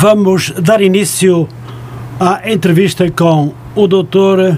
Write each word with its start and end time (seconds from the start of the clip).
vamos 0.00 0.52
dar 0.52 0.80
início 0.80 1.48
à 2.20 2.48
entrevista 2.48 3.10
com 3.10 3.52
o 3.74 3.88
doutor 3.88 4.56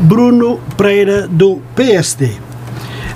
Bruno 0.00 0.58
Pereira, 0.78 1.28
do 1.28 1.60
PSD. 1.74 2.30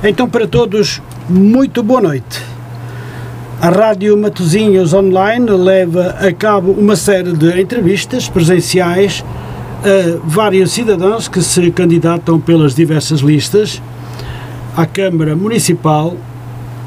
Então, 0.05 0.29
para 0.29 0.47
todos, 0.47 1.01
muito 1.31 1.83
boa 1.83 2.03
noite. 2.03 2.43
A 3.59 3.71
Rádio 3.71 4.19
Matozinhos 4.19 4.93
Online 4.93 5.51
leva 5.51 6.15
a 6.21 6.31
cabo 6.31 6.73
uma 6.73 6.95
série 6.95 7.33
de 7.33 7.59
entrevistas 7.59 8.29
presenciais 8.29 9.25
a 9.83 10.21
vários 10.23 10.73
cidadãos 10.73 11.27
que 11.27 11.41
se 11.41 11.71
candidatam 11.71 12.39
pelas 12.39 12.75
diversas 12.75 13.21
listas 13.21 13.81
à 14.77 14.85
Câmara 14.85 15.35
Municipal, 15.35 16.15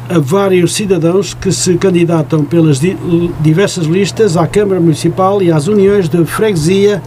a 0.10 0.20
vários 0.20 0.74
cidadãos 0.74 1.34
que 1.34 1.52
se 1.52 1.78
candidatam 1.78 2.44
pelas 2.44 2.80
di 2.80 2.98
diversas 3.40 3.86
listas 3.86 4.36
à 4.36 4.46
Câmara 4.46 4.80
Municipal 4.80 5.42
e 5.42 5.52
às 5.52 5.68
uniões 5.68 6.10
de 6.10 6.26
freguesia 6.26 7.02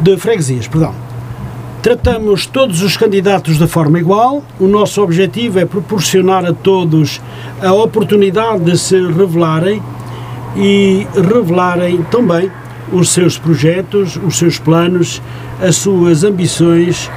de 0.00 0.16
freguesias, 0.16 0.66
perdão. 0.66 0.94
Tratamos 1.82 2.46
todos 2.46 2.82
os 2.82 2.96
candidatos 2.96 3.58
de 3.58 3.66
forma 3.66 3.98
igual. 3.98 4.42
O 4.58 4.66
nosso 4.66 5.02
objetivo 5.02 5.58
é 5.58 5.64
proporcionar 5.64 6.44
a 6.44 6.52
todos 6.52 7.20
a 7.62 7.72
oportunidade 7.72 8.64
de 8.64 8.78
se 8.78 8.96
revelarem 8.96 9.82
e 10.56 11.06
revelarem 11.14 12.02
também 12.10 12.50
os 12.92 13.10
seus 13.10 13.38
projetos, 13.38 14.18
os 14.22 14.36
seus 14.36 14.58
planos, 14.58 15.22
as 15.60 15.76
suas 15.76 16.24
ambições, 16.24 17.10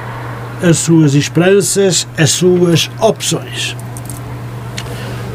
as 0.62 0.78
suas 0.78 1.14
esperanças, 1.14 2.06
as 2.16 2.30
suas 2.30 2.90
opções. 3.00 3.76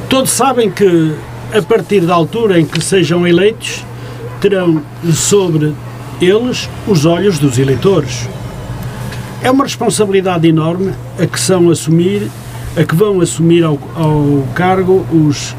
Todos 0.10 0.32
sabem 0.32 0.72
que, 0.72 1.14
a 1.56 1.62
partir 1.62 2.02
da 2.02 2.16
altura 2.16 2.60
em 2.60 2.66
que 2.66 2.84
sejam 2.84 3.28
eleitos, 3.28 3.86
terão 4.42 4.82
sobre 5.14 5.76
eles 6.20 6.68
os 6.88 7.06
olhos 7.06 7.38
dos 7.38 7.60
eleitores. 7.60 8.28
É 9.44 9.52
uma 9.52 9.66
responsabilidade 9.66 10.48
enorme 10.48 10.94
a 11.20 11.28
que 11.28 11.40
são 11.40 11.70
assumir, 11.70 12.28
a 12.76 12.84
que 12.84 12.96
vão 12.96 13.22
assumir 13.22 13.64
ao, 13.64 13.78
ao 13.96 14.48
cargo 14.56 15.06
os 15.14 15.56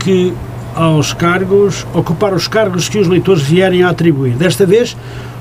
que 0.00 0.32
aos 0.74 1.12
cargos, 1.12 1.86
ocupar 1.94 2.32
os 2.32 2.48
cargos 2.48 2.88
que 2.88 2.98
os 2.98 3.06
leitores 3.06 3.42
vierem 3.42 3.82
a 3.82 3.90
atribuir. 3.90 4.32
Desta 4.32 4.64
vez, 4.64 4.96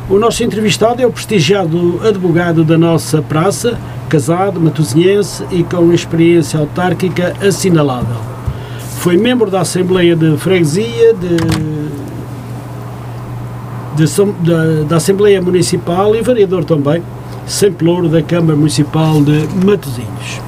o 0.10 0.20
nosso 0.20 0.44
entrevistado 0.44 1.02
é 1.02 1.06
o 1.06 1.12
prestigiado 1.12 2.02
advogado 2.06 2.64
da 2.64 2.78
nossa 2.78 3.22
praça, 3.22 3.80
casado, 4.10 4.60
matosinhense 4.60 5.46
e 5.50 5.64
com 5.64 5.94
experiência 5.94 6.60
autárquica 6.60 7.34
assinalável. 7.42 8.18
Foi 8.98 9.18
membro 9.18 9.50
da 9.50 9.62
Assembleia 9.62 10.16
de 10.16 10.38
Freguesia, 10.38 11.14
de, 11.14 11.38
de, 13.96 14.16
da, 14.46 14.84
da 14.88 14.96
Assembleia 14.98 15.42
Municipal 15.42 16.16
e 16.16 16.22
vereador 16.22 16.66
também, 16.66 17.02
sempre 17.48 17.86
louro 17.86 18.10
da 18.10 18.22
Câmara 18.22 18.58
Municipal 18.58 19.22
de 19.22 19.48
Matosinhos. 19.66 20.42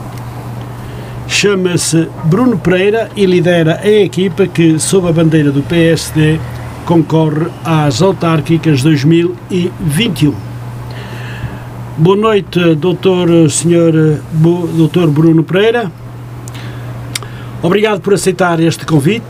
Chama-se 1.28 2.08
Bruno 2.25 2.58
Pereira 2.58 3.09
e 3.16 3.25
lidera 3.25 3.80
a 3.81 3.90
equipa 3.90 4.47
que, 4.47 4.80
sob 4.80 5.08
a 5.08 5.12
bandeira 5.12 5.52
do 5.52 5.64
PSD, 5.64 6.40
concorre 6.86 7.47
às 7.64 8.02
autárquicas 8.02 8.83
2021. 8.83 10.33
Boa 11.97 12.16
noite, 12.16 12.75
doutor, 12.75 13.50
senhor, 13.50 14.19
doutor 14.31 15.09
Bruno 15.09 15.44
Pereira. 15.44 15.91
Obrigado 17.61 18.02
por 18.02 18.13
aceitar 18.13 18.59
este 18.59 18.86
convite. 18.86 19.25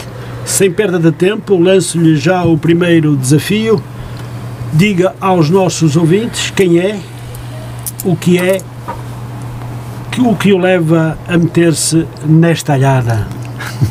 Sem 0.45 0.71
perda 0.71 0.99
de 0.99 1.11
tempo, 1.11 1.57
lanço-lhe 1.57 2.17
já 2.17 2.43
o 2.43 2.57
primeiro 2.57 3.15
desafio. 3.15 3.81
Diga 4.73 5.15
aos 5.21 5.49
nossos 5.49 5.95
ouvintes 5.95 6.51
quem 6.51 6.79
é, 6.79 6.99
o 8.03 8.15
que 8.15 8.37
é, 8.37 8.61
o 10.19 10.35
que 10.35 10.51
o 10.51 10.57
leva 10.57 11.17
a 11.27 11.37
meter-se 11.37 12.05
nesta 12.25 12.73
alhada. 12.73 13.27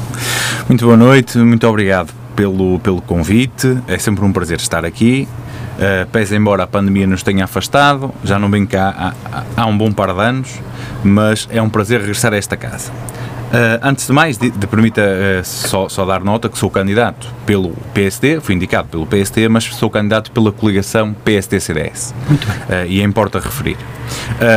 Muito 0.68 0.84
boa 0.84 0.96
noite, 0.96 1.38
muito 1.38 1.66
obrigado 1.66 2.23
pelo, 2.34 2.78
pelo 2.80 3.00
convite. 3.00 3.78
É 3.88 3.98
sempre 3.98 4.24
um 4.24 4.32
prazer 4.32 4.58
estar 4.58 4.84
aqui. 4.84 5.28
Uh, 5.74 6.08
pese 6.10 6.36
embora 6.36 6.62
a 6.62 6.66
pandemia 6.68 7.06
nos 7.06 7.24
tenha 7.24 7.44
afastado, 7.44 8.14
já 8.22 8.38
não 8.38 8.48
vem 8.48 8.64
cá 8.64 9.12
há, 9.26 9.42
há, 9.56 9.66
um 9.66 9.76
bom 9.76 9.90
par 9.90 10.14
de 10.14 10.20
anos, 10.20 10.60
mas 11.02 11.48
é 11.50 11.60
um 11.60 11.68
prazer 11.68 12.00
regressar 12.00 12.32
a 12.32 12.36
esta 12.36 12.56
casa. 12.56 12.92
Uh, 12.92 13.78
antes 13.82 14.06
de 14.06 14.12
mais, 14.12 14.38
de, 14.38 14.50
de 14.50 14.66
permita 14.68 15.00
uh, 15.00 15.44
só, 15.44 15.88
só, 15.88 16.04
dar 16.04 16.22
nota 16.22 16.48
que 16.48 16.56
sou 16.56 16.70
candidato 16.70 17.28
pelo 17.44 17.70
PSD, 17.92 18.40
fui 18.40 18.54
indicado 18.54 18.88
pelo 18.88 19.04
PSD, 19.06 19.48
mas 19.48 19.64
sou 19.64 19.90
candidato 19.90 20.30
pela 20.30 20.52
coligação 20.52 21.12
PSD-CDS. 21.24 22.14
Muito 22.28 22.46
bem. 22.46 22.56
Uh, 22.56 22.86
e 22.86 23.02
importa 23.02 23.40
referir. 23.40 23.76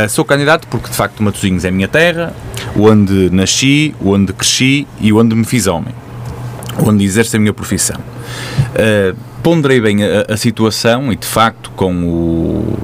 sou 0.10 0.24
candidato 0.24 0.68
porque, 0.68 0.90
de 0.90 0.96
facto, 0.96 1.22
Matosinhos 1.22 1.66
é 1.66 1.70
a 1.70 1.72
minha 1.72 1.88
terra, 1.88 2.34
onde 2.76 3.30
nasci, 3.32 3.94
onde 4.04 4.34
cresci 4.34 4.88
e 5.00 5.12
onde 5.12 5.36
me 5.36 5.46
fiz 5.46 5.68
homem 5.68 5.94
onde 6.84 7.04
exerço 7.04 7.36
a 7.36 7.40
minha 7.40 7.54
profissão. 7.54 7.98
Uh, 8.00 9.16
ponderei 9.42 9.80
bem 9.80 10.04
a, 10.04 10.34
a, 10.34 10.38
situação 10.38 11.12
e, 11.12 11.16
de 11.16 11.26
facto, 11.26 11.72
com 11.72 12.04
o, 12.04 12.80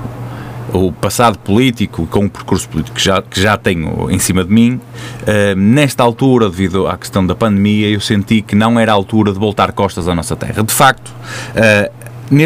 o 0.73 0.91
passado 0.91 1.37
político 1.37 2.07
com 2.07 2.25
o 2.25 2.29
percurso 2.29 2.67
político 2.69 2.95
que 2.95 3.03
já, 3.03 3.21
que 3.21 3.39
já 3.39 3.57
tenho 3.57 4.09
em 4.09 4.19
cima 4.19 4.43
de 4.43 4.51
mim, 4.51 4.79
uh, 5.21 5.55
nesta 5.55 6.03
altura, 6.03 6.49
devido 6.49 6.87
à 6.87 6.97
questão 6.97 7.25
da 7.25 7.35
pandemia, 7.35 7.89
eu 7.89 7.99
senti 7.99 8.41
que 8.41 8.55
não 8.55 8.79
era 8.79 8.91
a 8.91 8.95
altura 8.95 9.31
de 9.31 9.39
voltar 9.39 9.71
costas 9.71 10.07
à 10.07 10.15
nossa 10.15 10.35
terra. 10.35 10.63
De 10.63 10.73
facto, 10.73 11.09
uh, 11.09 11.91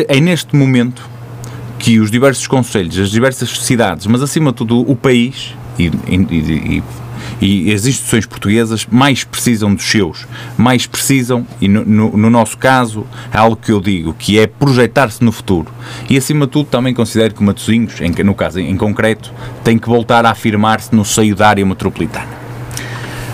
é 0.08 0.20
neste 0.20 0.56
momento 0.56 1.08
que 1.80 2.00
os 2.00 2.10
diversos 2.10 2.48
conselhos, 2.48 2.98
as 2.98 3.12
diversas 3.12 3.50
cidades, 3.50 4.08
mas 4.08 4.22
acima 4.22 4.52
de 4.52 4.58
tudo 4.58 4.80
o 4.80 4.96
país 4.96 5.54
e, 5.78 5.92
e, 6.08 6.16
e 6.80 6.84
e 7.42 7.72
as 7.72 7.86
instituições 7.86 8.26
portuguesas 8.26 8.86
mais 8.90 9.24
precisam 9.24 9.74
dos 9.74 9.86
seus, 9.86 10.26
mais 10.58 10.86
precisam, 10.86 11.46
e 11.62 11.68
no, 11.68 11.86
no, 11.86 12.18
no 12.18 12.30
nosso 12.30 12.58
caso, 12.58 13.06
é 13.32 13.38
algo 13.38 13.56
que 13.56 13.72
eu 13.72 13.80
digo, 13.80 14.14
que 14.14 14.40
é 14.40 14.48
projetar-se 14.48 15.24
no 15.24 15.32
futuro. 15.32 15.72
E 16.10 16.18
acima 16.18 16.46
de 16.46 16.52
tudo 16.52 16.68
também 16.70 16.94
considero 16.94 17.34
que 17.34 17.44
Matosinhos, 17.44 18.02
em, 18.02 18.12
no 18.24 18.34
caso 18.34 18.60
em, 18.60 18.70
em 18.70 18.78
concreto, 18.78 19.32
tem 19.64 19.78
que 19.78 19.88
voltar 19.88 20.26
a 20.26 20.32
afirmar-se 20.32 20.96
no 20.96 21.06
seio 21.06 21.36
da 21.36 21.48
área 21.48 21.66
metropolitana. 21.66 22.38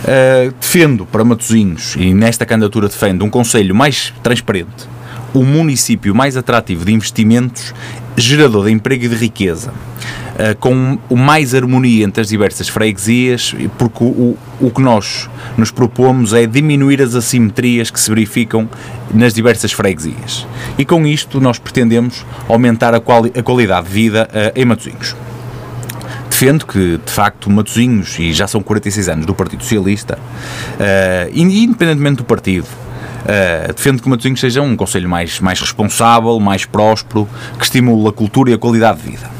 Uh, 0.04 0.54
defendo 0.60 1.06
para 1.06 1.24
Matosinhos, 1.24 1.96
e 1.98 2.14
nesta 2.14 2.46
candidatura 2.46 2.90
defendo, 2.90 3.24
um 3.24 3.30
conselho 3.30 3.74
mais 3.74 4.14
transparente, 4.22 4.88
o 5.34 5.44
município 5.44 6.14
mais 6.14 6.36
atrativo 6.36 6.84
de 6.84 6.92
investimentos, 6.92 7.74
gerador 8.18 8.66
de 8.66 8.72
emprego 8.72 9.06
e 9.06 9.08
de 9.08 9.16
riqueza, 9.16 9.74
uh, 10.34 10.58
com 10.60 10.98
o 11.10 11.16
mais 11.16 11.54
harmonia 11.54 12.06
entre 12.06 12.22
as 12.22 12.28
diversas 12.28 12.70
freguesias, 12.70 13.56
porque 13.78 14.04
o, 14.04 14.38
o 14.60 14.72
que 14.72 14.82
nós 14.82 15.30
nos 15.58 15.72
propomos 15.72 16.34
é 16.34 16.46
diminuir 16.46 17.02
as 17.02 17.16
assimetrias 17.16 17.90
que 17.90 18.00
se 18.00 18.10
verificam 18.10 18.70
nas 19.14 19.34
diversas 19.34 19.72
freguesias. 19.72 20.46
E 20.78 20.86
com 20.86 21.06
isto 21.06 21.40
nós 21.40 21.60
pretendemos 21.60 22.26
aumentar 22.48 22.94
a, 22.94 23.00
quali 23.00 23.32
a 23.38 23.44
qualidade 23.44 23.88
de 23.88 23.94
vida 23.94 24.30
uh, 24.32 24.60
em 24.60 24.66
Matosinhos 24.66 25.16
defendo 26.30 26.66
que, 26.66 26.98
de 26.98 27.12
facto, 27.12 27.50
Matosinhos, 27.50 28.18
e 28.18 28.34
já 28.34 28.48
são 28.48 28.62
46 28.62 29.08
anos 29.08 29.26
do 29.26 29.36
Partido 29.36 29.62
Socialista, 29.62 30.18
uh, 30.18 31.32
independentemente 31.32 32.18
do 32.18 32.24
partido, 32.24 32.68
Uh, 33.24 33.72
defendo 33.74 34.04
que 34.04 34.10
Matosinhos 34.10 34.42
seja 34.42 34.62
um 34.62 34.76
conselho 34.76 35.08
mais, 35.08 35.40
mais 35.40 35.58
responsável, 35.58 36.38
mais 36.42 36.66
próspero, 36.66 37.26
que 37.58 37.64
estimule 37.64 38.10
a 38.10 38.12
cultura 38.12 38.52
e 38.52 38.54
a 38.54 38.58
qualidade 38.58 39.02
de 39.02 39.12
vida. 39.12 39.32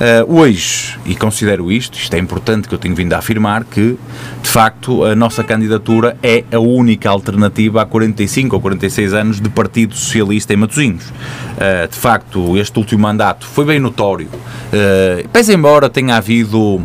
Uh, 0.00 0.40
hoje, 0.40 0.98
e 1.04 1.14
considero 1.14 1.70
isto, 1.70 1.98
isto 1.98 2.14
é 2.14 2.18
importante 2.18 2.66
que 2.66 2.74
eu 2.74 2.78
tenho 2.78 2.94
vindo 2.94 3.12
a 3.12 3.18
afirmar, 3.18 3.64
que 3.64 3.98
de 4.42 4.48
facto 4.48 5.04
a 5.04 5.14
nossa 5.14 5.44
candidatura 5.44 6.16
é 6.22 6.42
a 6.50 6.58
única 6.58 7.10
alternativa 7.10 7.82
há 7.82 7.84
45 7.84 8.56
ou 8.56 8.62
46 8.62 9.12
anos 9.12 9.40
de 9.42 9.50
Partido 9.50 9.94
Socialista 9.94 10.54
em 10.54 10.56
Matosinhos. 10.56 11.04
Uh, 11.04 11.86
de 11.86 11.96
facto, 11.98 12.56
este 12.56 12.78
último 12.78 13.02
mandato 13.02 13.46
foi 13.46 13.66
bem 13.66 13.78
notório, 13.78 14.28
uh, 14.28 15.28
pese 15.28 15.52
embora 15.52 15.90
tenha 15.90 16.16
havido 16.16 16.82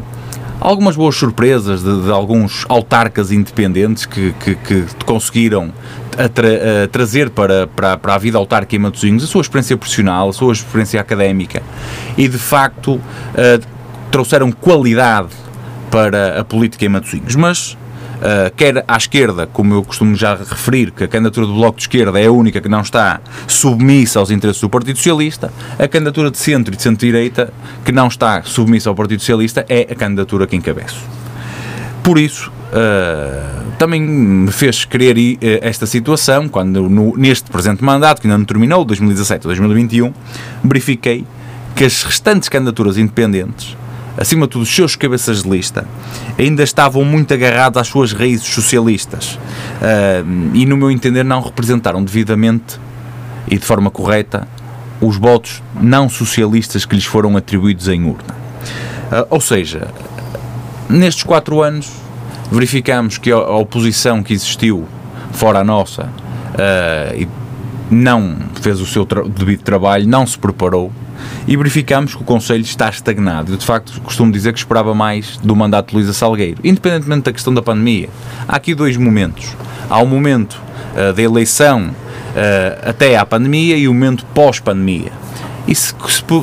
algumas 0.59 0.97
boas 0.97 1.15
surpresas 1.15 1.83
de, 1.83 2.01
de 2.03 2.11
alguns 2.11 2.65
autarcas 2.67 3.31
independentes 3.31 4.05
que, 4.05 4.33
que, 4.33 4.55
que 4.55 4.85
conseguiram 5.05 5.71
a, 6.17 6.29
tra 6.29 6.47
a 6.83 6.87
trazer 6.87 7.29
para, 7.29 7.67
para, 7.67 7.97
para, 7.97 8.15
a 8.15 8.17
vida 8.17 8.37
autárquica 8.37 8.75
em 8.75 8.79
Matosinhos 8.79 9.23
a 9.23 9.27
sua 9.27 9.41
experiência 9.41 9.77
profissional, 9.77 10.29
a 10.29 10.33
sua 10.33 10.53
experiência 10.53 10.99
académica 10.99 11.61
e 12.17 12.27
de 12.27 12.37
facto 12.37 12.95
uh, 12.95 13.01
trouxeram 14.11 14.51
qualidade 14.51 15.29
para 15.91 16.39
a 16.39 16.43
política 16.43 16.85
em 16.85 16.89
Matosinhos. 16.89 17.35
Mas 17.35 17.77
Uh, 18.15 18.49
quer 18.55 18.83
à 18.87 18.95
esquerda, 18.95 19.45
como 19.45 19.73
eu 19.73 19.83
costumo 19.83 20.15
já 20.15 20.35
referir, 20.35 20.89
que 20.91 21.03
a 21.03 21.07
candidatura 21.07 21.45
do 21.45 21.53
Bloco 21.53 21.77
de 21.77 21.83
Esquerda 21.83 22.17
é 22.17 22.25
a 22.25 22.31
única 22.31 22.61
que 22.61 22.69
não 22.69 22.79
está 22.79 23.19
submissa 23.45 24.19
aos 24.19 24.31
interesses 24.31 24.61
do 24.61 24.69
Partido 24.69 24.95
Socialista, 24.95 25.51
a 25.77 25.85
candidatura 25.85 26.31
de 26.31 26.37
centro 26.37 26.73
e 26.73 26.77
de 26.77 26.81
centro-direita, 26.81 27.53
que 27.83 27.91
não 27.91 28.07
está 28.07 28.41
submissa 28.43 28.89
ao 28.89 28.95
Partido 28.95 29.19
Socialista, 29.19 29.65
é 29.67 29.81
a 29.91 29.95
candidatura 29.95 30.47
que 30.47 30.55
encabeço. 30.55 31.03
Por 32.01 32.17
isso, 32.17 32.51
uh, 32.71 33.71
também 33.77 34.01
me 34.01 34.51
fez 34.51 34.85
querer 34.85 35.17
uh, 35.17 35.37
esta 35.61 35.85
situação, 35.85 36.47
quando 36.47 36.89
no, 36.89 37.15
neste 37.17 37.49
presente 37.49 37.83
mandato, 37.83 38.21
que 38.21 38.27
ainda 38.27 38.37
não 38.37 38.45
terminou, 38.45 38.85
2017 38.85 39.43
2021, 39.43 40.13
verifiquei 40.63 41.25
que 41.75 41.83
as 41.83 42.03
restantes 42.03 42.47
candidaturas 42.47 42.97
independentes, 42.97 43.75
acima 44.17 44.45
de 44.45 44.51
tudo 44.51 44.61
os 44.61 44.73
seus 44.73 44.95
cabeças 44.95 45.43
de 45.43 45.49
lista, 45.49 45.85
ainda 46.39 46.63
estavam 46.63 47.03
muito 47.03 47.33
agarrados 47.33 47.81
às 47.81 47.87
suas 47.87 48.13
raízes 48.13 48.47
socialistas 48.47 49.33
uh, 49.35 50.53
e, 50.53 50.65
no 50.65 50.77
meu 50.77 50.89
entender, 50.89 51.23
não 51.23 51.41
representaram 51.41 52.03
devidamente 52.03 52.79
e 53.47 53.57
de 53.57 53.65
forma 53.65 53.91
correta 53.91 54.47
os 55.01 55.17
votos 55.17 55.61
não 55.79 56.07
socialistas 56.07 56.85
que 56.85 56.95
lhes 56.95 57.05
foram 57.05 57.35
atribuídos 57.35 57.87
em 57.87 58.03
urna. 58.05 58.33
Uh, 59.11 59.27
ou 59.29 59.41
seja, 59.41 59.87
nestes 60.89 61.23
quatro 61.23 61.61
anos 61.61 62.04
verificamos 62.51 63.17
que 63.17 63.31
a, 63.31 63.37
oposição 63.37 64.23
que 64.23 64.33
existiu 64.33 64.85
fora 65.31 65.59
a 65.59 65.63
nossa 65.63 66.03
uh, 66.03 67.27
não 67.89 68.37
fez 68.61 68.79
o 68.79 68.85
seu 68.85 69.05
tra 69.05 69.23
devido 69.23 69.61
trabalho, 69.61 70.07
não 70.07 70.25
se 70.25 70.37
preparou 70.37 70.91
e 71.47 71.55
verificamos 71.55 72.15
que 72.15 72.21
o 72.21 72.25
Conselho 72.25 72.63
está 72.63 72.89
estagnado. 72.89 73.53
Eu, 73.53 73.57
de 73.57 73.65
facto, 73.65 73.99
costumo 74.01 74.31
dizer 74.31 74.53
que 74.53 74.59
esperava 74.59 74.93
mais 74.93 75.37
do 75.37 75.55
mandato 75.55 75.89
de 75.89 75.95
Luísa 75.95 76.13
Salgueiro, 76.13 76.59
independentemente 76.63 77.23
da 77.23 77.33
questão 77.33 77.53
da 77.53 77.61
pandemia. 77.61 78.09
Há 78.47 78.55
aqui 78.55 78.73
dois 78.73 78.97
momentos. 78.97 79.55
Há 79.89 79.99
o 79.99 80.07
momento 80.07 80.59
uh, 80.93 81.13
da 81.13 81.21
eleição 81.21 81.89
uh, 81.89 82.89
até 82.89 83.17
à 83.17 83.25
pandemia 83.25 83.77
e 83.77 83.87
o 83.87 83.93
momento 83.93 84.25
pós-pandemia. 84.33 85.11
E 85.67 85.73
se, 85.73 85.95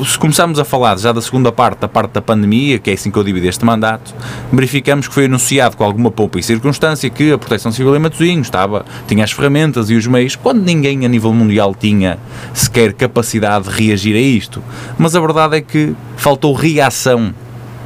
se, 0.05 0.19
começarmos 0.19 0.59
a 0.59 0.65
falar 0.65 0.97
já 0.97 1.13
da 1.13 1.21
segunda 1.21 1.49
parte, 1.49 1.79
da 1.79 1.87
parte 1.87 2.11
da 2.11 2.21
pandemia, 2.21 2.77
que 2.77 2.89
é 2.89 2.93
assim 2.93 3.09
que 3.09 3.17
eu 3.17 3.23
divido 3.23 3.47
este 3.47 3.63
mandato, 3.63 4.13
verificamos 4.51 5.07
que 5.07 5.13
foi 5.13 5.25
anunciado 5.25 5.77
com 5.77 5.83
alguma 5.83 6.11
poupa 6.11 6.39
e 6.39 6.43
circunstância 6.43 7.09
que 7.09 7.31
a 7.31 7.37
Proteção 7.37 7.71
Civil 7.71 7.95
em 7.95 7.99
Matosinhos 7.99 8.47
estava, 8.47 8.85
tinha 9.07 9.23
as 9.23 9.31
ferramentas 9.31 9.89
e 9.89 9.95
os 9.95 10.05
meios, 10.07 10.35
quando 10.35 10.61
ninguém 10.61 11.05
a 11.05 11.07
nível 11.07 11.33
mundial 11.33 11.73
tinha 11.73 12.19
sequer 12.53 12.91
capacidade 12.91 13.69
de 13.69 13.71
reagir 13.71 14.13
a 14.13 14.19
isto. 14.19 14.61
Mas 14.97 15.15
a 15.15 15.21
verdade 15.21 15.55
é 15.55 15.61
que 15.61 15.95
faltou 16.17 16.53
reação 16.53 17.33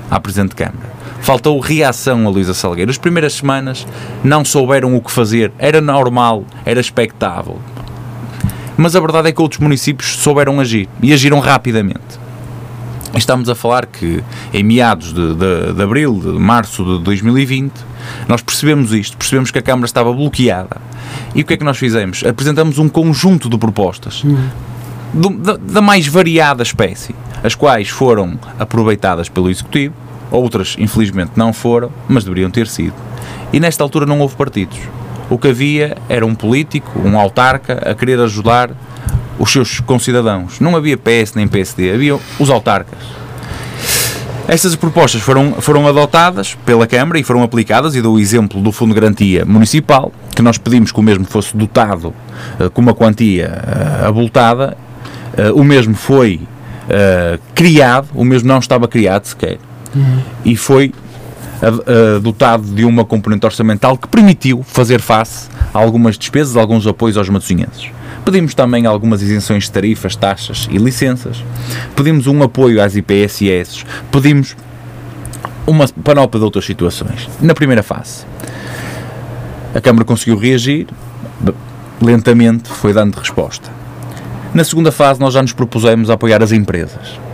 à 0.09 0.19
Presidente 0.19 0.49
de 0.49 0.55
Câmara. 0.55 0.97
Faltou 1.21 1.59
reação 1.59 2.25
a 2.25 2.29
Luísa 2.29 2.55
Salgueiro. 2.55 2.89
As 2.89 2.97
primeiras 2.97 3.33
semanas 3.33 3.85
não 4.23 4.43
souberam 4.43 4.95
o 4.95 5.01
que 5.01 5.11
fazer. 5.11 5.51
Era 5.59 5.81
normal, 5.81 6.45
era 6.65 6.79
expectável 6.79 7.59
mas 8.77 8.95
a 8.95 8.99
verdade 8.99 9.29
é 9.29 9.31
que 9.31 9.41
outros 9.41 9.59
municípios 9.59 10.17
souberam 10.17 10.59
agir 10.59 10.87
e 11.01 11.11
agiram 11.11 11.39
rapidamente. 11.39 12.27
Estamos 13.15 13.49
a 13.49 13.55
falar 13.55 13.87
que 13.87 14.23
em 14.53 14.63
meados 14.63 15.11
de, 15.11 15.33
de, 15.33 15.73
de 15.73 15.81
abril, 15.81 16.19
de 16.19 16.39
março 16.39 16.83
de 16.83 17.03
2020, 17.03 17.73
nós 18.27 18.41
percebemos 18.41 18.93
isto, 18.93 19.17
percebemos 19.17 19.49
que 19.49 19.57
a 19.57 19.61
Câmara 19.61 19.85
estava 19.85 20.13
bloqueada. 20.13 20.77
E 21.33 21.41
o 21.41 21.45
que 21.45 21.53
é 21.53 21.57
que 21.57 21.63
nós 21.63 21.77
fizemos? 21.77 22.23
Apresentamos 22.23 22.77
um 22.77 22.87
conjunto 22.87 23.49
de 23.49 23.57
propostas 23.57 24.23
uhum. 24.23 25.41
da, 25.41 25.57
da 25.57 25.81
mais 25.81 26.05
variada 26.07 26.61
espécie, 26.61 27.15
as 27.43 27.55
quais 27.55 27.89
foram 27.89 28.37
aproveitadas 28.59 29.29
pelo 29.29 29.49
Executivo, 29.49 29.95
outras 30.29 30.75
infelizmente 30.77 31.31
não 31.35 31.53
foram, 31.53 31.91
mas 32.07 32.23
deveriam 32.23 32.51
ter 32.51 32.67
sido. 32.67 32.95
E 33.51 33.59
nesta 33.59 33.83
altura 33.83 34.05
não 34.05 34.19
houve 34.19 34.35
partidos. 34.35 34.77
O 35.29 35.37
que 35.37 35.49
havia 35.49 35.97
era 36.07 36.25
um 36.25 36.33
político, 36.33 36.99
um 36.99 37.19
autarca, 37.19 37.81
a 37.89 37.93
querer 37.93 38.19
ajudar 38.19 38.71
os 39.37 39.51
seus 39.51 39.79
concidadãos. 39.79 40.59
Não 40.59 40.75
havia 40.75 40.97
PS 40.97 41.33
nem 41.35 41.47
PSD, 41.47 41.93
havia 41.93 42.17
os 42.39 42.49
autarcas. 42.49 42.99
Estas 44.47 44.75
propostas 44.77 45.21
foram, 45.21 45.55
foram 45.59 45.85
adotadas 45.85 46.55
pela 46.65 46.87
Câmara 46.87 47.19
e 47.19 47.23
foram 47.23 47.43
aplicadas, 47.43 47.95
e 47.95 48.01
dou 48.01 48.15
o 48.15 48.19
exemplo 48.19 48.61
do 48.61 48.71
Fundo 48.71 48.93
de 48.93 49.01
Garantia 49.01 49.43
Municipal, 49.43 50.11
que 50.33 50.41
nós 50.41 50.57
pedimos 50.57 50.89
que 50.91 50.99
o 50.99 51.03
mesmo 51.03 51.25
fosse 51.25 51.55
dotado 51.55 52.13
uh, 52.57 52.69
com 52.69 52.81
uma 52.81 52.93
quantia 52.93 53.61
uh, 54.03 54.07
abultada. 54.07 54.77
Uh, 55.37 55.59
o 55.59 55.63
mesmo 55.63 55.93
foi 55.95 56.41
criado, 57.53 58.07
o 58.15 58.23
mesmo 58.23 58.47
não 58.47 58.59
estava 58.59 58.87
criado 58.87 59.25
sequer, 59.25 59.57
uhum. 59.93 60.19
e 60.45 60.55
foi 60.55 60.93
dotado 62.21 62.63
de 62.63 62.85
uma 62.85 63.03
componente 63.03 63.45
orçamental 63.45 63.97
que 63.97 64.07
permitiu 64.07 64.63
fazer 64.63 65.01
face 65.01 65.49
a 65.73 65.79
algumas 65.79 66.17
despesas, 66.17 66.55
a 66.55 66.61
alguns 66.61 66.85
apoios 66.85 67.17
aos 67.17 67.29
matosinhenses. 67.29 67.89
Pedimos 68.23 68.53
também 68.53 68.85
algumas 68.85 69.21
isenções 69.21 69.63
de 69.63 69.71
tarifas, 69.71 70.15
taxas 70.15 70.67
e 70.69 70.77
licenças. 70.77 71.43
Pedimos 71.95 72.27
um 72.27 72.43
apoio 72.43 72.81
às 72.81 72.95
IPSS. 72.95 73.85
Pedimos 74.11 74.55
uma 75.65 75.87
panóplia 75.87 76.39
de 76.39 76.45
outras 76.45 76.65
situações. 76.65 77.29
Na 77.41 77.53
primeira 77.53 77.81
fase, 77.81 78.25
a 79.73 79.81
Câmara 79.81 80.05
conseguiu 80.05 80.37
reagir, 80.37 80.87
lentamente 82.01 82.69
foi 82.69 82.93
dando 82.93 83.15
resposta. 83.15 83.69
Na 84.53 84.63
segunda 84.63 84.91
fase, 84.91 85.19
nós 85.19 85.33
já 85.33 85.41
nos 85.41 85.53
propusemos 85.53 86.09
a 86.09 86.13
apoiar 86.13 86.41
as 86.41 86.51
empresas 86.51 87.26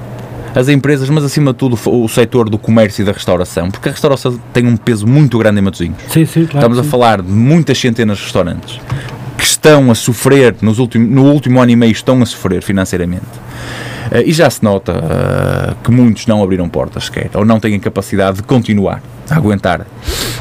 as 0.56 0.70
empresas, 0.70 1.10
mas 1.10 1.24
acima 1.24 1.52
de 1.52 1.58
tudo 1.58 1.78
o 1.86 2.08
setor 2.08 2.50
do 2.50 2.58
comércio 2.58 3.02
e 3.02 3.06
da 3.06 3.12
restauração, 3.12 3.72
porque 3.72 3.90
a 3.90 3.92
restauração 3.92 4.40
tem 4.54 4.68
um 4.68 4.78
peso 4.78 5.08
muito 5.08 5.38
grande 5.38 5.60
em 5.60 5.64
Matosinhos. 5.64 5.98
Sim, 6.10 6.26
sim, 6.26 6.46
claro. 6.46 6.58
Estamos 6.58 6.78
sim. 6.78 6.88
a 6.88 6.92
falar 6.92 7.22
de 7.22 7.32
muitas 7.32 7.78
centenas 7.80 8.18
de 8.18 8.24
restaurantes 8.24 8.80
que 9.38 9.44
estão 9.44 9.92
a 9.92 9.96
sofrer, 9.96 10.56
nos 10.62 10.80
últimos, 10.80 11.10
no 11.10 11.26
último 11.26 11.60
ano 11.62 11.72
e 11.72 11.76
meio 11.76 11.92
estão 11.92 12.22
a 12.22 12.26
sofrer 12.26 12.62
financeiramente. 12.62 13.26
Uh, 14.12 14.22
e 14.26 14.32
já 14.32 14.50
se 14.50 14.64
nota 14.64 14.94
uh, 14.94 15.76
que 15.84 15.92
muitos 15.92 16.28
não 16.28 16.44
abriram 16.44 16.70
portas 16.70 17.06
sequer, 17.06 17.32
ou 17.34 17.44
não 17.44 17.60
têm 17.60 17.80
capacidade 17.80 18.38
de 18.38 18.44
continuar 18.44 19.02
a 19.30 19.36
aguentar 19.36 19.88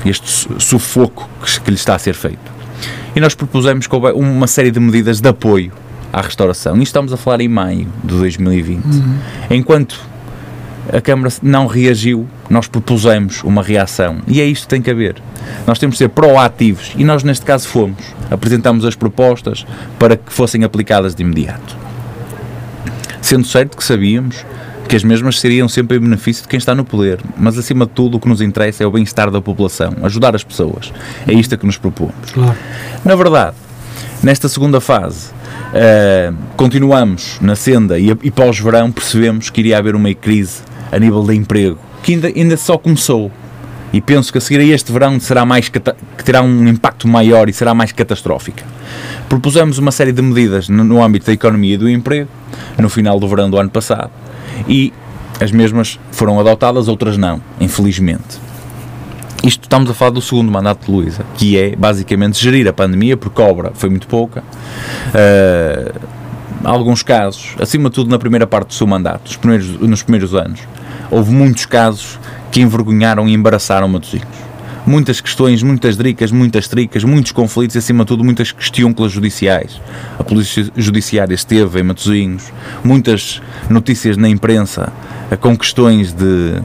este 0.05 0.49
sufoco 0.59 1.29
que, 1.43 1.61
que 1.61 1.71
lhe 1.71 1.77
está 1.77 1.95
a 1.95 1.99
ser 1.99 2.15
feito. 2.15 2.53
E 3.15 3.21
nós 3.21 3.35
propusemos 3.35 3.87
uma 4.15 4.47
série 4.47 4.71
de 4.71 4.81
medidas 4.81 5.21
de 5.21 5.29
apoio 5.29 5.73
à 6.13 6.21
restauração. 6.21 6.77
E 6.79 6.83
estamos 6.83 7.13
a 7.13 7.17
falar 7.17 7.41
em 7.41 7.49
maio 7.49 7.87
de 8.05 8.15
2020. 8.15 8.85
Uhum. 8.85 9.19
Enquanto 9.51 10.01
a 10.93 11.01
Câmara 11.01 11.33
não 11.43 11.67
reagiu, 11.67 12.27
nós 12.51 12.67
propusemos 12.67 13.43
uma 13.45 13.63
reação. 13.63 14.19
E 14.27 14.41
é 14.41 14.45
isto 14.45 14.63
que 14.63 14.69
tem 14.69 14.83
que 14.83 14.91
haver. 14.91 15.17
Nós 15.67 15.79
temos 15.79 15.95
de 15.95 15.99
ser 15.99 16.09
proativos 16.09 16.93
e 16.97 17.05
nós, 17.05 17.23
neste 17.23 17.45
caso, 17.45 17.69
fomos. 17.69 18.03
Apresentamos 18.31 18.85
as 18.85 18.95
propostas 18.95 19.65
para 19.99 20.17
que 20.17 20.33
fossem 20.33 20.65
aplicadas 20.65 21.15
de 21.15 21.23
imediato. 21.23 21.77
Sendo 23.21 23.47
certo 23.47 23.77
que 23.77 23.85
sabíamos 23.85 24.45
que 24.89 24.97
as 24.97 25.05
mesmas 25.05 25.41
seriam 25.41 25.69
sempre 25.69 25.97
em 25.97 26.01
benefício 26.01 26.43
de 26.43 26.49
quem 26.49 26.59
está 26.59 26.75
no 26.75 26.85
poder, 26.85 27.21
mas 27.39 27.57
acima 27.57 27.87
de 27.87 27.93
tudo 27.93 28.17
o 28.17 28.21
que 28.21 28.29
nos 28.29 28.43
interessa 28.43 28.85
é 28.85 28.87
o 28.87 28.91
bem-estar 28.91 29.31
da 29.31 29.41
população, 29.41 29.95
ajudar 30.03 30.35
as 30.35 30.45
pessoas. 30.45 30.93
É 31.27 31.33
isto 31.33 31.57
que 31.57 31.65
nos 31.65 31.79
propomos. 31.79 32.31
Claro. 32.33 32.59
Na 33.05 33.15
verdade, 33.15 33.57
nesta 34.23 34.49
segunda 34.49 34.81
fase, 34.81 35.31
Uh, 35.73 36.37
continuamos 36.55 37.39
na 37.41 37.57
senda 37.57 37.99
e, 37.99 38.11
e 38.11 38.31
pós-verão 38.31 38.93
percebemos 38.93 39.49
que 39.49 39.61
iria 39.63 39.79
haver 39.79 39.95
uma 39.95 40.13
crise 40.13 40.61
a 40.91 40.99
nível 40.99 41.25
de 41.25 41.35
emprego, 41.35 41.79
que 42.03 42.13
ainda, 42.13 42.29
ainda 42.29 42.57
só 42.59 42.77
começou. 42.77 43.31
E 43.93 44.01
penso 44.01 44.31
que 44.31 44.39
a 44.39 44.41
seguir 44.41 44.61
a 44.61 44.65
este 44.65 44.91
verão 44.93 45.19
será 45.21 45.45
mais 45.45 45.69
que 45.69 45.79
terá 46.25 46.43
um 46.43 46.69
impacto 46.69 47.07
maior 47.07 47.49
e 47.49 47.53
será 47.53 47.75
mais 47.75 47.93
catastrófica. 47.93 48.65
Propusemos 49.29 49.79
uma 49.79 49.91
série 49.91 50.13
de 50.13 50.23
medidas 50.23 50.69
no, 50.69 50.85
no 50.85 51.03
âmbito 51.03 51.27
da 51.27 51.33
economia 51.33 51.75
e 51.75 51.79
do 51.79 51.89
emprego 51.89 52.29
no 52.79 52.89
final 52.89 53.19
do 53.19 53.29
verão 53.29 53.51
do 53.51 53.59
ano 53.59 53.71
passado 53.71 54.11
e 54.69 54.93
as 55.41 55.51
mesmas 55.51 55.99
foram 56.11 56.39
adotadas, 56.39 56.89
outras 56.89 57.17
não, 57.17 57.41
infelizmente. 57.61 58.41
Isto 59.43 59.65
estamos 59.65 59.91
a 59.91 59.95
falar 59.95 60.13
do 60.13 60.23
segundo 60.23 60.53
mandato 60.53 60.87
de 60.87 60.93
Luísa, 60.93 61.27
que 61.37 61.59
é 61.59 61.75
basicamente 61.75 62.41
gerir 62.41 62.69
a 62.69 62.73
pandemia, 62.73 63.17
porque 63.17 63.43
a 63.43 63.45
obra 63.45 63.73
foi 63.75 63.91
muito 63.91 64.07
pouca. 64.07 64.45
Uh, 65.09 66.01
alguns 66.63 67.03
casos, 67.03 67.57
acima 67.59 67.89
de 67.89 67.97
tudo 67.97 68.09
na 68.09 68.21
primeira 68.21 68.47
parte 68.47 68.69
do 68.69 68.75
seu 68.75 68.87
mandato, 68.87 69.23
nos 69.25 69.37
primeiros, 69.37 69.81
nos 69.81 70.03
primeiros 70.05 70.33
anos, 70.33 70.61
houve 71.11 71.33
muitos 71.33 71.67
casos 71.67 72.21
que 72.53 72.61
envergonharam 72.61 73.29
e 73.29 73.35
embaraçaram 73.35 73.89
Matosinhos. 73.89 74.29
Muitas 74.87 75.21
questões, 75.21 75.61
muitas 75.61 75.97
dricas, 75.97 76.31
muitas 76.31 76.69
tricas, 76.69 77.03
muitos 77.03 77.33
conflitos 77.33 77.75
e, 77.75 77.79
acima 77.79 78.05
de 78.05 78.09
tudo, 78.09 78.23
muitas 78.23 78.53
questões 78.53 79.11
judiciais. 79.11 79.81
A 80.21 80.23
Polícia 80.23 80.71
Judiciária 80.77 81.35
esteve 81.35 81.81
em 81.81 81.83
Matosinhos, 81.83 82.45
muitas 82.85 83.43
notícias 83.69 84.17
na 84.17 84.29
imprensa 84.29 84.93
com 85.41 85.57
questões 85.57 86.13
de 86.13 86.61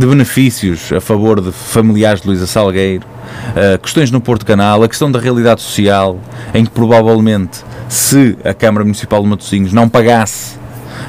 de 0.00 0.06
benefícios 0.06 0.90
a 0.92 1.00
favor 1.00 1.42
de 1.42 1.52
familiares 1.52 2.22
de 2.22 2.28
Luísa 2.28 2.46
Salgueiro, 2.46 3.04
uh, 3.04 3.78
questões 3.78 4.10
no 4.10 4.18
Porto 4.18 4.46
Canal, 4.46 4.82
a 4.82 4.88
questão 4.88 5.12
da 5.12 5.20
realidade 5.20 5.60
social, 5.60 6.18
em 6.54 6.64
que 6.64 6.70
provavelmente 6.70 7.62
se 7.86 8.34
a 8.42 8.54
Câmara 8.54 8.82
Municipal 8.82 9.22
de 9.22 9.28
Matosinhos 9.28 9.74
não 9.74 9.90
pagasse 9.90 10.58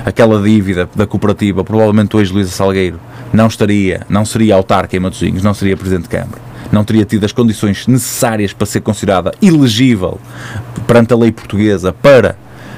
aquela 0.06 0.42
dívida 0.42 0.90
da 0.94 1.08
cooperativa, 1.08 1.64
provavelmente 1.64 2.18
hoje 2.18 2.34
Luísa 2.34 2.52
Salgueiro 2.52 3.00
não 3.32 3.48
estaria, 3.48 4.02
não 4.10 4.26
seria 4.26 4.56
autarca 4.56 4.98
em 4.98 5.00
Matosinhos, 5.00 5.42
não 5.42 5.54
seria 5.54 5.78
Presidente 5.78 6.04
de 6.04 6.10
Câmara, 6.10 6.42
não 6.70 6.84
teria 6.84 7.06
tido 7.06 7.24
as 7.24 7.32
condições 7.32 7.88
necessárias 7.88 8.52
para 8.52 8.66
ser 8.68 8.82
considerada 8.82 9.34
elegível 9.42 10.20
perante 10.86 11.14
a 11.14 11.18
lei 11.18 11.32
portuguesa 11.32 11.94
para 11.94 12.36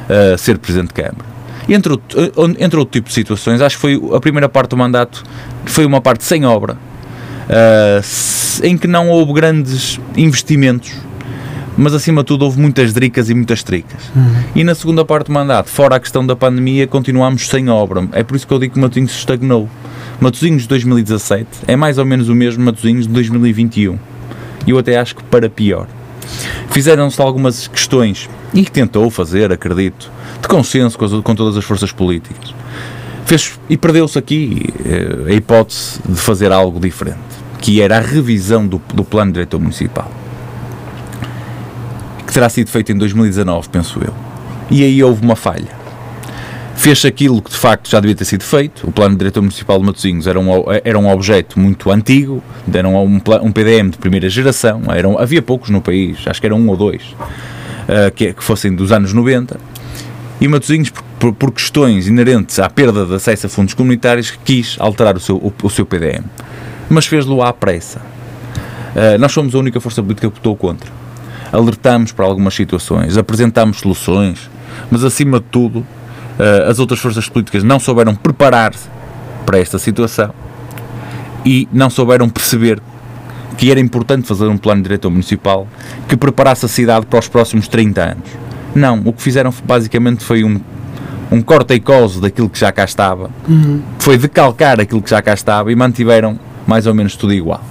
uh, 0.08 0.38
ser 0.38 0.60
Presidente 0.60 0.90
de 0.90 0.94
Câmara. 0.94 1.33
Entre, 1.68 1.94
eh, 1.94 2.32
entre 2.60 2.80
outro 2.80 2.92
tipo 2.92 3.08
de 3.08 3.14
situações, 3.14 3.62
acho 3.62 3.76
que 3.78 3.82
foi 3.82 4.02
a 4.16 4.20
primeira 4.20 4.50
parte 4.50 4.72
do 4.72 4.78
mandato 4.78 5.24
foi 5.66 5.86
uma 5.86 6.02
parte 6.02 6.24
sem 6.24 6.46
obra. 6.46 6.78
Uh, 7.44 8.66
em 8.66 8.78
que 8.78 8.88
não 8.88 9.10
houve 9.10 9.34
grandes 9.34 10.00
investimentos, 10.16 10.94
mas 11.76 11.94
acima 11.94 12.22
de 12.22 12.28
tudo 12.28 12.46
houve 12.46 12.60
muitas 12.60 12.94
dricas 12.94 13.30
e 13.30 13.34
muitas 13.34 13.64
tricas. 13.64 14.00
Uhum. 14.16 14.44
E 14.56 14.64
na 14.64 14.76
segunda 14.76 15.04
parte 15.04 15.28
do 15.28 15.34
mandato, 15.34 15.70
fora 15.70 15.96
a 15.96 16.00
questão 16.00 16.26
da 16.26 16.36
pandemia, 16.36 16.88
continuamos 16.88 17.48
sem 17.48 17.70
obra. 17.70 18.08
É 18.14 18.24
por 18.24 18.36
isso 18.36 18.48
que 18.48 18.54
eu 18.54 18.60
digo 18.60 18.76
que 18.76 18.80
Matosinhos 18.80 19.12
se 19.12 19.18
estagnou. 19.18 19.70
Matosinhos 20.20 20.64
de 20.64 20.68
2017 20.70 21.48
é 21.68 21.76
mais 21.76 21.98
ou 21.98 22.06
menos 22.06 22.30
o 22.30 22.36
mesmo 22.36 22.64
Matosinhos 22.64 23.08
de 23.08 23.14
2021. 23.14 23.98
E 24.66 24.72
eu 24.72 24.78
até 24.78 24.98
acho 24.98 25.16
que 25.16 25.24
para 25.24 25.50
pior. 25.50 25.88
Fizeram-se 26.70 27.22
algumas 27.22 27.68
questões, 27.68 28.30
e 28.54 28.64
que 28.64 28.72
tentou 28.72 29.10
fazer, 29.10 29.52
acredito, 29.52 30.12
de 30.44 30.48
consenso 30.48 30.98
com, 30.98 31.06
as, 31.06 31.12
com 31.12 31.34
todas 31.34 31.58
as 31.58 31.66
forças 31.66 31.92
políticas. 31.92 32.54
Fez, 33.26 33.60
e 33.70 33.78
perdeu-se 33.78 34.20
aqui 34.20 34.70
eh, 34.86 35.32
a 35.32 35.34
hipótese 35.34 36.00
de 36.08 36.18
fazer 36.18 36.52
algo 36.52 36.80
diferente, 36.80 37.18
que 37.60 37.82
era 37.82 37.98
a 37.98 38.02
revisão 38.02 38.68
do, 38.68 38.80
do 38.94 39.04
plano 39.04 39.32
diretor 39.32 39.60
municipal. 39.60 40.12
Que 42.28 42.34
terá 42.34 42.50
sido 42.50 42.70
feito 42.70 42.92
em 42.92 42.98
2019, 42.98 43.70
penso 43.70 44.00
eu. 44.04 44.14
E 44.70 44.84
aí 44.84 45.02
houve 45.04 45.24
uma 45.24 45.36
falha 45.36 45.84
fez 46.84 47.06
aquilo 47.06 47.42
que 47.42 47.50
de 47.50 47.56
facto 47.56 47.90
já 47.90 47.98
devia 48.02 48.14
ter 48.14 48.26
sido 48.26 48.44
feito. 48.44 48.86
O 48.86 48.92
plano 48.92 49.16
diretor 49.16 49.42
municipal 49.42 49.80
de 49.80 49.86
Matosinhos 49.86 50.28
era 50.28 50.38
um, 50.38 50.50
era 50.84 51.00
um 51.00 51.10
objeto 51.10 51.58
muito 51.58 51.90
antigo, 51.90 52.44
era 52.74 52.86
um, 52.88 53.22
um 53.42 53.52
PDM 53.54 53.90
de 53.90 53.98
primeira 53.98 54.30
geração, 54.30 54.82
eram, 54.94 55.18
havia 55.18 55.42
poucos 55.42 55.70
no 55.70 55.82
país, 55.82 56.18
acho 56.28 56.42
que 56.42 56.46
eram 56.46 56.60
um 56.60 56.68
ou 56.68 56.76
dois, 56.76 57.02
uh, 57.04 58.12
que, 58.14 58.34
que, 58.34 58.44
fossem 58.44 58.76
dos 58.76 58.92
anos 58.92 59.14
90. 59.14 59.58
E 60.44 60.48
Matosinhos, 60.50 60.92
por, 61.18 61.34
por, 61.34 61.54
questões 61.54 62.06
inerentes 62.06 62.60
à 62.60 62.70
perda 62.70 63.06
de 63.06 63.16
acesso 63.16 63.46
a 63.46 63.50
fundos 63.50 63.74
comunitários, 63.74 64.32
quis 64.44 64.76
alterar 64.78 65.16
o 65.16 65.20
seu, 65.22 65.38
o, 65.38 65.54
o 65.64 65.70
seu 65.70 65.86
PDM. 65.86 66.26
Mas 66.90 67.06
fez-lo 67.06 67.42
à 67.42 67.54
pressa. 67.54 68.00
Uh, 68.00 69.18
nós 69.18 69.34
fomos 69.34 69.56
a 69.56 69.58
única 69.58 69.80
força 69.80 70.04
política 70.04 70.30
que 70.30 70.36
votou 70.36 70.54
contra. 70.58 70.92
Alertamos 71.50 72.12
para 72.12 72.26
algumas 72.26 72.54
situações, 72.54 73.18
apresentámos 73.18 73.80
soluções, 73.80 74.50
mas 74.92 75.06
acima 75.06 75.40
de 75.40 75.46
tudo 75.46 75.80
uh, 75.80 76.70
as 76.70 76.78
outras 76.78 77.00
forças 77.00 77.30
políticas 77.30 77.64
não 77.64 77.80
souberam 77.80 78.14
preparar-se 78.14 78.90
para 79.46 79.60
esta 79.60 79.80
situação 79.80 80.34
e 81.46 81.70
não 81.72 81.90
souberam 81.90 82.28
perceber 82.28 82.82
que 83.58 83.72
era 83.72 83.80
importante 83.80 84.28
fazer 84.28 84.48
um 84.48 84.58
plano 84.58 84.84
diretor 84.84 85.10
municipal 85.10 85.70
que 86.10 86.18
preparasse 86.18 86.66
a 86.66 86.68
cidade 86.68 87.06
para 87.06 87.20
os 87.20 87.30
próximos 87.30 87.70
30 87.70 88.04
anos. 88.04 88.43
Não, 88.76 89.02
o 89.06 89.14
que 89.14 89.22
fizeram 89.22 89.54
basicamente 89.66 90.24
foi 90.24 90.44
um, 90.44 90.60
um 91.32 91.42
corte 91.42 91.74
e 91.74 91.80
cose 91.80 92.20
daquilo 92.20 92.50
que 92.50 92.60
já 92.60 92.72
cá 92.72 92.84
estava, 92.84 93.30
uhum. 93.48 93.82
foi 94.00 94.18
decalcar 94.18 94.80
aquilo 94.80 95.02
que 95.02 95.10
já 95.10 95.22
cá 95.22 95.34
estava 95.34 95.72
e 95.72 95.76
mantiveram 95.76 96.40
mais 96.66 96.88
ou 96.88 96.94
menos 96.94 97.16
tudo 97.16 97.34
igual. 97.34 97.62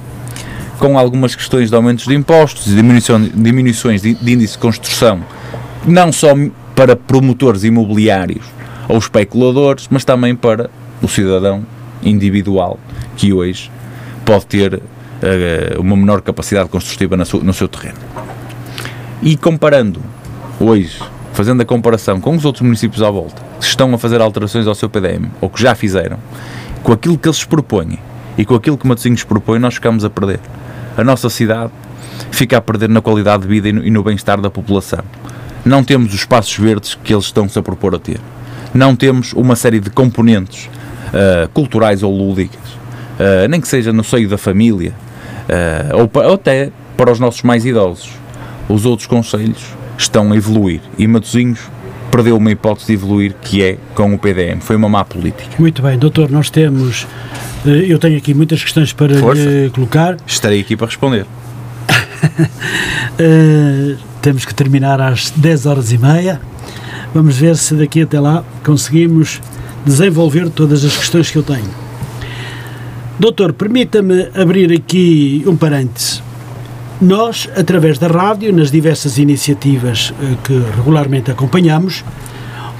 Com 0.78 0.98
algumas 0.98 1.34
questões 1.34 1.70
de 1.70 1.76
aumentos 1.76 2.06
de 2.06 2.14
impostos 2.14 2.66
e 2.66 2.74
diminuições 2.74 4.02
de, 4.02 4.14
de 4.14 4.32
índice 4.32 4.54
de 4.54 4.58
construção, 4.58 5.20
não 5.86 6.12
só 6.12 6.34
para 6.74 6.96
promotores 6.96 7.64
imobiliários 7.64 8.44
ou 8.88 8.98
especuladores, 8.98 9.86
mas 9.90 10.04
também 10.04 10.34
para 10.34 10.70
o 11.00 11.08
cidadão 11.08 11.64
individual 12.02 12.78
que 13.16 13.32
hoje 13.32 13.70
pode 14.24 14.46
ter 14.46 14.74
uh, 14.74 15.80
uma 15.80 15.96
menor 15.96 16.20
capacidade 16.20 16.68
construtiva 16.68 17.16
no 17.16 17.24
seu, 17.24 17.42
no 17.42 17.52
seu 17.52 17.68
terreno. 17.68 17.98
E 19.22 19.36
comparando 19.36 20.00
hoje, 20.60 21.00
fazendo 21.32 21.62
a 21.62 21.64
comparação 21.64 22.20
com 22.20 22.36
os 22.36 22.44
outros 22.44 22.62
municípios 22.62 23.02
à 23.02 23.10
volta, 23.10 23.42
que 23.58 23.64
estão 23.64 23.92
a 23.94 23.98
fazer 23.98 24.20
alterações 24.20 24.66
ao 24.66 24.74
seu 24.74 24.88
PDM, 24.88 25.30
ou 25.40 25.48
que 25.48 25.60
já 25.60 25.74
fizeram, 25.74 26.18
com 26.82 26.92
aquilo 26.92 27.18
que 27.18 27.28
eles 27.28 27.44
propõem 27.44 27.98
e 28.36 28.44
com 28.44 28.54
aquilo 28.54 28.78
que 28.78 28.86
Matosinhos 28.86 29.24
propõe, 29.24 29.58
nós 29.58 29.74
ficamos 29.74 30.04
a 30.04 30.10
perder. 30.10 30.40
A 30.96 31.04
nossa 31.04 31.30
cidade 31.30 31.70
fica 32.30 32.58
a 32.58 32.60
perder 32.60 32.88
na 32.88 33.00
qualidade 33.00 33.42
de 33.42 33.48
vida 33.48 33.68
e 33.68 33.90
no, 33.90 34.02
bem-estar 34.02 34.40
da 34.40 34.50
população 34.50 35.04
não 35.64 35.84
temos 35.84 36.12
os 36.12 36.20
espaços 36.20 36.56
verdes 36.56 36.98
que 37.02 37.12
eles 37.12 37.26
estão-se 37.26 37.58
a 37.58 37.62
propor 37.62 37.94
a 37.94 37.98
ter. 37.98 38.20
Não 38.74 38.96
temos 38.96 39.32
uma 39.32 39.54
série 39.54 39.80
de 39.80 39.90
componentes 39.90 40.66
uh, 40.66 41.48
culturais 41.52 42.02
ou 42.02 42.12
lúdicas, 42.12 42.60
uh, 42.60 43.48
nem 43.48 43.60
que 43.60 43.68
seja 43.68 43.92
no 43.92 44.02
seio 44.02 44.28
da 44.28 44.38
família, 44.38 44.92
uh, 45.48 45.98
ou, 45.98 46.22
ou, 46.22 46.34
até 46.34 46.70
para 46.96 47.12
os 47.12 47.20
nossos 47.20 47.42
mais 47.42 47.64
idosos. 47.64 48.10
Os 48.68 48.86
outros 48.86 49.06
conselhos 49.06 49.62
estão 49.96 50.32
a 50.32 50.36
evoluir 50.36 50.80
e 50.98 51.06
Matosinhos 51.06 51.60
perdeu 52.10 52.36
uma 52.36 52.50
hipótese 52.50 52.88
de 52.88 52.92
evoluir 52.92 53.34
que 53.42 53.62
é 53.62 53.78
com 53.94 54.12
o 54.12 54.18
PDM. 54.18 54.60
Foi 54.60 54.76
uma 54.76 54.88
má 54.88 55.04
política. 55.04 55.50
Muito 55.58 55.80
bem, 55.80 55.98
doutor, 55.98 56.30
nós 56.30 56.50
temos. 56.50 57.06
Eu 57.64 57.98
tenho 57.98 58.18
aqui 58.18 58.34
muitas 58.34 58.62
questões 58.62 58.92
para 58.92 59.14
lhe 59.14 59.70
colocar. 59.70 60.18
Estarei 60.26 60.60
aqui 60.60 60.76
para 60.76 60.88
responder. 60.88 61.24
temos 64.20 64.44
que 64.44 64.54
terminar 64.54 65.00
às 65.00 65.30
10 65.30 65.66
horas 65.66 65.90
e 65.90 65.98
meia. 65.98 66.40
Vamos 67.14 67.38
ver 67.38 67.56
se 67.56 67.74
daqui 67.74 68.02
até 68.02 68.20
lá 68.20 68.44
conseguimos 68.62 69.40
desenvolver 69.84 70.48
todas 70.50 70.84
as 70.84 70.96
questões 70.96 71.30
que 71.30 71.38
eu 71.38 71.42
tenho. 71.42 71.68
Doutor, 73.18 73.52
permita-me 73.52 74.28
abrir 74.34 74.72
aqui 74.72 75.44
um 75.46 75.56
parêntese. 75.56 76.11
Nós, 77.02 77.50
através 77.56 77.98
da 77.98 78.06
rádio, 78.06 78.52
nas 78.54 78.70
diversas 78.70 79.18
iniciativas 79.18 80.14
eh, 80.22 80.36
que 80.44 80.52
regularmente 80.76 81.32
acompanhamos, 81.32 82.04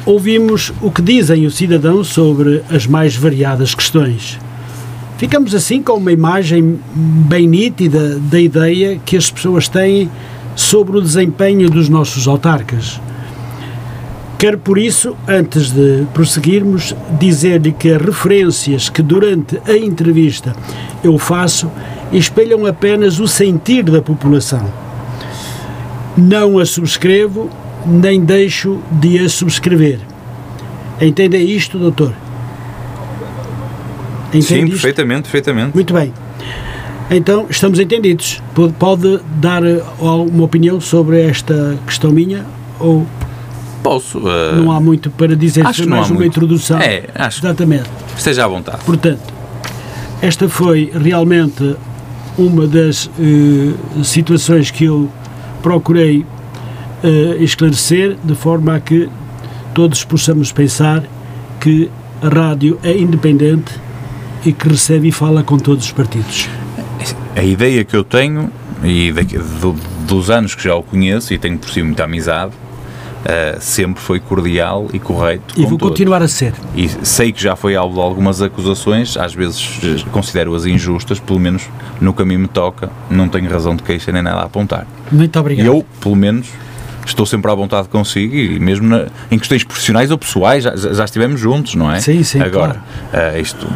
ouvimos 0.07 0.73
o 0.81 0.93
que 0.93 1.03
dizem 1.03 1.45
os 1.45 1.57
cidadãos 1.57 2.07
sobre 2.07 2.63
as 2.71 2.87
mais 2.87 3.17
variadas 3.17 3.75
questões. 3.75 4.39
Ficamos 5.19 5.57
assim 5.57 5.83
com 5.83 5.95
uma 5.95 6.13
imagem 6.13 6.79
bem 6.95 7.49
nítida 7.49 8.17
da 8.21 8.41
ideia 8.41 9.01
que 9.05 9.17
as 9.17 9.29
pessoas 9.29 9.67
têm 9.69 10.09
sobre 10.55 10.99
o 10.99 11.03
desempenho 11.03 11.69
dos 11.69 11.89
nossos 11.89 12.29
autarcas. 12.29 13.01
Quero, 14.39 14.59
por 14.59 14.79
isso, 14.79 15.17
antes 15.27 15.73
de 15.73 16.07
prosseguirmos, 16.15 16.95
dizer-lhe 17.19 17.73
que 17.73 17.91
as 17.91 18.01
referências 18.01 18.89
que 18.89 19.03
durante 19.03 19.61
a 19.67 19.77
entrevista 19.77 20.55
eu 21.03 21.19
faço 21.19 21.69
espelham 22.19 22.67
apenas 22.67 23.21
o 23.21 23.27
sentir 23.27 23.85
da 23.85 24.03
população. 24.03 24.67
Não 26.17 26.59
a 26.59 26.67
subscrevo, 26.67 27.49
nem 27.87 28.25
deixo 28.25 28.81
de 28.91 29.19
a 29.19 29.29
subscrever. 29.29 29.99
Entende 31.01 31.39
isto, 31.39 31.79
doutor? 31.79 32.13
Entende 34.29 34.45
Sim, 34.45 34.59
isto? 34.61 34.71
perfeitamente, 34.71 35.23
perfeitamente. 35.23 35.75
Muito 35.75 35.93
bem. 35.93 36.13
Então, 37.11 37.47
estamos 37.51 37.79
entendidos. 37.79 38.43
Pode, 38.55 38.73
pode 38.75 39.21
dar 39.37 39.65
eh, 39.65 39.83
uma 40.01 40.45
opinião 40.45 40.81
sobre 40.81 41.21
esta 41.23 41.77
questão 41.87 42.11
minha? 42.11 42.47
Ou 42.79 43.07
Posso. 43.83 44.19
Uh, 44.19 44.55
não 44.57 44.71
há 44.71 44.81
muito 44.81 45.11
para 45.11 45.35
dizer, 45.35 45.67
acho 45.67 45.89
mais 45.89 46.09
uma 46.09 46.21
muito. 46.21 46.29
introdução. 46.29 46.79
É, 46.79 47.05
acho. 47.15 47.41
Exatamente. 47.41 47.91
Esteja 48.17 48.45
à 48.45 48.49
vontade. 48.49 48.79
Portanto, 48.85 49.21
esta 50.21 50.49
foi 50.49 50.93
realmente 50.95 51.77
uma 52.39 52.67
das 52.67 53.07
uh, 53.07 54.05
situações 54.05 54.71
que 54.71 54.85
eu 54.85 55.11
procurei 55.63 56.21
uh, 56.21 57.43
esclarecer, 57.43 58.17
de 58.23 58.35
forma 58.35 58.77
a 58.77 58.81
que 58.81 59.09
todos 59.75 60.05
possamos 60.05 60.53
pensar 60.53 61.03
que 61.61 61.91
a 62.23 62.29
rádio 62.29 62.79
é 62.83 62.97
independente 62.97 63.73
e 64.45 64.53
que 64.53 64.69
recebe 64.69 65.09
e 65.09 65.13
fala 65.13 65.43
com 65.43 65.59
todos 65.59 65.85
os 65.87 65.93
partidos. 65.93 66.49
A 67.35 67.43
ideia 67.43 67.85
que 67.85 67.97
eu 67.97 68.05
tenho, 68.05 68.51
e 68.83 69.13
daqui, 69.13 69.39
do, 69.39 69.75
dos 70.07 70.31
anos 70.31 70.55
que 70.55 70.65
já 70.65 70.75
o 70.75 70.83
conheço 70.83 71.33
e 71.33 71.39
tenho 71.39 71.59
por 71.59 71.71
si 71.71 71.83
muita 71.83 72.05
amizade, 72.05 72.53
Uh, 73.23 73.61
sempre 73.61 74.03
foi 74.03 74.19
cordial 74.19 74.89
e 74.93 74.99
correto. 74.99 75.55
E 75.57 75.65
vou 75.65 75.79
todos. 75.79 75.91
continuar 75.91 76.23
a 76.23 76.29
ser. 76.29 76.55
E 76.75 76.89
sei 77.05 77.31
que 77.31 77.41
já 77.41 77.55
foi 77.55 77.77
alvo 77.77 77.95
de 77.95 78.01
algumas 78.01 78.43
acusações, 78.43 79.17
às 79.17 79.33
vezes 79.33 79.79
eh, 79.85 80.05
considero-as 80.11 80.67
injustas, 80.67 81.21
pelo 81.21 81.39
menos 81.39 81.69
no 82.01 82.13
que 82.13 82.23
a 82.23 82.25
mim 82.25 82.37
me 82.37 82.49
toca, 82.49 82.91
não 83.09 83.29
tenho 83.29 83.49
razão 83.49 83.77
de 83.77 83.83
queixa 83.85 84.11
nem 84.11 84.23
nada 84.23 84.41
a 84.41 84.45
apontar. 84.45 84.87
Muito 85.11 85.39
obrigado. 85.39 85.65
Eu, 85.65 85.87
pelo 86.01 86.17
menos, 86.17 86.49
estou 87.07 87.25
sempre 87.25 87.51
à 87.51 87.55
vontade 87.55 87.89
consigo 87.89 88.35
e 88.35 88.59
mesmo 88.59 88.89
na, 88.89 89.07
em 89.31 89.39
questões 89.39 89.63
profissionais 89.63 90.11
ou 90.11 90.19
pessoais 90.19 90.65
já, 90.65 90.75
já 90.75 91.05
estivemos 91.05 91.41
juntos, 91.41 91.77
não 91.77 91.91
é? 91.93 92.01
Sim, 92.01 92.23
sim. 92.25 92.41
Agora, 92.41 92.83
claro. 93.13 93.37
uh, 93.37 93.41
isto 93.41 93.67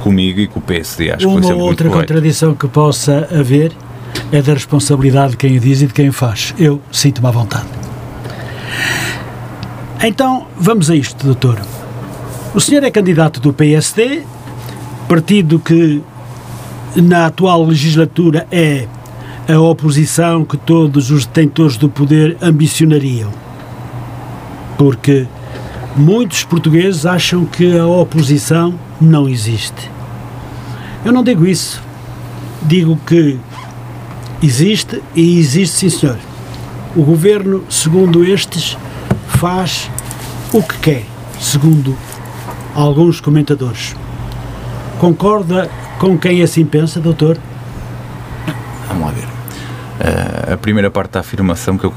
comigo 0.00 0.40
e 0.40 0.46
com 0.46 0.58
o 0.58 0.62
PSD. 0.62 1.12
Acho 1.12 1.28
Uma 1.28 1.40
que 1.40 1.46
foi 1.46 1.56
outra 1.56 1.88
contradição 1.88 2.54
que 2.54 2.68
possa 2.68 3.28
haver 3.30 3.72
é 4.32 4.40
da 4.40 4.54
responsabilidade 4.54 5.32
de 5.32 5.36
quem 5.36 5.56
o 5.56 5.60
diz 5.60 5.82
e 5.82 5.86
de 5.86 5.92
quem 5.92 6.08
o 6.08 6.12
faz. 6.12 6.54
Eu 6.58 6.80
sinto-me 6.90 7.28
à 7.28 7.30
vontade. 7.30 7.66
Então, 10.02 10.46
vamos 10.56 10.90
a 10.90 10.96
isto, 10.96 11.24
doutor. 11.24 11.60
O 12.54 12.60
senhor 12.60 12.84
é 12.84 12.90
candidato 12.90 13.40
do 13.40 13.52
PSD, 13.52 14.22
partido 15.08 15.58
que 15.58 16.02
na 16.94 17.26
atual 17.26 17.64
legislatura 17.64 18.46
é 18.50 18.86
a 19.48 19.58
oposição 19.60 20.44
que 20.44 20.56
todos 20.56 21.10
os 21.10 21.26
detentores 21.26 21.76
do 21.76 21.88
poder 21.88 22.36
ambicionariam. 22.40 23.30
Porque 24.76 25.26
muitos 25.96 26.44
portugueses 26.44 27.06
acham 27.06 27.44
que 27.44 27.78
a 27.78 27.86
oposição 27.86 28.74
não 29.00 29.28
existe. 29.28 29.90
Eu 31.04 31.12
não 31.12 31.22
digo 31.22 31.46
isso. 31.46 31.82
Digo 32.62 32.98
que 33.06 33.38
existe 34.42 35.02
e 35.14 35.38
existe, 35.38 35.76
sim 35.76 35.90
senhor. 35.90 36.18
O 36.96 37.02
governo, 37.02 37.62
segundo 37.68 38.24
estes, 38.24 38.74
faz 39.28 39.90
o 40.50 40.62
que 40.62 40.78
quer, 40.78 41.04
segundo 41.38 41.94
alguns 42.74 43.20
comentadores. 43.20 43.94
Concorda 44.98 45.70
com 45.98 46.16
quem 46.16 46.42
assim 46.42 46.64
pensa, 46.64 46.98
doutor? 46.98 47.36
Vamos 48.88 49.04
lá 49.04 49.12
ver. 49.12 49.26
Uh, 49.26 50.54
a 50.54 50.56
primeira 50.56 50.90
parte 50.90 51.12
da 51.12 51.20
afirmação 51.20 51.76
que 51.76 51.84
eu 51.84 51.92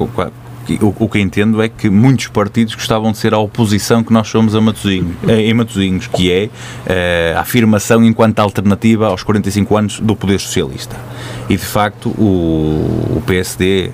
o, 0.82 1.10
que 1.10 1.20
entendo 1.20 1.62
é 1.62 1.70
que 1.70 1.90
muitos 1.90 2.28
partidos 2.28 2.76
gostavam 2.76 3.12
de 3.12 3.18
ser 3.18 3.34
a 3.34 3.40
oposição 3.40 4.04
que 4.04 4.14
nós 4.14 4.28
somos 4.28 4.54
a 4.54 4.62
Matosinhos, 4.62 5.16
eh, 5.28 5.50
em 5.50 5.54
Matosinhos, 5.54 6.08
que 6.08 6.32
é 6.32 6.46
uh, 6.46 7.38
a 7.38 7.42
afirmação 7.42 8.04
enquanto 8.04 8.40
alternativa 8.40 9.08
aos 9.08 9.24
45 9.24 9.78
anos 9.78 10.00
do 10.00 10.16
poder 10.16 10.40
socialista. 10.40 10.96
E 11.50 11.56
de 11.56 11.66
facto 11.66 12.10
o 12.10 13.24
PSD 13.26 13.92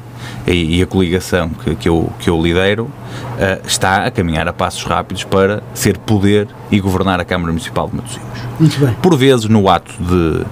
e, 0.48 0.78
e, 0.78 0.82
a 0.84 0.86
coligação 0.86 1.50
que, 1.50 1.76
que, 1.76 1.90
eu, 1.90 2.12
que 2.20 2.30
eu 2.30 2.42
lidero 2.42 2.84
uh, 2.86 3.66
está 3.66 4.06
a 4.06 4.12
caminhar 4.12 4.48
a 4.48 4.54
passos 4.54 4.84
rápidos 4.84 5.24
para 5.24 5.64
ser 5.74 5.98
poder 5.98 6.48
e 6.72 6.80
governar 6.80 7.20
a 7.20 7.26
Câmara 7.26 7.52
Municipal 7.52 7.88
de 7.90 7.96
Matosinhos. 7.96 8.40
Muito 8.60 8.80
bem. 8.80 8.94
Por 9.02 9.18
vezes, 9.18 9.46
no 9.46 9.68
ato 9.68 9.92
de, 10.00 10.46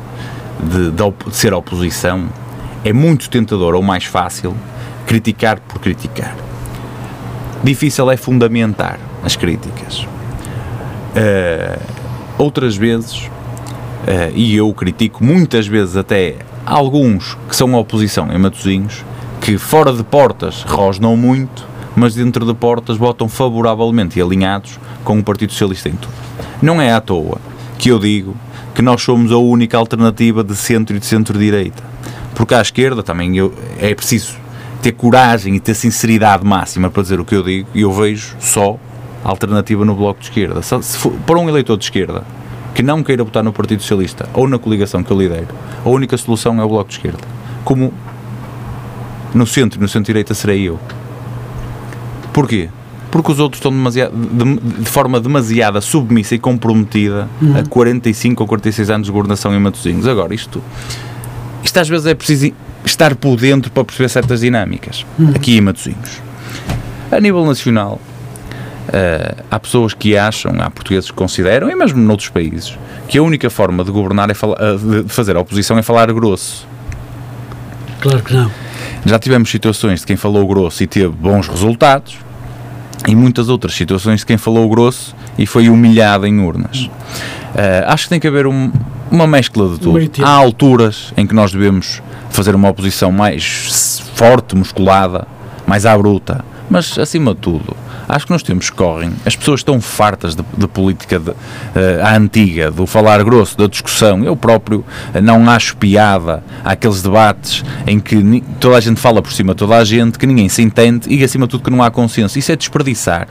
de, 0.69 0.91
de, 0.91 1.29
de 1.29 1.35
ser 1.35 1.53
oposição, 1.53 2.27
é 2.83 2.91
muito 2.91 3.29
tentador 3.29 3.75
ou 3.75 3.83
mais 3.83 4.05
fácil 4.05 4.55
criticar 5.05 5.59
por 5.59 5.79
criticar. 5.79 6.35
Difícil 7.63 8.11
é 8.11 8.17
fundamentar 8.17 8.99
as 9.23 9.35
críticas. 9.35 9.99
Uh, 11.15 11.79
outras 12.37 12.75
vezes, 12.75 13.21
uh, 13.23 14.31
e 14.35 14.55
eu 14.55 14.73
critico 14.73 15.23
muitas 15.23 15.65
vezes 15.65 15.95
até 15.95 16.37
alguns 16.65 17.37
que 17.47 17.55
são 17.55 17.73
a 17.75 17.79
oposição 17.79 18.31
em 18.33 18.37
Matosinhos, 18.37 19.03
que 19.43 19.57
fora 19.57 19.93
de 19.93 20.03
portas 20.03 20.63
rosnam 20.63 21.15
muito, 21.15 21.67
mas 21.95 22.15
dentro 22.15 22.45
de 22.45 22.53
portas 22.53 22.97
votam 22.97 23.29
favoravelmente 23.29 24.17
e 24.17 24.21
alinhados 24.21 24.79
com 25.03 25.19
o 25.19 25.23
Partido 25.23 25.51
Socialista 25.51 25.89
em 25.89 25.95
tudo. 25.95 26.13
Não 26.61 26.81
é 26.81 26.91
à 26.93 26.99
toa 26.99 27.39
que 27.77 27.89
eu 27.89 27.99
digo 27.99 28.35
que 28.73 28.81
nós 28.81 29.01
somos 29.01 29.31
a 29.31 29.37
única 29.37 29.77
alternativa 29.77 30.43
de 30.43 30.55
centro 30.55 30.95
e 30.95 30.99
de 30.99 31.05
centro-direita 31.05 31.93
porque 32.33 32.55
à 32.55 32.61
esquerda 32.61 33.03
também 33.03 33.37
eu, 33.37 33.53
é 33.79 33.93
preciso 33.93 34.35
ter 34.81 34.93
coragem 34.93 35.55
e 35.55 35.59
ter 35.59 35.73
sinceridade 35.73 36.45
máxima 36.45 36.89
para 36.89 37.03
dizer 37.03 37.19
o 37.19 37.25
que 37.25 37.35
eu 37.35 37.43
digo 37.43 37.67
e 37.73 37.81
eu 37.81 37.91
vejo 37.91 38.35
só 38.39 38.77
alternativa 39.23 39.85
no 39.85 39.95
Bloco 39.95 40.19
de 40.19 40.27
Esquerda. 40.27 40.61
Se 40.61 40.97
for, 40.97 41.13
para 41.25 41.37
um 41.37 41.47
eleitor 41.47 41.77
de 41.77 41.85
esquerda 41.85 42.23
que 42.73 42.81
não 42.81 43.03
queira 43.03 43.23
votar 43.23 43.43
no 43.43 43.53
Partido 43.53 43.81
Socialista 43.81 44.27
ou 44.33 44.47
na 44.47 44.57
coligação 44.57 45.03
que 45.03 45.11
eu 45.11 45.17
lidero, 45.17 45.53
a 45.85 45.89
única 45.89 46.17
solução 46.17 46.59
é 46.59 46.63
o 46.63 46.67
Bloco 46.67 46.89
de 46.89 46.95
Esquerda. 46.95 47.19
Como 47.63 47.93
no 49.33 49.45
centro 49.45 49.79
e 49.79 49.81
no 49.81 49.87
centro-direita 49.87 50.33
serei 50.33 50.67
eu. 50.67 50.79
Porquê? 52.31 52.69
Porque 53.11 53.31
os 53.31 53.39
outros 53.39 53.59
estão 53.59 53.71
demasiado, 53.71 54.11
de, 54.11 54.81
de 54.81 54.89
forma 54.89 55.19
demasiada 55.19 55.79
submissa 55.81 56.33
e 56.33 56.39
comprometida 56.39 57.29
uhum. 57.41 57.59
a 57.59 57.63
45 57.63 58.41
ou 58.41 58.47
46 58.47 58.89
anos 58.89 59.07
de 59.07 59.13
governação 59.13 59.53
em 59.53 59.59
Matosinhos. 59.59 60.07
Agora, 60.07 60.33
isto 60.33 60.61
isto 61.63 61.79
às 61.79 61.87
vezes 61.87 62.05
é 62.07 62.13
preciso 62.13 62.51
estar 62.85 63.15
por 63.15 63.37
dentro 63.37 63.71
para 63.71 63.83
perceber 63.85 64.09
certas 64.09 64.41
dinâmicas, 64.41 65.05
uhum. 65.17 65.31
aqui 65.35 65.57
em 65.57 65.61
Matosinhos. 65.61 66.21
A 67.11 67.19
nível 67.19 67.45
nacional, 67.45 68.01
uh, 68.89 69.43
há 69.49 69.59
pessoas 69.59 69.93
que 69.93 70.17
acham, 70.17 70.53
há 70.59 70.69
portugueses 70.69 71.09
que 71.09 71.15
consideram, 71.15 71.69
e 71.69 71.75
mesmo 71.75 71.99
noutros 72.01 72.29
países, 72.29 72.77
que 73.07 73.17
a 73.17 73.23
única 73.23 73.49
forma 73.49 73.83
de 73.83 73.91
governar 73.91 74.29
é 74.29 74.33
uh, 74.33 75.03
de 75.03 75.09
fazer 75.09 75.35
a 75.35 75.39
oposição 75.39 75.77
é 75.77 75.81
falar 75.81 76.11
grosso. 76.11 76.67
Claro 78.01 78.21
que 78.21 78.33
não. 78.33 78.51
Já 79.05 79.19
tivemos 79.19 79.49
situações 79.49 79.99
de 80.01 80.05
quem 80.05 80.15
falou 80.15 80.47
grosso 80.47 80.83
e 80.83 80.87
teve 80.87 81.09
bons 81.09 81.47
resultados, 81.47 82.17
e 83.07 83.15
muitas 83.15 83.49
outras 83.49 83.73
situações 83.73 84.21
de 84.21 84.25
quem 84.25 84.37
falou 84.37 84.67
grosso 84.69 85.15
e 85.37 85.45
foi 85.45 85.69
humilhado 85.69 86.25
em 86.25 86.39
urnas. 86.39 86.85
Uh, 86.85 87.85
acho 87.87 88.05
que 88.05 88.09
tem 88.09 88.19
que 88.19 88.27
haver 88.27 88.47
um, 88.47 88.71
uma 89.11 89.27
mescla 89.27 89.69
de 89.69 89.79
tudo. 89.79 89.99
Há 90.23 90.29
alturas 90.29 91.13
em 91.17 91.27
que 91.27 91.35
nós 91.35 91.51
devemos 91.51 92.01
fazer 92.29 92.55
uma 92.55 92.69
oposição 92.69 93.11
mais 93.11 94.01
forte, 94.15 94.55
musculada, 94.55 95.27
mais 95.67 95.85
à 95.85 95.97
bruta, 95.97 96.43
mas 96.69 96.97
acima 96.97 97.33
de 97.33 97.41
tudo, 97.41 97.75
acho 98.07 98.25
que 98.25 98.31
nos 98.31 98.43
tempos 98.43 98.69
que 98.69 98.75
correm, 98.75 99.11
as 99.25 99.35
pessoas 99.35 99.59
estão 99.59 99.79
fartas 99.81 100.35
de, 100.35 100.43
de 100.57 100.67
política 100.67 101.19
de, 101.19 101.31
uh, 101.31 101.35
à 102.03 102.15
antiga, 102.15 102.71
do 102.71 102.85
falar 102.85 103.23
grosso, 103.23 103.57
da 103.57 103.67
discussão. 103.67 104.23
Eu 104.23 104.35
próprio 104.35 104.79
uh, 105.13 105.21
não 105.21 105.49
acho 105.49 105.75
piada 105.77 106.43
àqueles 106.63 107.01
debates 107.01 107.63
em 107.85 107.99
que 107.99 108.43
toda 108.59 108.77
a 108.77 108.81
gente 108.81 108.99
fala 108.99 109.21
por 109.21 109.31
cima 109.31 109.53
de 109.53 109.59
toda 109.59 109.77
a 109.77 109.83
gente, 109.83 110.17
que 110.17 110.25
ninguém 110.25 110.49
se 110.49 110.61
entende 110.61 111.07
e 111.13 111.23
acima 111.23 111.45
de 111.45 111.51
tudo 111.51 111.63
que 111.63 111.71
não 111.71 111.83
há 111.83 111.91
consenso. 111.91 112.39
Isso 112.39 112.51
é 112.51 112.55
desperdiçar 112.55 113.27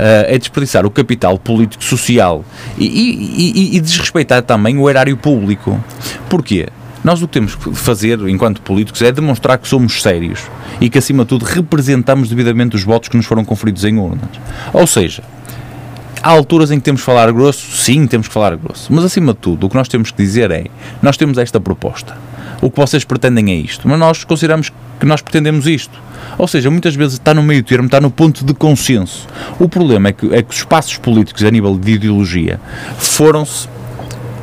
uh, 0.00 0.26
é 0.26 0.38
desperdiçar 0.38 0.86
o 0.86 0.90
capital 0.90 1.38
político 1.38 1.84
social 1.84 2.44
e, 2.78 2.86
e, 2.86 3.74
e, 3.74 3.76
e 3.76 3.80
desrespeitar 3.80 4.42
também 4.42 4.78
o 4.78 4.88
erário 4.88 5.16
público. 5.16 5.82
Porquê? 6.28 6.68
Nós 7.02 7.22
o 7.22 7.26
que 7.26 7.32
temos 7.32 7.54
que 7.54 7.74
fazer, 7.74 8.20
enquanto 8.28 8.60
políticos, 8.60 9.00
é 9.00 9.10
demonstrar 9.10 9.56
que 9.58 9.66
somos 9.66 10.02
sérios 10.02 10.40
e 10.80 10.90
que, 10.90 10.98
acima 10.98 11.24
de 11.24 11.30
tudo, 11.30 11.44
representamos 11.44 12.28
devidamente 12.28 12.76
os 12.76 12.82
votos 12.82 13.08
que 13.08 13.16
nos 13.16 13.26
foram 13.26 13.44
conferidos 13.44 13.84
em 13.84 13.96
urnas. 13.98 14.28
Ou 14.72 14.86
seja, 14.86 15.22
há 16.22 16.30
alturas 16.30 16.70
em 16.70 16.78
que 16.78 16.84
temos 16.84 17.00
que 17.00 17.04
falar 17.06 17.32
grosso, 17.32 17.76
sim, 17.76 18.06
temos 18.06 18.28
que 18.28 18.34
falar 18.34 18.54
grosso, 18.56 18.92
mas, 18.92 19.04
acima 19.04 19.32
de 19.32 19.38
tudo, 19.38 19.66
o 19.66 19.70
que 19.70 19.76
nós 19.76 19.88
temos 19.88 20.10
que 20.10 20.16
dizer 20.18 20.50
é: 20.50 20.66
nós 21.00 21.16
temos 21.16 21.38
esta 21.38 21.58
proposta, 21.58 22.14
o 22.60 22.70
que 22.70 22.76
vocês 22.76 23.02
pretendem 23.02 23.50
é 23.50 23.54
isto, 23.54 23.88
mas 23.88 23.98
nós 23.98 24.24
consideramos 24.24 24.70
que 24.98 25.06
nós 25.06 25.22
pretendemos 25.22 25.66
isto. 25.66 25.98
Ou 26.36 26.46
seja, 26.46 26.70
muitas 26.70 26.94
vezes 26.94 27.14
está 27.14 27.32
no 27.32 27.42
meio 27.42 27.62
termo, 27.62 27.86
está 27.86 28.00
no 28.00 28.10
ponto 28.10 28.44
de 28.44 28.52
consenso. 28.52 29.26
O 29.58 29.68
problema 29.68 30.10
é 30.10 30.12
que, 30.12 30.34
é 30.34 30.42
que 30.42 30.50
os 30.50 30.58
espaços 30.58 30.96
políticos 30.98 31.42
a 31.42 31.50
nível 31.50 31.78
de 31.78 31.92
ideologia 31.92 32.60
foram-se 32.98 33.66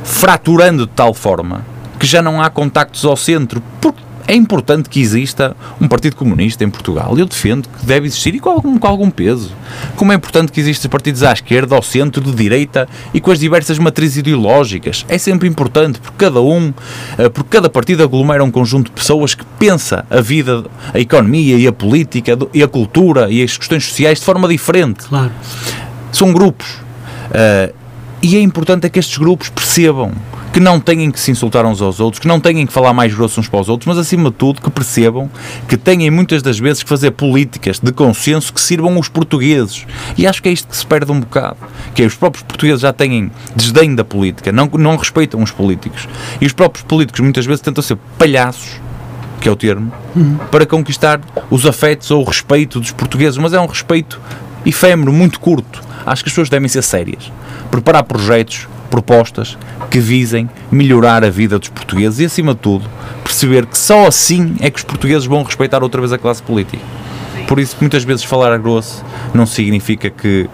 fraturando 0.02 0.86
de 0.86 0.92
tal 0.92 1.14
forma 1.14 1.64
que 1.98 2.06
já 2.06 2.22
não 2.22 2.40
há 2.40 2.48
contactos 2.50 3.04
ao 3.04 3.16
centro, 3.16 3.62
porque 3.80 4.08
é 4.28 4.34
importante 4.34 4.90
que 4.90 5.00
exista 5.00 5.56
um 5.80 5.88
Partido 5.88 6.14
Comunista 6.14 6.62
em 6.62 6.68
Portugal. 6.68 7.18
Eu 7.18 7.24
defendo 7.24 7.66
que 7.66 7.86
deve 7.86 8.08
existir 8.08 8.34
e 8.34 8.38
com 8.38 8.50
algum, 8.50 8.78
com 8.78 8.86
algum 8.86 9.10
peso. 9.10 9.50
Como 9.96 10.12
é 10.12 10.14
importante 10.14 10.52
que 10.52 10.60
existam 10.60 10.90
partidos 10.90 11.22
à 11.22 11.32
esquerda, 11.32 11.74
ao 11.74 11.82
centro, 11.82 12.20
de 12.20 12.32
direita 12.32 12.86
e 13.14 13.22
com 13.22 13.30
as 13.30 13.38
diversas 13.38 13.78
matrizes 13.78 14.18
ideológicas. 14.18 15.06
É 15.08 15.16
sempre 15.16 15.48
importante, 15.48 15.98
porque 15.98 16.16
cada 16.18 16.42
um, 16.42 16.74
eh, 17.16 17.30
porque 17.30 17.48
cada 17.48 17.70
partido 17.70 18.02
aglomera 18.02 18.44
um 18.44 18.50
conjunto 18.50 18.88
de 18.88 18.92
pessoas 18.92 19.34
que 19.34 19.46
pensa 19.58 20.04
a 20.10 20.20
vida, 20.20 20.66
a 20.92 21.00
economia 21.00 21.56
e 21.56 21.66
a 21.66 21.72
política 21.72 22.36
e 22.52 22.62
a 22.62 22.68
cultura 22.68 23.30
e 23.30 23.42
as 23.42 23.56
questões 23.56 23.86
sociais 23.86 24.18
de 24.18 24.26
forma 24.26 24.46
diferente. 24.46 25.06
Claro. 25.06 25.32
São 26.12 26.34
grupos. 26.34 26.68
Uh, 27.30 27.74
e 28.20 28.36
é 28.36 28.40
importante 28.40 28.86
é 28.86 28.90
que 28.90 28.98
estes 28.98 29.16
grupos 29.16 29.48
percebam 29.48 30.12
que 30.52 30.60
não 30.60 30.80
têm 30.80 31.10
que 31.10 31.20
se 31.20 31.30
insultar 31.30 31.64
uns 31.66 31.80
aos 31.80 32.00
outros, 32.00 32.20
que 32.20 32.28
não 32.28 32.40
têm 32.40 32.66
que 32.66 32.72
falar 32.72 32.92
mais 32.92 33.14
grosso 33.14 33.40
uns 33.40 33.48
para 33.48 33.60
os 33.60 33.68
outros, 33.68 33.86
mas 33.86 33.98
acima 33.98 34.30
de 34.30 34.36
tudo 34.36 34.60
que 34.60 34.70
percebam 34.70 35.30
que 35.68 35.76
têm 35.76 36.10
muitas 36.10 36.42
das 36.42 36.58
vezes 36.58 36.82
que 36.82 36.88
fazer 36.88 37.10
políticas 37.12 37.78
de 37.78 37.92
consenso 37.92 38.52
que 38.52 38.60
sirvam 38.60 38.98
os 38.98 39.08
portugueses. 39.08 39.86
E 40.16 40.26
acho 40.26 40.42
que 40.42 40.48
é 40.48 40.52
isto 40.52 40.68
que 40.68 40.76
se 40.76 40.86
perde 40.86 41.12
um 41.12 41.20
bocado. 41.20 41.56
Que 41.94 42.02
é, 42.02 42.06
os 42.06 42.14
próprios 42.14 42.42
portugueses 42.42 42.80
já 42.80 42.92
têm 42.92 43.30
desdém 43.54 43.94
da 43.94 44.04
política, 44.04 44.50
não, 44.52 44.66
não 44.74 44.96
respeitam 44.96 45.42
os 45.42 45.50
políticos. 45.50 46.08
E 46.40 46.46
os 46.46 46.52
próprios 46.52 46.84
políticos 46.84 47.20
muitas 47.20 47.46
vezes 47.46 47.60
tentam 47.60 47.82
ser 47.82 47.96
palhaços 48.18 48.80
que 49.40 49.48
é 49.48 49.52
o 49.52 49.56
termo, 49.56 49.92
uhum. 50.16 50.36
para 50.50 50.66
conquistar 50.66 51.20
os 51.48 51.64
afetos 51.64 52.10
ou 52.10 52.22
o 52.22 52.24
respeito 52.24 52.80
dos 52.80 52.90
portugueses, 52.90 53.38
mas 53.38 53.52
é 53.52 53.60
um 53.60 53.66
respeito 53.66 54.20
efêmero, 54.66 55.12
muito 55.12 55.38
curto. 55.40 55.80
Acho 56.04 56.22
que 56.24 56.28
as 56.28 56.32
pessoas 56.32 56.48
devem 56.48 56.68
ser 56.68 56.82
sérias, 56.82 57.30
preparar 57.70 58.02
projetos, 58.02 58.66
propostas 58.88 59.56
que 59.90 59.98
visem 59.98 60.48
melhorar 60.70 61.24
a 61.24 61.30
vida 61.30 61.58
dos 61.58 61.68
portugueses 61.68 62.20
e, 62.20 62.24
acima 62.24 62.54
de 62.54 62.60
tudo, 62.60 62.84
perceber 63.22 63.66
que 63.66 63.78
só 63.78 64.06
assim 64.06 64.56
é 64.60 64.70
que 64.70 64.78
os 64.78 64.84
portugueses 64.84 65.26
vão 65.26 65.42
respeitar 65.42 65.82
outra 65.82 66.00
vez 66.00 66.12
a 66.12 66.18
classe 66.18 66.42
política. 66.42 66.82
Por 67.46 67.58
isso, 67.58 67.76
muitas 67.80 68.04
vezes, 68.04 68.24
falar 68.24 68.52
a 68.52 68.58
grosso 68.58 69.04
não 69.32 69.46
significa 69.46 70.10
que, 70.10 70.48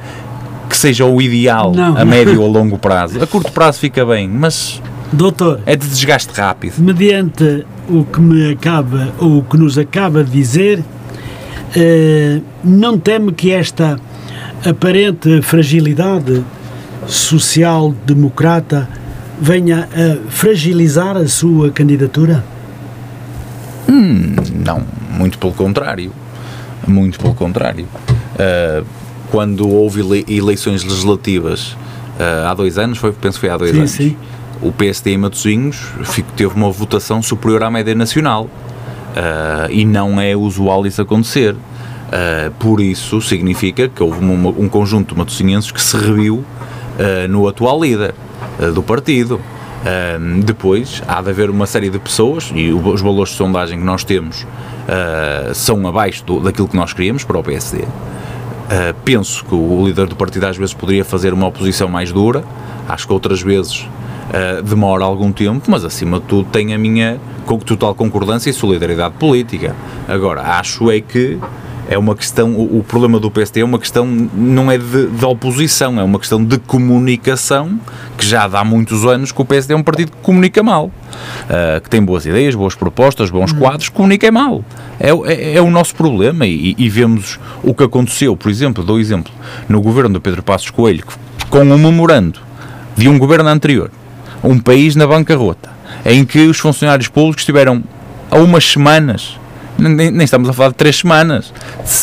que 0.68 0.76
seja 0.76 1.04
o 1.04 1.20
ideal 1.20 1.72
não. 1.72 1.96
a 1.96 2.04
médio 2.04 2.40
ou 2.40 2.48
longo 2.50 2.78
prazo. 2.78 3.22
A 3.22 3.26
curto 3.26 3.50
prazo 3.50 3.80
fica 3.80 4.04
bem, 4.04 4.28
mas 4.28 4.80
Doutor, 5.12 5.60
é 5.64 5.76
de 5.76 5.86
desgaste 5.86 6.32
rápido. 6.32 6.74
Mediante 6.78 7.64
o 7.88 8.04
que 8.04 8.20
me 8.20 8.52
acaba 8.52 9.12
ou 9.18 9.38
o 9.38 9.42
que 9.42 9.56
nos 9.56 9.78
acaba 9.78 10.24
de 10.24 10.30
dizer, 10.30 10.82
eh, 11.76 12.40
não 12.64 12.98
teme 12.98 13.32
que 13.32 13.52
esta 13.52 13.98
aparente 14.64 15.40
fragilidade 15.42 16.44
social-democrata 17.06 18.88
venha 19.40 19.88
a 19.92 20.30
fragilizar 20.30 21.16
a 21.16 21.26
sua 21.26 21.70
candidatura? 21.70 22.44
Hum, 23.88 24.36
não, 24.64 24.82
muito 25.10 25.38
pelo 25.38 25.52
contrário. 25.52 26.12
Muito 26.86 27.18
pelo 27.18 27.34
contrário. 27.34 27.86
Uh, 28.34 28.84
quando 29.30 29.68
houve 29.68 30.00
eleições 30.28 30.84
legislativas 30.84 31.72
uh, 31.72 32.46
há 32.48 32.54
dois 32.54 32.78
anos, 32.78 32.98
foi, 32.98 33.12
penso 33.12 33.38
que 33.38 33.46
foi 33.46 33.50
há 33.50 33.56
dois 33.56 33.72
sim, 33.72 33.78
anos, 33.78 33.90
sim. 33.90 34.16
o 34.62 34.70
PSD 34.72 35.12
em 35.12 35.18
Matosinhos 35.18 35.88
teve 36.36 36.54
uma 36.54 36.70
votação 36.70 37.22
superior 37.22 37.62
à 37.62 37.70
média 37.70 37.94
nacional. 37.94 38.44
Uh, 38.44 39.70
e 39.70 39.84
não 39.84 40.20
é 40.20 40.34
usual 40.34 40.86
isso 40.86 41.00
acontecer. 41.00 41.54
Uh, 41.54 42.50
por 42.58 42.80
isso 42.80 43.20
significa 43.20 43.88
que 43.88 44.02
houve 44.02 44.24
uma, 44.24 44.50
um 44.50 44.68
conjunto 44.68 45.14
de 45.14 45.18
matosinhenses 45.18 45.70
que 45.70 45.80
se 45.80 45.96
reviu 45.96 46.44
uh, 46.98 47.28
no 47.28 47.48
atual 47.48 47.82
líder 47.82 48.14
do 48.72 48.82
partido. 48.82 49.40
depois 50.44 51.02
há 51.08 51.20
de 51.20 51.30
haver 51.30 51.50
uma 51.50 51.66
série 51.66 51.90
de 51.90 51.98
pessoas, 51.98 52.52
e 52.54 52.72
os 52.72 53.00
valores 53.00 53.32
de 53.32 53.36
sondagem 53.36 53.78
que 53.78 53.84
nós 53.84 54.04
temos 54.04 54.46
são 55.54 55.86
abaixo 55.88 56.24
do, 56.24 56.40
daquilo 56.40 56.68
que 56.68 56.76
nós 56.76 56.92
queríamos 56.92 57.24
para 57.24 57.36
o 57.36 57.42
PSD. 57.42 57.84
penso 59.04 59.44
que 59.44 59.54
o 59.54 59.84
líder 59.84 60.06
do 60.06 60.14
partido 60.14 60.44
às 60.44 60.56
vezes 60.56 60.72
poderia 60.72 61.04
fazer 61.04 61.34
uma 61.34 61.48
oposição 61.48 61.88
mais 61.88 62.12
dura, 62.12 62.44
acho 62.88 63.06
que 63.06 63.12
outras 63.12 63.42
vezes 63.42 63.86
uh, 64.30 64.62
demora 64.62 65.04
algum 65.04 65.32
tempo, 65.32 65.70
mas 65.70 65.84
acima 65.84 66.18
de 66.20 66.26
tudo 66.26 66.48
tem 66.50 66.74
a 66.74 66.78
minha 66.78 67.18
total 67.66 67.94
concordância 67.94 68.50
e 68.50 68.52
solidariedade 68.52 69.14
política. 69.18 69.74
Agora, 70.08 70.42
acho 70.58 70.90
é 70.90 71.00
que 71.00 71.38
é 71.88 71.98
uma 71.98 72.14
questão, 72.14 72.52
o, 72.52 72.78
o, 72.78 72.84
problema 72.84 73.20
do 73.20 73.30
PST 73.30 73.60
é 73.60 73.64
uma 73.64 73.78
questão, 73.78 74.06
não 74.06 74.70
é 74.70 74.78
de, 74.78 75.06
de, 75.08 75.24
oposição, 75.24 76.00
é 76.00 76.02
uma 76.02 76.18
questão 76.18 76.42
de 76.42 76.58
comunicação, 76.58 77.78
que 78.16 78.26
já 78.26 78.44
há 78.44 78.64
muitos 78.64 79.04
anos 79.04 79.32
que 79.32 79.40
o 79.40 79.44
PSD 79.44 79.74
é 79.74 79.76
um 79.76 79.82
partido 79.82 80.12
que 80.12 80.18
comunica 80.22 80.62
mal, 80.62 80.86
uh, 80.86 81.80
que 81.82 81.90
tem 81.90 82.02
boas 82.02 82.24
ideias, 82.24 82.54
boas 82.54 82.74
propostas, 82.74 83.30
bons 83.30 83.52
uhum. 83.52 83.58
quadros, 83.58 83.88
comunica 83.88 84.30
mal. 84.32 84.64
É, 84.98 85.10
é, 85.10 85.56
é, 85.56 85.60
o 85.60 85.70
nosso 85.70 85.94
problema 85.94 86.46
e, 86.46 86.74
e, 86.78 86.88
vemos 86.88 87.38
o 87.62 87.74
que 87.74 87.84
aconteceu, 87.84 88.36
por 88.36 88.50
exemplo, 88.50 88.82
dou 88.82 88.98
exemplo, 88.98 89.32
no 89.68 89.80
governo 89.82 90.14
do 90.14 90.20
Pedro 90.20 90.42
Passos 90.42 90.70
Coelho, 90.70 91.04
com 91.50 91.60
um 91.60 91.78
memorando 91.78 92.40
de 92.96 93.08
um 93.08 93.18
governo 93.18 93.48
anterior, 93.48 93.90
um 94.42 94.58
país 94.58 94.96
na 94.96 95.06
bancarrota, 95.06 95.70
em 96.04 96.24
que 96.24 96.46
os 96.46 96.58
funcionários 96.58 97.08
públicos 97.08 97.44
tiveram 97.44 97.82
há 98.30 98.38
umas 98.38 98.64
semanas, 98.64 99.38
nem, 99.78 100.10
nem, 100.10 100.24
estamos 100.24 100.48
a 100.48 100.52
falar 100.52 100.70
de 100.70 100.74
três 100.74 100.96
semanas, 100.96 101.52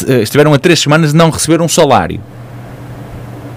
eh, 0.08 0.22
estiveram 0.22 0.54
a 0.54 0.60
três 0.60 0.80
semanas 0.80 1.12
e 1.12 1.16
não 1.16 1.30
receberam 1.30 1.66
um 1.66 1.70
salário. 1.70 2.22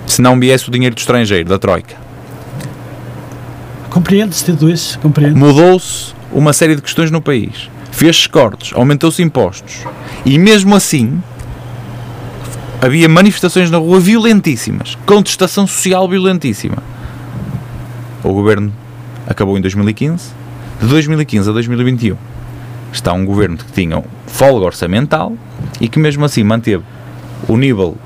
Se 0.07 0.20
não 0.20 0.38
viesse 0.38 0.68
o 0.68 0.72
dinheiro 0.72 0.94
do 0.94 0.98
estrangeiro, 0.98 1.48
da 1.48 1.59
Troika. 1.59 1.96
Compreende-se 3.90 4.44
tudo 4.44 4.70
isso? 4.70 4.98
Compreende. 4.98 5.38
Mudou-se 5.38 6.14
uma 6.33 6.53
série 6.53 6.77
de 6.77 6.83
questões 6.83 7.11
no 7.11 7.20
país. 7.20 7.70
Fez-se 7.90 8.29
cortes, 8.29 8.72
aumentou-se 8.74 9.22
impostos. 9.22 9.85
E 10.27 10.38
mesmo 10.38 10.74
assim, 10.74 11.22
havia 12.83 13.09
manifestações 13.09 13.70
na 13.70 13.79
rua 13.79 14.00
violentíssimas, 14.00 14.98
contestação 15.07 15.66
social 15.66 16.09
violentíssima 16.09 16.83
o 18.24 18.33
governo 18.33 18.72
acabou 19.27 19.57
em 19.57 19.61
2015. 19.61 20.33
De 20.81 20.87
2015 20.88 21.48
a 21.48 21.53
2021 21.53 22.16
está 22.96 23.12
um 23.12 23.24
governo 23.24 23.57
que 23.57 23.72
tinha 23.72 24.02
folga 24.26 24.66
orçamental 24.66 25.33
e 25.80 25.88
que 25.88 25.98
mesmo 25.98 26.24
assim 26.24 26.42
manteve 26.42 26.83
o 27.48 27.57
nível 27.57 27.96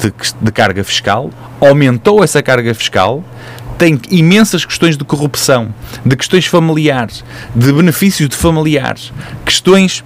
de, 0.00 0.12
de 0.40 0.52
carga 0.52 0.82
fiscal, 0.84 1.30
aumentou 1.60 2.22
essa 2.22 2.42
carga 2.42 2.74
fiscal, 2.74 3.24
tem 3.78 4.00
imensas 4.10 4.64
questões 4.64 4.96
de 4.96 5.04
corrupção, 5.04 5.74
de 6.04 6.16
questões 6.16 6.46
familiares, 6.46 7.24
de 7.54 7.72
benefícios 7.72 8.28
de 8.28 8.36
familiares, 8.36 9.12
questões 9.44 10.04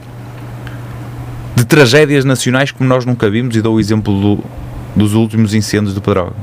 de 1.55 1.65
tragédias 1.65 2.25
nacionais 2.25 2.71
como 2.71 2.89
nós 2.89 3.05
nunca 3.05 3.31
vimos, 3.31 3.55
e 3.57 3.63
dou 3.63 3.77
o 3.77 3.81
exemplo 3.81 4.21
do, 4.21 4.45
dos 4.95 5.15
últimos 5.15 5.55
incêndios 5.55 5.95
do 5.95 6.01
Pedrógão. 6.01 6.35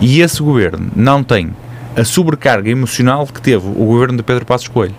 E 0.00 0.20
esse 0.20 0.42
governo 0.42 0.90
não 0.96 1.22
tem 1.22 1.54
a 1.96 2.04
sobrecarga 2.04 2.70
emocional 2.70 3.26
que 3.26 3.40
teve 3.40 3.66
o 3.66 3.84
governo 3.86 4.16
de 4.16 4.22
Pedro 4.22 4.44
Passos 4.44 4.68
Coelho. 4.68 4.94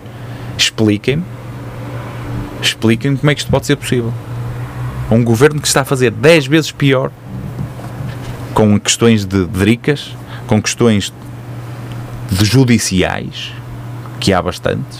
Expliquem-me, 0.57 1.23
expliquem 2.67 3.15
como 3.15 3.29
é 3.29 3.35
que 3.35 3.41
isto 3.41 3.51
pode 3.51 3.65
ser 3.65 3.75
possível. 3.75 4.13
Um 5.11 5.23
governo 5.23 5.61
que 5.61 5.67
está 5.67 5.81
a 5.81 5.85
fazer 5.85 6.11
10 6.11 6.47
vezes 6.47 6.71
pior, 6.71 7.11
com 8.53 8.79
questões 8.79 9.25
de 9.25 9.45
dricas, 9.45 10.15
com 10.47 10.61
questões 10.61 11.13
de 12.31 12.45
judiciais, 12.45 13.51
que 14.19 14.33
há 14.33 14.41
bastantes, 14.41 14.99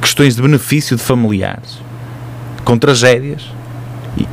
questões 0.00 0.36
de 0.36 0.42
benefício 0.42 0.96
de 0.96 1.02
familiares, 1.02 1.78
com 2.64 2.78
tragédias, 2.78 3.48
e 4.16 4.26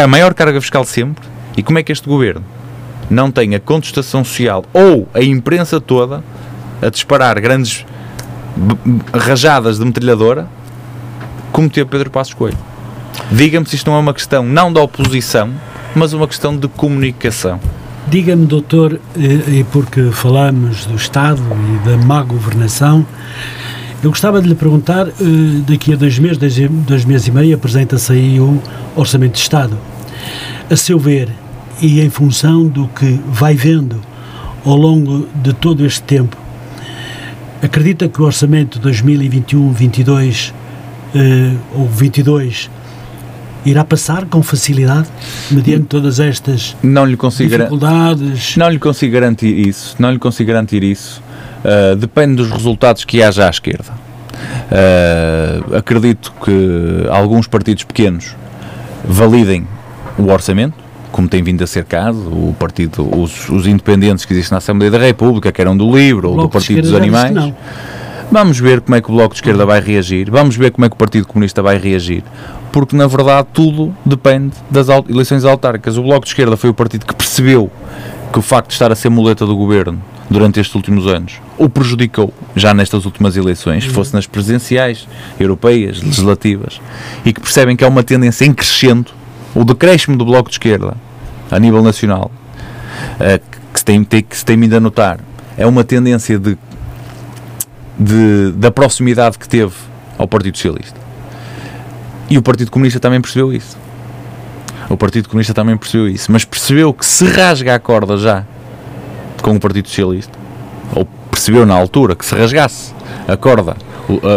a 0.00 0.06
maior 0.06 0.34
carga 0.34 0.60
fiscal 0.60 0.84
sempre. 0.84 1.28
E 1.56 1.62
como 1.62 1.78
é 1.78 1.82
que 1.82 1.92
este 1.92 2.08
governo 2.08 2.44
não 3.10 3.30
tem 3.30 3.54
a 3.54 3.60
contestação 3.60 4.24
social 4.24 4.64
ou 4.72 5.08
a 5.12 5.20
imprensa 5.20 5.80
toda 5.80 6.22
a 6.80 6.88
disparar 6.88 7.40
grandes 7.40 7.84
rajadas 9.12 9.78
de 9.78 9.84
metralhadora 9.84 10.48
como 11.52 11.68
teve 11.68 11.88
Pedro 11.88 12.10
Passos 12.10 12.34
Coelho. 12.34 12.58
Diga-me 13.30 13.66
se 13.66 13.76
isto 13.76 13.90
não 13.90 13.96
é 13.96 14.00
uma 14.00 14.14
questão 14.14 14.42
não 14.42 14.72
da 14.72 14.80
oposição, 14.80 15.50
mas 15.94 16.12
uma 16.12 16.26
questão 16.26 16.56
de 16.56 16.68
comunicação. 16.68 17.60
Diga-me, 18.08 18.46
doutor, 18.46 19.00
e 19.16 19.64
porque 19.70 20.10
falamos 20.10 20.84
do 20.86 20.96
Estado 20.96 21.40
e 21.42 21.88
da 21.88 21.96
má 21.96 22.22
governação, 22.22 23.06
eu 24.02 24.10
gostava 24.10 24.40
de 24.40 24.48
lhe 24.48 24.54
perguntar, 24.54 25.08
eh, 25.08 25.12
daqui 25.66 25.92
a 25.92 25.96
dois 25.96 26.18
meses, 26.18 26.38
dois 26.86 27.04
meses 27.04 27.28
e 27.28 27.30
meio, 27.30 27.54
apresenta-se 27.54 28.12
aí 28.12 28.40
o 28.40 28.60
Orçamento 28.96 29.34
de 29.34 29.40
Estado. 29.40 29.76
A 30.70 30.76
seu 30.76 30.98
ver, 30.98 31.28
e 31.80 32.00
em 32.00 32.10
função 32.10 32.66
do 32.66 32.88
que 32.88 33.20
vai 33.28 33.54
vendo 33.54 34.00
ao 34.64 34.76
longo 34.76 35.28
de 35.34 35.52
todo 35.52 35.84
este 35.84 36.02
tempo, 36.02 36.36
acredita 37.62 38.08
que 38.08 38.20
o 38.20 38.24
orçamento 38.24 38.80
2021-22 38.80 40.52
eh, 41.14 41.54
ou 41.74 41.86
22 41.86 42.70
irá 43.64 43.84
passar 43.84 44.24
com 44.24 44.42
facilidade 44.42 45.08
mediante 45.50 45.84
todas 45.84 46.18
estas 46.18 46.74
não 46.82 47.04
lhe 47.04 47.16
consigo 47.16 47.50
dificuldades? 47.50 48.56
Não 48.56 48.70
lhe 48.70 48.78
consigo 48.78 49.12
garantir 49.12 49.68
isso. 49.68 49.96
Não 49.98 50.10
lhe 50.10 50.18
consigo 50.18 50.48
garantir 50.48 50.82
isso. 50.82 51.22
Uh, 51.62 51.94
depende 51.94 52.36
dos 52.36 52.50
resultados 52.50 53.04
que 53.04 53.22
haja 53.22 53.46
à 53.46 53.50
esquerda. 53.50 53.92
Uh, 54.70 55.76
acredito 55.76 56.32
que 56.42 57.06
alguns 57.10 57.46
partidos 57.46 57.84
pequenos 57.84 58.34
validem 59.04 59.66
o 60.16 60.30
orçamento 60.30 60.90
como 61.10 61.28
tem 61.28 61.42
vindo 61.42 61.62
a 61.62 61.66
ser 61.66 61.84
caso, 61.84 62.20
o 62.20 62.54
partido, 62.58 63.02
os, 63.20 63.48
os 63.48 63.66
independentes 63.66 64.24
que 64.24 64.32
existem 64.32 64.52
na 64.52 64.58
Assembleia 64.58 64.90
da 64.90 64.98
República, 64.98 65.50
que 65.50 65.60
eram 65.60 65.76
do 65.76 65.94
Livro 65.94 66.30
ou 66.30 66.36
do 66.42 66.48
Partido 66.48 66.82
dos 66.82 66.94
Animais. 66.94 67.34
Vamos 68.30 68.60
ver 68.60 68.80
como 68.80 68.94
é 68.94 69.00
que 69.00 69.10
o 69.10 69.14
Bloco 69.14 69.34
de 69.34 69.38
Esquerda 69.38 69.66
vai 69.66 69.80
reagir, 69.80 70.30
vamos 70.30 70.56
ver 70.56 70.70
como 70.70 70.84
é 70.84 70.88
que 70.88 70.94
o 70.94 70.98
Partido 70.98 71.26
Comunista 71.26 71.62
vai 71.62 71.76
reagir, 71.78 72.22
porque 72.72 72.94
na 72.94 73.08
verdade 73.08 73.48
tudo 73.52 73.92
depende 74.04 74.54
das 74.70 74.86
eleições 75.08 75.44
autárquicas. 75.44 75.96
O 75.96 76.02
Bloco 76.02 76.24
de 76.24 76.30
Esquerda 76.30 76.56
foi 76.56 76.70
o 76.70 76.74
partido 76.74 77.06
que 77.06 77.14
percebeu 77.14 77.70
que 78.32 78.38
o 78.38 78.42
facto 78.42 78.68
de 78.68 78.74
estar 78.74 78.92
a 78.92 78.94
ser 78.94 79.08
muleta 79.08 79.44
do 79.44 79.56
governo 79.56 80.00
durante 80.30 80.60
estes 80.60 80.76
últimos 80.76 81.08
anos 81.08 81.40
o 81.60 81.68
prejudicou 81.68 82.32
já 82.56 82.72
nestas 82.72 83.04
últimas 83.04 83.36
eleições, 83.36 83.84
uhum. 83.86 83.92
fosse 83.92 84.14
nas 84.14 84.26
presidenciais, 84.26 85.06
europeias, 85.38 86.00
legislativas, 86.00 86.80
e 87.22 87.34
que 87.34 87.40
percebem 87.40 87.76
que 87.76 87.84
é 87.84 87.86
uma 87.86 88.02
tendência 88.02 88.46
em 88.46 88.54
crescendo 88.54 89.10
o 89.54 89.62
decréscimo 89.62 90.16
do 90.16 90.24
Bloco 90.24 90.48
de 90.48 90.54
Esquerda 90.54 90.96
a 91.50 91.58
nível 91.58 91.82
nacional, 91.82 92.30
uh, 93.16 93.58
que, 93.74 93.78
se 93.78 93.84
tem, 93.84 94.02
que 94.04 94.36
se 94.36 94.44
tem 94.44 94.56
vindo 94.56 94.74
a 94.74 94.80
notar, 94.80 95.20
é 95.58 95.66
uma 95.66 95.84
tendência 95.84 96.38
de, 96.38 96.56
de, 98.00 98.52
da 98.52 98.70
proximidade 98.70 99.38
que 99.38 99.46
teve 99.46 99.74
ao 100.16 100.26
Partido 100.26 100.56
Socialista. 100.56 100.98
E 102.30 102.38
o 102.38 102.42
Partido 102.42 102.70
Comunista 102.70 102.98
também 102.98 103.20
percebeu 103.20 103.52
isso. 103.52 103.76
O 104.88 104.96
Partido 104.96 105.28
Comunista 105.28 105.52
também 105.52 105.76
percebeu 105.76 106.08
isso, 106.08 106.32
mas 106.32 106.44
percebeu 106.44 106.92
que 106.94 107.04
se 107.04 107.24
rasga 107.26 107.74
a 107.74 107.78
corda 107.78 108.16
já 108.16 108.44
com 109.42 109.54
o 109.54 109.60
Partido 109.60 109.88
Socialista, 109.88 110.36
ou 110.94 111.04
percebeu 111.30 111.64
na 111.66 111.74
altura 111.74 112.16
que 112.16 112.24
se 112.24 112.34
rasgasse 112.34 112.92
a 113.28 113.36
corda, 113.36 113.76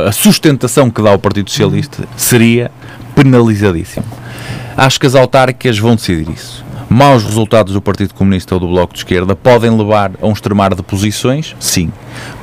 a 0.08 0.12
sustentação 0.12 0.92
que 0.92 1.02
dá 1.02 1.12
o 1.12 1.20
Partido 1.20 1.50
Socialista 1.50 2.08
seria 2.16 2.72
penalizadíssimo. 3.16 4.06
Acho 4.76 5.00
que 5.00 5.08
as 5.08 5.16
autárquicas 5.16 5.78
vão 5.78 5.96
decidir 5.96 6.30
isso. 6.30 6.63
Maus 6.94 7.24
resultados 7.24 7.74
do 7.74 7.82
Partido 7.82 8.14
Comunista 8.14 8.54
ou 8.54 8.60
do 8.60 8.68
Bloco 8.68 8.94
de 8.94 9.00
Esquerda 9.00 9.36
podem 9.36 9.76
levar 9.76 10.12
a 10.22 10.28
um 10.28 10.32
extremar 10.32 10.76
de 10.76 10.84
posições? 10.84 11.56
Sim. 11.60 11.92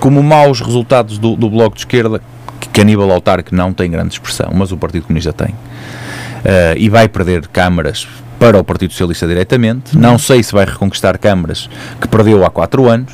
Como 0.00 0.20
maus 0.24 0.60
resultados 0.60 1.18
do, 1.18 1.36
do 1.36 1.48
Bloco 1.48 1.76
de 1.76 1.82
Esquerda, 1.82 2.20
que, 2.58 2.68
que 2.68 2.80
a 2.80 2.84
nível 2.84 3.12
autárquico 3.12 3.54
não 3.54 3.72
tem 3.72 3.88
grande 3.88 4.14
expressão, 4.14 4.50
mas 4.52 4.72
o 4.72 4.76
Partido 4.76 5.06
Comunista 5.06 5.32
tem, 5.32 5.50
uh, 5.50 6.76
e 6.76 6.88
vai 6.88 7.08
perder 7.08 7.46
câmaras 7.46 8.08
para 8.40 8.58
o 8.58 8.64
Partido 8.64 8.90
Socialista 8.90 9.24
diretamente, 9.24 9.96
não 9.96 10.18
sei 10.18 10.42
se 10.42 10.52
vai 10.52 10.64
reconquistar 10.64 11.16
câmaras 11.16 11.70
que 12.00 12.08
perdeu 12.08 12.44
há 12.44 12.50
quatro 12.50 12.88
anos, 12.88 13.12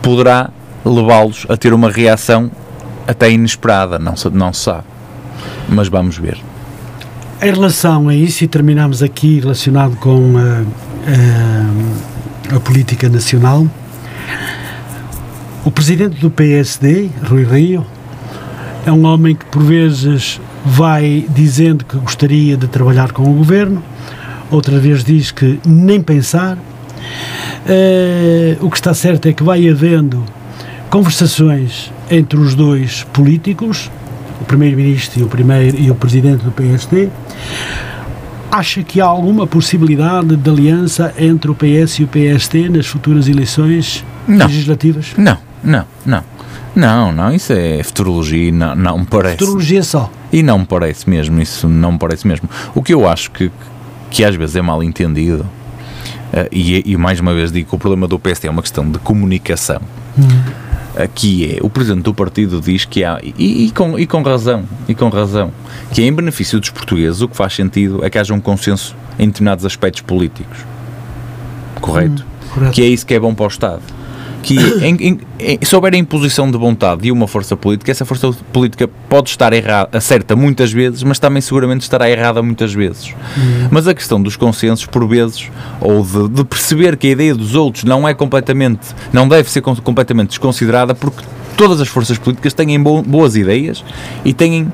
poderá 0.00 0.48
levá-los 0.82 1.44
a 1.50 1.58
ter 1.58 1.74
uma 1.74 1.90
reação 1.90 2.50
até 3.06 3.30
inesperada, 3.30 3.98
não 3.98 4.16
se, 4.16 4.30
não 4.30 4.50
se 4.50 4.62
sabe. 4.62 4.84
Mas 5.68 5.88
vamos 5.88 6.16
ver. 6.16 6.38
Em 7.44 7.50
relação 7.50 8.08
a 8.08 8.14
isso, 8.14 8.42
e 8.42 8.48
terminamos 8.48 9.02
aqui 9.02 9.38
relacionado 9.38 9.96
com 9.96 10.32
a, 10.38 10.62
a, 12.50 12.56
a 12.56 12.60
política 12.60 13.06
nacional, 13.06 13.66
o 15.62 15.70
presidente 15.70 16.18
do 16.18 16.30
PSD, 16.30 17.10
Rui 17.28 17.44
Rio, 17.44 17.84
é 18.86 18.90
um 18.90 19.04
homem 19.04 19.36
que 19.36 19.44
por 19.44 19.62
vezes 19.62 20.40
vai 20.64 21.26
dizendo 21.34 21.84
que 21.84 21.98
gostaria 21.98 22.56
de 22.56 22.66
trabalhar 22.66 23.12
com 23.12 23.24
o 23.24 23.34
governo, 23.34 23.82
outra 24.50 24.78
vez 24.78 25.04
diz 25.04 25.30
que 25.30 25.60
nem 25.66 26.00
pensar. 26.00 26.56
Uh, 26.56 28.64
o 28.64 28.70
que 28.70 28.76
está 28.78 28.94
certo 28.94 29.28
é 29.28 29.34
que 29.34 29.42
vai 29.42 29.68
havendo 29.68 30.24
conversações 30.88 31.92
entre 32.10 32.38
os 32.38 32.54
dois 32.54 33.04
políticos, 33.12 33.90
o 34.44 34.46
primeiro-ministro 34.46 35.20
e 35.20 35.22
o 35.24 35.26
primeiro 35.26 35.76
e 35.76 35.90
o 35.90 35.94
presidente 35.94 36.44
do 36.44 36.52
PSD. 36.52 37.08
Acha 38.50 38.82
que 38.84 39.00
há 39.00 39.06
alguma 39.06 39.46
possibilidade 39.46 40.36
de 40.36 40.50
aliança 40.50 41.12
entre 41.18 41.50
o 41.50 41.54
PS 41.54 41.98
e 41.98 42.04
o 42.04 42.06
PSD 42.06 42.68
nas 42.68 42.86
futuras 42.86 43.26
eleições 43.26 44.04
não. 44.28 44.46
legislativas? 44.46 45.12
Não, 45.16 45.38
não, 45.62 45.84
não. 46.06 46.22
Não, 46.76 47.12
não, 47.12 47.32
isso 47.32 47.52
é 47.52 47.82
futurologia 47.82 48.48
e 48.48 48.52
não, 48.52 48.74
não 48.74 48.98
me 48.98 49.06
parece. 49.06 49.38
Futurologia 49.38 49.82
só. 49.82 50.10
E 50.32 50.42
não 50.42 50.58
me 50.58 50.66
parece 50.66 51.08
mesmo, 51.08 51.40
isso 51.40 51.68
não 51.68 51.92
me 51.92 51.98
parece 51.98 52.26
mesmo. 52.26 52.48
O 52.74 52.82
que 52.82 52.92
eu 52.92 53.08
acho 53.08 53.30
que, 53.30 53.50
que 54.10 54.24
às 54.24 54.34
vezes 54.34 54.56
é 54.56 54.62
mal 54.62 54.82
entendido, 54.82 55.44
uh, 55.44 56.48
e, 56.50 56.82
e, 56.84 56.96
mais 56.96 57.20
uma 57.20 57.32
vez 57.32 57.52
digo 57.52 57.68
que 57.68 57.74
o 57.76 57.78
problema 57.78 58.08
do 58.08 58.18
PSD 58.18 58.48
é 58.48 58.50
uma 58.50 58.62
questão 58.62 58.88
de 58.90 58.98
comunicação. 58.98 59.80
Hum 60.18 60.64
que 61.14 61.56
é 61.56 61.58
o 61.62 61.68
presidente 61.68 62.04
do 62.04 62.14
partido 62.14 62.60
diz 62.60 62.84
que 62.84 63.02
há 63.02 63.18
e, 63.22 63.66
e, 63.66 63.70
com, 63.72 63.98
e 63.98 64.06
com 64.06 64.22
razão 64.22 64.64
e 64.88 64.94
com 64.94 65.08
razão 65.08 65.52
que 65.92 66.02
é 66.02 66.06
em 66.06 66.12
benefício 66.12 66.60
dos 66.60 66.70
portugueses 66.70 67.20
o 67.20 67.28
que 67.28 67.36
faz 67.36 67.52
sentido 67.54 68.04
é 68.04 68.10
que 68.10 68.18
haja 68.18 68.32
um 68.32 68.40
consenso 68.40 68.94
em 69.18 69.26
determinados 69.26 69.64
aspectos 69.64 70.02
políticos. 70.02 70.58
Correto, 71.80 72.22
hum, 72.22 72.48
correto. 72.54 72.72
que 72.72 72.82
é 72.82 72.86
isso 72.86 73.04
que 73.04 73.14
é 73.14 73.18
bom 73.18 73.34
para 73.34 73.44
o 73.44 73.48
Estado 73.48 73.82
que 74.44 74.58
em, 74.84 74.96
em, 74.96 75.20
em, 75.40 75.58
se 75.62 75.74
houver 75.74 75.94
a 75.94 75.96
imposição 75.96 76.50
de 76.50 76.58
vontade 76.58 77.02
de 77.02 77.10
uma 77.10 77.26
força 77.26 77.56
política, 77.56 77.90
essa 77.90 78.04
força 78.04 78.30
política 78.52 78.88
pode 79.08 79.30
estar 79.30 79.52
errada, 79.52 79.98
certa 80.00 80.36
muitas 80.36 80.70
vezes, 80.70 81.02
mas 81.02 81.18
também 81.18 81.40
seguramente 81.40 81.80
estará 81.82 82.10
errada 82.10 82.42
muitas 82.42 82.72
vezes. 82.72 83.08
Uhum. 83.08 83.68
Mas 83.70 83.88
a 83.88 83.94
questão 83.94 84.22
dos 84.22 84.36
consensos, 84.36 84.84
por 84.84 85.08
vezes, 85.08 85.50
ou 85.80 86.04
de, 86.04 86.28
de, 86.28 86.44
perceber 86.44 86.96
que 86.96 87.06
a 87.06 87.10
ideia 87.10 87.34
dos 87.34 87.54
outros 87.54 87.84
não 87.84 88.06
é 88.06 88.12
completamente, 88.12 88.94
não 89.12 89.26
deve 89.26 89.50
ser 89.50 89.62
completamente 89.62 90.28
desconsiderada, 90.28 90.94
porque 90.94 91.24
todas 91.56 91.80
as 91.80 91.88
forças 91.88 92.18
políticas 92.18 92.52
têm 92.52 92.80
boas 92.82 93.36
ideias 93.36 93.82
e 94.24 94.34
têm 94.34 94.70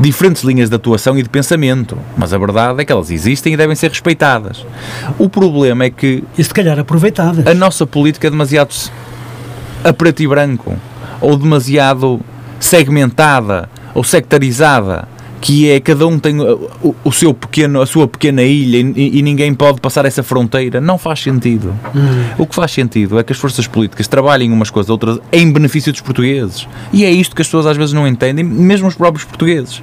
diferentes 0.00 0.42
linhas 0.42 0.68
de 0.68 0.76
atuação 0.76 1.18
e 1.18 1.22
de 1.22 1.28
pensamento, 1.28 1.96
mas 2.16 2.32
a 2.32 2.38
verdade 2.38 2.80
é 2.80 2.84
que 2.84 2.92
elas 2.92 3.10
existem 3.10 3.52
e 3.52 3.56
devem 3.56 3.76
ser 3.76 3.90
respeitadas. 3.90 4.64
O 5.18 5.28
problema 5.28 5.84
é 5.84 5.90
que. 5.90 6.24
E 6.36 6.42
se 6.42 6.52
calhar 6.52 6.78
aproveitadas. 6.78 7.46
A 7.46 7.54
nossa 7.54 7.86
política 7.86 8.26
é 8.26 8.30
demasiado 8.30 8.74
a 9.84 9.92
preto 9.92 10.22
e 10.22 10.28
branco, 10.28 10.76
ou 11.20 11.36
demasiado 11.36 12.20
segmentada 12.58 13.68
ou 13.94 14.02
sectarizada 14.04 15.08
que 15.42 15.68
é 15.68 15.80
cada 15.80 16.06
um 16.06 16.20
tem 16.20 16.40
o, 16.40 16.94
o, 17.02 17.10
seu 17.10 17.34
pequeno, 17.34 17.82
a 17.82 17.86
sua 17.86 18.06
pequena 18.06 18.42
ilha 18.42 18.78
e, 18.78 19.18
e, 19.18 19.22
ninguém 19.22 19.52
pode 19.52 19.80
passar 19.80 20.04
essa 20.06 20.22
fronteira, 20.22 20.80
não 20.80 20.96
faz 20.96 21.20
sentido. 21.20 21.74
Hum. 21.94 22.24
O 22.38 22.46
que 22.46 22.54
faz 22.54 22.70
sentido 22.70 23.18
é 23.18 23.24
que 23.24 23.32
as 23.32 23.38
forças 23.38 23.66
políticas 23.66 24.06
trabalhem 24.06 24.52
umas 24.52 24.70
coisas 24.70 24.88
outras 24.88 25.18
em 25.32 25.52
benefício 25.52 25.90
dos 25.90 26.00
portugueses. 26.00 26.68
E 26.92 27.04
é 27.04 27.10
isto 27.10 27.34
que 27.34 27.42
as 27.42 27.48
pessoas 27.48 27.66
às 27.66 27.76
vezes 27.76 27.92
não 27.92 28.06
entendem, 28.06 28.44
mesmo 28.44 28.86
os 28.86 28.94
próprios 28.94 29.24
portugueses. 29.24 29.82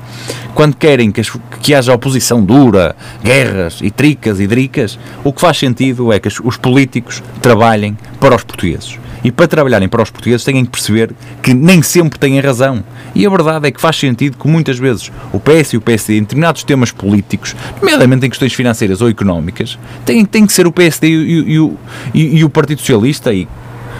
Quando 0.56 0.78
querem 0.78 1.12
que, 1.12 1.20
as, 1.20 1.30
que 1.62 1.74
haja 1.74 1.94
oposição 1.94 2.42
dura, 2.42 2.96
guerras 3.22 3.80
e 3.82 3.92
tricas 3.92 4.40
e 4.40 4.48
dricas, 4.48 4.98
o 5.26 5.34
que 5.34 5.42
faz 5.42 5.58
sentido 5.58 6.14
é 6.14 6.22
que 6.22 6.30
os 6.30 6.56
políticos 6.56 7.22
trabalhem 7.42 7.98
para 8.18 8.34
os 8.34 8.44
portugueses. 8.46 8.98
E 9.24 9.32
para 9.32 9.48
trabalharem 9.48 9.88
para 9.88 10.02
os 10.02 10.10
portugueses 10.10 10.44
têm 10.44 10.64
que 10.64 10.72
perceber 10.72 11.14
que 11.42 11.54
nem 11.54 11.82
sempre 11.82 12.18
têm 12.18 12.40
razão. 12.40 12.84
E 13.14 13.26
a 13.26 13.30
verdade 13.30 13.68
é 13.68 13.72
que 13.72 13.82
faz 13.82 13.98
sentido 13.98 14.38
que 14.38 14.48
muitas 14.48 14.78
vezes 14.78 15.12
o 15.34 15.40
PS 15.40 15.74
e 15.74 15.78
o 15.78 15.82
PSD, 15.82 16.18
em 16.18 16.22
determinados 16.22 16.64
temas 16.64 16.92
políticos, 16.92 17.56
nomeadamente 17.82 18.26
em 18.26 18.30
questões 18.30 18.54
financeiras 18.54 19.02
ou 19.02 19.10
económicas, 19.10 19.78
têm, 20.06 20.26
têm 20.26 20.46
que 20.46 20.54
ser 20.54 20.68
o 20.68 20.72
PSD 20.72 21.08
e, 21.08 21.12
e, 21.12 21.58
e, 21.58 21.78
e, 22.14 22.38
e 22.38 22.44
o 22.44 22.50
Partido 22.50 22.80
Socialista 22.80 23.34
e 23.34 23.48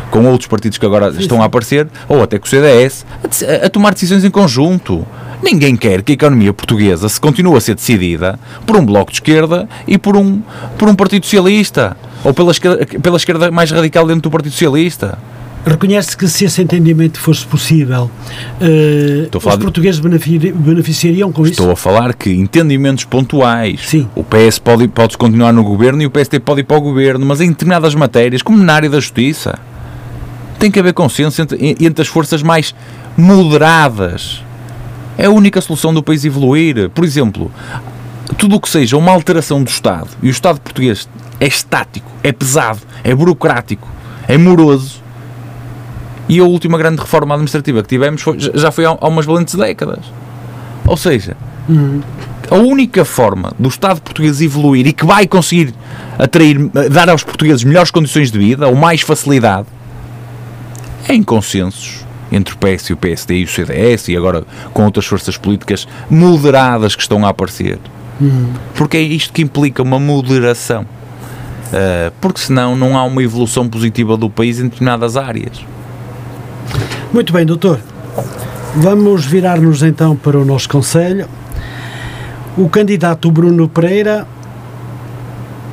com 0.10 0.26
outros 0.26 0.48
partidos 0.48 0.78
que 0.78 0.86
agora 0.86 1.12
sim, 1.12 1.20
estão 1.20 1.38
sim. 1.38 1.44
a 1.44 1.46
aparecer, 1.46 1.88
ou 2.08 2.24
até 2.24 2.40
com 2.40 2.46
o 2.46 2.50
CDS, 2.50 3.06
a, 3.24 3.66
a, 3.66 3.70
tomar 3.70 3.94
decisões 3.94 4.24
em 4.24 4.32
conjunto. 4.32 5.06
Ninguém 5.42 5.76
quer 5.76 6.02
que 6.02 6.12
a 6.12 6.16
economia 6.16 6.54
portuguesa 6.54 7.08
se 7.08 7.20
continue 7.20 7.56
a 7.56 7.62
ser 7.62 7.76
decidida 7.76 8.40
por 8.66 8.76
um 8.76 8.86
bloco 8.86 9.12
de 9.12 9.18
esquerda 9.18 9.68
e 9.88 9.98
por 9.98 10.18
um, 10.18 10.42
por 10.78 10.90
um 10.90 10.96
Partido 10.96 11.26
Socialista 11.26 11.96
ou 12.24 12.34
pela 12.34 12.52
esquerda, 12.52 12.86
pela 12.86 13.18
esquerda 13.18 13.50
mais 13.50 13.72
radical 13.72 14.06
dentro 14.06 14.24
do 14.24 14.32
Partido 14.32 14.52
Socialista. 14.52 15.18
Reconhece 15.66 16.16
que 16.16 16.28
se 16.28 16.46
esse 16.46 16.62
entendimento 16.62 17.20
fosse 17.20 17.46
possível, 17.46 18.10
uh, 18.62 19.38
os 19.38 19.56
portugueses 19.58 20.00
beneficiariam 20.00 21.32
com 21.32 21.46
Estou 21.46 21.46
isso? 21.46 21.62
Estou 21.62 21.72
a 21.72 21.76
falar 21.76 22.14
que 22.14 22.32
entendimentos 22.32 23.04
pontuais. 23.04 23.82
Sim. 23.86 24.08
O 24.16 24.24
PS 24.24 24.58
pode, 24.58 24.88
pode 24.88 25.18
continuar 25.18 25.52
no 25.52 25.64
governo 25.64 26.02
e 26.02 26.06
o 26.06 26.10
PST 26.10 26.40
pode 26.40 26.62
ir 26.62 26.64
para 26.64 26.78
o 26.78 26.82
governo, 26.82 27.26
mas 27.26 27.42
em 27.42 27.50
determinadas 27.50 27.94
matérias, 27.94 28.42
como 28.42 28.58
na 28.58 28.74
área 28.74 28.90
da 28.90 29.00
justiça, 29.00 29.60
tem 30.58 30.72
que 30.72 30.80
haver 30.80 30.94
consenso 30.94 31.42
entre, 31.42 31.76
entre 31.80 32.02
as 32.02 32.08
forças 32.08 32.42
mais 32.42 32.74
moderadas. 33.18 34.42
É 35.20 35.26
a 35.26 35.30
única 35.30 35.60
solução 35.60 35.94
do 35.94 36.02
país 36.02 36.24
evoluir. 36.24 36.90
Por 36.92 37.04
exemplo, 37.04 37.52
tudo 38.38 38.56
o 38.56 38.62
que 38.62 38.70
seja 38.70 38.96
uma 38.96 39.12
alteração 39.12 39.62
do 39.62 39.68
Estado, 39.68 40.08
e 40.24 40.30
o 40.30 40.32
Estado 40.32 40.62
português 40.62 41.10
é 41.42 41.46
estático, 41.46 42.10
é 42.24 42.32
pesado, 42.32 42.80
é 43.04 43.14
burocrático, 43.14 43.86
é 44.30 44.38
moroso. 44.38 45.04
E 46.30 46.40
a 46.40 46.46
última 46.46 46.78
grande 46.78 47.02
reforma 47.02 47.36
administrativa 47.36 47.82
que 47.82 47.90
tivemos 47.90 48.22
foi, 48.22 48.38
já 48.40 48.72
foi 48.72 48.86
há, 48.86 48.94
umas 48.94 49.26
valentes 49.26 49.56
décadas. 49.56 50.06
Ou 50.88 50.96
seja, 50.96 51.36
uhum. 51.68 52.02
a 52.50 52.56
única 52.56 53.04
forma 53.04 53.52
do 53.60 53.68
Estado 53.68 54.00
português 54.00 54.40
evoluir 54.40 54.88
e 54.88 54.94
que 54.94 55.06
vai 55.06 55.28
conseguir 55.28 55.74
atrair, 56.18 56.58
dar 56.90 57.10
aos 57.10 57.26
portugueses 57.26 57.66
melhores 57.66 57.92
condições 57.92 58.32
de 58.32 58.40
vida 58.40 58.70
ou 58.70 58.76
mais 58.76 59.02
facilidade 59.02 59.68
é 61.10 61.14
em 61.14 61.24
consensos 61.24 62.08
entre 62.32 62.54
o 62.54 62.58
PS 62.58 62.90
e 62.90 62.94
o 62.94 62.98
PSD 62.98 63.38
e 63.40 63.44
o 63.44 63.48
CDS 63.48 64.08
e 64.10 64.18
agora 64.18 64.44
com 64.74 64.86
outras 64.86 65.06
forças 65.06 65.38
políticas 65.38 65.88
moderadas 66.10 66.96
que 66.96 67.02
estão 67.02 67.26
a 67.26 67.30
aparecer. 67.30 67.80
Uhum. 68.20 68.54
Porque 68.76 68.98
é 68.98 69.02
isto 69.02 69.34
que 69.34 69.42
implica 69.42 69.82
uma 69.82 70.00
moderação. 70.00 70.84
Uh, 70.84 72.12
porque 72.20 72.40
senão 72.40 72.76
não 72.76 72.98
há 72.98 73.04
uma 73.04 73.22
evolução 73.22 73.68
positiva 73.68 74.18
do 74.18 74.30
país 74.30 74.60
em 74.60 74.64
determinadas 74.64 75.16
áreas. 75.16 75.64
Muito 77.14 77.32
bem, 77.32 77.46
doutor. 77.46 77.80
Vamos 78.76 79.26
virar-nos 79.26 79.84
então 79.84 80.16
para 80.16 80.38
o 80.38 80.46
nosso 80.46 80.68
Conselho. 80.68 81.28
O 82.58 82.68
candidato 82.70 83.32
Bruno 83.32 83.70
Pereira 83.70 84.28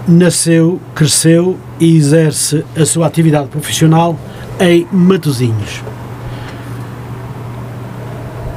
nasceu, 0.06 0.80
cresceu 0.94 1.58
e 1.80 1.96
exerce 1.96 2.64
a 2.76 2.84
sua 2.84 3.06
atividade 3.06 3.48
profissional 3.48 4.18
em 4.60 4.86
Matosinhos. 4.92 5.82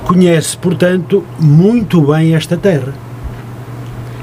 Conhece, 0.09 0.57
portanto, 0.57 1.23
muito 1.39 2.01
bem 2.01 2.33
esta 2.33 2.57
terra. 2.57 2.95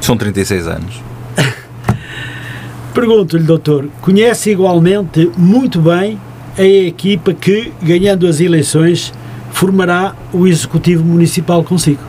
São 0.01 0.16
36 0.16 0.66
anos. 0.66 1.01
Pergunto-lhe, 2.92 3.44
doutor, 3.44 3.88
conhece 4.01 4.51
igualmente 4.51 5.31
muito 5.38 5.81
bem 5.81 6.18
a 6.59 6.64
equipa 6.64 7.33
que, 7.33 7.72
ganhando 7.81 8.27
as 8.27 8.40
eleições, 8.40 9.14
formará 9.53 10.16
o 10.33 10.49
Executivo 10.49 11.05
Municipal 11.05 11.62
consigo? 11.62 12.03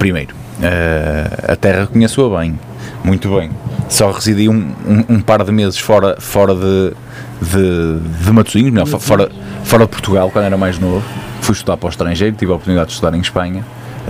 Primeiro, 0.00 0.34
uh, 0.34 1.52
a 1.52 1.54
terra 1.54 1.86
conheço-a 1.86 2.40
bem, 2.40 2.58
muito 3.04 3.28
bem. 3.36 3.52
Só 3.88 4.10
residi 4.10 4.48
um, 4.48 4.74
um, 4.84 5.14
um, 5.14 5.20
par 5.20 5.44
de 5.44 5.52
meses 5.52 5.78
fora, 5.78 6.16
fora 6.20 6.56
de, 6.56 6.92
de, 7.40 8.24
de 8.24 8.32
Matosinhos, 8.32 8.90
fora, 9.00 9.30
fora 9.62 9.84
de 9.84 9.90
Portugal, 9.90 10.28
quando 10.32 10.46
era 10.46 10.56
mais 10.56 10.76
novo. 10.76 11.27
Fui 11.48 11.54
estudar 11.54 11.78
para 11.78 11.86
o 11.86 11.88
estrangeiro, 11.88 12.36
tive 12.36 12.52
a 12.52 12.56
oportunidade 12.56 12.88
de 12.88 12.92
estudar 12.92 13.16
em 13.16 13.20
Espanha 13.22 13.64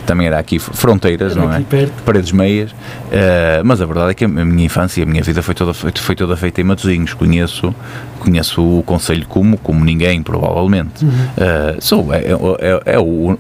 também 0.07 0.27
era 0.27 0.41
aqui 0.41 0.59
fronteiras, 0.59 1.37
era 1.37 1.41
não 1.41 1.53
é? 1.53 1.61
Perto. 1.61 2.03
Paredes 2.03 2.33
meias, 2.33 2.73
uh, 2.73 3.65
mas 3.65 3.81
a 3.81 3.87
verdade 3.87 4.11
é 4.11 4.15
que 4.15 4.25
a 4.25 4.29
minha 4.29 4.67
infância, 4.67 5.05
a 5.05 5.07
minha 5.07 5.23
vida 5.23 5.41
foi 5.41 5.55
toda, 5.55 5.73
foi, 5.73 5.93
foi 5.97 6.17
toda 6.17 6.37
feita 6.37 6.61
em 6.61 6.65
Matosinhos, 6.65 7.15
conheço, 7.15 7.73
conheço 8.19 8.61
o 8.61 8.83
Conselho 8.83 9.25
como, 9.29 9.57
como 9.59 9.85
ninguém, 9.85 10.21
provavelmente. 10.21 11.05
Uhum. 11.05 11.11
Uh, 11.11 11.81
sou, 11.81 12.13
é, 12.13 12.19
é, 12.19 12.95
é 12.95 12.99
o, 12.99 13.33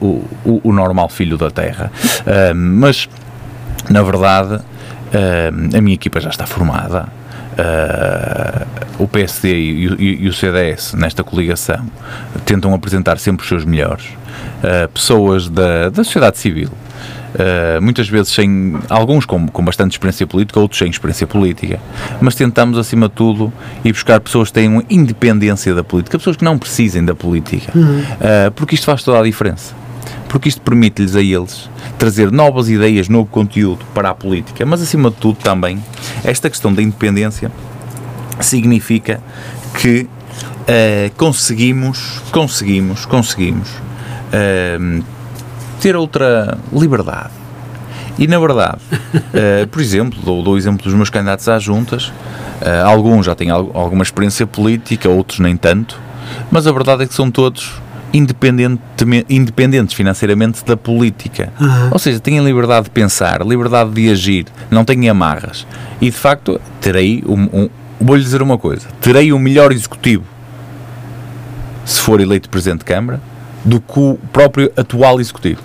o, 0.44 0.61
o, 0.62 0.72
normal 0.72 1.08
filho 1.08 1.37
da 1.37 1.50
terra, 1.50 1.90
uh, 2.20 2.54
mas 2.54 3.08
na 3.90 4.02
verdade 4.02 4.62
a 5.74 5.80
minha 5.80 5.94
equipa 5.94 6.20
já 6.20 6.28
está 6.28 6.46
formada. 6.46 7.08
O 8.99 9.07
PSD 9.07 9.49
e, 9.49 9.87
e, 9.87 10.25
e 10.25 10.29
o 10.29 10.33
CDS, 10.33 10.94
nesta 10.94 11.23
coligação, 11.23 11.87
tentam 12.44 12.75
apresentar 12.75 13.18
sempre 13.18 13.42
os 13.42 13.49
seus 13.49 13.64
melhores 13.64 14.07
uh, 14.07 14.88
pessoas 14.88 15.49
da, 15.49 15.88
da 15.88 16.05
sociedade 16.05 16.38
civil. 16.38 16.71
Uh, 17.29 17.81
muitas 17.83 18.09
vezes 18.09 18.33
sem 18.33 18.75
alguns 18.88 19.27
com, 19.27 19.47
com 19.49 19.64
bastante 19.64 19.92
experiência 19.92 20.27
política, 20.27 20.59
outros 20.59 20.79
sem 20.79 20.88
experiência 20.88 21.27
política, 21.27 21.79
mas 22.21 22.35
tentamos 22.35 22.79
acima 22.79 23.07
de 23.09 23.14
tudo 23.14 23.53
ir 23.85 23.92
buscar 23.92 24.18
pessoas 24.18 24.49
que 24.49 24.55
tenham 24.55 24.83
independência 24.88 25.75
da 25.75 25.85
política, 25.85 26.18
pessoas 26.18 26.37
que 26.37 26.44
não 26.44 26.59
precisem 26.59 27.05
da 27.05 27.14
política, 27.14 27.71
uhum. 27.75 28.01
uh, 28.01 28.51
porque 28.55 28.75
isto 28.75 28.87
faz 28.87 29.03
toda 29.03 29.21
a 29.21 29.23
diferença. 29.23 29.75
Porque 30.29 30.49
isto 30.49 30.61
permite-lhes 30.61 31.17
a 31.17 31.23
eles 31.23 31.71
trazer 31.99 32.31
novas 32.31 32.69
ideias, 32.69 33.09
novo 33.09 33.27
conteúdo 33.27 33.85
para 33.95 34.11
a 34.11 34.14
política, 34.14 34.64
mas 34.67 34.83
acima 34.83 35.11
de 35.11 35.17
tudo 35.17 35.38
também 35.38 35.83
esta 36.23 36.51
questão 36.51 36.73
da 36.73 36.83
independência 36.83 37.51
significa 38.41 39.21
que 39.81 40.03
uh, 40.03 41.17
conseguimos, 41.17 42.23
conseguimos, 42.31 43.07
conseguimos 43.07 43.69
ter 45.81 45.97
outra 45.97 46.59
liberdade. 46.73 47.31
E 48.19 48.27
na 48.27 48.38
verdade, 48.38 48.79
uh, 48.93 49.67
por 49.69 49.81
exemplo, 49.81 50.19
dou, 50.23 50.43
dou 50.43 50.55
o 50.55 50.59
exemplo 50.59 50.83
dos 50.83 50.93
meus 50.93 51.09
candidatos 51.09 51.49
às 51.49 51.62
juntas, 51.62 52.09
uh, 52.61 52.85
alguns 52.85 53.27
já 53.27 53.35
têm 53.35 53.49
alguma 53.51 54.03
experiência 54.03 54.47
política, 54.47 55.09
outros 55.09 55.38
nem 55.38 55.57
tanto, 55.57 55.99
mas 56.51 56.67
a 56.67 56.73
verdade 56.73 57.05
é 57.05 57.07
que 57.07 57.14
são 57.14 57.31
todos 57.31 57.81
independentes 58.12 59.94
financeiramente 59.94 60.64
da 60.64 60.77
política. 60.77 61.53
Uhum. 61.61 61.90
Ou 61.92 61.99
seja, 61.99 62.18
têm 62.21 62.42
liberdade 62.44 62.85
de 62.85 62.90
pensar, 62.90 63.44
liberdade 63.44 63.90
de 63.90 64.11
agir, 64.11 64.47
não 64.71 64.85
têm 64.85 65.09
amarras. 65.09 65.66
E 66.01 66.07
de 66.07 66.16
facto, 66.16 66.61
terei 66.81 67.23
um, 67.27 67.49
um 67.53 67.68
vou-lhe 68.01 68.23
dizer 68.23 68.42
uma 68.42 68.59
coisa: 68.59 68.87
terei 69.01 69.33
o 69.33 69.38
melhor 69.38 69.73
executivo 69.73 70.25
se 71.85 72.01
for 72.01 72.21
eleito 72.21 72.51
Presidente 72.51 72.81
de 72.81 72.85
Câmara 72.85 73.21
do 73.64 73.81
que 73.81 73.99
o 73.99 74.18
próprio 74.33 74.71
atual 74.77 75.21
executivo. 75.21 75.62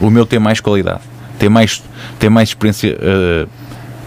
O 0.00 0.10
meu 0.10 0.24
tem 0.24 0.38
mais 0.38 0.60
qualidade, 0.60 1.00
tem 1.38 1.48
mais, 1.48 1.82
tem 2.18 2.30
mais 2.30 2.50
experiência 2.50 2.96
uh, 2.96 3.48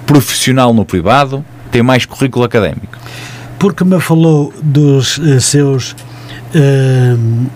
profissional 0.06 0.74
no 0.74 0.86
privado, 0.86 1.46
tem 1.72 1.84
mais 1.84 2.06
currículo 2.06 2.46
académico. 2.46 2.98
Porque 3.60 3.84
me 3.84 4.00
falou 4.00 4.52
dos 4.62 5.18
uh, 5.20 5.40
seus 5.40 5.92
uh, 6.56 7.50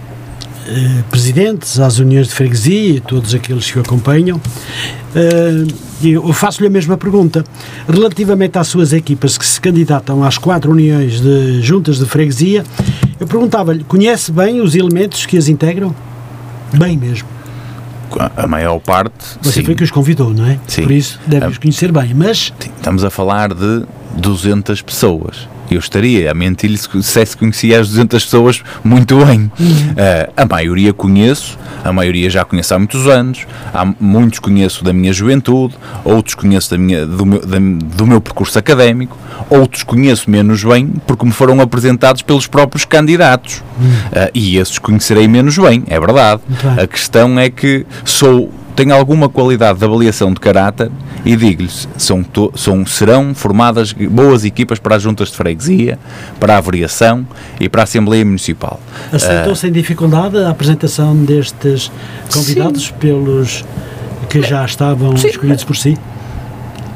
presidentes 1.09 1.79
às 1.79 1.99
uniões 1.99 2.27
de 2.27 2.33
freguesia 2.33 2.95
e 2.95 2.99
todos 2.99 3.33
aqueles 3.33 3.69
que 3.69 3.77
o 3.77 3.81
acompanham, 3.81 4.39
eu 6.03 6.33
faço-lhe 6.33 6.67
a 6.67 6.69
mesma 6.69 6.97
pergunta. 6.97 7.43
Relativamente 7.87 8.57
às 8.57 8.67
suas 8.67 8.93
equipas 8.93 9.37
que 9.37 9.45
se 9.45 9.59
candidatam 9.61 10.23
às 10.23 10.37
quatro 10.37 10.71
uniões 10.71 11.21
de 11.21 11.61
juntas 11.61 11.97
de 11.99 12.05
freguesia, 12.05 12.63
eu 13.19 13.27
perguntava-lhe: 13.27 13.83
conhece 13.83 14.31
bem 14.31 14.61
os 14.61 14.75
elementos 14.75 15.25
que 15.25 15.37
as 15.37 15.47
integram? 15.47 15.95
Bem 16.73 16.97
mesmo. 16.97 17.27
A 18.37 18.47
maior 18.47 18.79
parte. 18.79 19.13
Você 19.41 19.59
sim. 19.59 19.65
foi 19.65 19.75
que 19.75 19.83
os 19.83 19.91
convidou, 19.91 20.33
não 20.33 20.45
é? 20.45 20.59
Sim. 20.67 20.83
Por 20.83 20.91
isso 20.91 21.19
deve 21.27 21.47
os 21.47 21.57
conhecer 21.57 21.91
bem. 21.91 22.13
Mas. 22.13 22.53
Sim, 22.59 22.69
estamos 22.75 23.03
a 23.03 23.09
falar 23.09 23.53
de 23.53 23.83
200 24.15 24.81
pessoas 24.81 25.47
eu 25.73 25.79
estaria 25.79 26.29
a 26.29 26.33
mentir-lhe 26.33 26.77
se 26.77 26.89
dissesse 26.89 27.33
que 27.35 27.39
conhecia 27.39 27.79
as 27.79 27.89
200 27.89 28.23
pessoas 28.23 28.63
muito 28.83 29.23
bem. 29.25 29.45
Uh, 29.45 30.31
a 30.35 30.45
maioria 30.45 30.93
conheço, 30.93 31.57
a 31.83 31.91
maioria 31.91 32.29
já 32.29 32.43
conheço 32.43 32.73
há 32.73 32.77
muitos 32.77 33.07
anos, 33.07 33.47
há 33.73 33.85
muitos 33.99 34.39
conheço 34.39 34.83
da 34.83 34.93
minha 34.93 35.11
juventude, 35.11 35.75
outros 36.03 36.35
conheço 36.35 36.69
da 36.71 36.77
minha, 36.77 37.05
do, 37.05 37.25
meu, 37.25 37.45
da, 37.45 37.57
do 37.59 38.05
meu 38.05 38.21
percurso 38.21 38.59
académico, 38.59 39.17
outros 39.49 39.83
conheço 39.83 40.29
menos 40.29 40.63
bem 40.63 40.93
porque 41.07 41.25
me 41.25 41.31
foram 41.31 41.59
apresentados 41.61 42.21
pelos 42.21 42.47
próprios 42.47 42.85
candidatos. 42.85 43.57
Uh, 43.57 44.29
e 44.33 44.57
esses 44.57 44.77
conhecerei 44.77 45.27
menos 45.27 45.57
bem, 45.57 45.83
é 45.87 45.99
verdade. 45.99 46.41
A 46.81 46.87
questão 46.87 47.39
é 47.39 47.49
que 47.49 47.85
sou 48.03 48.51
tem 48.75 48.91
alguma 48.91 49.29
qualidade 49.29 49.79
de 49.79 49.85
avaliação 49.85 50.33
de 50.33 50.39
caráter 50.39 50.91
e 51.23 51.35
digo-lhes, 51.35 51.87
são, 51.97 52.23
são, 52.55 52.85
serão 52.85 53.33
formadas 53.33 53.93
boas 53.93 54.43
equipas 54.43 54.79
para 54.79 54.95
as 54.95 55.01
juntas 55.01 55.29
de 55.29 55.37
freguesia, 55.37 55.97
para 56.39 56.57
a 56.57 56.61
variação 56.61 57.25
e 57.59 57.69
para 57.69 57.81
a 57.81 57.85
Assembleia 57.85 58.25
Municipal. 58.25 58.79
Aceitou 59.11 59.53
uh, 59.53 59.55
sem 59.55 59.71
dificuldade 59.71 60.37
a 60.37 60.49
apresentação 60.49 61.15
destes 61.15 61.91
convidados 62.31 62.87
sim. 62.87 62.93
pelos 62.99 63.63
que 64.29 64.41
já 64.41 64.65
estavam 64.65 65.15
sim. 65.15 65.27
escolhidos 65.27 65.63
por 65.63 65.75
si? 65.75 65.97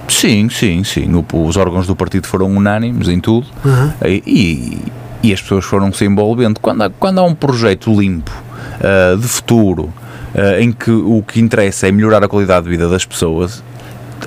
Sim, 0.07 0.49
sim, 0.49 0.83
sim. 0.83 1.09
O, 1.13 1.45
os 1.45 1.55
órgãos 1.55 1.87
do 1.87 1.95
partido 1.95 2.27
foram 2.27 2.47
unânimes 2.47 3.07
em 3.07 3.19
tudo 3.19 3.47
uhum. 3.63 3.91
e, 4.05 4.81
e, 5.23 5.33
as 5.33 5.41
pessoas 5.41 5.63
foram 5.63 5.93
se 5.93 6.03
envolvendo. 6.05 6.59
Quando 6.59 6.83
há, 6.83 6.89
quando 6.89 7.19
há 7.19 7.23
um 7.23 7.35
projeto 7.35 7.97
limpo, 7.97 8.31
uh, 8.79 9.17
de 9.17 9.27
futuro, 9.27 9.93
uh, 10.35 10.59
em 10.59 10.71
que 10.71 10.91
o 10.91 11.23
que 11.23 11.39
interessa 11.39 11.87
é 11.87 11.91
melhorar 11.91 12.23
a 12.23 12.27
qualidade 12.27 12.63
de 12.65 12.69
vida 12.69 12.87
das 12.87 13.05
pessoas, 13.05 13.63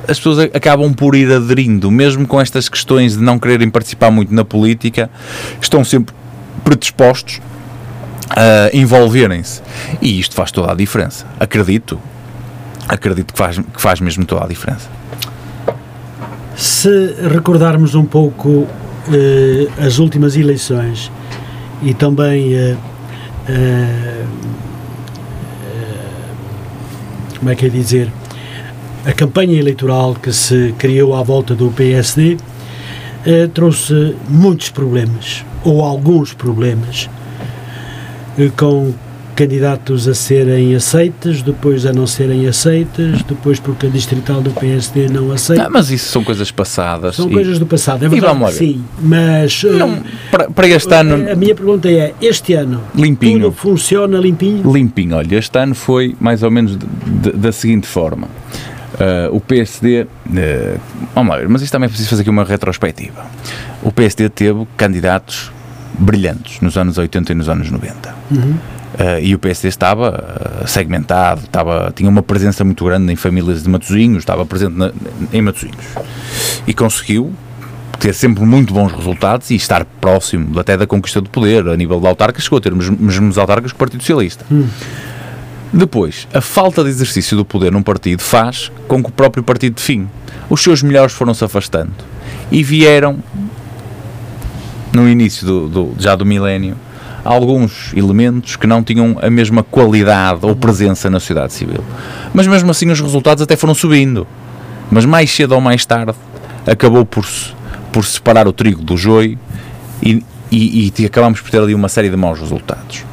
as 0.09 0.19
pessoas 0.19 0.38
acabam 0.55 0.93
por 0.93 1.15
ir 1.15 1.31
aderindo, 1.33 1.91
mesmo 1.91 2.27
com 2.27 2.41
estas 2.41 2.69
questões 2.69 3.17
de 3.17 3.23
não 3.23 3.38
quererem 3.38 3.69
participar 3.69 4.11
muito 4.11 4.33
na 4.35 4.45
política, 4.45 5.11
estão 5.61 5.85
sempre 5.85 6.15
predispostos 6.65 7.41
a 8.31 8.75
envolverem-se. 8.75 9.62
E 10.01 10.19
isto 10.19 10.35
faz 10.35 10.51
toda 10.51 10.73
a 10.73 10.75
diferença. 10.75 11.27
Acredito. 11.38 11.99
Acredito 12.88 13.33
que 13.33 13.38
faz, 13.38 13.59
que 13.59 13.81
faz 13.81 14.01
mesmo 14.01 14.25
toda 14.25 14.45
a 14.45 14.49
diferença. 14.49 14.88
Se 16.57 17.15
recordarmos 17.33 17.95
um 17.95 18.05
pouco 18.05 18.67
eh, 19.12 19.69
as 19.85 19.99
últimas 19.99 20.37
eleições 20.37 21.11
e 21.83 21.95
também 21.95 22.55
eh, 22.55 22.77
eh, 23.49 24.25
como 27.42 27.50
é 27.50 27.57
que 27.57 27.66
é 27.66 27.68
dizer, 27.68 28.09
a 29.05 29.12
campanha 29.12 29.59
eleitoral 29.59 30.14
que 30.14 30.33
se 30.33 30.72
criou 30.78 31.12
à 31.12 31.24
volta 31.24 31.57
do 31.57 31.72
PSD 31.72 32.37
eh, 33.26 33.48
trouxe 33.48 34.14
muitos 34.28 34.70
problemas, 34.70 35.44
ou 35.64 35.83
alguns 35.83 36.33
problemas, 36.33 37.11
eh, 38.38 38.48
com 38.57 38.94
candidatos 39.35 40.07
a 40.09 40.14
serem 40.14 40.75
aceitos, 40.75 41.42
depois 41.42 41.85
a 41.87 41.92
não 41.92 42.07
serem 42.07 42.47
aceitos, 42.47 43.23
depois 43.23 43.59
porque 43.59 43.87
a 43.87 43.90
distrital 43.90 44.40
do 44.40 44.51
PSD 44.51 45.09
não 45.09 45.33
aceita. 45.33 45.64
Não, 45.64 45.71
mas 45.71 45.90
isso 45.90 46.11
são 46.11 46.23
coisas 46.23 46.51
passadas. 46.51 47.16
São 47.16 47.29
e, 47.29 47.33
coisas 47.33 47.59
do 47.59 47.66
passado, 47.66 48.05
é 48.05 48.09
verdade. 48.09 48.55
sim, 48.55 48.85
mas 49.01 49.62
não, 49.64 49.95
eh, 49.95 50.03
para, 50.31 50.51
para 50.51 50.68
este 50.68 50.95
ano. 50.95 51.31
A 51.31 51.35
minha 51.35 51.55
pergunta 51.55 51.90
é: 51.90 52.14
este 52.21 52.55
ano 52.55 52.83
limpinho. 52.95 53.40
tudo 53.40 53.53
funciona 53.53 54.18
limpinho? 54.18 54.71
Limpinho, 54.73 55.16
olha, 55.16 55.37
este 55.37 55.59
ano 55.59 55.75
foi 55.75 56.14
mais 56.21 56.42
ou 56.42 56.51
menos 56.51 56.77
de, 56.77 56.87
de, 56.87 57.33
da 57.33 57.53
seguinte 57.53 57.87
forma. 57.87 58.29
Uh, 58.92 59.35
o 59.35 59.40
PSD, 59.40 60.03
uh, 60.03 60.09
eh, 60.37 60.77
vamos 61.14 61.35
lá 61.35 61.42
mas 61.49 61.62
isto 61.62 61.73
também 61.73 61.87
é 61.87 61.88
preciso 61.88 62.11
fazer 62.11 62.23
aqui 62.23 62.31
uma 62.31 62.45
retrospectiva. 62.45 63.25
O 63.83 63.90
PSD 63.90 64.29
teve 64.29 64.66
candidatos 64.77 65.51
brilhantes 65.99 66.61
nos 66.61 66.77
anos 66.77 66.99
80 66.99 67.33
e 67.33 67.35
nos 67.35 67.49
anos 67.49 67.71
90. 67.71 68.14
Uhum. 68.31 68.55
Uh, 68.94 69.18
e 69.22 69.35
o 69.35 69.38
PSD 69.38 69.68
estava 69.68 70.62
uh, 70.64 70.68
segmentado, 70.68 71.42
estava, 71.44 71.90
tinha 71.96 72.09
uma 72.09 72.22
presença 72.22 72.62
muito 72.62 72.85
grande 72.85 73.11
em 73.11 73.16
famílias 73.16 73.62
de 73.62 73.68
Matosinhos, 73.70 74.18
estava 74.18 74.44
presente 74.44 74.76
na, 74.76 74.92
em 75.33 75.40
Matosinhos. 75.40 75.87
E 76.66 76.74
conseguiu 76.74 77.33
ter 77.98 78.12
sempre 78.12 78.44
muito 78.44 78.74
bons 78.74 78.92
resultados 78.92 79.48
e 79.50 79.55
estar 79.55 79.85
próximo 79.85 80.59
até 80.59 80.76
da 80.76 80.87
conquista 80.87 81.20
do 81.20 81.31
poder, 81.31 81.66
a 81.68 81.76
nível 81.76 82.00
de 82.00 82.07
autarcas, 82.07 82.44
chegou 82.44 82.59
a 82.59 82.61
ter 82.61 82.72
os 82.72 82.90
mesmos 82.90 83.38
autarcas 83.38 83.70
que 83.70 83.76
o 83.76 83.78
Partido 83.78 84.00
Socialista. 84.00 84.44
Hum. 84.50 84.68
Depois, 85.72 86.28
a 86.35 86.40
falta 86.42 86.85
de 86.85 86.90
exercício 86.90 87.35
do 87.35 87.44
poder 87.44 87.72
num 87.72 87.83
partido 87.83 88.20
faz 88.20 88.70
com 88.87 89.02
que 89.02 89.09
o 89.09 89.12
próprio 89.12 89.42
partido 89.42 89.76
define. 89.76 90.07
Os 90.50 90.61
seus 90.61 90.83
melhores 90.83 91.14
foram-se 91.14 91.42
afastando 91.42 91.92
e 92.50 92.62
vieram, 92.62 93.22
no 94.92 95.09
início 95.09 95.46
do, 95.46 95.68
do 95.68 95.94
já 95.98 96.14
do 96.14 96.26
milénio, 96.26 96.76
alguns 97.25 97.93
elementos 97.95 98.57
que 98.57 98.67
não 98.67 98.83
tinham 98.83 99.17
a 99.21 99.31
mesma 99.31 99.63
qualidade 99.63 100.41
ou 100.43 100.57
presença 100.57 101.09
na 101.09 101.21
sociedade 101.21 101.53
civil. 101.53 101.85
Mas 102.35 102.47
mesmo 102.47 102.71
assim 102.71 102.91
os 102.91 103.01
resultados 103.01 103.43
até 103.43 103.57
foram 103.57 103.75
subindo. 103.75 104.27
Mas 104.91 105.05
mais 105.05 105.31
cedo 105.31 105.53
ou 105.53 105.61
mais 105.61 105.85
tarde 105.87 106.14
acabou 106.66 107.05
por, 107.05 107.27
por 107.93 108.05
separar 108.05 108.47
o 108.47 108.53
trigo 108.53 108.83
do 108.83 108.97
joio 108.97 109.39
e, 110.03 110.23
e, 110.51 110.93
e 110.99 111.07
acabamos 111.07 111.41
por 111.41 111.51
ter 111.51 111.61
ali 111.61 111.75
uma 111.75 111.89
série 111.89 112.11
de 112.11 112.16
maus 112.16 112.39
resultados. 112.39 113.05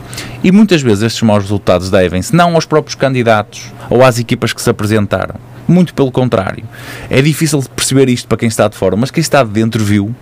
E 0.44 0.52
muitas 0.52 0.82
vezes 0.82 1.04
estes 1.04 1.22
maus 1.22 1.44
resultados 1.44 1.90
devem-se 1.90 2.36
não 2.36 2.56
aos 2.56 2.66
próprios 2.66 2.96
candidatos 2.96 3.72
ou 3.90 4.04
às 4.04 4.20
equipas 4.20 4.54
que 4.54 4.62
se 4.62 4.70
apresentaram. 4.70 5.36
Muito 5.68 5.94
pelo 5.94 6.12
contrário. 6.12 6.64
É 7.10 7.22
difícil 7.22 7.62
perceber 7.76 8.10
isto 8.10 8.28
para 8.28 8.38
quem 8.38 8.48
está 8.48 8.68
de 8.68 8.76
fora, 8.76 8.96
mas 8.96 9.12
quem 9.12 9.22
está 9.22 9.44
de 9.44 9.52
dentro 9.52 9.84
viu 9.84 10.16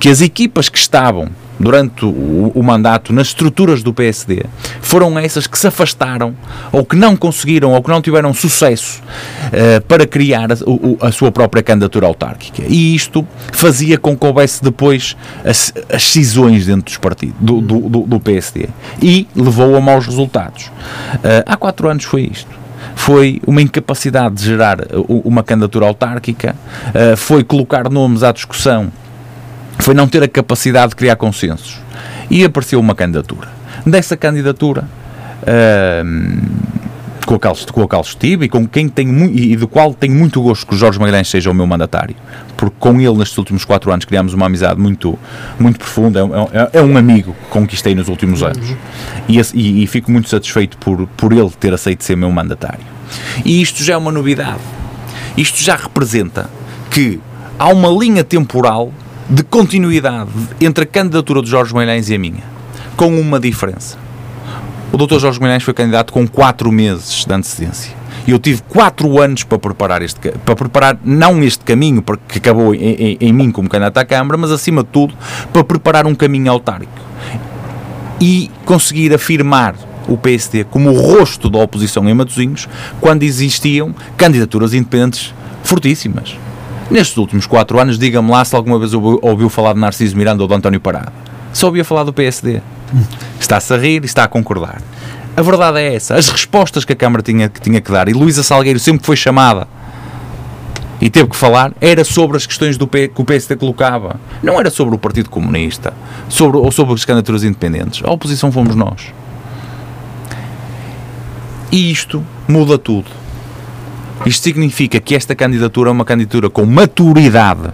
que 0.00 0.08
as 0.08 0.20
equipas 0.20 0.68
que 0.68 0.78
estavam 0.78 1.28
durante 1.58 2.04
o, 2.04 2.52
o, 2.54 2.62
mandato 2.62 3.12
nas 3.12 3.28
estruturas 3.28 3.82
do 3.82 3.92
PSD 3.92 4.44
foram 4.80 5.18
essas 5.18 5.46
que 5.46 5.58
se 5.58 5.66
afastaram 5.66 6.34
ou 6.70 6.84
que 6.84 6.94
não 6.94 7.16
conseguiram 7.16 7.72
ou 7.72 7.82
que 7.82 7.90
não 7.90 8.00
tiveram 8.00 8.32
sucesso 8.32 9.02
uh, 9.46 9.80
para 9.86 10.06
criar 10.06 10.48
a, 10.52 11.06
a, 11.06 11.12
sua 11.12 11.32
própria 11.32 11.62
candidatura 11.62 12.06
autárquica. 12.06 12.62
E 12.68 12.94
isto 12.94 13.26
fazia 13.52 13.98
com 13.98 14.16
que 14.16 14.26
houvesse 14.26 14.62
depois 14.62 15.16
as, 15.44 15.72
as 15.92 16.02
cisões 16.04 16.66
dentro 16.66 16.84
dos 16.84 16.96
partidos, 16.96 17.36
do, 17.40 17.60
do, 17.60 17.80
do, 17.88 18.00
do, 18.02 18.20
PSD 18.20 18.68
e 19.02 19.26
levou 19.34 19.76
a 19.76 19.80
maus 19.80 20.06
resultados. 20.06 20.66
Uh, 20.66 21.44
há 21.44 21.56
quatro 21.56 21.88
anos 21.88 22.04
foi 22.04 22.22
isto. 22.22 22.50
foi 22.94 23.40
uma 23.46 23.62
incapacidade 23.62 24.36
de 24.36 24.44
gerar 24.44 24.78
uma 25.08 25.42
candidatura 25.42 25.86
autárquica, 25.86 26.54
foi 27.16 27.44
colocar 27.44 27.88
nomes 27.88 28.22
à 28.22 28.32
discussão, 28.32 28.90
foi 29.78 29.94
não 29.94 30.08
ter 30.08 30.22
a 30.22 30.28
capacidade 30.28 30.90
de 30.90 30.96
criar 30.96 31.16
consensos. 31.16 31.80
E 32.30 32.44
apareceu 32.44 32.78
uma 32.78 32.94
candidatura. 32.94 33.48
Dessa 33.86 34.16
candidatura, 34.16 34.84
uh, 35.42 36.68
com 37.28 37.82
a 37.82 37.88
qual, 37.88 38.02
estive 38.02 38.46
e 38.46 38.48
com 38.48 38.66
quem 38.66 38.88
tenho 38.88 39.26
e 39.26 39.54
do 39.54 39.68
qual 39.68 39.92
tenho 39.92 40.14
muito 40.14 40.40
gosto 40.40 40.66
que 40.66 40.74
o 40.74 40.78
Jorge 40.78 40.98
Magalhães 40.98 41.28
seja 41.28 41.50
o 41.50 41.54
meu 41.54 41.66
mandatário, 41.66 42.16
porque 42.56 42.76
com 42.78 42.98
ele 42.98 43.18
nestes 43.18 43.36
últimos 43.36 43.66
quatro 43.66 43.92
anos 43.92 44.06
criámos 44.06 44.32
uma 44.32 44.46
amizade 44.46 44.80
muito, 44.80 45.18
muito 45.58 45.78
profunda, 45.78 46.20
é, 46.20 46.78
é, 46.78 46.80
é 46.80 46.82
um 46.82 46.96
amigo 46.96 47.34
que 47.34 47.50
conquistei 47.50 47.94
nos 47.94 48.08
últimos 48.08 48.42
anos 48.42 48.74
e, 49.28 49.38
e, 49.54 49.82
e 49.82 49.86
fico 49.86 50.10
muito 50.10 50.28
satisfeito 50.30 50.78
por, 50.78 51.06
por 51.18 51.32
ele 51.32 51.50
ter 51.50 51.74
aceito 51.74 52.02
ser 52.02 52.16
meu 52.16 52.30
mandatário. 52.30 52.84
E 53.44 53.60
isto 53.60 53.84
já 53.84 53.92
é 53.92 53.96
uma 53.96 54.12
novidade. 54.12 54.60
Isto 55.36 55.62
já 55.62 55.76
representa 55.76 56.48
que 56.90 57.20
há 57.58 57.68
uma 57.68 57.88
linha 57.88 58.24
temporal 58.24 58.90
de 59.28 59.42
continuidade 59.42 60.30
entre 60.60 60.84
a 60.84 60.86
candidatura 60.86 61.42
de 61.42 61.48
Jorge 61.50 61.74
Magalhães 61.74 62.08
e 62.08 62.14
a 62.14 62.18
minha, 62.18 62.42
com 62.96 63.20
uma 63.20 63.38
diferença 63.38 64.08
o 64.92 64.96
Dr. 64.96 65.18
Jorge 65.18 65.38
Guimarães 65.38 65.62
foi 65.62 65.74
candidato 65.74 66.12
com 66.12 66.26
4 66.26 66.72
meses 66.72 67.24
de 67.24 67.32
antecedência. 67.32 67.92
E 68.26 68.30
eu 68.30 68.38
tive 68.38 68.62
4 68.68 69.20
anos 69.20 69.44
para 69.44 69.58
preparar 69.58 70.02
este 70.02 70.18
para 70.44 70.56
preparar 70.56 70.98
não 71.04 71.42
este 71.42 71.64
caminho 71.64 72.02
que 72.26 72.38
acabou 72.38 72.74
em, 72.74 72.78
em, 72.78 73.18
em 73.20 73.32
mim 73.32 73.50
como 73.50 73.68
candidato 73.68 73.98
à 73.98 74.04
Câmara, 74.04 74.36
mas 74.36 74.50
acima 74.50 74.82
de 74.82 74.88
tudo 74.88 75.14
para 75.52 75.64
preparar 75.64 76.06
um 76.06 76.14
caminho 76.14 76.50
autárquico 76.50 76.92
e 78.20 78.50
conseguir 78.64 79.14
afirmar 79.14 79.74
o 80.08 80.16
PSD 80.16 80.64
como 80.64 80.90
o 80.90 80.94
rosto 80.94 81.48
da 81.48 81.58
oposição 81.58 82.08
em 82.08 82.14
Matosinhos 82.14 82.68
quando 83.00 83.22
existiam 83.22 83.94
candidaturas 84.16 84.74
independentes 84.74 85.34
fortíssimas. 85.62 86.36
Nestes 86.90 87.16
últimos 87.16 87.46
quatro 87.46 87.78
anos, 87.78 87.98
diga-me 87.98 88.30
lá 88.30 88.44
se 88.44 88.56
alguma 88.56 88.78
vez 88.78 88.94
ouviu 88.94 89.48
falar 89.48 89.74
de 89.74 89.80
Narciso 89.80 90.16
Miranda 90.16 90.42
ou 90.42 90.48
de 90.48 90.54
António 90.54 90.80
Parada. 90.80 91.12
Só 91.52 91.66
ouvia 91.66 91.84
falar 91.84 92.04
do 92.04 92.12
PSD. 92.12 92.60
Está-se 93.38 93.74
a 93.74 93.76
rir 93.76 94.02
e 94.02 94.06
está 94.06 94.24
a 94.24 94.28
concordar. 94.28 94.80
A 95.36 95.42
verdade 95.42 95.78
é 95.78 95.94
essa. 95.94 96.14
As 96.14 96.28
respostas 96.28 96.84
que 96.84 96.92
a 96.92 96.96
Câmara 96.96 97.22
tinha, 97.22 97.48
que 97.48 97.60
tinha 97.60 97.80
que 97.80 97.92
dar, 97.92 98.08
e 98.08 98.12
Luísa 98.12 98.42
Salgueiro 98.42 98.78
sempre 98.78 99.04
foi 99.04 99.16
chamada 99.16 99.68
e 101.00 101.08
teve 101.08 101.28
que 101.28 101.36
falar, 101.36 101.72
era 101.80 102.04
sobre 102.04 102.36
as 102.36 102.44
questões 102.44 102.76
do 102.76 102.86
P, 102.88 103.08
que 103.08 103.20
o 103.20 103.24
PSD 103.24 103.56
colocava. 103.56 104.18
Não 104.42 104.58
era 104.58 104.68
sobre 104.68 104.94
o 104.94 104.98
Partido 104.98 105.30
Comunista 105.30 105.94
sobre, 106.28 106.56
ou 106.56 106.72
sobre 106.72 106.94
as 106.94 107.04
candidaturas 107.04 107.44
independentes. 107.44 108.02
A 108.04 108.10
oposição 108.10 108.50
fomos 108.50 108.74
nós. 108.74 109.12
E 111.70 111.90
isto 111.90 112.24
muda 112.48 112.78
tudo. 112.78 113.06
Isto 114.26 114.44
significa 114.44 115.00
que 115.00 115.14
esta 115.14 115.34
candidatura 115.34 115.90
é 115.90 115.92
uma 115.92 116.04
candidatura 116.04 116.50
com 116.50 116.66
maturidade, 116.66 117.70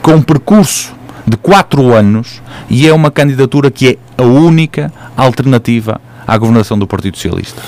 com 0.00 0.20
percurso 0.20 0.94
de 1.26 1.36
4 1.36 1.94
anos 1.94 2.42
e 2.68 2.86
é 2.86 2.92
uma 2.92 3.10
candidatura 3.10 3.70
que 3.70 3.88
é 3.88 4.22
a 4.22 4.24
única 4.24 4.92
alternativa 5.16 6.00
à 6.26 6.36
governação 6.36 6.78
do 6.78 6.86
Partido 6.86 7.16
Socialista. 7.16 7.62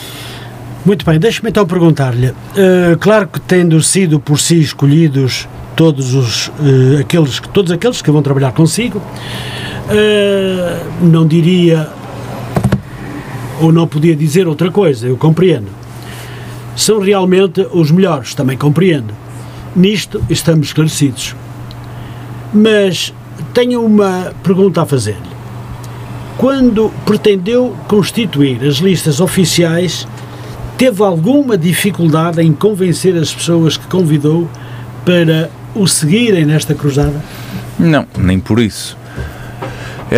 Muito 0.84 1.06
bem, 1.06 1.18
deixe-me 1.18 1.48
então 1.48 1.66
perguntar-lhe. 1.66 2.28
Uh, 2.28 2.98
claro 3.00 3.26
que 3.26 3.40
tendo 3.40 3.82
sido 3.82 4.20
por 4.20 4.38
si 4.38 4.60
escolhidos 4.60 5.48
todos 5.74 6.14
os 6.14 6.48
uh, 6.48 7.00
aqueles 7.00 7.40
todos 7.52 7.72
aqueles 7.72 8.02
que 8.02 8.10
vão 8.10 8.22
trabalhar 8.22 8.52
consigo, 8.52 8.98
uh, 8.98 10.84
não 11.00 11.26
diria 11.26 11.88
ou 13.60 13.72
não 13.72 13.86
podia 13.86 14.14
dizer 14.14 14.46
outra 14.46 14.70
coisa. 14.70 15.06
Eu 15.06 15.16
compreendo. 15.16 15.68
São 16.76 16.98
realmente 16.98 17.66
os 17.72 17.90
melhores, 17.90 18.34
também 18.34 18.56
compreendo. 18.56 19.14
Nisto 19.74 20.22
estamos 20.28 20.68
esclarecidos. 20.68 21.34
Mas 22.52 23.12
tenho 23.52 23.84
uma 23.84 24.32
pergunta 24.42 24.82
a 24.82 24.86
fazer-lhe. 24.86 25.34
Quando 26.36 26.92
pretendeu 27.06 27.76
constituir 27.88 28.62
as 28.64 28.76
listas 28.76 29.20
oficiais, 29.20 30.06
teve 30.76 31.02
alguma 31.02 31.56
dificuldade 31.56 32.42
em 32.42 32.52
convencer 32.52 33.16
as 33.16 33.32
pessoas 33.32 33.76
que 33.76 33.86
convidou 33.86 34.48
para 35.04 35.50
o 35.74 35.86
seguirem 35.86 36.44
nesta 36.44 36.74
cruzada? 36.74 37.22
Não, 37.78 38.06
nem 38.18 38.38
por 38.38 38.60
isso. 38.60 38.96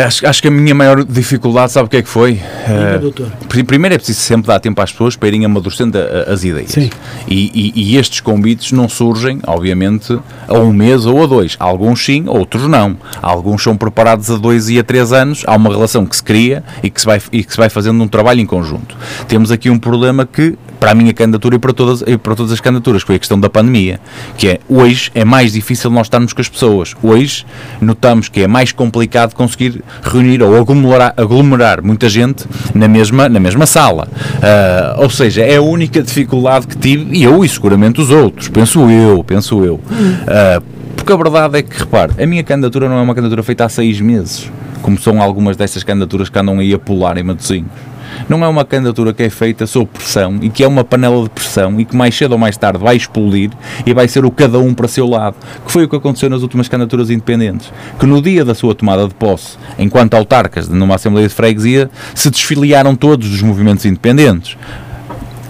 Acho, 0.05 0.27
acho, 0.27 0.43
que 0.43 0.49
a 0.49 0.51
minha 0.51 0.75
maior 0.75 1.05
dificuldade, 1.05 1.73
sabe 1.73 1.87
o 1.87 1.89
que 1.89 1.97
é 1.97 2.03
que 2.03 2.09
foi? 2.09 2.33
uh, 2.35 3.65
primeiro 3.65 3.95
é 3.95 3.99
preciso 3.99 4.21
sempre 4.21 4.49
dar 4.49 4.61
tempo 4.61 4.81
às 4.81 4.93
pessoas 4.93 5.17
para 5.17 5.29
irem 5.29 5.45
amadurecendo 5.45 5.99
as 6.27 6.45
ideias. 6.45 6.71
Sim. 6.71 6.91
E, 7.29 7.73
e, 7.75 7.93
e, 7.93 7.97
estes 7.97 8.21
convites 8.21 8.73
não 8.73 8.89
surgem, 8.89 9.41
obviamente, 9.47 10.19
a 10.49 10.59
um 10.59 10.73
mês 10.73 11.07
ou 11.07 11.23
a 11.23 11.27
dois. 11.27 11.57
Alguns 11.59 12.05
sim, 12.05 12.25
outros 12.27 12.69
não. 12.69 12.97
Alguns 13.23 13.63
são 13.63 13.77
preparados 13.77 14.31
a 14.31 14.37
dois 14.37 14.69
e 14.69 14.79
a 14.79 14.85
três 14.85 15.13
anos. 15.13 15.43
Há 15.47 15.57
uma 15.57 15.71
relação 15.71 16.05
que 16.05 16.17
se 16.17 16.23
cria 16.23 16.63
e 16.83 16.91
que 16.91 17.01
se 17.01 17.07
vai, 17.07 17.21
e 17.33 17.43
que 17.43 17.51
se 17.51 17.59
vai 17.59 17.69
fazendo 17.69 18.03
um 18.03 18.09
trabalho 18.09 18.41
em 18.41 18.47
conjunto. 18.47 18.97
Temos 19.27 19.51
aqui 19.51 19.71
um 19.71 19.79
problema 19.79 20.27
que 20.27 20.57
para 20.87 20.93
a 20.93 20.95
minha 20.95 21.13
candidatura 21.13 21.57
e 21.57 21.59
para 21.59 21.73
todas, 21.73 22.05
e 22.07 22.17
para 22.17 22.37
todas 22.37 22.53
as 22.53 22.61
candidaturas, 22.61 23.03
foi 23.03 23.17
a 23.17 23.19
questão 23.19 23.41
da 23.41 23.51
pandemia, 23.51 23.99
que 24.39 24.47
é 24.47 24.61
hoje 24.69 25.11
é 25.17 25.25
mais 25.25 25.53
difícil 25.53 25.91
nós 25.91 26.07
estarmos 26.07 26.33
com 26.33 26.41
as 26.41 26.49
pessoas. 26.49 26.95
Hoje 27.03 27.45
notamos 27.81 28.29
que 28.29 28.43
é 28.43 28.47
mais 28.47 28.71
complicado 28.71 29.35
conseguir 29.35 29.83
reunir 30.01 30.41
ou 30.45 30.57
aglomerar, 30.57 31.13
aglomerar 31.17 31.83
muita 31.83 32.09
gente 32.09 32.45
na 32.73 32.87
mesma, 32.87 33.29
na 33.29 33.41
mesma 33.41 33.67
sala. 33.67 34.07
Uh, 34.07 35.03
ou 35.03 35.11
seja, 35.11 35.43
é 35.43 35.57
a 35.57 35.61
única 35.61 36.01
dificuldade 36.01 36.69
que 36.69 36.77
tive, 36.77 37.17
e 37.17 37.25
eu 37.25 37.45
e 37.45 37.49
seguramente 37.49 38.01
os 38.01 38.11
outros, 38.11 38.49
penso 38.49 38.89
eu, 38.89 39.25
penso 39.25 39.65
eu. 39.65 39.75
Uh, 39.75 40.63
porque 40.95 41.13
a 41.13 41.17
verdade 41.17 41.59
é 41.59 41.63
que, 41.63 41.81
repare, 41.81 42.13
a 42.23 42.27
minha 42.29 42.45
candidatura 42.45 42.89
não 42.89 42.99
é 42.99 43.03
uma 43.03 43.13
candidatura 43.13 43.43
feita 43.43 43.65
há 43.65 43.69
seis 43.69 44.01
meses, 44.01 44.53
como 44.83 44.97
são 44.97 45.21
algumas 45.21 45.57
dessas 45.57 45.83
candidaturas 45.83 46.29
que 46.29 46.39
andam 46.39 46.61
aí 46.61 46.73
a 46.73 46.79
pular 46.79 47.19
em 47.19 47.25
Matosinhos 47.25 47.96
não 48.29 48.45
é 48.45 48.49
uma 48.49 48.65
candidatura 48.65 49.13
que 49.13 49.23
é 49.23 49.31
feita 49.31 49.67
sob 49.67 49.87
pressão 49.87 50.39
e 50.41 50.51
que 50.51 50.63
é 50.63 50.69
uma 50.69 50.85
panela 50.85 51.23
de 51.23 51.31
pressão 51.31 51.81
e 51.81 51.85
que 51.85 51.97
mais 51.97 52.15
cedo 52.15 52.33
ou 52.33 52.39
mais 52.39 52.57
tarde 52.57 52.79
vai 52.79 52.97
explodir 52.97 53.51
e 53.85 53.93
vai 53.93 54.09
ser 54.09 54.25
o 54.25 54.31
cada 54.31 54.59
um 54.59 54.75
para 54.75 54.89
seu 54.89 55.07
lado, 55.09 55.37
que 55.65 55.73
foi 55.73 55.85
o 55.85 55.89
que 55.89 55.97
aconteceu 55.97 56.29
nas 56.29 56.43
últimas 56.43 56.69
candidaturas 56.69 57.11
independentes, 57.11 57.73
que 57.99 58.07
no 58.07 58.21
dia 58.21 58.45
da 58.45 58.55
sua 58.55 58.75
tomada 58.75 59.07
de 59.07 59.15
posse, 59.15 59.57
enquanto 59.79 60.15
autarcas 60.15 60.69
numa 60.69 60.95
Assembleia 60.95 61.29
de 61.29 61.35
Freguesia, 61.35 61.91
se 62.15 62.31
desfiliaram 62.31 62.95
todos 62.95 63.29
dos 63.29 63.43
movimentos 63.43 63.85
independentes. 63.85 64.57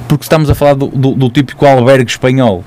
Porque 0.09 0.25
estamos 0.25 0.49
a 0.49 0.55
falar 0.55 0.75
do, 0.75 0.87
do, 0.89 1.15
do 1.15 1.29
típico 1.31 1.67
albergue 1.67 2.11
espanhol, 2.11 2.65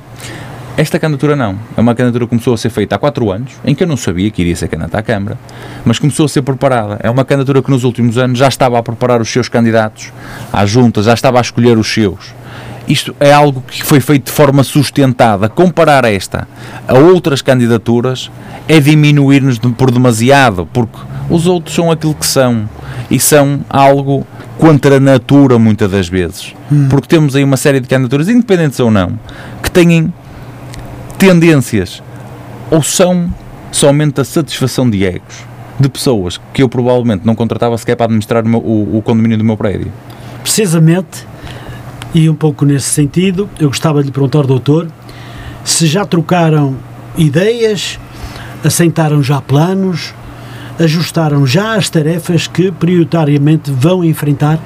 esta 0.80 0.98
candidatura 0.98 1.36
não. 1.36 1.60
É 1.76 1.82
uma 1.82 1.94
candidatura 1.94 2.26
que 2.26 2.30
começou 2.30 2.54
a 2.54 2.58
ser 2.58 2.70
feita 2.70 2.96
há 2.96 2.98
4 2.98 3.32
anos, 3.32 3.52
em 3.66 3.76
que 3.76 3.84
eu 3.84 3.88
não 3.88 3.98
sabia 3.98 4.32
que 4.32 4.42
iria 4.42 4.56
ser 4.56 4.70
candidata 4.70 4.98
à 4.98 5.02
Câmara, 5.02 5.38
mas 5.84 6.00
começou 6.00 6.26
a 6.26 6.30
ser 6.30 6.42
preparada. 6.42 6.98
É 7.04 7.10
uma 7.10 7.26
candidatura 7.26 7.62
que 7.62 7.70
nos 7.70 7.84
últimos 7.84 8.18
anos 8.18 8.40
já 8.40 8.48
estava 8.48 8.80
a 8.80 8.82
preparar 8.84 9.20
os 9.20 9.30
seus 9.30 9.50
candidatos 9.50 10.14
à 10.54 10.66
junta, 10.66 11.04
já 11.04 11.14
estava 11.14 11.38
a 11.38 11.42
escolher 11.42 11.78
os 11.78 11.94
seus. 11.94 12.34
Isto 12.88 13.14
é 13.20 13.34
algo 13.34 13.62
que 13.68 13.84
foi 13.84 14.00
feito 14.00 14.28
de 14.28 14.32
forma 14.32 14.64
sustentada. 14.64 15.50
Comparar 15.50 16.06
esta 16.06 16.48
a 16.88 16.94
outras 16.98 17.42
candidaturas 17.42 18.32
é 18.66 18.80
diminuir-nos 18.80 19.60
por 19.60 19.92
demasiado, 19.92 20.66
porque 20.72 20.98
os 21.30 21.46
outros 21.46 21.76
são 21.76 21.92
aquilo 21.92 22.16
que 22.16 22.26
são 22.26 22.70
e 23.12 23.20
são 23.20 23.60
algo 23.70 24.26
contra 24.58 24.96
a 24.96 25.00
natura 25.00 25.60
muitas 25.60 25.92
das 25.92 26.08
vezes. 26.08 26.54
Hum. 26.72 26.88
Porque 26.90 27.08
temos 27.08 27.36
aí 27.36 27.44
uma 27.44 27.58
série 27.58 27.82
de 27.82 27.88
candidaturas, 27.88 28.30
independentes 28.30 28.80
ou 28.80 28.90
não, 28.90 29.20
que 29.62 29.70
têm 29.70 30.14
tendências 31.20 32.02
ou 32.72 32.82
são 32.82 33.30
somente 33.74 34.22
a 34.22 34.24
satisfação 34.24 34.90
de 34.90 35.06
egos 35.06 35.50
de 35.78 35.90
pessoas 35.90 36.40
que 36.54 36.64
eu 36.64 36.70
provavelmente 36.70 37.26
não 37.26 37.36
contratava 37.36 37.78
sequer 37.78 37.96
para 37.96 38.06
administrar 38.06 38.46
o, 38.46 38.48
meu, 38.50 38.60
o, 38.60 38.98
o 38.98 39.02
condomínio 39.02 39.38
do 39.38 39.44
meu 39.44 39.58
prédio. 39.58 39.92
Precisamente, 40.42 41.28
e 42.14 42.30
um 42.30 42.36
pouco 42.36 42.66
nesse 42.66 42.90
sentido, 42.90 43.50
eu 43.60 43.68
gostava 43.68 44.00
de 44.00 44.08
lhe 44.08 44.12
perguntar 44.12 44.44
doutor 44.44 44.88
se 45.66 45.88
já 45.88 46.06
trocaram 46.06 46.76
ideias, 47.18 48.00
assentaram 48.64 49.22
já 49.22 49.42
planos, 49.42 50.14
ajustaram 50.80 51.46
já 51.46 51.76
as 51.76 51.90
tarefas 51.90 52.48
que 52.48 52.72
prioritariamente 52.72 53.70
vão 53.72 54.06
enfrentar 54.06 54.58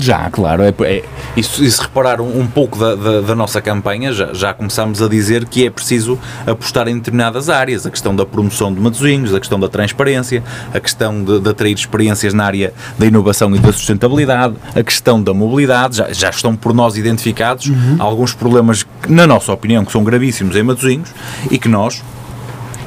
já, 0.00 0.30
claro. 0.30 0.62
É, 0.62 0.74
é, 0.82 1.04
e 1.36 1.42
se 1.42 1.80
reparar 1.80 2.20
um, 2.20 2.40
um 2.40 2.46
pouco 2.46 2.78
da, 2.78 2.94
da, 2.94 3.20
da, 3.20 3.34
nossa 3.34 3.60
campanha, 3.60 4.12
já, 4.12 4.32
já 4.32 4.52
começámos 4.52 5.02
a 5.02 5.08
dizer 5.08 5.46
que 5.46 5.66
é 5.66 5.70
preciso 5.70 6.18
apostar 6.46 6.88
em 6.88 6.96
determinadas 6.96 7.48
áreas. 7.48 7.86
A 7.86 7.90
questão 7.90 8.14
da 8.14 8.24
promoção 8.24 8.72
de 8.72 8.80
matozinhos, 8.80 9.34
a 9.34 9.40
questão 9.40 9.58
da 9.58 9.68
transparência, 9.68 10.42
a 10.72 10.80
questão 10.80 11.22
de, 11.22 11.40
de 11.40 11.48
atrair 11.48 11.74
experiências 11.74 12.34
na 12.34 12.44
área 12.44 12.72
da 12.98 13.06
inovação 13.06 13.54
e 13.54 13.58
da 13.58 13.72
sustentabilidade, 13.72 14.54
a 14.74 14.82
questão 14.82 15.22
da 15.22 15.32
mobilidade. 15.32 15.96
Já, 15.96 16.12
já 16.12 16.30
estão 16.30 16.54
por 16.54 16.74
nós 16.74 16.96
identificados 16.96 17.66
uhum. 17.66 17.96
alguns 17.98 18.32
problemas, 18.32 18.82
que, 18.82 19.12
na 19.12 19.26
nossa 19.26 19.52
opinião, 19.52 19.84
que 19.84 19.92
são 19.92 20.02
gravíssimos 20.04 20.56
em 20.56 20.62
matozinhos 20.62 21.10
e 21.50 21.58
que 21.58 21.68
nós, 21.68 22.02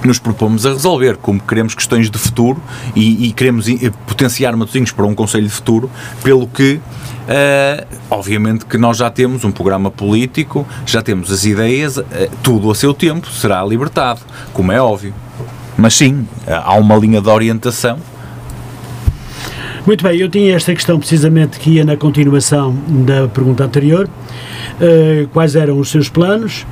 nos 0.09 0.19
propomos 0.19 0.65
a 0.65 0.71
resolver, 0.71 1.17
como 1.17 1.39
queremos 1.39 1.73
questões 1.75 2.09
de 2.09 2.17
futuro 2.17 2.61
e, 2.95 3.27
e 3.27 3.31
queremos 3.31 3.67
potenciar 4.07 4.55
Matosinhos 4.55 4.91
para 4.91 5.05
um 5.05 5.15
Conselho 5.15 5.47
de 5.47 5.53
Futuro, 5.53 5.89
pelo 6.23 6.47
que 6.47 6.79
Uh, 7.29 7.85
obviamente 8.09 8.65
que 8.65 8.75
nós 8.75 8.97
já 8.97 9.07
temos 9.07 9.43
um 9.43 9.51
programa 9.51 9.91
político, 9.91 10.65
já 10.83 10.99
temos 10.99 11.31
as 11.31 11.45
ideias, 11.45 11.97
uh, 11.97 12.03
tudo 12.41 12.71
a 12.71 12.73
seu 12.73 12.91
tempo 12.91 13.29
será 13.29 13.63
libertado, 13.63 14.21
como 14.51 14.71
é 14.71 14.81
óbvio. 14.81 15.13
Mas 15.77 15.93
sim, 15.93 16.27
há 16.47 16.73
uma 16.73 16.95
linha 16.95 17.21
de 17.21 17.29
orientação 17.29 17.99
muito 19.85 20.03
bem, 20.03 20.19
eu 20.19 20.29
tinha 20.29 20.55
esta 20.55 20.73
questão 20.73 20.99
precisamente 20.99 21.57
que 21.57 21.71
ia 21.71 21.83
na 21.83 21.97
continuação 21.97 22.75
da 22.87 23.27
pergunta 23.27 23.63
anterior. 23.63 24.07
Uh, 24.79 25.27
quais 25.29 25.55
eram 25.55 25.79
os 25.79 25.89
seus 25.89 26.07
planos? 26.07 26.65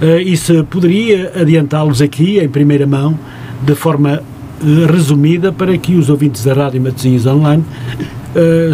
Uh, 0.00 0.20
e 0.20 0.36
se 0.36 0.62
poderia 0.64 1.32
adiantá-los 1.40 2.02
aqui, 2.02 2.38
em 2.38 2.48
primeira 2.48 2.86
mão, 2.86 3.18
de 3.62 3.74
forma 3.74 4.22
uh, 4.60 4.92
resumida, 4.92 5.52
para 5.52 5.76
que 5.78 5.94
os 5.94 6.10
ouvintes 6.10 6.44
da 6.44 6.52
Rádio 6.52 6.80
Matosinhos 6.80 7.26
Online 7.26 7.64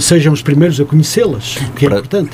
sejam 0.01 0.33
os 0.33 0.43
primeiros 0.43 0.81
a 0.81 0.85
conhecê-las, 0.85 1.57
o 1.57 1.70
que 1.75 1.87
é 1.87 1.89
importante. 1.89 2.33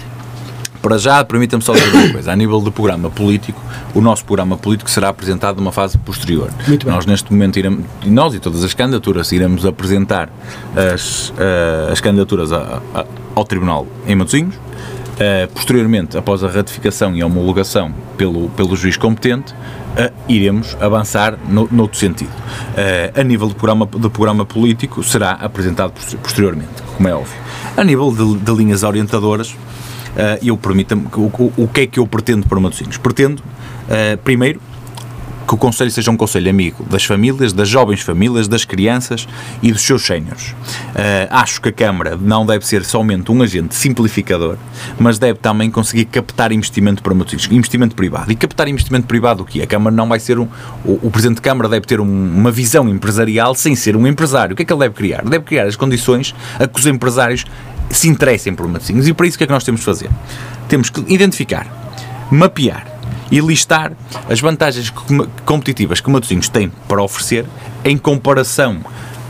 Para 0.80 0.97
já, 0.97 1.22
permita-me 1.22 1.62
só 1.62 1.74
dizer 1.74 1.93
uma 1.93 2.12
coisa. 2.12 2.32
A 2.32 2.36
nível 2.36 2.59
do 2.61 2.72
programa 2.72 3.11
político, 3.11 3.61
o 3.95 4.01
nosso 4.01 4.24
programa 4.24 4.57
político 4.57 4.89
será 4.89 5.11
apresentado 5.11 5.57
numa 5.57 5.72
fase 5.72 5.99
posterior. 5.99 6.51
Muito 6.66 6.86
bem. 6.86 6.95
Nós, 6.95 7.05
neste 7.05 7.30
momento, 7.30 7.59
iremos, 7.59 7.84
nós 8.07 8.32
e 8.34 8.39
todas 8.39 8.64
as 8.64 8.72
candidaturas, 8.72 9.30
iremos 9.32 9.66
apresentar 9.66 10.30
as, 10.74 11.34
as 11.93 12.01
candidaturas 12.01 12.51
a, 12.51 12.80
a, 12.95 13.05
ao 13.34 13.45
Tribunal 13.45 13.86
em 14.07 14.14
Matosinhos. 14.14 14.55
Uh, 15.18 15.52
posteriormente, 15.52 16.16
após 16.16 16.44
a 16.44 16.48
ratificação 16.48 17.12
e 17.16 17.20
a 17.20 17.26
homologação 17.26 17.92
pelo, 18.16 18.48
pelo 18.50 18.76
juiz 18.76 18.96
competente, 18.96 19.52
uh, 19.52 20.14
iremos 20.28 20.76
avançar 20.80 21.36
no, 21.48 21.68
noutro 21.72 21.98
sentido. 21.98 22.30
Uh, 22.30 23.20
a 23.20 23.24
nível 23.24 23.48
do 23.48 23.54
programa, 23.56 23.84
do 23.84 24.08
programa 24.08 24.46
político, 24.46 25.02
será 25.02 25.32
apresentado 25.32 25.92
posteriormente, 26.22 26.82
como 26.96 27.08
é 27.08 27.14
óbvio. 27.14 27.36
A 27.76 27.82
nível 27.82 28.12
de, 28.12 28.38
de 28.38 28.52
linhas 28.52 28.84
orientadoras, 28.84 29.56
eu 30.42 30.56
permita-me, 30.56 31.06
o, 31.14 31.20
o, 31.20 31.52
o, 31.64 31.68
que 31.68 31.82
é 31.82 31.86
que 31.86 32.00
eu 32.00 32.06
pretendo 32.06 32.46
para 32.46 32.58
Matosinhos? 32.58 32.96
Pretendo, 32.96 33.40
primeiro, 34.24 34.60
que 35.49 35.55
o 35.55 35.57
Conselho 35.57 35.90
seja 35.90 36.11
um 36.11 36.16
Conselho 36.16 36.51
amigo 36.51 36.84
das 36.84 37.05
famílias, 37.05 37.55
das 37.55 37.66
jovens 37.66 38.03
famílias, 38.03 38.46
das 38.46 38.66
crianças 38.66 39.26
e 39.62 39.72
dos 39.72 39.80
seus 39.80 40.05
séniores. 40.05 40.51
Uh, 40.51 41.26
acho 41.30 41.62
que 41.62 41.70
a 41.70 41.72
Câmara 41.72 42.18
não 42.20 42.44
deve 42.44 42.66
ser 42.66 42.84
somente 42.84 43.32
um 43.32 43.40
agente 43.40 43.74
simplificador, 43.74 44.59
mas 44.99 45.18
deve 45.18 45.38
também 45.38 45.70
conseguir 45.70 46.05
captar 46.05 46.53
investimento 46.53 47.03
para 47.03 47.14
Matosinhos, 47.14 47.49
investimento 47.51 47.96
privado. 47.96 48.30
E 48.30 48.36
captar 48.36 48.68
investimento 48.68 49.07
privado 49.07 49.42
o 49.42 49.46
quê? 49.46 49.62
A 49.62 49.66
Câmara 49.66 49.96
não 49.96 50.07
vai 50.07 50.20
ser 50.20 50.38
um... 50.38 50.46
O, 50.84 51.07
o 51.07 51.11
Presidente 51.11 51.36
de 51.36 51.42
Câmara 51.42 51.66
deve 51.66 51.86
ter 51.86 51.99
um, 51.99 52.05
uma 52.05 52.51
visão 52.51 52.86
empresarial 52.86 53.55
sem 53.55 53.74
ser 53.74 53.96
um 53.96 54.07
empresário. 54.07 54.53
O 54.53 54.57
que 54.57 54.62
é 54.62 54.66
que 54.66 54.72
ele 54.72 54.80
deve 54.80 54.94
criar? 54.94 55.24
Deve 55.24 55.46
criar 55.46 55.64
as 55.64 55.76
condições 55.76 56.34
a 56.59 56.66
que 56.66 56.78
os 56.78 56.86
empresários 56.86 57.46
se 57.88 58.07
interessem 58.07 58.55
por 58.55 58.68
Matosinhos. 58.68 59.09
E 59.09 59.14
para 59.14 59.26
isso 59.26 59.36
o 59.36 59.38
que 59.38 59.44
é 59.44 59.46
que 59.46 59.53
nós 59.53 59.64
temos 59.64 59.80
de 59.80 59.86
fazer? 59.86 60.11
Temos 60.68 60.90
que 60.90 61.03
identificar, 61.12 61.66
mapear 62.30 62.97
e 63.31 63.41
listar 63.41 63.93
as 64.29 64.41
vantagens 64.41 64.93
competitivas 65.45 66.01
que 66.01 66.11
Matosinhos 66.11 66.49
tem 66.49 66.70
para 66.87 67.03
oferecer 67.03 67.45
em 67.85 67.97
comparação 67.97 68.79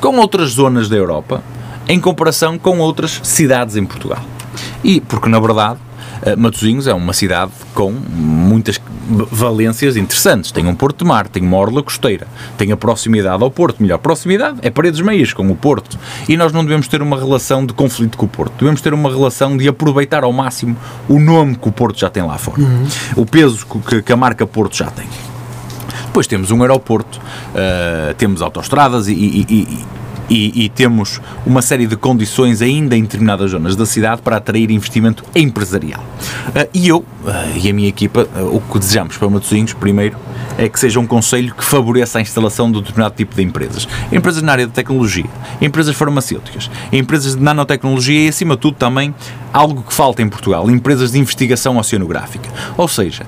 com 0.00 0.16
outras 0.18 0.50
zonas 0.50 0.88
da 0.88 0.96
Europa, 0.96 1.42
em 1.88 2.00
comparação 2.00 2.58
com 2.58 2.78
outras 2.78 3.20
cidades 3.22 3.76
em 3.76 3.84
Portugal. 3.84 4.22
E 4.84 5.00
porque, 5.00 5.28
na 5.28 5.40
verdade, 5.40 5.78
eh, 6.22 6.36
Matosinhos 6.36 6.86
é 6.86 6.94
uma 6.94 7.12
cidade 7.12 7.52
com 7.74 7.90
muitas 7.90 8.78
valências 9.08 9.96
interessantes. 9.96 10.52
Tem 10.52 10.66
um 10.66 10.74
porto 10.74 10.98
de 10.98 11.04
mar, 11.04 11.28
tem 11.28 11.42
uma 11.42 11.56
orla 11.56 11.82
costeira, 11.82 12.26
tem 12.56 12.72
a 12.72 12.76
proximidade 12.76 13.42
ao 13.42 13.50
porto. 13.50 13.82
Melhor, 13.82 13.98
proximidade 13.98 14.58
é 14.62 14.70
paredes 14.70 15.00
meias 15.00 15.32
com 15.32 15.48
o 15.50 15.56
porto. 15.56 15.98
E 16.28 16.36
nós 16.36 16.52
não 16.52 16.62
devemos 16.62 16.88
ter 16.88 17.00
uma 17.00 17.18
relação 17.18 17.64
de 17.64 17.72
conflito 17.72 18.18
com 18.18 18.26
o 18.26 18.28
porto. 18.28 18.52
Devemos 18.58 18.80
ter 18.80 18.92
uma 18.92 19.08
relação 19.08 19.56
de 19.56 19.68
aproveitar 19.68 20.24
ao 20.24 20.32
máximo 20.32 20.76
o 21.08 21.18
nome 21.18 21.56
que 21.56 21.68
o 21.68 21.72
porto 21.72 21.98
já 21.98 22.10
tem 22.10 22.22
lá 22.22 22.38
fora. 22.38 22.60
Uhum. 22.60 22.86
O 23.16 23.26
peso 23.26 23.66
que, 23.66 24.02
que 24.02 24.12
a 24.12 24.16
marca 24.16 24.46
Porto 24.46 24.76
já 24.76 24.90
tem. 24.90 25.06
Depois 26.06 26.26
temos 26.26 26.50
um 26.50 26.62
aeroporto, 26.62 27.18
uh, 27.18 28.14
temos 28.14 28.42
autoestradas 28.42 29.08
e, 29.08 29.12
e, 29.12 29.46
e, 29.48 29.84
e, 30.28 30.64
e, 30.64 30.68
temos 30.68 31.20
uma 31.46 31.62
série 31.62 31.86
de 31.86 31.96
condições 31.96 32.60
ainda 32.60 32.96
em 32.96 33.02
determinadas 33.02 33.50
zonas 33.50 33.74
da 33.74 33.86
cidade 33.86 34.22
para 34.22 34.36
atrair 34.36 34.70
investimento 34.70 35.24
empresarial. 35.34 36.02
Uh, 36.48 36.68
e 36.74 36.88
eu 36.88 36.98
uh, 36.98 37.04
e 37.56 37.68
a 37.68 37.72
minha 37.72 37.88
equipa, 37.88 38.28
uh, 38.36 38.56
o 38.56 38.60
que 38.60 38.78
desejamos 38.78 39.16
para 39.16 39.28
Matosinhos, 39.28 39.72
primeiro, 39.72 40.16
é 40.56 40.68
que 40.68 40.78
seja 40.78 40.98
um 40.98 41.06
conselho 41.06 41.54
que 41.54 41.64
favoreça 41.64 42.18
a 42.18 42.22
instalação 42.22 42.70
de 42.70 42.78
um 42.78 42.80
determinado 42.80 43.14
tipo 43.14 43.34
de 43.34 43.42
empresas. 43.42 43.88
Empresas 44.10 44.42
na 44.42 44.52
área 44.52 44.66
de 44.66 44.72
tecnologia, 44.72 45.26
empresas 45.60 45.94
farmacêuticas, 45.94 46.70
empresas 46.92 47.36
de 47.36 47.42
nanotecnologia 47.42 48.26
e, 48.26 48.28
acima 48.28 48.56
de 48.56 48.62
tudo, 48.62 48.76
também 48.76 49.14
algo 49.52 49.82
que 49.82 49.94
falta 49.94 50.20
em 50.20 50.28
Portugal, 50.28 50.68
empresas 50.68 51.12
de 51.12 51.18
investigação 51.18 51.78
oceanográfica. 51.78 52.50
Ou 52.76 52.88
seja, 52.88 53.24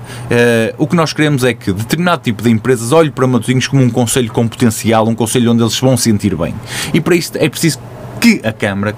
o 0.77 0.85
que 0.85 0.95
nós 0.95 1.13
queremos 1.13 1.43
é 1.43 1.53
que 1.53 1.71
determinado 1.73 2.21
tipo 2.21 2.43
de 2.43 2.49
empresas 2.49 2.91
olhe 2.91 3.09
para 3.09 3.25
Matosinhos 3.25 3.67
como 3.67 3.81
um 3.81 3.89
conselho 3.89 4.31
com 4.31 4.47
potencial, 4.47 5.07
um 5.07 5.15
conselho 5.15 5.51
onde 5.51 5.63
eles 5.63 5.73
se 5.73 5.81
vão 5.81 5.97
sentir 5.97 6.35
bem. 6.35 6.53
E 6.93 7.01
para 7.01 7.15
isto 7.15 7.37
é 7.37 7.49
preciso 7.49 7.79
que 8.19 8.41
a 8.43 8.53
Câmara 8.53 8.95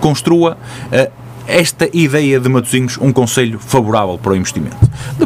construa 0.00 0.56
uh, 0.92 1.12
esta 1.46 1.88
ideia 1.94 2.38
de 2.38 2.46
Matosinhos 2.46 2.98
um 3.00 3.10
conselho 3.10 3.58
favorável 3.58 4.18
para 4.18 4.32
o 4.32 4.36
investimento. 4.36 4.76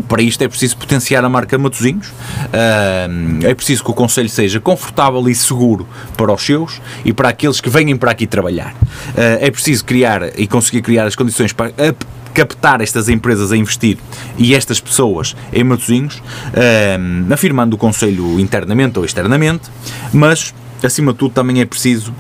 Para 0.09 0.23
isto 0.23 0.43
é 0.43 0.49
preciso 0.49 0.77
potenciar 0.77 1.25
a 1.25 1.29
marca 1.29 1.59
Matosinhos, 1.59 2.09
uh, 2.09 3.45
é 3.45 3.53
preciso 3.55 3.83
que 3.83 3.91
o 3.91 3.95
conselho 3.95 4.29
seja 4.29 4.61
confortável 4.61 5.29
e 5.29 5.35
seguro 5.35 5.87
para 6.17 6.33
os 6.33 6.41
seus 6.43 6.81
e 7.05 7.13
para 7.13 7.31
aqueles 7.31 7.61
que 7.61 7.69
venham 7.69 7.99
para 7.99 8.13
aqui 8.13 8.27
trabalhar. 8.27 8.73
Uh, 8.73 9.41
é 9.41 9.51
preciso 9.51 9.85
criar 9.85 10.39
e 10.39 10.47
conseguir 10.47 10.83
criar 10.83 11.07
as 11.07 11.17
condições 11.17 11.53
para 11.53 11.73
captar 12.33 12.81
estas 12.81 13.09
empresas 13.11 13.53
a 13.53 13.57
investir 13.57 13.99
e 14.39 14.55
estas 14.55 14.81
pessoas 14.81 15.37
em 15.53 15.63
Matosinhos, 15.63 16.23
afirmando 17.31 17.77
o 17.77 17.79
Conselho 17.79 18.41
internamente 18.41 18.99
ou 18.99 19.05
externamente, 19.05 19.71
mas 20.15 20.55
acima 20.87 21.13
de 21.13 21.19
tudo, 21.19 21.33
também 21.33 21.61
é 21.61 21.65
preciso 21.65 22.15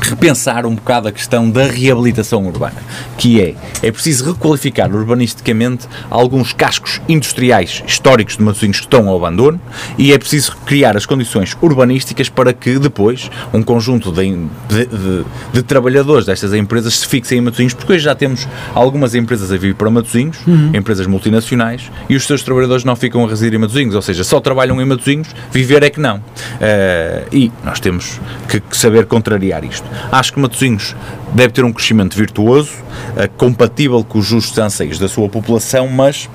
repensar 0.00 0.66
um 0.66 0.74
bocado 0.74 1.08
a 1.08 1.12
questão 1.12 1.50
da 1.50 1.66
reabilitação 1.66 2.46
urbana, 2.46 2.76
que 3.16 3.40
é, 3.40 3.54
é 3.82 3.90
preciso 3.90 4.32
requalificar 4.32 4.94
urbanisticamente 4.94 5.86
alguns 6.10 6.52
cascos 6.52 7.00
industriais 7.08 7.82
históricos 7.86 8.36
de 8.36 8.42
Matosinhos 8.42 8.78
que 8.78 8.86
estão 8.86 9.08
ao 9.08 9.16
abandono 9.16 9.60
e 9.96 10.12
é 10.12 10.18
preciso 10.18 10.56
criar 10.64 10.96
as 10.96 11.06
condições 11.06 11.56
urbanísticas 11.60 12.28
para 12.28 12.52
que 12.52 12.78
depois 12.78 13.30
um 13.52 13.62
conjunto 13.62 14.12
de, 14.12 14.30
de, 14.68 14.86
de, 14.86 15.24
de 15.52 15.62
trabalhadores 15.62 16.26
destas 16.26 16.54
empresas 16.54 16.94
se 16.94 17.06
fixem 17.06 17.38
em 17.38 17.40
Matosinhos, 17.40 17.74
porque 17.74 17.94
hoje 17.94 18.04
já 18.04 18.14
temos 18.14 18.46
algumas 18.74 19.14
empresas 19.14 19.50
a 19.52 19.56
vir 19.56 19.74
para 19.74 19.90
Matosinhos, 19.90 20.38
uhum. 20.46 20.70
empresas 20.74 21.06
multinacionais, 21.06 21.90
e 22.08 22.16
os 22.16 22.26
seus 22.26 22.42
trabalhadores 22.42 22.84
não 22.84 22.96
ficam 22.96 23.24
a 23.24 23.28
residir 23.28 23.54
em 23.54 23.58
Matosinhos, 23.58 23.94
ou 23.94 24.02
seja, 24.02 24.24
só 24.24 24.40
trabalham 24.40 24.80
em 24.80 24.84
Matosinhos, 24.84 25.28
viver 25.50 25.82
é 25.82 25.90
que 25.90 26.00
não. 26.00 26.18
Uh, 26.18 27.26
e 27.32 27.52
nós 27.64 27.80
temos 27.80 28.20
que, 28.48 28.60
que 28.60 28.76
saber 28.76 29.06
contrariar 29.06 29.64
isto. 29.64 29.87
Acho 30.10 30.32
que 30.32 30.40
Matosinhos 30.40 30.94
deve 31.32 31.52
ter 31.52 31.64
um 31.64 31.72
crescimento 31.72 32.16
virtuoso, 32.16 32.72
uh, 32.72 33.28
compatível 33.36 34.04
com 34.04 34.18
os 34.18 34.26
justos 34.26 34.58
anseios 34.58 34.98
da 34.98 35.08
sua 35.08 35.28
população, 35.28 35.88
mas 35.88 36.28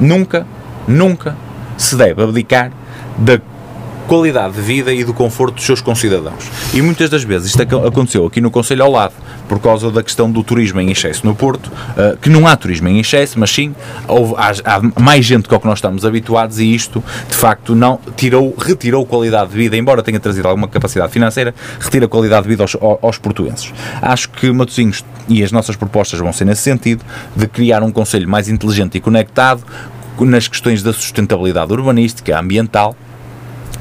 nunca, 0.00 0.46
nunca 0.86 1.36
se 1.76 1.96
deve 1.96 2.22
abdicar 2.22 2.72
da 3.16 3.40
qualidade 4.08 4.54
de 4.54 4.62
vida 4.62 4.92
e 4.92 5.04
do 5.04 5.12
conforto 5.12 5.56
dos 5.56 5.66
seus 5.66 5.82
concidadãos. 5.82 6.50
E 6.72 6.80
muitas 6.80 7.10
das 7.10 7.22
vezes 7.22 7.48
isto 7.48 7.62
aconteceu 7.62 8.24
aqui 8.24 8.40
no 8.40 8.50
Conselho 8.50 8.82
ao 8.82 8.90
lado, 8.90 9.12
por 9.46 9.60
causa 9.60 9.90
da 9.90 10.02
questão 10.02 10.32
do 10.32 10.42
turismo 10.42 10.80
em 10.80 10.90
excesso 10.90 11.26
no 11.26 11.34
Porto, 11.34 11.66
uh, 11.66 12.16
que 12.16 12.30
não 12.30 12.46
há 12.46 12.56
turismo 12.56 12.88
em 12.88 12.98
excesso, 12.98 13.38
mas 13.38 13.50
sim 13.50 13.74
houve, 14.08 14.34
há, 14.38 14.52
há, 14.64 15.00
mais 15.00 15.26
gente 15.26 15.46
do 15.46 15.60
que 15.60 15.66
nós 15.66 15.78
estamos 15.78 16.06
habituados 16.06 16.58
e 16.58 16.74
isto, 16.74 17.04
de 17.28 17.36
facto, 17.36 17.74
não 17.74 18.00
tirou, 18.16 18.54
retirou 18.58 19.04
qualidade 19.04 19.50
de 19.50 19.56
vida, 19.56 19.76
embora 19.76 20.02
tenha 20.02 20.18
trazido 20.18 20.48
alguma 20.48 20.68
capacidade 20.68 21.12
financeira, 21.12 21.54
retira 21.78 22.08
qualidade 22.08 22.44
de 22.44 22.48
vida 22.48 22.64
aos, 22.64 22.76
aos 23.02 23.18
portuenses. 23.18 23.74
Acho 24.00 24.30
que 24.30 24.50
Matosinhos 24.50 25.04
e 25.28 25.42
as 25.44 25.52
nossas 25.52 25.76
propostas 25.76 26.18
vão 26.18 26.32
ser 26.32 26.46
nesse 26.46 26.62
sentido, 26.62 27.04
de 27.36 27.46
criar 27.46 27.82
um 27.82 27.92
Conselho 27.92 28.26
mais 28.26 28.48
inteligente 28.48 28.96
e 28.96 29.00
conectado 29.00 29.62
nas 30.18 30.48
questões 30.48 30.82
da 30.82 30.94
sustentabilidade 30.94 31.70
urbanística, 31.72 32.38
ambiental, 32.38 32.96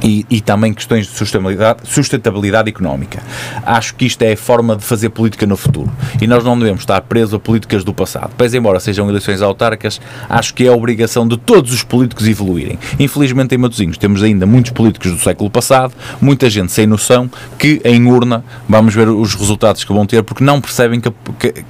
e, 0.02 0.26
e, 0.30 0.41
também 0.41 0.74
questões 0.74 1.08
de 1.08 1.14
sustentabilidade, 1.14 1.80
sustentabilidade 1.84 2.70
económica. 2.70 3.22
Acho 3.66 3.95
que 3.95 4.06
isto 4.06 4.22
é 4.22 4.34
a 4.34 4.38
forma 4.38 4.76
de 4.76 4.84
fazer 4.84 5.10
política 5.10 5.45
no 5.45 5.58
futuro 5.58 5.91
e 6.22 6.28
nós 6.28 6.43
não 6.43 6.58
devemos 6.58 6.82
estar 6.82 7.02
presos 7.02 7.34
a 7.34 7.39
políticas 7.39 7.84
do 7.84 7.93
passado. 7.93 8.32
Pese 8.38 8.58
embora 8.58 8.80
sejam 8.80 9.10
eleições 9.10 9.41
autárquicas, 9.41 10.00
acho 10.30 10.54
que 10.54 10.66
é 10.66 10.70
a 10.70 10.74
obrigação 10.74 11.28
de 11.28 11.38
todos 11.38 11.74
os 11.74 11.84
políticos 11.84 12.28
evoluírem. 12.28 12.78
Infelizmente, 13.00 13.56
em 13.56 13.58
Matosinhos, 13.58 13.98
temos 13.98 14.24
ainda 14.24 14.45
muitos 14.45 14.72
políticos 14.72 15.12
do 15.12 15.20
século 15.20 15.50
passado, 15.50 15.93
muita 16.22 16.50
gente 16.50 16.72
sem 16.72 16.86
noção, 16.86 17.30
que 17.58 17.82
em 17.84 18.06
urna 18.06 18.43
vamos 18.68 18.93
ver 18.93 19.10
os 19.10 19.34
resultados 19.34 19.84
que 19.84 19.93
vão 19.93 20.06
ter 20.06 20.24
porque 20.24 20.43
não 20.43 20.62
percebem 20.62 21.00
que, 21.00 21.12
que 21.39 21.66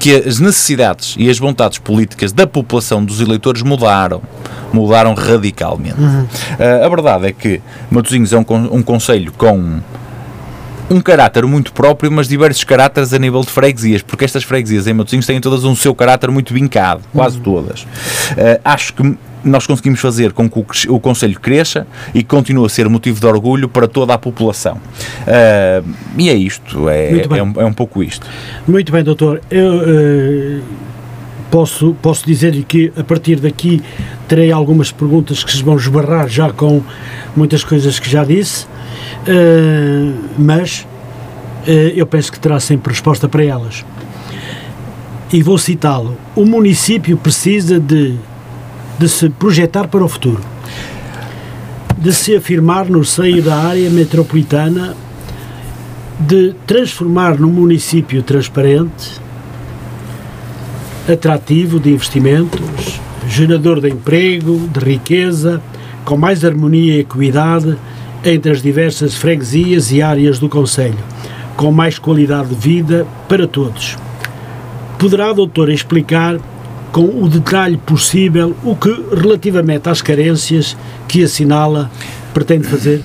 que 0.00 0.14
as 0.16 0.40
necessidades 0.40 1.14
e 1.18 1.28
as 1.28 1.38
vontades 1.38 1.76
políticas 1.76 2.32
da 2.32 2.46
população 2.46 3.04
dos 3.04 3.20
eleitores 3.20 3.60
mudaram. 3.60 4.22
Mudaram 4.72 5.12
radicalmente. 5.14 6.00
Uhum. 6.00 6.22
Uh, 6.22 6.84
a 6.84 6.88
verdade 6.88 7.26
é 7.26 7.32
que 7.32 7.60
Matosinhos 7.90 8.32
é 8.32 8.38
um, 8.38 8.44
um 8.48 8.82
conselho 8.82 9.30
com 9.36 9.80
um 10.88 11.00
caráter 11.00 11.44
muito 11.44 11.72
próprio, 11.72 12.10
mas 12.10 12.26
diversos 12.26 12.64
caráteres 12.64 13.12
a 13.12 13.18
nível 13.18 13.42
de 13.42 13.48
freguesias, 13.50 14.00
porque 14.00 14.24
estas 14.24 14.42
freguesias 14.42 14.86
em 14.86 14.94
Matosinhos 14.94 15.26
têm 15.26 15.40
todas 15.40 15.64
um 15.64 15.76
seu 15.76 15.94
caráter 15.94 16.30
muito 16.30 16.54
vincado, 16.54 17.02
quase 17.12 17.36
uhum. 17.36 17.42
todas. 17.42 17.82
Uh, 17.82 18.60
acho 18.64 18.94
que 18.94 19.16
nós 19.44 19.66
conseguimos 19.66 20.00
fazer 20.00 20.32
com 20.32 20.48
que 20.48 20.58
o, 20.88 20.94
o 20.94 21.00
Conselho 21.00 21.38
cresça 21.38 21.86
e 22.14 22.22
continue 22.22 22.66
a 22.66 22.68
ser 22.68 22.88
motivo 22.88 23.20
de 23.20 23.26
orgulho 23.26 23.68
para 23.68 23.88
toda 23.88 24.14
a 24.14 24.18
população. 24.18 24.74
Uh, 24.76 25.88
e 26.16 26.28
é 26.28 26.34
isto, 26.34 26.88
é, 26.88 27.22
é 27.22 27.42
um, 27.42 27.52
é, 27.60 27.64
um, 27.64 27.72
pouco 27.72 28.02
isto. 28.02 28.26
Muito 28.66 28.92
bem, 28.92 29.02
doutor. 29.02 29.40
Eu 29.50 29.74
uh, 29.74 30.62
posso, 31.50 31.96
posso 32.02 32.26
dizer-lhe 32.26 32.62
que 32.62 32.92
a 32.96 33.04
partir 33.04 33.36
daqui 33.36 33.82
terei 34.28 34.52
algumas 34.52 34.92
perguntas 34.92 35.42
que 35.42 35.52
se 35.52 35.62
vão 35.62 35.76
esbarrar 35.76 36.28
já 36.28 36.52
com 36.52 36.82
muitas 37.34 37.64
coisas 37.64 37.98
que 37.98 38.08
já 38.08 38.24
disse, 38.24 38.66
uh, 38.66 40.14
mas 40.38 40.86
eu 41.94 42.06
penso 42.06 42.32
que 42.32 42.40
terá 42.40 42.58
sempre 42.58 42.90
resposta 42.90 43.28
para 43.28 43.44
elas. 43.44 43.84
E 45.30 45.42
vou 45.42 45.58
citá-lo. 45.58 46.16
O 46.34 46.46
município 46.46 47.18
precisa 47.18 47.78
de 47.78 48.16
de 49.00 49.08
se 49.08 49.30
projetar 49.30 49.88
para 49.88 50.04
o 50.04 50.08
futuro, 50.10 50.42
de 51.96 52.12
se 52.12 52.36
afirmar 52.36 52.84
no 52.84 53.02
seio 53.02 53.42
da 53.42 53.56
área 53.56 53.88
metropolitana, 53.88 54.94
de 56.18 56.54
transformar 56.66 57.40
num 57.40 57.50
município 57.50 58.22
transparente, 58.22 59.18
atrativo 61.10 61.80
de 61.80 61.90
investimentos, 61.90 63.00
gerador 63.26 63.80
de 63.80 63.88
emprego, 63.88 64.68
de 64.68 64.80
riqueza, 64.80 65.62
com 66.04 66.18
mais 66.18 66.44
harmonia 66.44 66.96
e 66.96 67.00
equidade 67.00 67.78
entre 68.22 68.52
as 68.52 68.60
diversas 68.60 69.14
freguesias 69.14 69.90
e 69.92 70.02
áreas 70.02 70.38
do 70.38 70.46
Conselho, 70.46 71.02
com 71.56 71.72
mais 71.72 71.98
qualidade 71.98 72.50
de 72.50 72.54
vida 72.54 73.06
para 73.26 73.48
todos. 73.48 73.96
Poderá, 74.98 75.32
doutor, 75.32 75.70
explicar 75.70 76.38
com 76.92 77.22
o 77.22 77.28
detalhe 77.28 77.76
possível 77.76 78.56
o 78.62 78.74
que, 78.74 78.90
relativamente 79.14 79.88
às 79.88 80.02
carências 80.02 80.76
que 81.06 81.22
assinala, 81.22 81.90
pretende 82.34 82.66
fazer? 82.66 83.02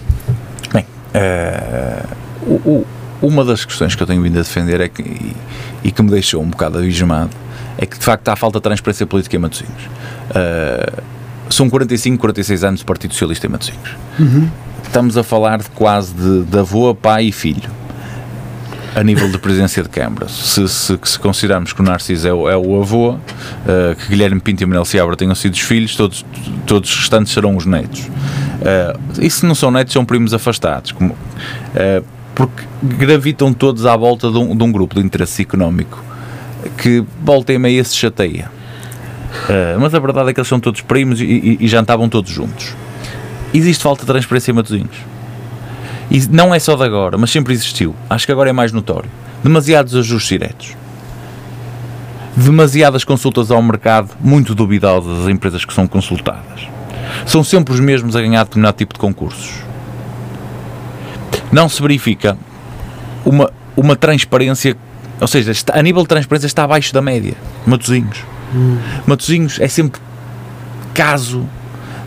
Bem, 0.74 0.86
uh, 1.14 2.08
o, 2.48 2.70
o, 2.70 2.88
uma 3.22 3.44
das 3.46 3.66
questões 3.66 3.96
que 3.96 4.02
eu 4.02 4.08
tenho 4.08 4.22
vindo 4.22 4.38
a 4.38 4.42
defender 4.42 4.82
é 4.82 4.90
que, 4.90 5.02
e, 5.02 5.36
e, 5.84 5.92
que 5.92 6.02
me 6.02 6.10
deixou 6.10 6.42
um 6.42 6.50
bocado 6.50 6.78
abismado 6.78 7.32
é 7.78 7.86
que 7.86 7.98
de 7.98 8.06
facto 8.06 8.28
há 8.30 8.36
falta 8.36 8.60
de 8.60 8.64
transparência 8.64 9.06
política 9.06 9.36
em 9.36 9.40
Matosinhos. 9.40 9.84
Uh, 10.32 11.04
são 11.50 11.70
45, 11.70 12.20
46 12.20 12.64
anos 12.64 12.80
do 12.82 12.86
Partido 12.86 13.12
Socialista 13.12 13.46
em 13.46 13.50
Matosinhos. 13.50 13.90
Uhum. 14.20 14.50
Estamos 14.84 15.18
a 15.18 15.24
falar 15.24 15.60
de 15.60 15.70
quase 15.72 16.14
de, 16.14 16.44
de 16.44 16.58
avô, 16.58 16.96
pai 16.96 17.26
e 17.26 17.32
filho 17.32 17.85
a 18.96 19.04
nível 19.04 19.30
de 19.30 19.38
presidência 19.38 19.84
de 19.84 19.90
Câmara. 19.90 20.30
Se, 20.30 20.68
se, 20.70 20.98
se 21.04 21.20
considerarmos 21.20 21.74
que 21.74 21.82
o 21.82 21.84
Narciso 21.84 22.28
é 22.28 22.34
o, 22.34 22.50
é 22.50 22.56
o 22.56 22.82
avô, 22.82 23.12
uh, 23.12 23.20
que 23.98 24.08
Guilherme 24.08 24.40
Pinto 24.40 24.64
e 24.64 24.66
Manuel 24.66 24.86
Seabra 24.86 25.18
tenham 25.18 25.36
sido 25.36 25.54
os 25.54 25.60
filhos, 25.60 25.96
todos, 25.96 26.26
todos 26.66 26.90
os 26.90 26.98
restantes 26.98 27.34
serão 27.34 27.58
os 27.58 27.66
netos. 27.66 28.00
Uh, 28.02 29.22
e 29.22 29.30
se 29.30 29.46
não 29.46 29.54
são 29.54 29.70
netos, 29.70 29.92
são 29.92 30.06
primos 30.06 30.34
afastados. 30.34 30.94
Como, 30.94 31.12
uh, 31.12 32.06
porque 32.34 32.64
gravitam 32.82 33.54
todos 33.54 33.86
à 33.86 33.96
volta 33.98 34.32
de 34.32 34.38
um, 34.38 34.56
de 34.56 34.64
um, 34.64 34.72
grupo 34.72 34.96
de 34.96 35.02
interesse 35.02 35.42
económico 35.42 36.04
que 36.78 37.04
volta 37.22 37.52
e 37.52 37.58
meia 37.58 37.84
se 37.84 37.96
chateia. 37.96 38.50
Uh, 39.50 39.80
mas 39.80 39.94
a 39.94 40.00
verdade 40.00 40.30
é 40.30 40.34
que 40.34 40.40
eles 40.40 40.48
são 40.48 40.60
todos 40.60 40.80
primos 40.80 41.20
e, 41.20 41.26
e, 41.26 41.58
e 41.60 41.68
já 41.68 41.82
estavam 41.82 42.08
todos 42.08 42.32
juntos. 42.32 42.74
Existe 43.54 43.84
falta 43.84 44.02
de 44.02 44.08
transparência 44.08 44.52
em 44.52 44.54
Matosinhos. 44.54 45.15
E 46.16 46.28
não 46.30 46.56
é 46.56 46.60
só 46.60 46.78
de 46.78 46.84
agora, 46.84 47.18
mas 47.18 47.30
sempre 47.30 47.54
existiu. 47.54 47.94
Acho 48.10 48.26
que 48.26 48.32
agora 48.32 48.50
é 48.50 48.54
mais 48.54 48.72
notório. 48.72 49.12
Demasiados 49.44 49.94
ajustes 49.94 50.30
diretos. 50.30 50.74
Demasiadas 52.38 53.04
consultas 53.04 53.52
ao 53.52 53.62
mercado, 53.62 54.12
muito 54.22 54.56
duvidosas 54.56 55.20
das 55.20 55.28
empresas 55.28 55.66
que 55.66 55.74
são 55.74 55.86
consultadas. 55.86 56.70
São 57.26 57.44
sempre 57.44 57.74
os 57.74 57.82
mesmos 57.82 58.16
a 58.16 58.22
ganhar 58.22 58.46
determinado 58.46 58.78
tipo 58.78 58.94
de 58.94 59.00
concursos. 59.02 59.56
Não 61.52 61.68
se 61.68 61.82
verifica 61.82 62.38
uma, 63.26 63.52
uma 63.76 63.98
transparência, 63.98 64.78
ou 65.20 65.28
seja, 65.28 65.52
está, 65.52 65.78
a 65.78 65.82
nível 65.82 66.04
de 66.04 66.08
transparência 66.08 66.48
está 66.48 66.64
abaixo 66.64 66.94
da 66.94 67.02
média. 67.02 67.34
Matozinhos. 67.66 68.24
Hum. 68.56 68.78
Matozinhos 69.06 69.60
é 69.60 69.68
sempre 69.68 70.00
caso 70.94 71.46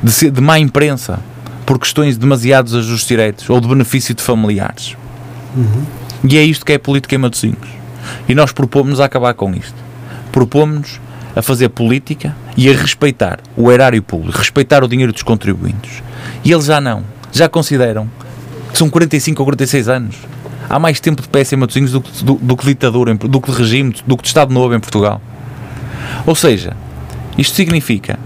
de, 0.02 0.10
ser, 0.10 0.30
de 0.30 0.40
má 0.40 0.58
imprensa 0.58 1.20
por 1.68 1.78
questões 1.78 2.14
de 2.14 2.20
demasiados 2.20 2.74
ajustes 2.74 3.06
diretos 3.06 3.50
ou 3.50 3.60
de 3.60 3.68
benefício 3.68 4.14
de 4.14 4.22
familiares. 4.22 4.96
Uhum. 5.54 5.84
E 6.24 6.38
é 6.38 6.42
isto 6.42 6.64
que 6.64 6.72
é 6.72 6.78
política 6.78 7.14
em 7.14 7.18
Matosinhos. 7.18 7.68
E 8.26 8.34
nós 8.34 8.52
propomos 8.52 9.00
a 9.00 9.04
acabar 9.04 9.34
com 9.34 9.52
isto. 9.52 9.74
Propomos 10.32 10.98
a 11.36 11.42
fazer 11.42 11.68
política 11.68 12.34
e 12.56 12.70
a 12.70 12.72
respeitar 12.72 13.40
o 13.54 13.70
erário 13.70 14.02
público, 14.02 14.38
respeitar 14.38 14.82
o 14.82 14.88
dinheiro 14.88 15.12
dos 15.12 15.22
contribuintes. 15.22 16.02
E 16.42 16.50
eles 16.50 16.64
já 16.64 16.80
não. 16.80 17.04
Já 17.32 17.50
consideram 17.50 18.08
que 18.72 18.78
são 18.78 18.88
45 18.88 19.38
ou 19.42 19.44
46 19.44 19.88
anos. 19.90 20.16
Há 20.70 20.78
mais 20.78 21.00
tempo 21.00 21.20
de 21.20 21.28
PS 21.28 21.52
em 21.52 21.56
Matosinhos 21.56 21.92
do, 21.92 22.00
do, 22.00 22.34
do 22.36 22.56
que 22.56 22.64
ditadura, 22.64 23.14
do 23.14 23.40
que 23.42 23.52
de 23.52 23.58
regime, 23.58 23.94
do 24.06 24.16
que 24.16 24.22
de 24.22 24.28
Estado 24.28 24.54
Novo 24.54 24.74
em 24.74 24.80
Portugal. 24.80 25.20
Ou 26.24 26.34
seja, 26.34 26.74
isto 27.36 27.54
significa 27.54 28.18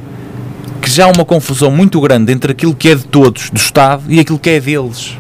que 0.83 0.91
já 0.91 1.07
há 1.07 1.09
uma 1.09 1.25
confusão 1.25 1.71
muito 1.71 2.01
grande 2.01 2.33
entre 2.33 2.51
aquilo 2.51 2.75
que 2.75 2.89
é 2.89 2.95
de 2.97 3.05
todos, 3.05 3.51
do 3.51 3.57
Estado, 3.57 4.03
e 4.09 4.19
aquilo 4.19 4.39
que 4.39 4.51
é 4.51 4.61
deles. 4.61 5.17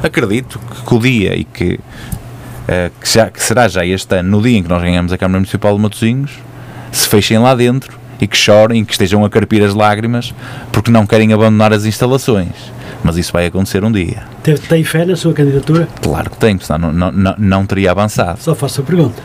Acredito 0.00 0.60
que 0.86 0.94
o 0.94 1.00
dia 1.00 1.36
e 1.36 1.42
que, 1.42 1.74
uh, 1.74 2.90
que, 3.00 3.12
já, 3.12 3.28
que 3.28 3.42
será 3.42 3.66
já 3.66 3.84
este 3.84 4.16
ano, 4.16 4.30
no 4.30 4.42
dia 4.42 4.58
em 4.58 4.62
que 4.62 4.68
nós 4.68 4.80
ganhamos 4.80 5.12
a 5.12 5.18
Câmara 5.18 5.40
Municipal 5.40 5.74
de 5.74 5.82
Matosinhos, 5.82 6.30
se 6.92 7.08
fechem 7.08 7.38
lá 7.38 7.56
dentro 7.56 7.98
e 8.20 8.26
que 8.28 8.36
chorem, 8.36 8.84
que 8.84 8.92
estejam 8.92 9.24
a 9.24 9.30
carpir 9.30 9.64
as 9.64 9.74
lágrimas 9.74 10.32
porque 10.70 10.92
não 10.92 11.06
querem 11.06 11.32
abandonar 11.32 11.72
as 11.72 11.84
instalações. 11.84 12.72
Mas 13.02 13.16
isso 13.16 13.32
vai 13.32 13.46
acontecer 13.46 13.82
um 13.82 13.90
dia. 13.90 14.22
Tem 14.68 14.84
fé 14.84 15.04
na 15.04 15.16
sua 15.16 15.32
candidatura? 15.32 15.88
Claro 16.00 16.30
que 16.30 16.36
tenho, 16.36 16.60
senão 16.60 16.92
não, 16.92 17.10
não, 17.10 17.34
não 17.36 17.66
teria 17.66 17.90
avançado. 17.90 18.40
Só 18.40 18.54
faço 18.54 18.80
a 18.80 18.84
pergunta. 18.84 19.20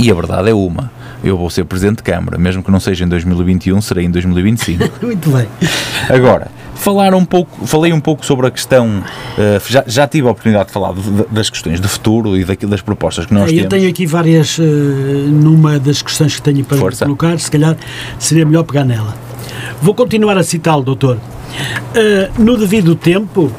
E 0.00 0.10
a 0.10 0.14
verdade 0.14 0.48
é 0.48 0.54
uma 0.54 0.90
eu 1.22 1.36
vou 1.36 1.50
ser 1.50 1.64
Presidente 1.64 1.98
de 1.98 2.02
Câmara, 2.04 2.38
mesmo 2.38 2.62
que 2.62 2.70
não 2.70 2.80
seja 2.80 3.04
em 3.04 3.08
2021, 3.08 3.80
serei 3.80 4.04
em 4.04 4.10
2025. 4.10 4.90
Muito 5.04 5.30
bem. 5.30 5.46
Agora, 6.08 6.50
falar 6.74 7.14
um 7.14 7.24
pouco, 7.24 7.66
falei 7.66 7.92
um 7.92 8.00
pouco 8.00 8.24
sobre 8.24 8.46
a 8.46 8.50
questão, 8.50 9.00
uh, 9.00 9.62
já, 9.68 9.84
já 9.86 10.06
tive 10.06 10.28
a 10.28 10.30
oportunidade 10.30 10.68
de 10.68 10.72
falar 10.72 10.94
de, 10.94 11.00
das 11.30 11.50
questões 11.50 11.80
de 11.80 11.88
futuro 11.88 12.36
e 12.36 12.44
daquilo, 12.44 12.70
das 12.70 12.80
propostas 12.80 13.26
que 13.26 13.34
nós 13.34 13.44
eu 13.44 13.48
temos. 13.48 13.64
Eu 13.64 13.68
tenho 13.68 13.90
aqui 13.90 14.06
várias, 14.06 14.58
uh, 14.58 14.62
numa 14.62 15.78
das 15.78 16.02
questões 16.02 16.36
que 16.36 16.42
tenho 16.42 16.64
para 16.64 16.78
Força. 16.78 17.04
colocar, 17.04 17.38
se 17.38 17.50
calhar 17.50 17.76
seria 18.18 18.46
melhor 18.46 18.62
pegar 18.62 18.84
nela. 18.84 19.14
Vou 19.82 19.94
continuar 19.94 20.38
a 20.38 20.42
citá-lo, 20.42 20.82
doutor. 20.82 21.16
Uh, 21.16 22.42
no 22.42 22.56
devido 22.56 22.94
tempo, 22.94 23.52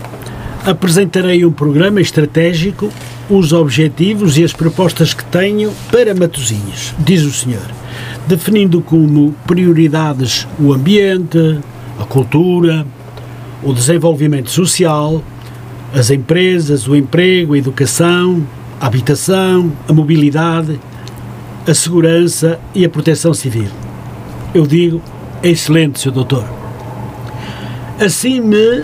apresentarei 0.66 1.46
um 1.46 1.52
programa 1.52 2.00
estratégico 2.02 2.90
os 3.30 3.54
objetivos 3.54 4.38
e 4.38 4.44
as 4.44 4.54
propostas 4.54 5.14
que 5.14 5.24
tenho 5.26 5.72
para 5.92 6.16
Matosinhos, 6.16 6.96
diz 7.00 7.24
o 7.24 7.32
senhor, 7.32 7.66
definindo 8.28 8.82
como 8.82 9.34
prioridades 9.46 10.48
o 10.60 10.74
ambiente, 10.74 11.60
a 12.00 12.06
cultura, 12.06 12.86
o 13.62 13.72
desenvolvimento 13.72 14.50
social, 14.50 15.24
as 15.94 16.10
empresas, 16.10 16.88
o 16.88 16.96
emprego, 16.96 17.54
a 17.54 17.58
educação, 17.58 18.46
a 18.82 18.88
habitação, 18.88 19.72
a 19.88 19.94
mobilidade, 19.94 20.80
a 21.68 21.74
segurança 21.74 22.60
e 22.74 22.84
a 22.84 22.90
proteção 22.90 23.34
civil. 23.34 23.70
Eu 24.54 24.66
digo, 24.66 25.02
excelente, 25.44 26.00
Sr. 26.00 26.12
Doutor. 26.12 26.46
Assim 28.00 28.40
me 28.40 28.84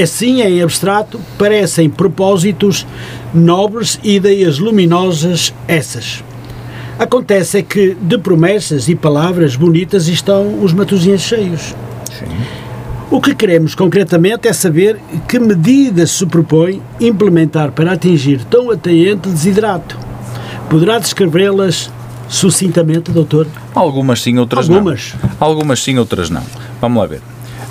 Assim, 0.00 0.42
em 0.42 0.60
abstrato, 0.60 1.20
parecem 1.38 1.88
propósitos 1.88 2.84
nobres 3.32 4.00
e 4.02 4.16
ideias 4.16 4.58
luminosas 4.58 5.54
essas. 5.68 6.24
Acontece 6.98 7.58
é 7.58 7.62
que 7.62 7.96
de 8.00 8.18
promessas 8.18 8.88
e 8.88 8.94
palavras 8.94 9.56
bonitas 9.56 10.08
estão 10.08 10.62
os 10.62 10.72
matosinhos 10.72 11.22
cheios. 11.22 11.74
Sim. 12.18 12.26
O 13.10 13.20
que 13.20 13.34
queremos 13.34 13.74
concretamente 13.74 14.48
é 14.48 14.52
saber 14.52 14.98
que 15.28 15.38
medidas 15.38 16.10
se 16.10 16.26
propõe 16.26 16.82
implementar 17.00 17.70
para 17.70 17.92
atingir 17.92 18.44
tão 18.44 18.70
atraente 18.70 19.28
desidrato. 19.28 19.96
Poderá 20.68 20.98
descrevê-las 20.98 21.90
sucintamente, 22.28 23.12
doutor? 23.12 23.46
Algumas 23.74 24.22
sim, 24.22 24.38
outras 24.38 24.68
Algumas. 24.68 25.14
não. 25.22 25.30
Algumas 25.38 25.82
sim, 25.82 25.98
outras 25.98 26.30
não. 26.30 26.42
Vamos 26.80 26.98
lá 27.00 27.06
ver. 27.06 27.20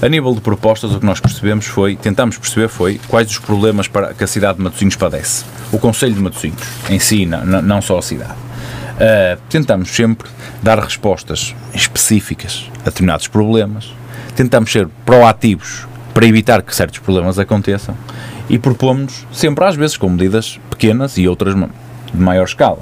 A 0.04 0.10
nível 0.10 0.36
de 0.36 0.42
propostas, 0.42 0.94
o 0.94 1.00
que 1.00 1.06
nós 1.06 1.22
percebemos 1.22 1.66
foi, 1.66 1.96
tentamos 1.96 2.38
perceber 2.38 2.68
foi 2.68 3.00
quais 3.08 3.32
os 3.32 3.40
problemas 3.40 3.88
para, 3.88 4.14
que 4.14 4.22
a 4.22 4.28
cidade 4.28 4.58
de 4.58 4.64
Matosinhos 4.66 4.98
padece. 4.98 5.46
O 5.72 5.80
Conselho 5.80 6.14
de 6.14 6.20
Matosinhos, 6.20 6.62
em 6.90 7.00
si, 7.00 7.26
não, 7.26 7.62
não 7.62 7.82
só 7.82 8.00
a 8.00 8.02
cidade. 8.02 8.34
Uh, 8.34 9.42
tentamos 9.50 9.88
sempre 9.88 10.30
dar 10.62 10.78
respostas 10.78 11.56
específicas 11.74 12.70
a 12.82 12.90
determinados 12.90 13.30
problemas, 13.30 13.94
tentamos 14.36 14.74
ser 14.74 14.90
proativos 15.06 15.88
para 16.14 16.26
evitar 16.26 16.62
que 16.64 16.76
certos 16.76 17.00
problemas 17.00 17.40
aconteçam 17.40 17.96
e 18.50 18.60
propomos 18.60 19.26
sempre 19.32 19.64
às 19.64 19.78
vezes 19.78 19.96
com 19.96 20.10
medidas 20.10 20.60
pequenas 20.70 21.18
e 21.18 21.30
outras 21.30 21.56
de 21.56 22.20
maior 22.20 22.44
escala. 22.44 22.80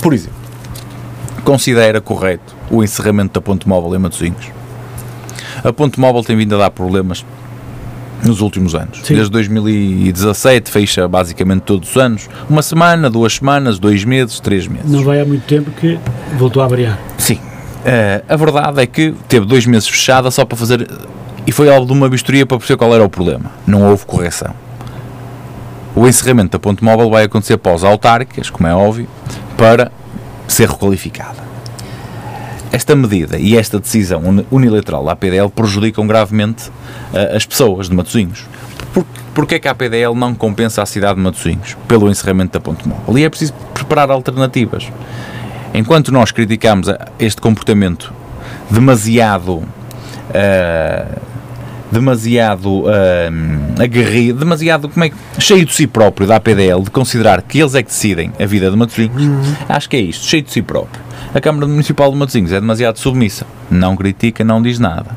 Por 0.00 0.14
exemplo, 0.14 0.40
considera 1.44 2.00
correto 2.00 2.56
o 2.70 2.82
encerramento 2.82 3.34
da 3.34 3.42
ponte 3.42 3.68
móvel 3.68 3.94
em 3.94 3.98
Matosinhos? 3.98 4.59
A 5.62 5.72
ponte 5.72 5.98
móvel 5.98 6.22
tem 6.22 6.36
vindo 6.36 6.54
a 6.54 6.58
dar 6.58 6.70
problemas 6.70 7.24
nos 8.24 8.40
últimos 8.40 8.74
anos. 8.74 9.00
Sim. 9.02 9.14
Desde 9.14 9.30
2017 9.32 10.70
fecha 10.70 11.08
basicamente 11.08 11.62
todos 11.62 11.90
os 11.90 11.96
anos. 11.96 12.28
Uma 12.48 12.62
semana, 12.62 13.08
duas 13.08 13.34
semanas, 13.34 13.78
dois 13.78 14.04
meses, 14.04 14.40
três 14.40 14.66
meses. 14.66 14.90
Não 14.90 15.02
vai 15.02 15.20
há 15.20 15.24
muito 15.24 15.46
tempo 15.46 15.70
que 15.70 15.98
voltou 16.38 16.62
a 16.62 16.66
variar. 16.66 16.98
Sim. 17.18 17.34
Uh, 17.34 18.22
a 18.28 18.36
verdade 18.36 18.82
é 18.82 18.86
que 18.86 19.14
teve 19.26 19.46
dois 19.46 19.64
meses 19.64 19.88
fechada 19.88 20.30
só 20.30 20.44
para 20.44 20.56
fazer. 20.56 20.86
E 21.46 21.52
foi 21.52 21.72
algo 21.72 21.86
de 21.86 21.92
uma 21.92 22.08
vistoria 22.08 22.44
para 22.44 22.58
perceber 22.58 22.76
qual 22.76 22.94
era 22.94 23.04
o 23.04 23.08
problema. 23.08 23.50
Não 23.66 23.88
houve 23.88 24.04
correção. 24.04 24.54
O 25.96 26.06
encerramento 26.06 26.52
da 26.52 26.58
ponte 26.58 26.84
móvel 26.84 27.10
vai 27.10 27.24
acontecer 27.24 27.54
após 27.54 27.82
autárquicas, 27.82 28.48
como 28.48 28.68
é 28.68 28.74
óbvio, 28.74 29.08
para 29.56 29.90
ser 30.46 30.68
requalificada. 30.68 31.49
Esta 32.72 32.94
medida 32.94 33.38
e 33.38 33.56
esta 33.56 33.80
decisão 33.80 34.22
unilateral 34.50 35.04
da 35.04 35.12
APDL 35.12 35.48
prejudicam 35.48 36.06
gravemente 36.06 36.68
uh, 36.68 37.36
as 37.36 37.44
pessoas 37.44 37.88
de 37.88 37.94
Matosinhos. 37.96 38.46
Por, 38.94 39.04
Porquê 39.34 39.60
que 39.60 39.68
a 39.68 39.70
APDL 39.70 40.14
não 40.14 40.34
compensa 40.34 40.82
a 40.82 40.86
cidade 40.86 41.14
de 41.14 41.20
Matosinhos 41.20 41.76
pelo 41.86 42.10
encerramento 42.10 42.52
da 42.52 42.60
ponte 42.60 42.86
móvel? 42.86 43.16
E 43.16 43.24
é 43.24 43.28
preciso 43.28 43.52
preparar 43.72 44.10
alternativas. 44.10 44.90
Enquanto 45.72 46.12
nós 46.12 46.32
criticamos 46.32 46.88
este 47.18 47.40
comportamento 47.40 48.12
demasiado 48.68 49.54
uh, 49.54 51.20
demasiado 51.90 52.82
uh, 52.82 53.82
aguerrido, 53.82 54.38
demasiado 54.38 54.88
como 54.88 55.04
é, 55.04 55.10
cheio 55.38 55.64
de 55.64 55.74
si 55.74 55.86
próprio 55.86 56.26
da 56.26 56.36
APDL, 56.36 56.82
de 56.84 56.90
considerar 56.90 57.42
que 57.42 57.58
eles 57.58 57.74
é 57.74 57.82
que 57.82 57.88
decidem 57.88 58.32
a 58.38 58.46
vida 58.46 58.70
de 58.70 58.76
Matosinhos, 58.76 59.22
uhum. 59.22 59.54
acho 59.68 59.88
que 59.88 59.96
é 59.96 60.00
isto, 60.00 60.24
cheio 60.26 60.42
de 60.42 60.50
si 60.50 60.62
próprio. 60.62 61.02
A 61.34 61.40
Câmara 61.40 61.66
Municipal 61.66 62.10
de 62.10 62.16
Matosinhos 62.16 62.52
é 62.52 62.60
demasiado 62.60 62.98
submissa, 62.98 63.46
não 63.70 63.96
critica, 63.96 64.44
não 64.44 64.62
diz 64.62 64.78
nada. 64.78 65.16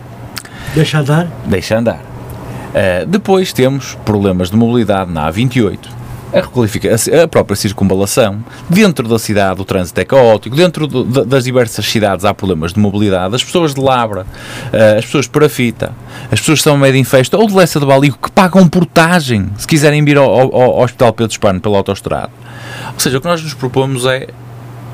Deixa 0.76 1.00
andar? 1.00 1.28
Deixa 1.46 1.78
andar. 1.78 2.00
Uh, 2.00 3.06
depois 3.08 3.54
temos 3.54 3.96
problemas 4.04 4.50
de 4.50 4.58
mobilidade 4.58 5.12
na 5.12 5.32
A28 5.32 6.03
a 6.34 6.42
requalificação, 6.42 7.22
a 7.22 7.28
própria 7.28 7.56
circunvalação. 7.56 8.44
Dentro 8.70 9.08
da 9.08 9.20
cidade 9.20 9.62
o 9.62 9.66
trânsito 9.66 10.02
é 10.02 10.06
caótico, 10.06 10.56
dentro 10.56 10.88
do, 10.88 11.04
das 11.26 11.44
diversas 11.44 11.86
cidades 11.86 12.26
há 12.26 12.34
problemas 12.34 12.74
de 12.74 12.80
mobilidade. 12.80 13.36
As 13.36 13.44
pessoas 13.44 13.74
de 13.74 13.80
Labra, 13.80 14.22
uh, 14.22 14.98
as 14.98 15.06
pessoas 15.06 15.26
de 15.26 15.32
Parafita, 15.32 15.94
as 16.32 16.40
pessoas 16.40 16.60
que 16.60 16.68
estão 16.68 16.78
meio 16.78 16.96
em 16.96 17.04
festa 17.04 17.38
ou 17.38 17.48
de 17.48 17.54
Lessa 17.54 17.80
do 17.80 17.86
Baligo 17.86 18.18
que 18.22 18.32
pagam 18.32 18.68
portagem 18.68 19.50
se 19.58 19.68
quiserem 19.68 20.04
vir 20.04 20.18
ao, 20.18 20.26
ao, 20.26 20.56
ao 20.56 20.82
Hospital 20.82 21.14
Pedro 21.14 21.32
Espano 21.32 21.62
pela 21.62 21.78
autostrada. 21.78 22.32
Ou 22.94 23.00
seja, 23.00 23.18
o 23.18 23.22
que 23.22 23.28
nós 23.28 23.42
nos 23.42 23.54
propomos 23.54 24.06
é 24.06 24.28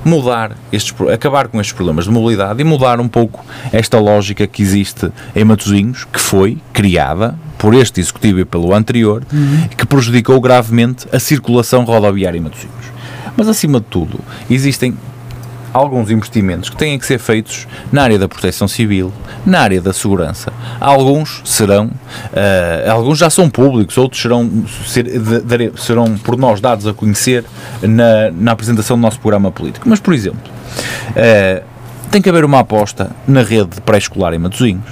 mudar 0.04 0.56
estes, 0.72 0.94
acabar 1.12 1.48
com 1.48 1.60
estes 1.60 1.74
problemas 1.74 2.06
de 2.06 2.12
mobilidade 2.12 2.62
e 2.62 2.64
mudar 2.64 3.00
um 3.00 3.08
pouco 3.08 3.46
esta 3.72 4.00
lógica 4.00 4.48
que 4.48 4.62
existe 4.62 5.12
em 5.36 5.44
Matosinhos, 5.44 6.06
que 6.06 6.20
foi 6.20 6.58
criada 6.74 7.38
por 7.58 7.74
este 7.74 8.00
executivo 8.00 8.40
e 8.40 8.46
pelo 8.46 8.74
anterior, 8.74 9.24
uhum. 9.32 9.68
que 9.76 9.86
prejudicou 9.86 10.40
gravemente 10.40 11.08
a 11.12 11.20
circulação 11.20 11.84
rodoviária 11.84 12.38
em 12.38 12.42
Matosinhos. 12.42 12.76
Mas 13.36 13.48
acima 13.48 13.80
de 13.80 13.86
tudo, 13.86 14.20
existem 14.50 14.98
alguns 15.74 16.10
investimentos 16.10 16.70
que 16.70 16.76
têm 16.76 16.98
que 16.98 17.06
ser 17.06 17.20
feitos 17.20 17.68
na 17.92 18.04
área 18.04 18.18
da 18.18 18.28
proteção 18.28 18.68
civil, 18.68 19.12
na 19.46 19.60
área 19.60 19.82
da 19.82 19.94
segurança. 19.94 20.52
Alguns 20.80 21.42
serão, 21.46 21.88
uh, 21.88 22.92
alguns 22.92 23.18
já 23.18 23.30
são 23.30 23.50
públicos, 23.50 23.98
outros 23.98 24.22
serão, 24.22 24.50
ser, 24.86 25.06
serão 25.78 26.18
por 26.18 26.38
nós 26.38 26.60
dados 26.60 26.88
a 26.88 26.94
conhecer 26.94 27.46
na, 27.82 28.32
na 28.32 28.52
apresentação 28.52 28.98
do 28.98 29.02
nosso 29.02 29.20
programa 29.20 29.52
político. 29.52 29.88
Mas, 29.88 30.00
por 30.00 30.14
exemplo, 30.14 30.42
uh, 31.12 31.64
tem 32.12 32.22
que 32.22 32.30
haver 32.30 32.44
uma 32.44 32.60
aposta 32.60 33.12
na 33.28 33.44
rede 33.44 33.82
pré-escolar 33.86 34.34
em 34.34 34.40
Matosinhos, 34.40 34.90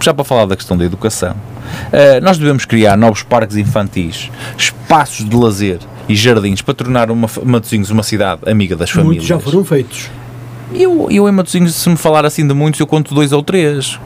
já 0.00 0.12
para 0.12 0.24
falar 0.24 0.46
da 0.46 0.56
questão 0.56 0.76
da 0.76 0.84
educação. 0.84 1.32
Uh, 1.32 2.22
nós 2.22 2.36
devemos 2.36 2.64
criar 2.66 2.96
novos 2.96 3.22
parques 3.22 3.56
infantis, 3.56 4.30
espaços 4.58 5.26
de 5.26 5.34
lazer 5.34 5.78
e 6.08 6.14
jardins 6.14 6.62
para 6.62 6.74
tornar 6.74 7.10
uma, 7.10 7.28
Matosinhos 7.44 7.90
uma 7.90 8.02
cidade 8.02 8.42
amiga 8.50 8.76
das 8.76 8.90
famílias. 8.90 9.16
Muitos 9.16 9.26
já 9.26 9.38
foram 9.38 9.64
feitos. 9.64 10.10
Eu, 10.74 11.08
eu 11.10 11.28
em 11.28 11.32
Matosinhos, 11.32 11.74
se 11.74 11.88
me 11.88 11.96
falar 11.96 12.24
assim 12.24 12.46
de 12.46 12.54
muitos, 12.54 12.80
eu 12.80 12.86
conto 12.86 13.14
dois 13.14 13.32
ou 13.32 13.42
três. 13.42 13.98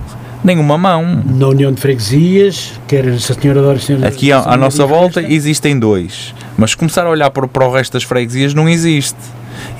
Nenhuma 0.44 0.76
mão. 0.76 1.22
Na 1.24 1.48
União 1.48 1.72
de 1.72 1.80
Freguesias, 1.80 2.72
quer 2.86 3.08
a 3.08 3.18
Senhora 3.18 3.62
Dora 3.62 3.78
Senhora 3.78 4.06
Aqui 4.06 4.30
à, 4.30 4.40
à 4.40 4.56
nossa 4.56 4.84
volta 4.84 5.22
existem 5.22 5.78
dois. 5.78 6.34
Mas 6.56 6.74
começar 6.74 7.06
a 7.06 7.10
olhar 7.10 7.30
para, 7.30 7.48
para 7.48 7.66
o 7.66 7.72
resto 7.72 7.94
das 7.94 8.02
freguesias 8.02 8.54
não 8.54 8.68
existe. 8.68 9.18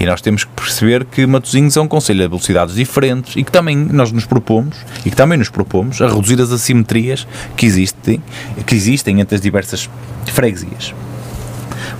E 0.00 0.06
nós 0.06 0.20
temos 0.20 0.44
que 0.44 0.50
perceber 0.52 1.04
que 1.04 1.26
Matosinhos 1.26 1.76
é 1.76 1.80
um 1.80 1.88
conselho 1.88 2.20
de 2.20 2.28
velocidades 2.28 2.74
diferentes 2.74 3.36
e 3.36 3.44
que 3.44 3.52
também 3.52 3.76
nós 3.76 4.10
nos 4.10 4.24
propomos, 4.24 4.76
e 5.04 5.10
que 5.10 5.16
também 5.16 5.38
nos 5.38 5.48
propomos, 5.48 6.00
a 6.00 6.08
reduzir 6.08 6.40
as 6.40 6.50
assimetrias 6.50 7.26
que 7.56 7.66
existem, 7.66 8.22
que 8.66 8.74
existem 8.74 9.20
entre 9.20 9.34
as 9.34 9.40
diversas 9.40 9.88
freguesias. 10.26 10.94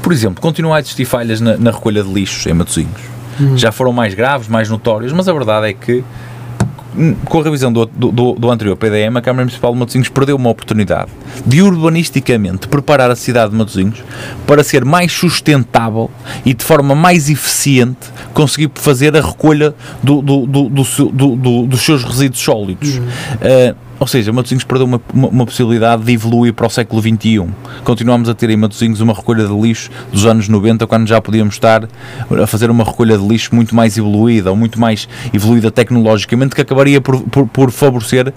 Por 0.06 0.12
exemplo, 0.12 0.40
continuam 0.40 0.72
a 0.72 0.78
existir 0.78 1.04
falhas 1.04 1.40
na, 1.40 1.56
na 1.56 1.72
recolha 1.72 2.00
de 2.00 2.08
lixos 2.08 2.46
em 2.46 2.54
Matosinhos. 2.54 3.00
Hum. 3.40 3.58
Já 3.58 3.72
foram 3.72 3.92
mais 3.92 4.14
graves, 4.14 4.46
mais 4.46 4.70
notórios, 4.70 5.12
mas 5.12 5.28
a 5.28 5.32
verdade 5.32 5.66
é 5.66 5.72
que 5.72 6.04
com 7.24 7.40
a 7.40 7.42
revisão 7.42 7.72
do, 7.72 7.84
do, 7.86 8.32
do, 8.34 8.50
anterior 8.52 8.76
PDM, 8.76 9.16
a 9.16 9.20
Câmara 9.20 9.44
Municipal 9.44 9.72
de 9.72 9.80
Matosinhos 9.80 10.08
perdeu 10.08 10.36
uma 10.36 10.48
oportunidade 10.48 11.10
de 11.44 11.60
urbanisticamente 11.60 12.68
preparar 12.68 13.10
a 13.10 13.16
cidade 13.16 13.50
de 13.50 13.56
Matosinhos 13.56 14.04
para 14.46 14.62
ser 14.62 14.84
mais 14.84 15.10
sustentável 15.10 16.08
e 16.44 16.54
de 16.54 16.64
forma 16.64 16.94
mais 16.94 17.28
eficiente 17.28 18.06
conseguir 18.32 18.70
fazer 18.76 19.16
a 19.16 19.20
recolha 19.20 19.74
do, 20.04 20.22
dos 20.22 21.80
seus 21.80 22.04
resíduos 22.04 22.40
sólidos. 22.40 22.96
Uhum. 22.96 23.04
Uh, 23.04 23.85
ou 23.98 24.06
seja, 24.06 24.32
Matosinhos 24.32 24.64
perdeu 24.64 24.86
uma, 24.86 25.00
uma, 25.12 25.28
uma, 25.28 25.46
possibilidade 25.46 26.02
de 26.02 26.12
evoluir 26.12 26.52
para 26.52 26.66
o 26.66 26.70
século 26.70 27.00
XXI. 27.00 27.46
Continuamos 27.84 28.28
a 28.28 28.34
ter 28.34 28.50
em 28.50 28.56
Matosinhos 28.56 29.00
uma 29.00 29.12
recolha 29.12 29.46
de 29.46 29.54
lixo 29.54 29.90
dos 30.12 30.26
anos 30.26 30.48
90, 30.48 30.86
quando 30.86 31.06
já 31.06 31.20
podíamos 31.20 31.54
estar 31.54 31.88
a 32.30 32.46
fazer 32.46 32.70
uma 32.70 32.84
recolha 32.84 33.16
de 33.16 33.26
lixo 33.26 33.54
muito 33.54 33.74
mais 33.74 33.96
evoluída, 33.96 34.50
ou 34.50 34.56
muito 34.56 34.78
mais 34.78 35.08
evoluída 35.32 35.70
tecnologicamente, 35.70 36.54
que 36.54 36.60
acabaria 36.60 37.00
por, 37.00 37.20
por, 37.22 37.46
por 37.46 37.70
favorecer 37.70 38.28
uh, 38.28 38.32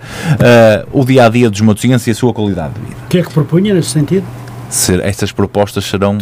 o 0.91 1.03
dia 1.03 1.25
a 1.25 1.29
dia 1.29 1.49
dos 1.49 1.61
matosinhos 1.61 2.05
e 2.07 2.11
a 2.11 2.15
sua 2.15 2.33
qualidade 2.33 2.73
de 2.75 2.81
vida. 2.81 2.95
O 3.05 3.09
que 3.09 3.17
é 3.17 3.23
que 3.23 3.33
propunha 3.33 3.73
nesse 3.73 3.89
sentido? 3.89 4.25
Ser, 4.69 4.99
estas 5.03 5.31
propostas 5.31 5.85
serão 5.85 6.17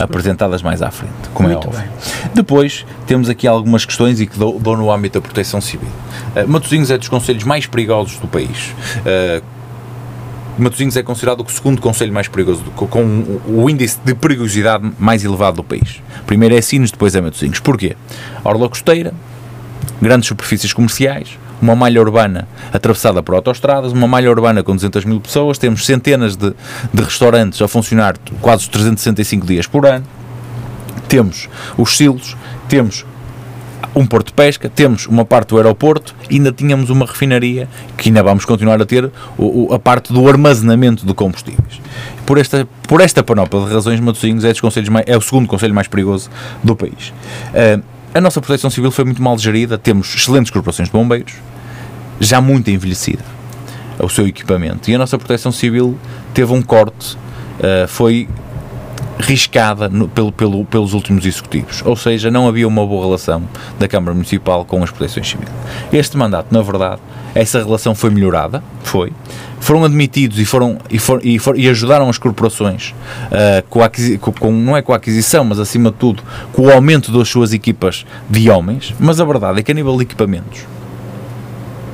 apresentadas 0.00 0.62
mais 0.62 0.82
à 0.82 0.90
frente, 0.90 1.12
como 1.32 1.48
é 1.48 1.52
Muito 1.52 1.66
é 1.66 1.70
óbvio. 1.70 1.82
Bem. 1.82 2.30
Depois, 2.34 2.86
temos 3.06 3.28
aqui 3.28 3.46
algumas 3.46 3.84
questões 3.84 4.20
e 4.20 4.26
que 4.26 4.38
dou, 4.38 4.58
dou 4.60 4.76
no 4.76 4.92
âmbito 4.92 5.18
da 5.18 5.22
proteção 5.22 5.60
civil. 5.60 5.88
Uh, 6.34 6.48
Matosinhos 6.48 6.90
é 6.90 6.98
dos 6.98 7.08
conselhos 7.08 7.44
mais 7.44 7.66
perigosos 7.66 8.18
do 8.18 8.28
país. 8.28 8.74
Uh, 9.00 9.42
Matosinhos 10.58 10.96
é 10.96 11.02
considerado 11.02 11.44
o 11.46 11.50
segundo 11.50 11.80
conselho 11.82 12.12
mais 12.12 12.28
perigoso, 12.28 12.64
com 12.74 13.40
o 13.46 13.68
índice 13.68 13.98
de 14.04 14.14
perigosidade 14.14 14.90
mais 14.98 15.24
elevado 15.24 15.56
do 15.56 15.64
país. 15.64 16.02
Primeiro 16.26 16.54
é 16.54 16.60
Sinos, 16.60 16.90
depois 16.90 17.14
é 17.14 17.20
Matosinhos. 17.20 17.60
Porquê? 17.60 17.94
Orla 18.42 18.68
costeira, 18.68 19.12
grandes 20.00 20.28
superfícies 20.28 20.72
comerciais, 20.72 21.38
uma 21.60 21.74
malha 21.74 22.00
urbana 22.00 22.48
atravessada 22.72 23.22
por 23.22 23.34
autostradas, 23.34 23.92
uma 23.92 24.06
malha 24.06 24.30
urbana 24.30 24.62
com 24.62 24.74
200 24.74 25.04
mil 25.04 25.20
pessoas, 25.20 25.58
temos 25.58 25.84
centenas 25.84 26.36
de, 26.36 26.54
de 26.92 27.02
restaurantes 27.02 27.60
a 27.62 27.68
funcionar 27.68 28.16
quase 28.40 28.68
365 28.68 29.46
dias 29.46 29.66
por 29.66 29.86
ano, 29.86 30.04
temos 31.08 31.48
os 31.76 31.96
silos, 31.96 32.36
temos 32.68 33.04
um 33.94 34.06
porto 34.06 34.26
de 34.26 34.34
pesca, 34.34 34.68
temos 34.68 35.06
uma 35.06 35.24
parte 35.24 35.50
do 35.50 35.56
aeroporto 35.56 36.14
ainda 36.30 36.52
tínhamos 36.52 36.90
uma 36.90 37.06
refinaria 37.06 37.68
que 37.96 38.08
ainda 38.08 38.22
vamos 38.22 38.44
continuar 38.44 38.80
a 38.80 38.84
ter 38.84 39.10
o, 39.38 39.68
o, 39.68 39.74
a 39.74 39.78
parte 39.78 40.12
do 40.12 40.28
armazenamento 40.28 41.06
de 41.06 41.14
combustíveis. 41.14 41.80
Por 42.26 42.38
esta, 42.38 42.68
por 42.86 43.00
esta 43.00 43.22
panóplia 43.22 43.66
de 43.66 43.72
razões, 43.72 44.00
Matosinhos 44.00 44.44
é, 44.44 44.52
é 45.06 45.16
o 45.16 45.20
segundo 45.20 45.46
conselho 45.46 45.74
mais 45.74 45.88
perigoso 45.88 46.28
do 46.62 46.76
país. 46.76 47.12
Uh, 47.52 47.95
a 48.14 48.20
nossa 48.20 48.40
proteção 48.40 48.70
civil 48.70 48.90
foi 48.90 49.04
muito 49.04 49.22
mal 49.22 49.38
gerida, 49.38 49.76
temos 49.76 50.14
excelentes 50.14 50.50
corporações 50.50 50.88
de 50.88 50.92
bombeiros, 50.92 51.34
já 52.20 52.40
muito 52.40 52.70
envelhecida, 52.70 53.24
o 53.98 54.08
seu 54.08 54.26
equipamento, 54.26 54.90
e 54.90 54.94
a 54.94 54.98
nossa 54.98 55.18
proteção 55.18 55.52
civil 55.52 55.98
teve 56.32 56.52
um 56.52 56.62
corte, 56.62 57.16
uh, 57.58 57.86
foi 57.88 58.28
riscada 59.18 59.88
no, 59.88 60.08
pelo, 60.08 60.32
pelo, 60.32 60.64
pelos 60.64 60.92
últimos 60.92 61.24
executivos, 61.24 61.82
ou 61.84 61.96
seja, 61.96 62.30
não 62.30 62.46
havia 62.46 62.66
uma 62.66 62.86
boa 62.86 63.04
relação 63.06 63.42
da 63.78 63.88
Câmara 63.88 64.14
Municipal 64.14 64.64
com 64.64 64.82
as 64.82 64.90
proteções 64.90 65.28
civis. 65.28 65.48
Este 65.92 66.16
mandato, 66.16 66.48
na 66.50 66.62
verdade, 66.62 67.00
essa 67.34 67.58
relação 67.58 67.94
foi 67.94 68.10
melhorada, 68.10 68.62
foi, 68.82 69.12
foram 69.60 69.84
admitidos 69.84 70.38
e 70.38 70.44
foram 70.44 70.78
e, 70.90 70.98
for, 70.98 71.20
e, 71.24 71.38
for, 71.38 71.58
e 71.58 71.68
ajudaram 71.68 72.08
as 72.08 72.18
corporações 72.18 72.94
uh, 73.26 73.66
com, 73.68 73.82
a 73.82 73.90
com, 74.20 74.52
não 74.52 74.76
é 74.76 74.82
com 74.82 74.92
a 74.92 74.96
aquisição, 74.96 75.44
mas 75.44 75.58
acima 75.58 75.90
de 75.90 75.96
tudo 75.96 76.22
com 76.52 76.62
o 76.62 76.70
aumento 76.70 77.10
das 77.12 77.28
suas 77.28 77.52
equipas 77.52 78.06
de 78.28 78.48
homens. 78.50 78.94
Mas 78.98 79.20
a 79.20 79.24
verdade 79.24 79.60
é 79.60 79.62
que 79.62 79.70
a 79.70 79.74
nível 79.74 79.96
de 79.96 80.02
equipamentos 80.02 80.66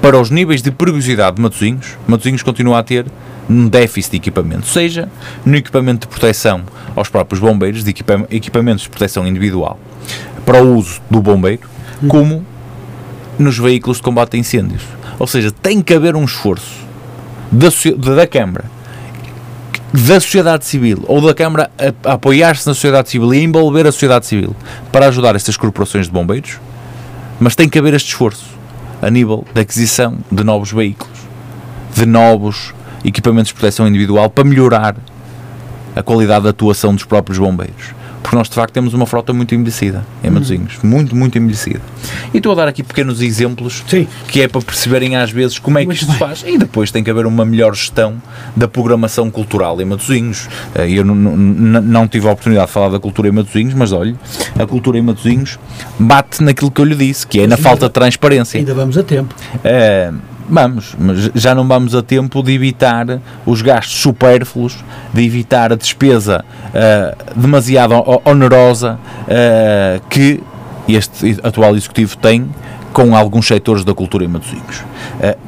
para 0.03 0.21
os 0.21 0.31
níveis 0.31 0.61
de 0.61 0.73
perigosidade 0.73 1.37
de 1.37 1.43
Matosinhos, 1.43 1.97
Matosinhos 2.09 2.43
continua 2.43 2.81
a 2.81 2.83
ter 2.83 3.07
um 3.49 3.69
déficit 3.69 4.11
de 4.11 4.17
equipamento, 4.17 4.67
seja 4.67 5.09
no 5.47 5.57
equipamento 5.57 6.09
de 6.09 6.13
proteção 6.13 6.63
aos 6.97 7.09
próprios 7.09 7.39
bombeiros, 7.39 7.85
de 7.85 7.91
equipa 7.91 8.27
equipamentos 8.29 8.83
de 8.83 8.91
proteção 8.91 9.25
individual 9.25 9.79
para 10.45 10.61
o 10.61 10.77
uso 10.77 11.01
do 11.09 11.23
bombeiro, 11.23 11.69
como 12.09 12.45
nos 13.39 13.57
veículos 13.57 13.99
de 13.99 14.03
combate 14.03 14.37
a 14.37 14.41
incêndios. 14.41 14.83
Ou 15.21 15.27
seja, 15.29 15.53
tem 15.53 15.81
que 15.81 15.95
haver 15.95 16.17
um 16.17 16.25
esforço 16.25 16.85
da, 17.53 17.69
da 18.17 18.27
Câmara, 18.27 18.65
da 19.93 20.19
sociedade 20.21 20.65
civil 20.65 21.05
ou 21.07 21.21
da 21.21 21.33
Câmara 21.33 21.71
a, 21.79 22.11
a 22.11 22.15
apoiar-se 22.15 22.67
na 22.67 22.75
sociedade 22.75 23.09
civil 23.09 23.33
e 23.33 23.41
envolver 23.41 23.87
a 23.87 23.93
sociedade 23.93 24.27
civil 24.27 24.57
para 24.91 25.07
ajudar 25.07 25.37
estas 25.37 25.57
corporações 25.57 26.07
de 26.07 26.13
bombeiros, 26.13 26.59
mas 27.39 27.55
tem 27.55 27.69
que 27.69 27.79
haver 27.79 27.95
este 27.95 28.09
esforço 28.09 28.52
a 29.03 29.11
nível 29.11 29.45
da 29.53 29.61
aquisição 29.61 30.17
de 30.31 30.45
novos 30.45 30.73
veículos, 30.73 31.19
de 31.95 32.07
novos 32.07 32.73
equipamentos 33.05 33.49
de 33.49 33.55
proteção 33.55 33.87
individual 33.89 34.31
para 34.31 34.45
melhorar 34.45 34.97
a 35.95 36.03
qualidade 36.03 36.45
de 36.45 36.49
atuação 36.49 36.95
dos 36.95 37.05
próprios 37.05 37.39
bombeiros 37.39 37.93
porque 38.23 38.37
nós 38.37 38.49
de 38.49 38.55
facto 38.55 38.73
temos 38.73 38.95
uma 38.95 39.07
frota 39.07 39.33
muito 39.33 39.55
envelhecida 39.55 40.07
em 40.23 40.29
uhum. 40.29 40.35
Matosinhos, 40.35 40.79
muito, 40.83 41.17
muito 41.17 41.37
envelhecida. 41.39 41.81
E 42.33 42.39
estou 42.39 42.53
a 42.53 42.55
dar 42.55 42.69
aqui 42.69 42.83
pequenos 42.83 43.21
exemplos 43.21 43.85
Sim. 43.87 44.07
que 44.29 44.41
é 44.41 44.49
para 44.49 44.61
perceberem 44.63 45.17
às 45.17 45.31
vezes 45.31 45.59
como 45.59 45.79
é 45.79 45.85
que 45.85 45.93
isto 45.93 46.11
se 46.11 46.19
faz. 46.19 46.45
E 46.47 46.57
depois 46.57 46.91
tem 46.91 47.03
que 47.03 47.11
haver 47.11 47.27
uma 47.27 47.45
melhor 47.45 47.75
gestão 47.75 48.21
da 48.57 48.69
programação 48.69 49.31
cultural 49.31 49.81
em 49.81 49.85
Matosinhos. 49.85 50.49
Eh, 50.75 50.91
eu 50.91 51.05
não, 51.05 51.15
não, 51.15 51.81
não 51.81 52.09
tive 52.09 52.29
a 52.29 52.33
oportunidade 52.33 52.67
de 52.67 52.73
falar 52.73 52.89
da 52.89 53.01
cultura 53.01 53.29
em 53.29 53.33
Matosinhos, 53.33 53.75
mas 53.75 53.93
olhe, 53.93 54.17
a 54.59 54.67
cultura 54.67 54.99
em 54.99 55.03
Matosinhos 55.03 55.59
bate 55.99 56.43
naquilo 56.43 56.71
que 56.71 56.81
eu 56.81 56.85
lhe 56.85 56.95
disse, 56.95 57.27
que 57.27 57.41
é 57.41 57.47
na 57.47 57.57
falta 57.57 57.87
de 57.87 57.93
transparência. 57.93 58.59
Ainda 58.59 58.75
vamos 58.75 58.97
a 58.97 59.03
tempo. 59.03 59.35
É, 59.65 60.13
Vamos, 60.55 60.95
mas 60.99 61.31
já 61.35 61.55
não 61.55 61.67
vamos 61.67 61.95
a 61.95 62.03
tempo 62.03 62.43
de 62.43 62.53
evitar 62.53 63.07
os 63.47 63.63
gastos 63.63 64.03
supérfluos, 64.03 64.85
de 65.11 65.25
evitar 65.25 65.73
a 65.73 65.77
despesa 65.77 66.45
uh, 66.45 67.41
demasiado 67.41 67.95
onerosa 68.23 68.99
uh, 69.23 70.07
que 70.11 70.43
este 70.87 71.41
atual 71.43 71.75
executivo 71.75 72.19
tem 72.19 72.51
com 72.93 73.17
alguns 73.17 73.47
setores 73.47 73.83
da 73.83 73.95
cultura 73.95 74.27
em 74.27 74.29
Matosinhos. 74.29 74.81
Uh, 74.81 75.39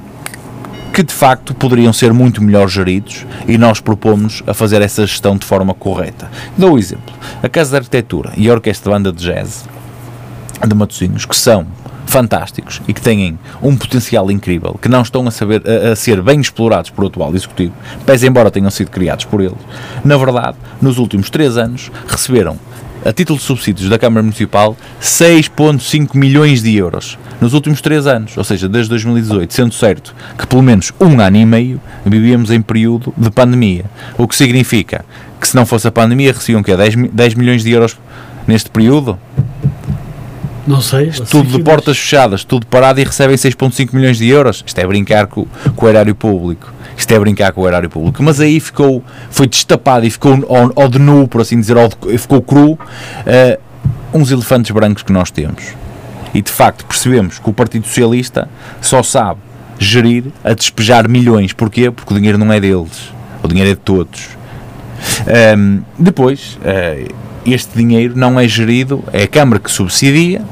que 0.91 1.03
de 1.03 1.13
facto 1.13 1.55
poderiam 1.55 1.93
ser 1.93 2.15
muito 2.15 2.43
melhor 2.43 2.67
geridos 2.67 3.27
e 3.47 3.59
nós 3.59 3.81
propomos 3.81 4.43
a 4.47 4.55
fazer 4.55 4.81
essa 4.81 5.07
gestão 5.07 5.37
de 5.37 5.45
forma 5.45 5.75
correta. 5.75 6.31
Dou 6.57 6.77
um 6.77 6.79
exemplo. 6.79 7.15
A 7.43 7.49
Casa 7.51 7.73
de 7.73 7.77
Arquitetura 7.77 8.33
e 8.39 8.49
a 8.49 8.55
Orquestra 8.55 8.91
de 8.91 8.97
Banda 8.97 9.13
de 9.13 9.23
Jazz 9.23 9.69
de 10.67 10.75
Matosinhos, 10.75 11.27
que 11.27 11.37
são 11.37 11.67
fantásticos 12.15 12.81
e 12.87 12.95
que 12.95 13.01
têm 13.01 13.37
um 13.61 13.77
potencial 13.77 14.31
incrível, 14.31 14.79
que 14.81 14.89
não 14.89 15.03
estão 15.03 15.27
a, 15.27 15.33
saber, 15.33 15.61
a, 15.67 15.91
a, 15.91 15.97
ser 15.97 16.23
bem 16.23 16.41
explorados 16.41 16.89
por 16.89 17.05
atual 17.05 17.35
executivo, 17.35 17.75
pese 18.07 18.25
embora 18.25 18.53
tenham 18.53 18.71
sido 18.71 18.89
criados 18.89 19.25
por 19.25 19.41
eles, 19.41 19.59
na 20.05 20.17
verdade, 20.17 20.57
nos 20.81 20.99
últimos 20.99 21.29
três 21.29 21.57
anos, 21.57 21.91
receberam, 22.07 22.57
a 23.05 23.13
título 23.13 23.37
de 23.37 23.45
subsídios 23.45 23.91
da 23.91 23.99
Câmara 23.99 24.23
Municipal, 24.23 24.77
6,5 25.03 26.17
milhões 26.17 26.63
de 26.63 26.77
euros 26.77 27.19
nos 27.41 27.53
últimos 27.53 27.81
três 27.81 28.07
anos, 28.07 28.37
ou 28.37 28.45
seja, 28.45 28.69
desde 28.69 28.91
2018, 28.91 29.53
sendo 29.53 29.75
certo 29.75 30.15
que 30.39 30.47
pelo 30.47 30.63
menos 30.63 30.93
um 31.01 31.21
ano 31.21 31.37
e 31.37 31.45
meio 31.45 31.81
vivíamos 32.07 32.53
em 32.53 32.63
período 32.63 33.13
de 33.17 33.29
pandemia, 33.29 33.87
o 34.17 34.29
que 34.29 34.37
significa 34.37 35.05
que 35.41 35.49
se 35.49 35.57
não 35.57 35.67
fosse 35.67 35.89
a 35.89 35.91
pandemia 35.91 36.33
recebiam 36.33 36.63
que 36.63 36.75
10, 36.75 37.11
10 37.11 37.35
milhões 37.35 37.65
de 37.65 37.73
euros 37.73 37.99
neste 38.47 38.71
período? 38.71 39.19
Não 40.67 40.81
sei. 40.81 41.11
Tudo 41.31 41.59
de 41.59 41.63
portas 41.63 41.99
fechadas, 41.99 42.43
tudo 42.43 42.67
parado 42.67 43.01
e 43.01 43.05
recebem 43.05 43.37
6,5 43.37 43.93
milhões 43.93 44.17
de 44.17 44.29
euros. 44.29 44.65
Isto 44.67 44.79
é 44.79 44.87
brincar 44.87 45.27
com, 45.27 45.47
com 45.77 45.87
o 45.87 45.89
erário 45.89 46.15
público. 46.15 46.73
Isto 46.97 47.13
é 47.13 47.19
brincar 47.19 47.53
com 47.53 47.63
o 47.63 47.69
erário 47.69 47.91
público. 47.91 48.23
Mas 48.23 48.41
aí 48.41 48.59
ficou, 48.61 49.03
foi 49.31 49.47
destapado 49.47 50.07
e 50.07 50.11
ficou 50.11 50.33
ao, 50.49 50.83
ao 50.83 50.89
de 50.89 50.99
nu, 50.99 51.29
por 51.29 51.41
assim 51.41 51.61
dizer, 51.61 51.77
de, 51.77 52.19
ficou 52.19 52.41
cru, 52.41 52.73
uh, 52.73 52.79
uns 54.13 54.31
elefantes 54.31 54.71
brancos 54.71 55.03
que 55.03 55.13
nós 55.13 55.31
temos. 55.31 55.75
E 56.33 56.41
de 56.41 56.51
facto 56.51 56.85
percebemos 56.87 57.39
que 57.39 57.49
o 57.49 57.53
Partido 57.53 57.87
Socialista 57.87 58.49
só 58.81 59.03
sabe 59.03 59.41
gerir 59.79 60.25
a 60.43 60.55
despejar 60.55 61.09
milhões. 61.09 61.53
Porquê? 61.53 61.91
Porque 61.91 62.13
o 62.13 62.17
dinheiro 62.17 62.39
não 62.39 62.53
é 62.53 62.59
deles. 62.59 63.13
O 63.43 63.49
dinheiro 63.49 63.71
é 63.71 63.75
de 63.75 63.81
todos. 63.81 64.29
Um, 65.27 65.31
ehm, 65.31 65.79
depois, 65.99 66.59
uh, 66.63 67.15
este 67.47 67.77
dinheiro 67.77 68.15
não 68.17 68.39
é 68.39 68.47
gerido, 68.49 69.05
é 69.13 69.25
a 69.25 69.29
Câmara 69.29 69.61
que 69.61 69.71
subsidia, 69.71 70.43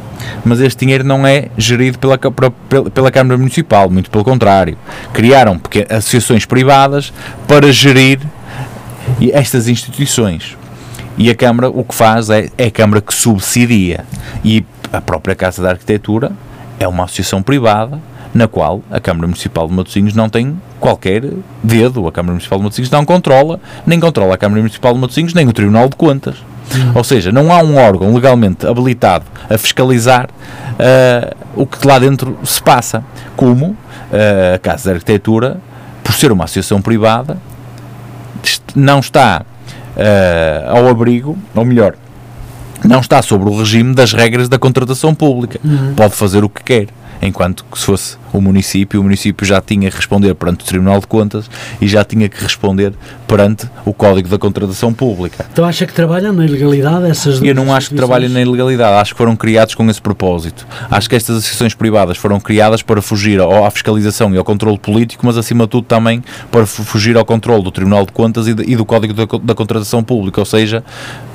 mas 0.45 0.61
este 0.61 0.80
dinheiro 0.80 1.05
não 1.05 1.26
é 1.26 1.49
gerido 1.57 1.99
pela, 1.99 2.18
pela, 2.18 2.90
pela 2.90 3.11
Câmara 3.11 3.38
Municipal, 3.38 3.90
muito 3.90 4.11
pelo 4.11 4.24
contrário. 4.24 4.76
Criaram 5.12 5.61
associações 5.90 6.45
privadas 6.45 7.12
para 7.47 7.72
gerir 7.72 8.20
estas 9.32 9.68
instituições. 9.68 10.57
E 11.16 11.30
a 11.30 11.34
Câmara 11.34 11.68
o 11.68 11.84
que 11.84 11.95
faz 11.95 12.30
é, 12.30 12.51
é 12.57 12.66
a 12.66 12.70
Câmara 12.70 13.01
que 13.01 13.14
subsidia. 13.14 14.05
E 14.45 14.64
a 14.93 15.01
própria 15.01 15.34
Casa 15.34 15.62
da 15.62 15.70
Arquitetura 15.70 16.32
é 16.78 16.86
uma 16.88 17.05
associação 17.05 17.43
privada 17.43 17.99
na 18.34 18.49
qual 18.49 18.82
a 18.90 18.99
Câmara 18.99 19.26
Municipal 19.26 19.68
de 19.68 19.74
Matosinhos 19.74 20.14
não 20.14 20.28
tem 20.28 20.59
qualquer 20.80 21.22
dedo. 21.62 22.07
A 22.07 22.12
Câmara 22.12 22.32
Municipal 22.32 22.59
de 22.59 22.64
Matosinhos 22.64 22.90
não 22.90 23.05
controla, 23.05 23.61
nem 23.86 24.01
controla 24.01 24.34
a 24.34 24.38
Câmara 24.38 24.61
Municipal 24.61 24.95
de 24.95 25.01
Matosinhos, 25.01 25.34
nem 25.34 25.47
o 25.47 25.53
Tribunal 25.53 25.88
de 25.88 25.97
Contas. 25.97 26.36
Hum. 26.74 26.92
Ou 26.94 27.04
seja, 27.04 27.30
não 27.30 27.52
há 27.52 27.62
um 27.62 27.76
órgão 27.76 28.14
legalmente 28.14 28.66
habilitado 28.66 29.24
a 29.48 29.58
fiscalizar 29.58 30.28
uh, 30.72 31.36
o 31.54 31.66
que 31.66 31.86
lá 31.86 31.98
dentro 31.98 32.38
se 32.44 32.62
passa, 32.62 33.04
como 33.36 33.66
uh, 33.66 34.54
a 34.54 34.58
Casa 34.58 34.84
de 34.84 34.96
Arquitetura, 34.96 35.58
por 36.02 36.14
ser 36.14 36.32
uma 36.32 36.44
associação 36.44 36.80
privada, 36.80 37.36
não 38.74 39.00
está 39.00 39.42
uh, 39.96 40.76
ao 40.76 40.88
abrigo, 40.88 41.36
ou 41.54 41.64
melhor, 41.64 41.94
não 42.84 43.00
está 43.00 43.22
sobre 43.22 43.48
o 43.48 43.58
regime 43.58 43.94
das 43.94 44.12
regras 44.12 44.48
da 44.48 44.58
contratação 44.58 45.14
pública. 45.14 45.60
Uhum. 45.62 45.94
Pode 45.94 46.14
fazer 46.14 46.42
o 46.42 46.48
que 46.48 46.62
quer 46.62 46.86
enquanto 47.23 47.64
que 47.64 47.79
se 47.79 47.87
fosse 47.87 48.16
o 48.33 48.41
município, 48.41 49.01
o 49.01 49.03
município 49.05 49.47
já 49.47 49.61
tinha 49.61 49.89
que 49.91 49.97
responder 49.97 50.35
perante 50.35 50.64
o 50.64 50.66
Tribunal 50.66 50.99
de 50.99 51.07
Contas 51.07 51.49
e 51.81 51.87
já 51.87 52.05
tinha 52.05 52.29
que 52.29 52.43
responder 52.43 52.93
perante 53.29 53.68
o 53.85 53.93
Código 53.93 54.29
da 54.29 54.39
Contratação 54.39 54.93
Pública. 54.93 55.47
Então 55.53 55.64
acha 55.64 55.87
que 55.87 55.93
trabalham 55.93 56.33
na 56.33 56.45
ilegalidade 56.45 57.07
essas 57.07 57.41
Eu 57.41 57.55
não 57.55 57.73
acho 57.73 57.91
que 57.91 57.95
trabalhem 57.95 58.29
na 58.29 58.41
ilegalidade, 58.41 59.01
acho 59.01 59.12
que 59.12 59.18
foram 59.18 59.37
criados 59.37 59.75
com 59.75 59.89
esse 59.89 60.03
propósito. 60.03 60.66
Acho 60.91 61.09
que 61.09 61.14
estas 61.14 61.37
associações 61.37 61.75
privadas 61.75 62.16
foram 62.16 62.41
criadas 62.41 62.83
para 62.83 63.01
fugir 63.01 63.41
à 63.41 63.70
fiscalização 63.70 64.35
e 64.35 64.39
ao 64.39 64.45
controle 64.45 64.79
político, 64.79 65.25
mas 65.25 65.37
acima 65.37 65.64
de 65.64 65.70
tudo 65.70 65.85
também 65.85 66.23
para 66.51 66.66
fugir 66.66 67.16
ao 67.16 67.25
controle 67.25 67.62
do 67.62 67.70
Tribunal 67.70 68.05
de 68.05 68.12
Contas 68.12 68.49
e 68.49 68.77
do 68.77 68.85
Código 68.85 69.14
da, 69.14 69.25
da 69.43 69.55
Contratação 69.55 70.03
Pública, 70.03 70.41
ou 70.41 70.47
seja, 70.47 70.83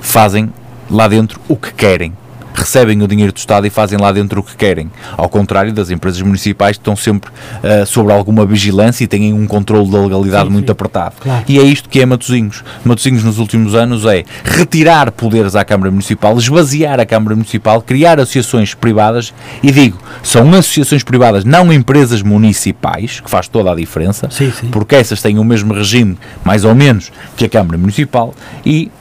fazem 0.02 0.52
lá 0.90 1.08
dentro 1.08 1.40
o 1.48 1.56
que 1.56 1.74
querem 1.74 2.14
recebem 2.58 3.01
o 3.03 3.08
dinheiro 3.08 3.32
do 3.32 3.38
Estado 3.38 3.68
e 3.68 3.70
fazem 3.70 3.99
lá 3.99 4.12
dentro 4.12 4.41
o 4.41 4.43
que 4.43 4.55
querem. 4.55 4.91
Ao 5.16 5.30
contrário 5.30 5.72
das 5.72 5.89
empresas 5.89 6.22
municipais 6.22 6.76
que 6.78 6.82
estão 6.82 6.95
sempre 6.95 7.30
uh, 7.30 7.86
sobre 7.86 8.12
alguma 8.12 8.45
vigilância 8.45 9.03
e 9.03 9.08
têm 9.08 9.34
um 9.34 9.45
controle 9.45 9.89
da 9.91 9.99
legalidade 9.99 10.47
sim, 10.47 10.53
muito 10.53 10.66
sim. 10.66 10.72
apertado. 10.72 11.16
Claro. 11.20 11.43
E 11.47 11.60
é 11.60 11.64
isto 11.64 11.88
que 11.88 12.01
é 12.01 12.05
Matosinhos. 12.05 12.64
Matosinhos 12.84 13.24
nos 13.24 13.38
últimos 13.38 13.76
anos 13.76 14.05
é 14.05 14.24
retirar 14.43 15.12
poderes 15.12 15.55
à 15.55 15.64
Câmara 15.64 15.91
Municipal, 15.91 16.38
esvaziar 16.38 16.99
a 16.99 17.05
Câmara 17.05 17.36
Municipal, 17.36 17.82
criar 17.82 18.20
associações 18.20 18.74
privadas 18.74 19.34
e 19.62 19.72
digo, 19.72 19.99
são 20.24 20.49
associações 20.53 21.03
privadas, 21.03 21.45
não 21.45 21.72
empresas 21.72 22.22
municipais, 22.22 23.20
que 23.20 23.30
faz 23.30 23.47
toda 23.47 23.72
a 23.72 23.76
diferença, 23.76 24.30
sim, 24.32 24.51
porque 24.72 24.95
essas 24.95 25.22
têm 25.22 25.38
o 25.38 25.43
mesmo 25.43 25.74
regime, 25.74 26.18
mais 26.43 26.66
ou 26.66 26.74
menos, 26.74 27.12
que 27.36 27.45
a 27.45 27.49
Câmara 27.49 27.78
Municipal 27.78 28.34
e 28.66 28.91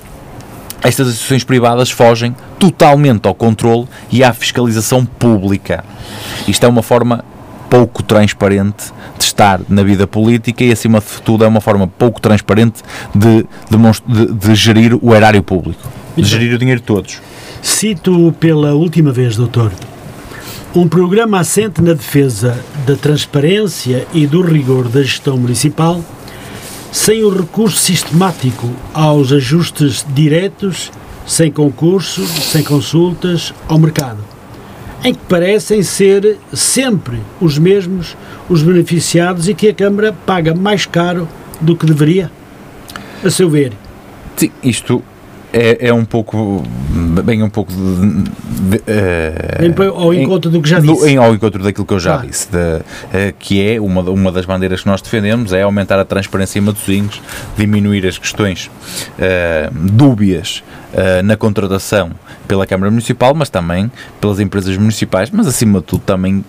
estas 0.83 1.09
associações 1.09 1.45
privadas 1.45 1.91
fogem 1.91 2.35
totalmente 2.59 3.27
ao 3.27 3.35
controle 3.35 3.87
e 4.11 4.23
à 4.23 4.33
fiscalização 4.33 5.05
pública. 5.05 5.85
Isto 6.47 6.65
é 6.65 6.69
uma 6.69 6.83
forma 6.83 7.25
pouco 7.69 8.03
transparente 8.03 8.93
de 9.19 9.25
estar 9.25 9.61
na 9.69 9.83
vida 9.83 10.07
política 10.07 10.65
e, 10.65 10.73
acima 10.73 11.01
de 11.01 11.23
tudo, 11.23 11.45
é 11.45 11.49
uma 11.49 11.61
forma 11.61 11.87
pouco 11.87 12.21
transparente 12.21 12.83
de, 13.15 13.45
de, 13.71 14.33
de 14.33 14.55
gerir 14.55 14.99
o 15.03 15.15
erário 15.15 15.43
público, 15.43 15.81
de 16.17 16.25
gerir 16.25 16.55
o 16.55 16.59
dinheiro 16.59 16.81
de 16.81 16.87
todos. 16.87 17.21
Cito 17.63 18.35
pela 18.39 18.75
última 18.75 19.11
vez, 19.11 19.37
doutor, 19.37 19.73
um 20.75 20.87
programa 20.87 21.41
assente 21.41 21.83
na 21.83 21.95
defesa 21.95 22.63
da 22.87 22.95
transparência 22.95 24.07
e 24.13 24.27
do 24.27 24.43
rigor 24.43 24.89
da 24.89 25.03
gestão 25.03 25.37
municipal 25.37 26.01
sem 26.97 27.23
o 27.23 27.29
recurso 27.29 27.77
sistemático 27.77 28.71
aos 28.95 29.31
ajustes 29.31 30.05
diretos, 30.15 30.91
sem 31.27 31.53
concurso, 31.53 32.27
sem 32.27 32.65
consultas 32.65 33.53
ao 33.69 33.79
mercado, 33.79 34.25
em 35.05 35.13
que 35.13 35.21
parecem 35.29 35.83
ser 35.83 36.39
sempre 36.55 37.21
os 37.39 37.59
mesmos 37.59 38.17
os 38.49 38.63
beneficiados 38.63 39.47
e 39.47 39.53
que 39.53 39.69
a 39.69 39.75
Câmara 39.75 40.17
paga 40.25 40.55
mais 40.55 40.87
caro 40.87 41.29
do 41.61 41.77
que 41.77 41.85
deveria, 41.85 42.33
a 43.23 43.29
seu 43.31 43.51
ver. 43.51 43.75
Sim, 44.35 44.51
isto 44.65 45.03
é, 45.53 45.89
é 45.89 45.93
um 45.93 46.05
pouco 46.05 46.63
bem 47.25 47.43
um 47.43 47.49
pouco 47.49 47.73
de, 47.73 47.79
de, 47.79 49.81
uh, 49.81 49.95
ao 49.95 50.13
encontro 50.13 50.51
em, 50.51 50.53
do 50.53 50.63
que 50.63 50.69
já 50.69 50.81
disse. 50.81 51.09
em, 51.09 51.17
ao 51.17 51.35
encontro 51.35 51.63
daquilo 51.63 51.87
que 51.87 51.95
eu 51.95 52.01
já 52.01 52.19
disse 52.19 52.49
de, 52.51 52.59
uh, 52.59 53.35
que 53.39 53.67
é 53.67 53.81
uma, 53.81 54.03
uma 54.03 54.33
das 54.33 54.45
bandeiras 54.45 54.83
que 54.83 54.87
nós 54.87 55.01
defendemos 55.01 55.53
é 55.53 55.63
aumentar 55.63 55.99
a 55.99 56.05
transparência 56.05 56.59
em 56.59 56.63
Matosinhos 56.63 57.23
diminuir 57.57 58.07
as 58.07 58.19
questões 58.19 58.67
uh, 58.67 59.73
dúbias 59.73 60.63
na 61.25 61.37
contratação 61.37 62.13
pela 62.49 62.67
Câmara 62.67 62.91
Municipal 62.91 63.35
mas 63.35 63.51
também 63.51 63.91
pelas 64.19 64.41
empresas 64.41 64.79
municipais 64.79 65.31
mas 65.31 65.47
acima 65.47 65.81
de 65.81 65.85
tudo 65.85 66.01
também 66.07 66.43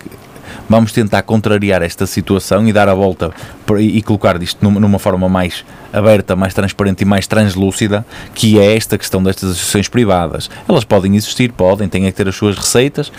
vamos 0.68 0.92
tentar 0.92 1.22
contrariar 1.22 1.82
esta 1.82 2.06
situação 2.06 2.66
e 2.68 2.72
dar 2.72 2.88
a 2.88 2.94
volta 2.94 3.30
e 3.78 4.00
colocar 4.02 4.42
isto 4.42 4.68
numa 4.70 4.98
forma 4.98 5.28
mais 5.28 5.64
aberta, 5.92 6.36
mais 6.36 6.54
transparente 6.54 7.02
e 7.02 7.04
mais 7.04 7.26
translúcida, 7.26 8.04
que 8.34 8.58
é 8.58 8.76
esta 8.76 8.96
questão 8.98 9.22
destas 9.22 9.50
associações 9.50 9.88
privadas. 9.88 10.50
Elas 10.68 10.84
podem 10.84 11.16
existir, 11.16 11.52
podem, 11.52 11.88
têm 11.88 12.04
que 12.04 12.12
ter 12.12 12.28
as 12.28 12.36
suas 12.36 12.56
receitas, 12.56 13.12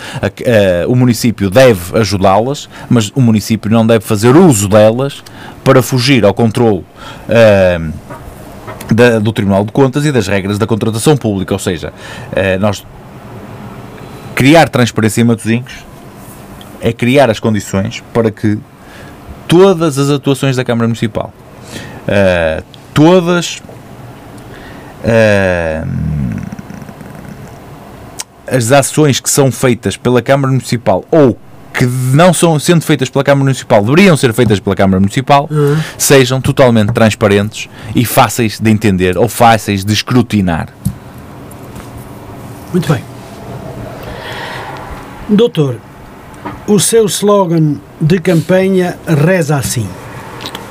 o 0.88 0.94
município 0.94 1.50
deve 1.50 1.98
ajudá-las, 1.98 2.68
mas 2.88 3.10
o 3.14 3.20
município 3.20 3.70
não 3.70 3.86
deve 3.86 4.04
fazer 4.04 4.36
uso 4.36 4.68
delas 4.68 5.22
para 5.64 5.82
fugir 5.82 6.24
ao 6.24 6.34
controle. 6.34 6.84
Da, 8.92 9.20
do 9.20 9.32
Tribunal 9.32 9.64
de 9.64 9.70
Contas 9.70 10.04
e 10.04 10.10
das 10.10 10.26
regras 10.26 10.58
da 10.58 10.66
contratação 10.66 11.16
pública, 11.16 11.54
ou 11.54 11.60
seja, 11.60 11.92
nós 12.58 12.84
criar 14.34 14.68
transparência 14.68 15.20
em 15.20 15.24
Matosinhos 15.24 15.72
é 16.80 16.92
criar 16.92 17.30
as 17.30 17.38
condições 17.38 18.02
para 18.12 18.30
que 18.30 18.58
todas 19.46 19.98
as 19.98 20.10
atuações 20.10 20.56
da 20.56 20.64
Câmara 20.64 20.86
Municipal, 20.86 21.32
uh, 22.06 22.64
todas 22.94 23.60
uh, 25.04 25.88
as 28.46 28.72
ações 28.72 29.20
que 29.20 29.30
são 29.30 29.52
feitas 29.52 29.96
pela 29.96 30.22
Câmara 30.22 30.52
Municipal 30.52 31.04
ou 31.10 31.36
que 31.72 31.86
não 31.86 32.34
são 32.34 32.58
sendo 32.58 32.82
feitas 32.82 33.08
pela 33.08 33.24
Câmara 33.24 33.44
Municipal, 33.44 33.82
deveriam 33.82 34.16
ser 34.16 34.32
feitas 34.34 34.58
pela 34.58 34.74
Câmara 34.74 35.00
Municipal, 35.00 35.48
uhum. 35.50 35.76
sejam 35.96 36.40
totalmente 36.40 36.92
transparentes 36.92 37.68
e 37.94 38.04
fáceis 38.04 38.58
de 38.58 38.70
entender 38.70 39.16
ou 39.16 39.28
fáceis 39.28 39.84
de 39.84 39.92
escrutinar. 39.92 40.68
Muito 42.72 42.92
bem. 42.92 43.02
Doutor, 45.28 45.76
o 46.66 46.78
seu 46.78 47.06
slogan 47.06 47.76
de 48.00 48.18
campanha 48.20 48.98
reza 49.06 49.56
assim: 49.56 49.88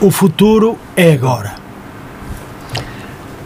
O 0.02 0.12
futuro 0.12 0.78
é 0.96 1.14
agora. 1.14 1.56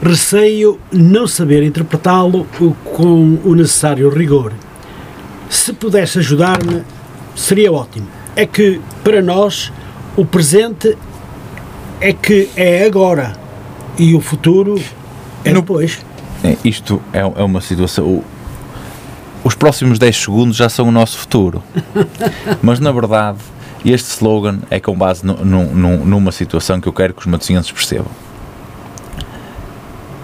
Receio 0.01 0.79
não 0.91 1.25
saber 1.25 1.63
interpretá-lo 1.63 2.45
com 2.83 3.39
o 3.43 3.55
necessário 3.55 4.09
rigor. 4.09 4.51
Se 5.49 5.71
pudesse 5.71 6.19
ajudar-me, 6.19 6.83
seria 7.35 7.71
ótimo. 7.71 8.07
É 8.35 8.45
que, 8.45 8.81
para 9.03 9.21
nós, 9.21 9.71
o 10.17 10.25
presente 10.25 10.97
é 12.01 12.11
que 12.11 12.49
é 12.55 12.85
agora 12.85 13.33
e 13.97 14.13
o 14.13 14.19
futuro 14.19 14.81
é 15.45 15.53
depois. 15.53 15.99
É, 16.43 16.57
isto 16.65 17.01
é, 17.13 17.19
é 17.19 17.43
uma 17.43 17.61
situação 17.61 18.23
os 19.43 19.55
próximos 19.55 19.99
10 19.99 20.15
segundos 20.15 20.57
já 20.57 20.69
são 20.69 20.87
o 20.87 20.91
nosso 20.91 21.17
futuro. 21.17 21.61
Mas 22.61 22.79
na 22.79 22.91
verdade, 22.91 23.39
este 23.85 24.11
slogan 24.11 24.59
é 24.69 24.79
com 24.79 24.95
base 24.95 25.25
no, 25.25 25.43
no, 25.43 26.05
numa 26.05 26.31
situação 26.31 26.79
que 26.79 26.87
eu 26.87 26.93
quero 26.93 27.13
que 27.13 27.21
os 27.21 27.25
matosinhenses 27.25 27.71
percebam. 27.71 28.11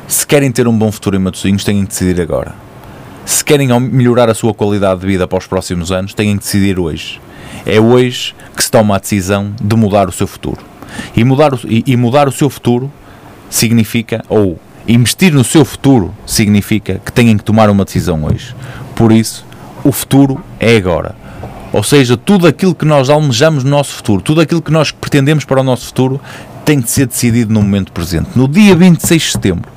Se 0.07 0.26
querem 0.26 0.51
ter 0.51 0.67
um 0.67 0.76
bom 0.76 0.91
futuro 0.91 1.15
em 1.15 1.20
Matosinhos, 1.20 1.63
têm 1.63 1.84
que 1.84 1.89
decidir 1.89 2.20
agora. 2.20 2.55
Se 3.26 3.45
querem 3.45 3.67
melhorar 3.80 4.28
a 4.28 4.34
sua 4.34 4.55
qualidade 4.55 5.01
de 5.01 5.05
vida 5.05 5.28
para 5.28 5.38
os 5.38 5.45
próximos 5.45 5.91
anos, 5.91 6.15
têm 6.15 6.36
que 6.36 6.43
decidir 6.43 6.80
hoje. 6.80 7.22
É 7.63 7.80
hoje 7.80 8.34
que 8.55 8.63
se 8.63 8.72
toma 8.72 8.95
a 8.95 8.99
decisão 8.99 9.53
de 9.61 9.76
mudar 9.76 10.09
o 10.09 10.11
seu 10.11 10.26
futuro. 10.26 10.61
E 11.15 11.24
mudar 11.24 11.53
o, 11.53 11.59
e, 11.65 11.84
e 11.86 11.95
mudar 11.95 12.28
o 12.28 12.32
seu 12.32 12.49
futuro 12.49 12.91
significa, 13.51 14.26
ou 14.28 14.59
investir 14.88 15.32
no 15.32 15.43
seu 15.43 15.63
futuro 15.63 16.11
significa 16.26 16.99
que 17.05 17.11
têm 17.11 17.38
que 17.38 17.43
tomar 17.43 17.70
uma 17.70 17.86
decisão 17.86 18.24
hoje. 18.24 18.55
Por 19.00 19.14
isso, 19.14 19.45
o 19.82 19.93
futuro 19.93 20.43
é 20.60 20.76
agora. 20.76 21.16
Ou 21.72 21.82
seja, 21.82 22.18
tudo 22.18 22.45
aquilo 22.45 22.76
que 22.76 22.84
nós 22.84 23.10
almejamos 23.10 23.64
no 23.64 23.70
nosso 23.70 23.93
futuro, 23.93 24.22
tudo 24.22 24.41
aquilo 24.41 24.62
que 24.62 24.74
nós 24.74 24.91
pretendemos 24.91 25.45
para 25.45 25.62
o 25.62 25.64
nosso 25.64 25.86
futuro, 25.86 26.20
tem 26.66 26.82
de 26.82 26.91
ser 26.91 27.06
decidido 27.06 27.54
no 27.54 27.62
momento 27.62 27.93
presente. 27.93 28.32
No 28.36 28.45
dia 28.45 28.76
26 28.76 29.22
de 29.22 29.32
setembro, 29.32 29.72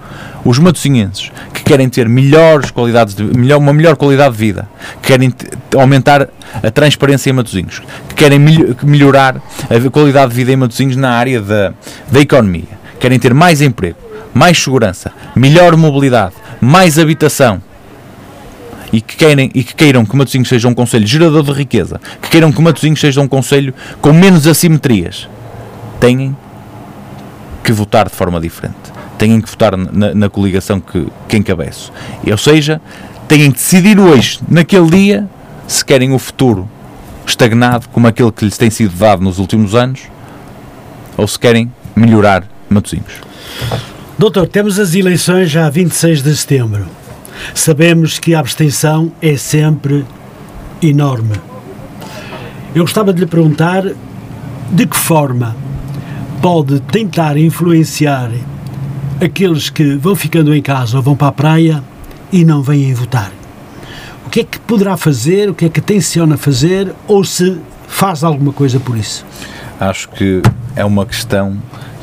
os 0.45 0.59
matosinhenses 0.59 1.31
que 1.55 1.63
querem 1.63 1.89
ter 1.89 2.09
melhores 2.09 2.73
qualidades 2.73 3.15
de, 3.15 3.23
melhor, 3.23 3.59
uma 3.59 3.73
melhor 3.73 3.95
qualidade 3.95 4.33
de 4.33 4.39
vida, 4.39 4.69
que 5.01 5.13
querem 5.13 5.33
aumentar 5.77 6.29
a 6.61 6.71
transparência 6.73 7.31
em 7.31 7.33
Matosinhos, 7.33 7.81
que 8.09 8.17
querem 8.17 8.41
melhorar 8.83 9.37
a 9.71 9.91
qualidade 9.91 10.31
de 10.31 10.37
vida 10.37 10.51
em 10.51 10.57
Matosinhos 10.57 10.97
na 10.97 11.11
área 11.11 11.41
da, 11.41 11.73
da 12.11 12.21
economia, 12.21 12.65
querem 12.99 13.21
ter 13.21 13.33
mais 13.33 13.61
emprego, 13.63 13.99
mais 14.35 14.61
segurança, 14.61 15.13
melhor 15.37 15.77
mobilidade, 15.77 16.35
mais 16.61 16.99
habitação, 16.99 17.63
e 18.93 19.01
que, 19.01 19.17
querem, 19.17 19.51
e 19.55 19.65
que 19.65 19.75
queiram 19.75 20.05
que 20.05 20.15
Matosinhos 20.15 20.49
seja 20.49 20.69
um 20.69 20.75
conselho 20.75 21.07
gerador 21.07 21.43
de 21.43 21.53
riqueza, 21.53 22.01
que 22.21 22.29
queiram 22.29 22.53
que 22.53 22.61
Matosinhos 22.61 23.01
seja 23.01 23.21
um 23.21 23.29
conselho 23.29 23.73
com 24.01 24.13
menos 24.13 24.47
assimetrias, 24.47 25.29
têm 25.99 26.37
que 27.65 27.73
votar 27.73 28.09
de 28.09 28.15
forma 28.15 28.41
diferente. 28.41 28.93
Têm 29.17 29.41
que 29.41 29.49
votar 29.49 29.77
na, 29.77 30.15
na 30.15 30.29
coligação 30.29 30.81
que, 30.81 31.07
que 31.29 31.37
encabeço. 31.37 31.93
Ou 32.29 32.37
seja, 32.37 32.81
têm 33.29 33.51
que 33.51 33.59
decidir 33.59 33.99
hoje, 33.99 34.41
naquele 34.49 34.91
dia, 34.91 35.29
se 35.67 35.85
querem 35.85 36.13
o 36.13 36.19
futuro 36.19 36.69
estagnado 37.25 37.89
como 37.91 38.07
aquele 38.09 38.33
que 38.33 38.45
lhes 38.45 38.59
tem 38.59 38.69
sido 38.69 38.95
dado 38.97 39.23
nos 39.23 39.39
últimos 39.39 39.75
anos, 39.75 40.01
ou 41.17 41.27
se 41.27 41.39
querem 41.39 41.73
melhorar 41.95 42.45
Matosinhos. 42.69 43.13
Doutor, 44.19 44.49
temos 44.49 44.79
as 44.79 44.95
eleições 44.95 45.51
já 45.51 45.67
a 45.67 45.71
26 45.71 46.23
de 46.23 46.37
setembro. 46.37 46.87
Sabemos 47.55 48.19
que 48.19 48.35
a 48.35 48.41
abstenção 48.41 49.13
é 49.21 49.37
sempre 49.37 50.05
enorme. 50.83 51.35
Eu 52.75 52.85
gostava 52.85 53.13
de 53.13 53.21
lhe 53.21 53.27
perguntar 53.27 53.85
de 54.71 54.87
que 54.87 54.97
forma 54.97 55.55
pode 56.41 56.81
tentar 56.81 57.37
influenciar 57.37 58.31
aqueles 59.21 59.71
que 59.71 59.95
vão 59.97 60.17
ficando 60.17 60.55
em 60.55 60.63
casa 60.63 60.97
ou 60.97 61.03
vão 61.03 61.15
para 61.15 61.29
a 61.29 61.33
praia 61.33 61.85
e 62.33 62.45
não 62.45 62.63
vêm 62.63 62.93
votar. 62.95 63.31
O 64.27 64.31
que 64.31 64.41
é 64.41 64.45
que 64.45 64.59
poderá 64.59 64.97
fazer, 64.97 65.51
o 65.51 65.55
que 65.55 65.67
é 65.67 65.69
que 65.69 65.81
tenciona 65.81 66.37
fazer 66.37 66.93
ou 67.07 67.23
se 67.23 67.59
faz 67.87 68.25
alguma 68.25 68.53
coisa 68.53 68.81
por 68.81 68.97
isso? 68.97 69.25
Acho 69.79 70.09
que 70.09 70.41
é 70.75 70.85
uma 70.85 71.05
questão 71.05 71.59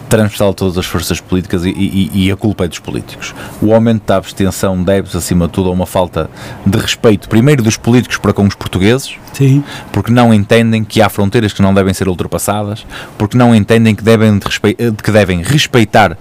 transversal 0.09 0.49
a 0.49 0.53
todas 0.53 0.77
as 0.77 0.85
forças 0.85 1.21
políticas 1.21 1.63
e, 1.63 1.69
e, 1.69 2.25
e, 2.25 2.31
a 2.31 2.35
culpa 2.35 2.65
é 2.65 2.67
dos 2.67 2.79
políticos. 2.79 3.33
O 3.61 3.73
aumento 3.73 4.03
da 4.05 4.17
abstenção 4.17 4.83
deve-se, 4.83 5.15
acima 5.15 5.45
de 5.45 5.53
tudo, 5.53 5.69
a 5.69 5.71
uma 5.71 5.85
falta 5.85 6.29
de 6.65 6.77
respeito, 6.77 7.29
primeiro 7.29 7.61
dos 7.61 7.77
políticos 7.77 8.17
para 8.17 8.33
com 8.33 8.45
os 8.45 8.55
portugueses, 8.55 9.15
Sim. 9.33 9.63
porque 9.91 10.11
não 10.11 10.33
entendem 10.33 10.83
que 10.83 11.01
há 11.01 11.07
fronteiras 11.07 11.53
que 11.53 11.61
não 11.61 11.73
devem 11.73 11.93
ser 11.93 12.07
ultrapassadas, 12.07 12.85
porque 13.17 13.37
não 13.37 13.53
entendem 13.55 13.93
que 13.93 14.03
devem, 14.03 14.39
que 14.39 15.11
devem 15.11 15.43
respeitar 15.43 16.13
uh, 16.13 16.17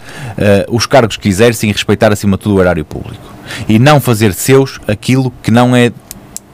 os 0.68 0.86
cargos 0.86 1.16
que 1.16 1.28
exercem 1.28 1.70
e 1.70 1.72
respeitar, 1.72 2.12
acima 2.12 2.36
de 2.36 2.42
tudo, 2.42 2.56
o 2.56 2.60
erário 2.60 2.84
público. 2.84 3.24
E 3.66 3.78
não 3.78 4.00
fazer 4.00 4.34
seus 4.34 4.78
aquilo 4.86 5.32
que 5.42 5.50
não 5.50 5.74
é 5.74 5.90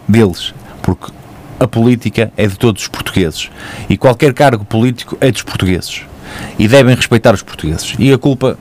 deles, 0.06 0.54
porque 0.80 1.12
a 1.58 1.66
política 1.66 2.32
é 2.36 2.46
de 2.46 2.56
todos 2.56 2.82
os 2.82 2.88
portugueses 2.88 3.50
e 3.88 3.96
qualquer 3.96 4.32
cargo 4.32 4.64
político 4.64 5.16
é 5.20 5.30
dos 5.30 5.42
portugueses 5.42 6.02
e 6.58 6.68
devem 6.68 6.94
respeitar 6.94 7.34
os 7.34 7.42
portugueses. 7.42 7.94
E 7.98 8.12
a 8.12 8.18
culpa 8.18 8.58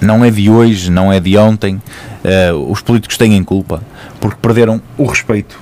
não 0.00 0.24
é 0.24 0.30
de 0.30 0.48
hoje, 0.48 0.90
não 0.90 1.12
é 1.12 1.20
de 1.20 1.36
ontem. 1.36 1.80
Uh, 2.24 2.70
os 2.70 2.80
políticos 2.80 3.16
têm 3.16 3.42
culpa 3.44 3.82
porque 4.20 4.38
perderam 4.40 4.80
o 4.96 5.06
respeito 5.06 5.58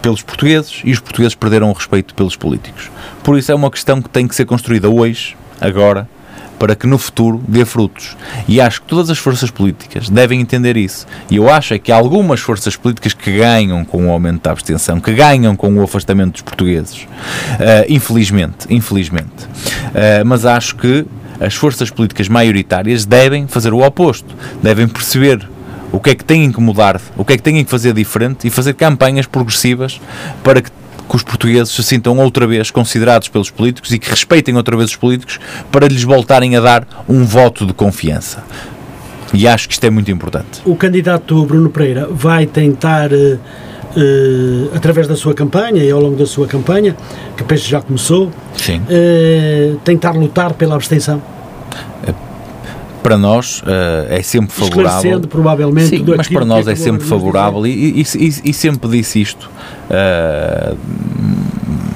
pelos 0.00 0.22
portugueses 0.22 0.80
e 0.84 0.92
os 0.92 1.00
portugueses 1.00 1.34
perderam 1.34 1.70
o 1.70 1.72
respeito 1.72 2.14
pelos 2.14 2.36
políticos. 2.36 2.90
Por 3.22 3.38
isso 3.38 3.50
é 3.52 3.54
uma 3.54 3.70
questão 3.70 4.00
que 4.00 4.08
tem 4.08 4.26
que 4.26 4.34
ser 4.34 4.44
construída 4.44 4.88
hoje, 4.88 5.36
agora, 5.60 6.08
para 6.58 6.74
que 6.74 6.86
no 6.86 6.98
futuro 6.98 7.42
dê 7.46 7.64
frutos. 7.64 8.16
E 8.46 8.60
acho 8.60 8.82
que 8.82 8.88
todas 8.88 9.10
as 9.10 9.18
forças 9.18 9.50
políticas 9.50 10.08
devem 10.08 10.40
entender 10.40 10.76
isso. 10.76 11.06
E 11.30 11.36
eu 11.36 11.48
acho 11.48 11.74
é 11.74 11.78
que 11.78 11.92
algumas 11.92 12.40
forças 12.40 12.76
políticas 12.76 13.14
que 13.14 13.36
ganham 13.36 13.84
com 13.84 14.06
o 14.06 14.10
aumento 14.10 14.42
da 14.42 14.50
abstenção, 14.50 15.00
que 15.00 15.12
ganham 15.12 15.54
com 15.54 15.72
o 15.74 15.82
afastamento 15.82 16.32
dos 16.32 16.42
portugueses. 16.42 17.02
Uh, 17.02 17.86
infelizmente, 17.88 18.66
infelizmente. 18.70 19.44
Uh, 19.44 20.24
mas 20.26 20.44
acho 20.44 20.76
que 20.76 21.06
as 21.40 21.54
forças 21.54 21.90
políticas 21.90 22.28
maioritárias 22.28 23.04
devem 23.04 23.46
fazer 23.46 23.72
o 23.72 23.84
oposto. 23.84 24.34
Devem 24.62 24.88
perceber 24.88 25.48
o 25.92 26.00
que 26.00 26.10
é 26.10 26.14
que 26.14 26.24
têm 26.24 26.52
que 26.52 26.60
mudar, 26.60 27.00
o 27.16 27.24
que 27.24 27.32
é 27.32 27.36
que 27.36 27.42
têm 27.42 27.64
que 27.64 27.70
fazer 27.70 27.94
diferente 27.94 28.46
e 28.46 28.50
fazer 28.50 28.74
campanhas 28.74 29.26
progressivas 29.26 30.00
para 30.42 30.60
que 30.60 30.70
que 31.08 31.16
os 31.16 31.22
portugueses 31.22 31.72
se 31.72 31.82
sintam 31.82 32.18
outra 32.18 32.46
vez 32.46 32.70
considerados 32.70 33.28
pelos 33.28 33.50
políticos 33.50 33.92
e 33.92 33.98
que 33.98 34.10
respeitem 34.10 34.56
outra 34.56 34.76
vez 34.76 34.90
os 34.90 34.96
políticos 34.96 35.40
para 35.72 35.88
lhes 35.88 36.02
voltarem 36.02 36.56
a 36.56 36.60
dar 36.60 37.04
um 37.08 37.24
voto 37.24 37.66
de 37.66 37.72
confiança. 37.72 38.44
E 39.32 39.46
acho 39.46 39.68
que 39.68 39.74
isto 39.74 39.84
é 39.84 39.90
muito 39.90 40.10
importante. 40.10 40.60
O 40.64 40.76
candidato 40.76 41.44
Bruno 41.44 41.68
Pereira 41.70 42.08
vai 42.10 42.46
tentar, 42.46 43.10
uh, 43.12 43.38
através 44.74 45.06
da 45.06 45.16
sua 45.16 45.34
campanha 45.34 45.82
e 45.82 45.90
ao 45.90 46.00
longo 46.00 46.16
da 46.16 46.26
sua 46.26 46.46
campanha, 46.46 46.96
que 47.36 47.44
penso 47.44 47.68
já 47.68 47.80
começou, 47.80 48.26
uh, 48.26 49.76
tentar 49.84 50.12
lutar 50.12 50.54
pela 50.54 50.74
abstenção? 50.74 51.22
Para 53.02 53.16
nós 53.16 53.62
é 54.08 54.22
sempre 54.22 54.54
favorável. 54.54 55.20
provavelmente, 55.20 55.88
Sim, 55.88 56.04
mas 56.16 56.28
para 56.28 56.44
nós 56.44 56.66
é, 56.66 56.72
é 56.72 56.74
sempre 56.74 57.06
favorável 57.06 57.66
e, 57.66 58.00
e, 58.00 58.02
e, 58.02 58.50
e, 58.50 58.52
sempre 58.52 58.88
disse 58.90 59.20
isto 59.20 59.48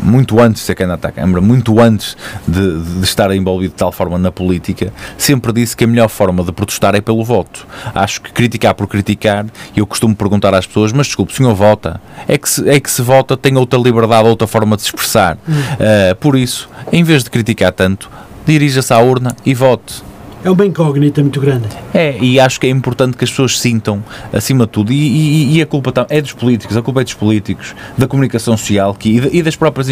muito 0.03 0.41
antes 0.41 0.61
de 0.61 0.67
ser 0.67 0.75
candidato 0.75 1.07
à 1.07 1.13
Câmara, 1.13 1.41
muito 1.41 1.81
antes 1.81 2.17
de, 2.47 2.81
de, 2.81 3.05
estar 3.05 3.35
envolvido 3.35 3.73
de 3.73 3.79
tal 3.79 3.93
forma 3.93 4.19
na 4.19 4.33
política, 4.33 4.93
sempre 5.17 5.53
disse 5.53 5.77
que 5.77 5.85
a 5.85 5.87
melhor 5.87 6.09
forma 6.09 6.43
de 6.43 6.53
protestar 6.53 6.95
é 6.95 7.01
pelo 7.01 7.25
voto. 7.25 7.67
Acho 7.95 8.21
que 8.21 8.33
criticar 8.33 8.75
por 8.75 8.87
criticar, 8.87 9.47
eu 9.77 9.87
costumo 9.87 10.15
perguntar 10.15 10.55
às 10.55 10.67
pessoas, 10.67 10.93
mas 10.93 11.07
desculpe, 11.07 11.33
o 11.33 11.37
senhor 11.37 11.55
vota? 11.55 12.01
É 12.27 12.37
que 12.37 12.49
se, 12.49 12.69
é 12.69 12.79
que 12.81 12.91
se 12.91 13.01
vota 13.01 13.37
tem 13.37 13.57
outra 13.57 13.79
liberdade, 13.79 14.29
outra 14.29 14.47
forma 14.47 14.77
de 14.77 14.83
se 14.83 14.89
expressar. 14.89 15.37
Uh, 15.37 16.15
por 16.21 16.37
isso, 16.37 16.69
em 16.93 17.03
vez 17.05 17.23
de 17.25 17.31
criticar 17.31 17.73
tanto, 17.73 18.11
dirija-se 18.45 18.93
à 18.93 18.99
urna 18.99 19.37
e 19.47 19.55
vote 19.55 20.03
é 20.45 20.51
uma 20.51 20.67
incógnita 20.67 21.21
muito 21.23 21.41
grande. 21.41 21.69
É, 21.95 22.17
e 22.19 22.41
acho 22.41 22.59
que 22.59 22.67
é 22.67 22.71
importante 22.71 23.17
que 23.17 23.25
as 23.25 23.31
pessoas 23.31 23.59
sintam, 23.59 24.03
acima 24.33 24.67
de 24.67 24.73
tudo, 24.73 24.93
e, 24.93 24.97
e, 24.97 25.57
e 25.57 25.63
a 25.63 25.67
culpa 25.67 25.93
é 26.09 26.21
dos 26.21 26.33
políticos, 26.33 26.77
a 26.77 26.83
culpa 26.83 27.01
é 27.01 27.05
dos 27.05 27.15
políticos, 27.15 27.75
da 27.97 28.07
comunicação 28.07 28.57
social 28.57 28.95
que, 28.95 29.31
e 29.33 29.43
das 29.43 29.57
próprias 29.57 29.89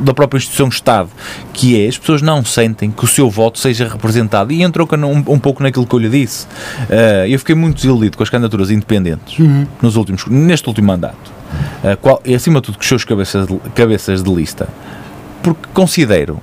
da 0.00 0.14
própria 0.14 0.38
instituição 0.38 0.68
Estado, 0.68 1.08
que 1.52 1.80
é, 1.80 1.88
as 1.88 1.98
pessoas 1.98 2.22
não 2.22 2.44
sentem 2.44 2.90
que 2.90 3.04
o 3.04 3.06
seu 3.06 3.30
voto 3.30 3.58
seja 3.58 3.88
representado. 3.88 4.52
E 4.52 4.62
entrou 4.62 4.88
um, 4.92 5.32
um 5.34 5.38
pouco 5.38 5.62
naquilo 5.62 5.86
que 5.86 5.94
eu 5.94 5.98
lhe 5.98 6.08
disse. 6.08 6.46
Uh, 6.46 7.26
eu 7.28 7.38
fiquei 7.38 7.54
muito 7.54 7.76
desiludido 7.76 8.16
com 8.16 8.22
as 8.22 8.30
candidaturas 8.30 8.70
independentes 8.70 9.38
uhum. 9.38 9.66
nos 9.80 9.96
últimos, 9.96 10.26
neste 10.26 10.68
último 10.68 10.88
mandato. 10.88 11.32
Uh, 11.82 11.96
qual, 12.00 12.20
e 12.24 12.34
acima 12.34 12.60
de 12.60 12.66
tudo, 12.66 12.76
com 12.76 12.82
os 12.82 12.88
seus 12.88 13.04
cabeças 13.04 13.46
de, 13.46 13.58
cabeças 13.74 14.22
de 14.22 14.34
lista. 14.34 14.68
Porque 15.42 15.68
considero 15.72 16.40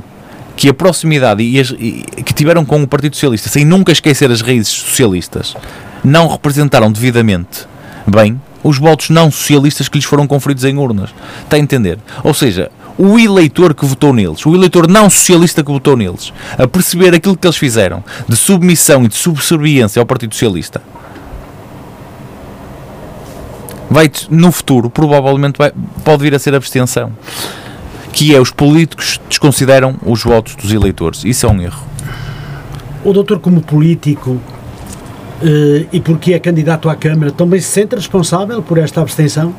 que 0.60 0.68
a 0.68 0.74
proximidade 0.74 1.41
e, 1.41 1.57
as, 1.57 1.70
e 1.70 2.03
que 2.22 2.34
tiveram 2.34 2.66
com 2.66 2.84
o 2.84 2.86
Partido 2.86 3.16
Socialista, 3.16 3.47
sem 3.47 3.64
nunca 3.64 3.93
esquecer 3.93 4.30
as 4.30 4.41
raízes 4.41 4.68
socialistas, 4.68 5.55
não 6.03 6.28
representaram 6.28 6.91
devidamente 6.91 7.66
bem 8.05 8.41
os 8.62 8.78
votos 8.78 9.10
não 9.10 9.32
socialistas 9.32 9.88
que 9.88 9.97
lhes 9.97 10.03
foram 10.03 10.28
conferidos 10.28 10.66
em 10.66 10.78
urnas. 10.78 11.12
Está 11.45 11.55
a 11.55 11.60
entender? 11.60 11.97
Ou 12.26 12.34
seja, 12.34 12.70
o 12.97 13.18
eleitor 13.18 13.74
que 13.74 13.86
votou 13.86 14.12
neles, 14.12 14.45
o 14.45 14.53
eleitor 14.53 14.86
não 14.86 15.10
socialista 15.10 15.64
que 15.64 15.72
votou 15.72 15.95
neles, 15.95 16.34
a 16.57 16.68
perceber 16.68 17.16
aquilo 17.16 17.38
que 17.38 17.47
eles 17.47 17.55
fizeram 17.55 18.03
de 18.28 18.36
submissão 18.36 19.05
e 19.05 19.07
de 19.07 19.16
subserviência 19.16 20.01
ao 20.01 20.05
Partido 20.05 20.34
Socialista, 20.34 20.82
vai 23.89 24.12
no 24.30 24.51
futuro 24.51 24.89
provavelmente 24.89 25.57
vai, 25.57 25.72
pode 26.03 26.22
vir 26.22 26.36
a 26.36 26.39
ser 26.39 26.53
abstenção 26.53 27.14
que 28.12 28.36
é 28.36 28.39
os 28.39 28.51
políticos 28.51 29.20
desconsideram 29.30 29.95
os 30.05 30.24
votos 30.24 30.55
dos 30.55 30.72
eleitores. 30.72 31.24
Isso 31.24 31.45
é 31.45 31.49
um 31.49 31.62
erro. 31.62 31.84
O 33.03 33.14
doutor, 33.14 33.39
como 33.39 33.62
político 33.62 34.39
eh, 35.41 35.86
e 35.91 35.99
porque 35.99 36.34
é 36.34 36.39
candidato 36.39 36.89
à 36.89 36.95
Câmara, 36.95 37.32
também 37.32 37.60
se 37.60 37.68
sente 37.68 37.95
responsável 37.95 38.62
por 38.62 38.78
esta 38.78 39.01
abstenção? 39.01 39.53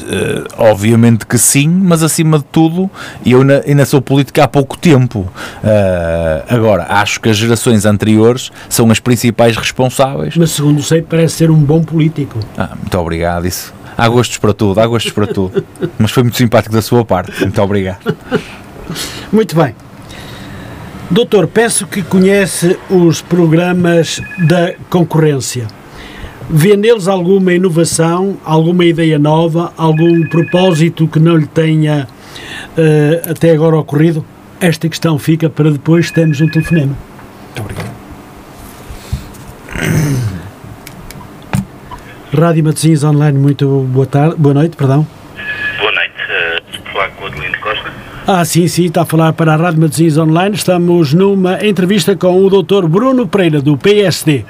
Uh, 0.00 0.48
obviamente 0.56 1.26
que 1.26 1.36
sim, 1.36 1.68
mas 1.68 2.02
acima 2.02 2.38
de 2.38 2.44
tudo, 2.44 2.90
eu 3.24 3.44
na, 3.44 3.60
ainda 3.66 3.84
sou 3.84 4.00
política 4.00 4.44
há 4.44 4.48
pouco 4.48 4.76
tempo. 4.76 5.20
Uh, 5.62 6.42
agora, 6.48 6.86
acho 6.88 7.20
que 7.20 7.28
as 7.28 7.36
gerações 7.36 7.84
anteriores 7.84 8.50
são 8.68 8.90
as 8.90 8.98
principais 8.98 9.56
responsáveis. 9.56 10.36
Mas, 10.36 10.52
segundo 10.52 10.82
sei, 10.82 11.02
parece 11.02 11.34
ser 11.36 11.50
um 11.50 11.58
bom 11.58 11.82
político. 11.82 12.38
Ah, 12.56 12.70
muito 12.80 12.98
obrigado. 12.98 13.46
Isso 13.46 13.72
Há 14.00 14.08
gostos 14.08 14.38
para 14.38 14.54
tudo, 14.54 14.80
há 14.80 14.86
gostos 14.86 15.12
para 15.12 15.26
tudo. 15.26 15.62
Mas 15.98 16.10
foi 16.10 16.22
muito 16.22 16.38
simpático 16.38 16.74
da 16.74 16.80
sua 16.80 17.04
parte. 17.04 17.38
Muito 17.42 17.60
obrigado. 17.60 18.16
Muito 19.30 19.54
bem. 19.54 19.74
Doutor, 21.10 21.46
penso 21.46 21.86
que 21.86 22.02
conhece 22.02 22.78
os 22.88 23.20
programas 23.20 24.22
da 24.38 24.72
concorrência. 24.88 25.66
Vê 26.48 26.78
neles 26.78 27.08
alguma 27.08 27.52
inovação, 27.52 28.38
alguma 28.42 28.86
ideia 28.86 29.18
nova, 29.18 29.70
algum 29.76 30.26
propósito 30.28 31.06
que 31.06 31.18
não 31.18 31.36
lhe 31.36 31.46
tenha 31.46 32.08
uh, 32.78 33.30
até 33.30 33.50
agora 33.50 33.76
ocorrido? 33.76 34.24
Esta 34.58 34.88
questão 34.88 35.18
fica 35.18 35.50
para 35.50 35.70
depois 35.70 36.10
termos 36.10 36.40
um 36.40 36.48
telefonema. 36.48 36.96
Muito 37.48 37.60
obrigado. 37.60 37.89
Rádio 42.32 42.62
Matosinhos 42.62 43.02
Online, 43.02 43.36
muito 43.36 43.66
boa 43.88 44.06
tarde, 44.06 44.36
boa 44.38 44.54
noite, 44.54 44.76
perdão. 44.76 45.04
Boa 45.80 45.92
noite, 45.92 46.14
uh, 46.14 46.92
falar 46.92 47.08
com 47.10 47.24
o 47.24 47.26
Adelino 47.26 47.58
Costa. 47.58 47.92
Ah, 48.24 48.44
sim, 48.44 48.68
sim, 48.68 48.86
está 48.86 49.02
a 49.02 49.04
falar 49.04 49.32
para 49.32 49.54
a 49.54 49.56
Rádio 49.56 49.80
Matosinhos 49.80 50.16
Online. 50.16 50.54
Estamos 50.54 51.12
numa 51.12 51.64
entrevista 51.66 52.14
com 52.14 52.46
o 52.46 52.62
Dr. 52.62 52.86
Bruno 52.86 53.26
Pereira, 53.26 53.60
do 53.60 53.76
PSD. 53.76 54.44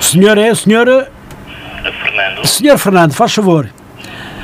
Senhor 0.00 0.38
é, 0.38 0.54
senhora... 0.54 1.10
Fernando. 2.04 2.46
Senhor 2.46 2.78
Fernando, 2.78 3.14
faz 3.14 3.34
favor. 3.34 3.68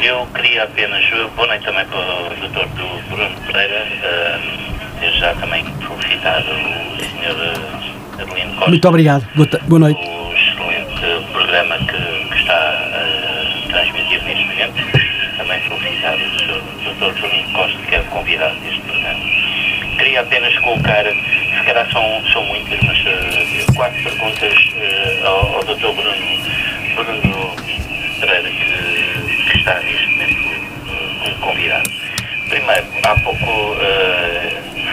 Eu 0.02 0.26
queria 0.34 0.64
apenas, 0.64 1.04
boa 1.36 1.46
noite 1.46 1.64
também 1.64 1.86
para 1.86 1.98
o 2.00 2.48
Dr. 2.48 3.08
Bruno 3.08 3.36
Pereira, 3.46 3.86
uh, 4.02 5.20
já 5.20 5.32
também 5.34 5.64
felicitar 5.64 6.40
o 6.40 7.02
Sr. 7.04 7.36
Eh, 8.18 8.22
Adelino 8.22 8.54
Costa. 8.54 8.70
Muito 8.70 8.88
obrigado, 8.88 9.26
boa, 9.36 9.48
boa 9.68 9.78
noite 9.78 10.16
programa 11.56 11.78
que, 11.78 12.28
que 12.28 12.38
está 12.40 12.54
a 12.54 13.68
transmitir 13.68 14.22
neste 14.24 14.44
momento. 14.44 15.36
Também 15.36 15.60
felicitar 15.60 16.14
o 16.14 16.94
Dr. 16.94 17.18
Juninho 17.18 17.52
Convidado 18.26 18.58
deste. 18.58 19.96
Queria 19.98 20.20
apenas 20.20 20.58
colocar, 20.58 21.04
se 21.04 21.64
calhar 21.64 21.88
são, 21.92 22.26
são 22.32 22.42
muitas, 22.42 22.80
mas 22.80 22.98
uh, 22.98 23.72
quatro 23.76 24.02
perguntas 24.02 24.52
uh, 24.74 25.26
ao, 25.28 25.54
ao 25.54 25.64
Dr. 25.64 25.92
Bruno, 25.94 26.40
Bruno 26.96 27.56
Pereira, 28.18 28.50
que, 28.50 29.44
que, 29.44 29.58
está 29.58 29.78
neste 29.78 30.08
momento 30.08 30.40
uh, 30.42 31.20
como 31.20 31.36
convidado. 31.36 31.88
Primeiro, 32.48 32.86
há 33.04 33.14
pouco 33.20 33.76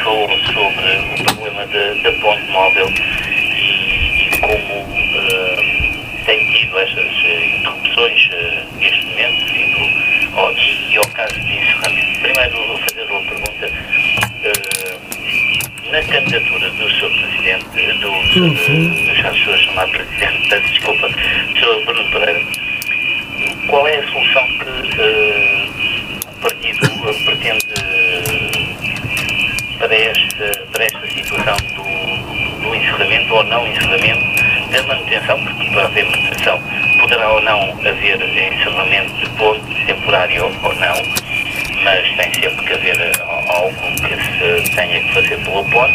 falou 0.03 0.29
sobre 0.53 1.19
o 1.19 1.23
problema 1.23 1.65
da 1.65 2.11
ponte 2.21 2.51
móvel 2.51 2.87
e, 2.87 4.27
e 4.27 4.37
como 4.41 4.83
tem 6.25 6.45
tido 6.51 6.79
estas 6.79 7.05
uh, 7.05 7.45
interrupções 7.57 8.29
uh, 8.29 8.77
neste 8.79 9.05
momento 9.05 10.37
ao, 10.37 10.53
e, 10.53 10.97
ao 10.97 11.07
caso 11.09 11.33
de 11.33 11.57
encerramento. 11.57 12.02
Primeiro 12.23 12.67
vou 12.67 12.77
fazer 12.77 13.03
uma 13.11 13.21
pergunta. 13.23 13.69
Uh, 14.45 15.91
na 15.91 16.01
candidatura 16.03 16.69
do 16.69 16.89
seu 16.91 17.09
presidente, 17.09 17.65
do, 17.99 18.09
uhum. 18.09 19.15
já 19.15 19.29
estou 19.29 19.53
a 19.53 19.57
chamar 19.57 19.87
presidente, 19.89 20.49
peço 20.49 20.67
desculpa, 20.69 21.09
do 21.09 21.59
seu 21.59 21.85
Bruno 21.85 22.09
Pereira, 22.11 22.41
qual 23.67 23.87
é 23.89 23.97
a 23.97 24.07
solução 24.07 24.47
que 24.57 24.69
o 26.25 26.35
partido 26.39 26.89
pretende 27.25 27.65
para 29.77 29.93
esta, 29.93 30.65
para 30.71 30.85
esta 30.85 31.07
situação 31.09 31.57
do, 31.75 32.61
do 32.61 32.75
encerramento 32.75 33.33
ou 33.35 33.43
não 33.43 33.67
encerramento 33.67 34.71
da 34.71 34.83
manutenção, 34.83 35.43
porque 35.43 35.69
para 35.71 35.83
haver 35.83 36.05
manutenção 36.05 36.63
poderá 37.01 37.29
ou 37.33 37.41
não 37.41 37.59
haver 37.85 38.21
encerramento 38.21 39.13
de 39.13 39.29
ponto, 39.31 39.85
temporário 39.85 40.45
ou 40.45 40.73
não, 40.75 41.32
mas 41.83 42.09
tem 42.15 42.33
sempre 42.33 42.65
que 42.65 42.73
haver 42.73 43.11
algo 43.47 43.75
que 43.97 44.15
se 44.15 44.75
tenha 44.75 45.01
que 45.01 45.13
fazer 45.13 45.37
pelo 45.43 45.63
ponto. 45.65 45.93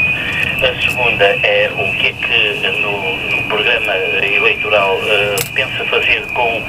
A 0.59 0.81
segunda 0.83 1.25
é 1.25 1.71
o 1.73 1.93
que 1.97 2.09
é 2.09 2.13
que 2.13 2.81
no, 2.81 3.17
no 3.17 3.49
programa 3.49 3.97
eleitoral 4.23 4.97
uh, 4.97 5.53
pensa 5.55 5.85
fazer 5.85 6.27
com 6.35 6.63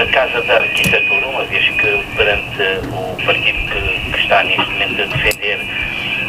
a 0.00 0.06
Casa 0.06 0.42
da 0.42 0.54
Arquitetura, 0.54 1.26
uma 1.28 1.44
vez 1.44 1.64
que 1.68 2.04
perante 2.16 2.62
o 2.92 3.16
partido 3.24 3.58
que, 3.70 4.10
que 4.12 4.18
está 4.20 4.42
neste 4.42 4.70
momento 4.70 5.02
a 5.02 5.06
defender 5.06 5.60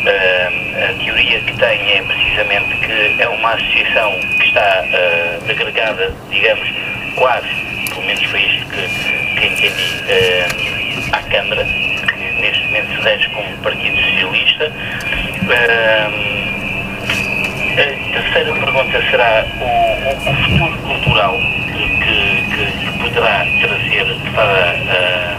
Uh, 0.07 0.89
a 0.89 1.03
teoria 1.03 1.41
que 1.41 1.53
tem 1.57 1.91
é 1.91 2.01
precisamente 2.01 2.77
que 2.77 3.21
é 3.21 3.27
uma 3.27 3.51
associação 3.55 4.17
que 4.37 4.45
está 4.45 4.85
uh, 4.85 5.51
agregada, 5.51 6.15
digamos, 6.29 6.69
quase, 7.15 7.49
pelo 7.89 8.03
menos 8.05 8.23
foi 8.23 8.41
isto 8.41 8.65
que, 8.67 9.35
que 9.37 9.47
entendi, 9.47 10.01
uh, 10.07 11.15
à 11.15 11.21
Câmara, 11.23 11.67
como 13.33 13.57
Partido 13.57 13.95
Socialista. 13.97 14.71
a 17.73 18.11
terceira 18.11 18.53
pergunta 18.53 19.01
será 19.09 19.45
o, 19.61 20.29
o, 20.29 20.33
futuro 20.43 20.77
cultural 20.79 21.39
que, 21.71 21.87
que, 22.53 22.99
poderá 22.99 23.45
trazer 23.61 24.05
para 24.35 25.37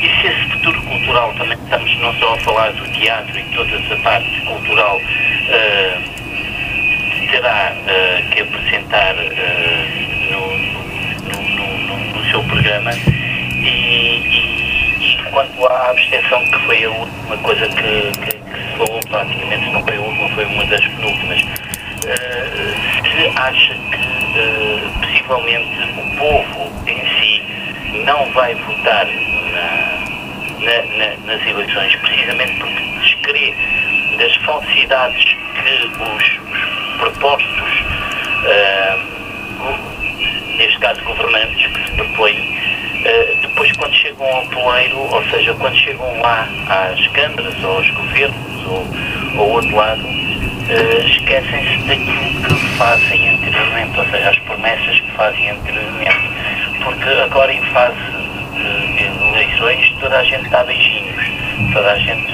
e 0.00 0.08
se 0.20 0.26
esse 0.28 0.48
futuro 0.50 0.80
cultural 0.82 1.34
também 1.36 1.58
estamos 1.64 2.00
não 2.00 2.14
só 2.14 2.34
a 2.34 2.38
falar 2.38 2.72
do 2.72 2.86
teatro 2.92 3.36
e 3.36 3.42
toda 3.54 3.74
essa 3.74 3.96
parte 3.96 4.40
cultural 4.42 4.96
uh, 4.96 6.18
terá 7.32 7.72
uh, 7.72 8.30
que 8.30 8.40
apresentar 8.42 9.16
uh, 9.16 9.28
no, 10.30 10.56
no, 11.26 11.42
no, 11.56 11.96
no, 12.14 12.30
seu 12.30 12.42
programa 12.44 12.92
quanto 15.32 15.66
à 15.66 15.90
abstenção 15.90 16.44
que 16.50 16.58
foi 16.66 16.84
a 16.84 16.90
última 16.90 17.36
coisa 17.38 17.68
que, 17.68 18.12
que, 18.12 18.36
que, 18.36 18.70
se 18.70 18.76
falou 18.76 19.00
praticamente, 19.08 19.70
não 19.70 19.82
foi 19.84 19.96
a 19.96 20.00
última, 20.00 20.28
foi 20.30 20.44
uma 20.44 20.64
das 20.66 20.80
penúltimas. 20.80 21.42
Uh, 21.42 22.98
se 23.02 23.32
acha 23.36 23.74
que 23.74 24.08
possivelmente 25.00 26.00
o 26.00 26.16
povo 26.16 26.72
em 26.86 27.00
si 27.18 27.42
não 28.04 28.30
vai 28.32 28.54
votar 28.54 29.06
na, 29.06 30.08
na, 30.64 30.82
na, 30.96 31.16
nas 31.26 31.46
eleições 31.46 31.94
precisamente 31.96 32.58
porque 32.58 32.82
descrê 33.00 33.54
das 34.18 34.34
falsidades 34.36 35.24
que 35.24 35.90
os, 36.02 36.24
os 36.52 36.98
propostos, 36.98 37.84
uh, 38.44 38.98
neste 40.56 40.78
caso 40.78 41.02
governantes, 41.04 41.66
que 41.72 41.84
se 41.84 41.90
propõem, 41.92 42.38
uh, 42.38 43.37
depois 43.58 43.72
quando 43.72 43.92
chegam 43.92 44.24
ao 44.24 44.46
poeiro, 44.46 44.98
ou 44.98 45.24
seja, 45.30 45.52
quando 45.54 45.74
chegam 45.74 46.20
lá 46.20 46.48
às 46.68 47.08
câmaras 47.08 47.64
ou 47.64 47.78
aos 47.78 47.90
governos 47.90 48.66
ou 48.68 48.86
ao 49.36 49.48
outro 49.50 49.74
lado, 49.74 50.00
uh, 50.00 51.06
esquecem-se 51.06 51.78
daquilo 51.88 52.44
que 52.44 52.68
fazem 52.76 53.30
anteriormente, 53.30 53.98
ou 53.98 54.06
seja, 54.06 54.30
as 54.30 54.38
promessas 54.38 55.00
que 55.00 55.10
fazem 55.10 55.50
anteriormente. 55.50 56.30
Porque 56.84 57.08
agora 57.08 57.52
em 57.52 57.62
fase 57.72 57.98
de 58.96 59.04
eleições 59.34 59.92
toda 60.00 60.18
a 60.18 60.22
gente 60.22 60.48
dá 60.50 60.62
beijinhos, 60.62 61.26
toda 61.72 61.90
a 61.90 61.98
gente 61.98 62.32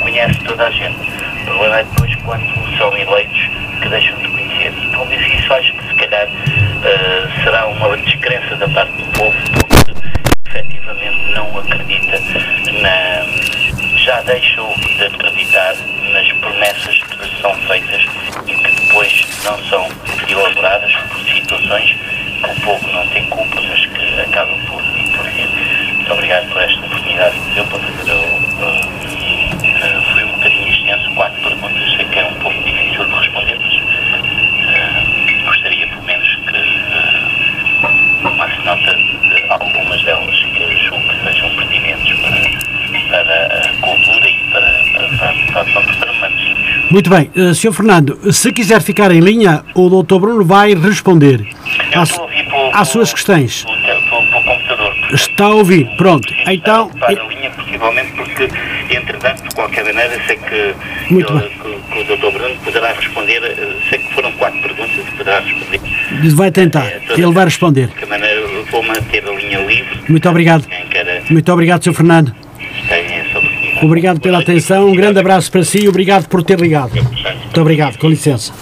conhece 0.00 0.38
toda 0.44 0.68
a 0.68 0.70
gente 0.70 1.10
o 1.40 1.44
problema 1.46 1.80
é 1.80 1.84
depois 1.84 2.14
quando 2.16 2.78
são 2.78 2.96
eleitos 2.96 3.50
que 3.80 3.88
deixam 3.88 4.16
de 4.18 4.28
conhecer. 4.28 4.72
Talvez 4.92 5.20
isso 5.34 5.52
acho 5.52 5.72
que 5.72 5.88
se 5.88 5.94
calhar 5.94 6.28
uh, 6.28 7.42
será 7.42 7.66
uma 7.66 7.96
descrença 7.96 8.54
da 8.54 8.68
parte 8.68 8.92
do 8.92 9.04
povo 9.18 9.59
não 11.34 11.58
acredita 11.58 12.18
na. 12.80 13.98
já 13.98 14.20
deixou 14.22 14.74
de 14.78 15.04
acreditar 15.04 15.74
nas 16.12 16.32
promessas 16.32 17.00
que 17.02 17.40
são 17.40 17.54
feitas 17.66 18.04
e 18.46 18.54
que 18.56 18.70
depois 18.70 19.26
não 19.44 19.58
são 19.64 19.88
elaboradas 20.28 20.92
por 20.96 21.20
situações 21.20 21.96
que 22.42 22.50
o 22.50 22.60
povo 22.62 22.86
não 22.92 23.06
tem 23.08 23.24
culpa, 23.26 23.60
mas 23.60 23.86
que 23.86 24.20
acabam 24.20 24.58
por, 24.66 24.82
por 25.16 25.30
vir. 25.30 25.48
Muito 25.94 26.12
obrigado 26.12 26.48
por 26.48 26.62
esta 26.62 26.80
oportunidade 26.80 27.38
que 27.38 27.54
deu 27.54 27.64
para 27.66 27.78
fazer 27.78 28.12
o, 28.12 28.40
foi 30.12 30.24
um 30.24 30.32
bocadinho 30.32 30.68
extenso, 30.68 31.10
quatro 31.14 31.40
perguntas, 31.40 31.92
sei 31.96 32.04
que 32.06 32.18
é 32.18 32.24
um 32.24 32.34
pouco 32.34 32.62
difícil 32.62 33.04
de 33.06 33.14
responder, 33.14 33.58
mas 33.60 33.74
uh, 33.74 35.44
gostaria 35.44 35.86
pelo 35.88 36.02
menos 36.02 36.36
que 36.36 36.56
uh, 36.56 37.40
nota 38.64 38.94
de 38.94 39.42
algumas 39.48 40.02
delas 40.04 40.42
que 40.44 40.76
julgo 40.84 41.08
que 41.08 41.24
sejam 41.24 41.50
pertinentes 41.56 42.12
para, 43.10 43.46
a 43.46 43.68
cultura 43.80 44.28
e 44.28 44.50
para, 44.50 44.84
para, 45.52 45.64
para, 45.64 45.84
para. 45.84 46.30
Muito 46.90 47.08
bem, 47.08 47.30
uh, 47.36 47.54
Sr. 47.54 47.72
Fernando, 47.72 48.32
se 48.32 48.52
quiser 48.52 48.82
ficar 48.82 49.12
em 49.12 49.20
linha, 49.20 49.62
o 49.76 50.02
Dr. 50.02 50.18
Bruno 50.18 50.44
vai 50.44 50.74
responder 50.74 51.46
às, 51.94 52.10
às 52.72 52.88
suas 52.88 53.12
questões. 53.12 53.64
Está 55.12 55.44
a 55.44 55.54
ouvir, 55.54 55.88
pronto. 55.96 56.32
Então. 56.48 56.88
Para 56.88 57.22
a 57.22 57.26
linha, 57.28 57.50
possivelmente, 57.50 58.12
porque, 58.12 58.48
entretanto, 58.90 59.42
de 59.48 59.54
qualquer 59.54 59.84
maneira, 59.84 60.20
sei 60.26 60.36
que, 60.36 60.74
Muito 61.12 61.32
ele, 61.32 61.48
que, 61.48 61.92
que 61.92 62.12
o 62.12 62.16
Dr. 62.16 62.32
Bruno 62.32 62.56
poderá 62.64 62.92
responder. 62.92 63.42
Eh, 63.42 63.76
sei 63.88 63.98
que 64.00 64.14
foram 64.14 64.32
quatro 64.32 64.60
perguntas 64.60 64.96
e 64.96 65.16
poderá 65.16 65.40
responder. 65.40 65.80
Vai 66.34 66.50
tentar, 66.50 66.86
é, 66.86 67.00
ele 67.10 67.32
vai 67.32 67.44
responder. 67.44 67.86
De 67.86 67.92
qualquer 67.92 68.08
maneira, 68.08 68.40
vou 68.70 68.82
manter 68.82 69.24
a 69.28 69.32
linha 69.32 69.60
livre. 69.60 70.00
Muito 70.08 70.28
obrigado. 70.28 70.66
Muito 71.28 71.52
obrigado, 71.52 71.84
Sr. 71.84 71.94
Fernando. 71.94 72.34
Obrigado 73.82 74.20
pela 74.20 74.38
atenção, 74.40 74.88
um 74.88 74.94
grande 74.94 75.18
abraço 75.18 75.50
para 75.50 75.64
si 75.64 75.84
e 75.84 75.88
obrigado 75.88 76.28
por 76.28 76.42
ter 76.42 76.60
ligado. 76.60 76.92
Muito 76.94 77.60
obrigado, 77.60 77.98
com 77.98 78.08
licença. 78.08 78.52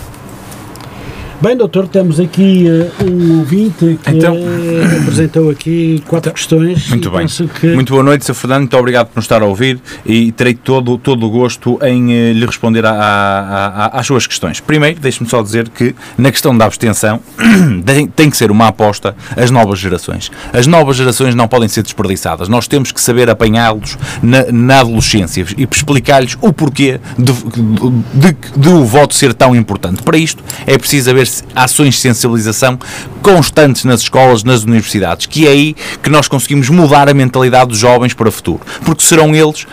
Bem, 1.40 1.56
doutor, 1.56 1.86
temos 1.86 2.19
aqui 2.19 2.66
uh, 2.66 3.05
um 3.05 3.39
ouvinte 3.39 3.97
que 4.02 4.10
então, 4.10 4.35
uh, 4.35 5.02
apresentou 5.02 5.48
aqui 5.51 6.02
quatro 6.09 6.31
então, 6.31 6.32
questões. 6.32 6.89
Muito 6.89 7.09
bem. 7.12 7.28
Que... 7.60 7.74
Muito 7.77 7.93
boa 7.93 8.02
noite, 8.02 8.24
Sr. 8.24 8.35
Fernando. 8.35 8.62
Muito 8.62 8.77
obrigado 8.77 9.06
por 9.06 9.19
nos 9.19 9.24
estar 9.24 9.40
a 9.40 9.44
ouvir 9.44 9.78
e 10.05 10.32
terei 10.32 10.55
todo, 10.55 10.98
todo 10.98 11.24
o 11.24 11.31
gosto 11.31 11.78
em 11.81 12.06
uh, 12.06 12.32
lhe 12.32 12.44
responder 12.44 12.85
a, 12.85 12.90
a, 12.90 13.66
a, 13.86 14.01
às 14.01 14.06
suas 14.09 14.27
questões. 14.27 14.59
Primeiro, 14.59 14.98
deixe-me 14.98 15.31
só 15.31 15.40
dizer 15.40 15.69
que 15.69 15.94
na 16.16 16.32
questão 16.32 16.59
da 16.59 16.65
abstenção 16.65 17.20
tem, 18.16 18.31
que 18.31 18.36
ser 18.36 18.51
uma 18.51 18.66
aposta 18.66 19.15
às 19.36 19.48
novas 19.48 19.78
gerações. 19.78 20.32
As 20.52 20.66
novas 20.66 20.97
gerações 20.97 21.36
não 21.36 21.47
podem 21.47 21.69
ser 21.69 21.85
desperdiçadas. 21.85 22.48
Nós 22.48 22.66
temos 22.66 22.90
que 22.90 23.01
saber 23.01 23.31
apanhá-los 23.31 23.97
na, 24.20 24.51
na, 24.51 24.81
adolescência 24.81 25.47
e 25.56 25.69
explicar-lhes 25.70 26.36
o 26.40 26.52
porquê 26.52 26.98
de, 27.16 27.32
de, 27.32 28.32
de, 28.32 28.36
de 28.56 28.69
o 28.69 28.85
voto 28.85 29.15
ser 29.15 29.32
tão 29.35 29.55
importante. 29.55 30.02
Para 30.02 30.19
isto 30.19 30.43
é 30.66 30.77
preciso 30.77 31.10
haver 31.10 31.28
ações 31.55 31.95
de 31.95 32.01
sensibilização 32.01 32.79
constantes 33.23 33.85
nas 33.85 34.01
escolas, 34.01 34.45
nas 34.45 34.63
universidades, 34.63 35.27
que 35.27 35.47
é 35.47 35.51
aí 35.51 35.77
que 36.03 36.11
nós 36.11 36.29
conseguimos 36.29 36.69
mudar 36.69 37.09
a 37.09 37.15
mentalidade 37.15 37.71
dos 37.71 37.79
jovens 37.79 38.15
para 38.15 38.29
o 38.29 38.33
futuro. 38.33 38.61
Porque 38.85 39.03
serão 39.03 39.35
eles 39.35 39.67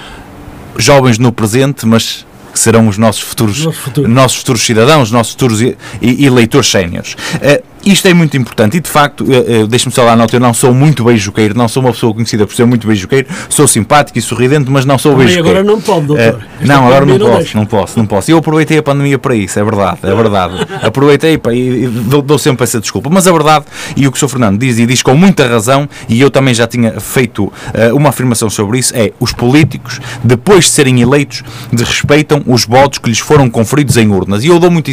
jovens 0.78 1.18
no 1.18 1.32
presente, 1.32 1.86
mas 1.86 2.26
que 2.52 2.60
serão 2.60 2.88
os 2.88 2.98
nossos 2.98 3.22
futuros, 3.22 3.66
Nosso 3.66 3.78
futuro. 3.80 4.08
nossos 4.08 4.38
futuros 4.38 4.62
cidadãos, 4.66 5.12
nossos 5.12 5.34
futuros 5.34 5.60
eleitores 6.02 6.70
séniores. 6.72 7.14
Uh, 7.14 7.75
isto 7.86 8.08
é 8.08 8.14
muito 8.14 8.36
importante 8.36 8.78
e, 8.78 8.80
de 8.80 8.90
facto, 8.90 9.24
uh, 9.24 9.68
deixe-me 9.68 9.94
só 9.94 10.04
dar 10.04 10.14
a 10.14 10.16
nota, 10.16 10.36
eu 10.36 10.40
não 10.40 10.54
sou 10.54 10.74
muito 10.74 11.04
beijoqueiro, 11.04 11.56
não 11.56 11.68
sou 11.68 11.84
uma 11.84 11.92
pessoa 11.92 12.14
conhecida 12.14 12.48
por 12.48 12.56
ser 12.56 12.66
muito 12.66 12.88
beijoqueiro, 12.88 13.28
sou 13.48 13.68
simpático 13.68 14.18
e 14.18 14.22
sorridente, 14.22 14.70
mas 14.72 14.86
não 14.86 14.98
sou 14.98 15.16
beijoqueiro. 15.16 15.50
agora 15.50 15.64
não 15.64 15.80
pode, 15.80 16.08
doutor. 16.08 16.34
Uh, 16.34 16.66
não, 16.66 16.88
agora 16.88 17.06
não, 17.06 17.18
não 17.18 17.28
posso, 17.28 17.58
não 17.58 17.66
posso, 17.66 18.00
não 18.00 18.06
posso. 18.08 18.32
Eu 18.32 18.38
aproveitei 18.38 18.80
a 18.80 18.84
pandemia 18.84 19.20
para 19.20 19.36
isso, 19.36 19.60
é 19.60 19.64
verdade, 19.64 20.00
é 20.04 20.16
verdade. 20.16 20.68
aproveitei 20.82 21.38
pá, 21.38 21.54
e 21.54 21.88
dou, 21.88 22.22
dou, 22.22 22.40
sempre 22.40 22.64
essa 22.64 22.80
desculpa. 22.80 23.10
Mas 23.12 23.28
a 23.28 23.32
verdade, 23.32 23.66
e 23.96 24.08
o 24.08 24.12
que 24.12 24.18
o 24.18 24.20
Sr. 24.20 24.32
Fernando 24.32 24.60
diz, 24.60 24.80
e 24.80 24.86
diz 24.88 25.04
com 25.04 25.16
muita 25.16 25.48
razão, 25.48 25.88
e 26.10 26.20
eu 26.20 26.32
também 26.32 26.54
já 26.54 26.66
tinha 26.66 27.00
feito 27.00 27.46
uh, 27.46 27.52
uma 27.96 28.10
afirmação 28.10 28.50
sobre 28.50 28.80
isso, 28.80 28.94
é 28.96 29.12
os 29.20 29.32
políticos, 29.32 30.00
depois 30.24 30.66
de 30.66 30.72
serem 30.72 31.02
eleitos, 31.02 31.44
desrespeitam 31.72 32.42
os 32.48 32.66
votos 32.66 32.98
que 32.98 33.10
lhes 33.10 33.20
foram 33.20 33.48
conferidos 33.48 33.96
em 33.98 34.10
urnas. 34.10 34.44
E 34.44 34.48
eu 34.48 34.58
dou 34.58 34.72
muito, 34.72 34.90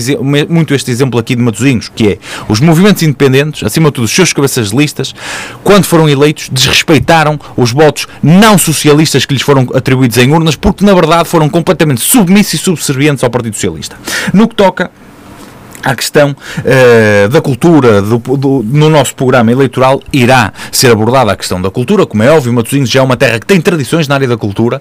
muito 0.49 0.75
este 0.75 0.91
exemplo 0.91 1.19
aqui 1.19 1.35
de 1.35 1.43
Matosinhos, 1.43 1.89
que 1.89 2.09
é 2.09 2.19
os 2.49 2.61
movimentos 2.61 2.82
independentes, 3.03 3.63
acima 3.63 3.89
de 3.89 3.95
tudo 3.95 4.05
os 4.05 4.11
seus 4.11 4.33
cabeças 4.33 4.71
de 4.71 4.77
listas, 4.77 5.15
quando 5.63 5.85
foram 5.85 6.09
eleitos, 6.09 6.49
desrespeitaram 6.51 7.39
os 7.57 7.73
votos 7.73 8.07
não 8.23 8.59
socialistas 8.59 9.25
que 9.25 9.35
lhes 9.35 9.43
foram 9.43 9.69
atribuídos 9.75 10.19
em 10.19 10.33
urnas, 10.33 10.57
porque 10.57 10.85
na 10.85 10.95
verdade 10.95 11.29
foram 11.29 11.49
completamente 11.49 12.01
submissos 12.01 12.55
e 12.55 12.59
subservientes 12.59 13.23
ao 13.23 13.31
Partido 13.31 13.55
Socialista. 13.55 13.97
No 14.33 14.49
que 14.49 14.55
toca 14.55 14.91
a 15.83 15.95
questão 15.97 16.31
uh, 16.31 17.29
da 17.29 17.41
cultura 17.41 18.01
do, 18.01 18.19
do, 18.19 18.63
no 18.65 18.89
nosso 18.89 19.15
programa 19.15 19.51
eleitoral 19.51 20.01
irá 20.13 20.53
ser 20.71 20.93
abordada 20.93 21.33
a 21.33 21.37
questão 21.37 21.61
da 21.61 21.71
cultura, 21.71 22.07
como 22.07 22.23
é 22.23 22.31
óbvio, 22.31 22.53
Matosinhos 22.53 22.89
já 22.89 23.01
é 23.01 23.03
uma 23.03 23.17
terra 23.17 23.41
que 23.41 23.47
tem 23.47 23.61
tradições 23.61 24.07
na 24.07 24.15
área 24.15 24.29
da 24.29 24.37
cultura 24.37 24.81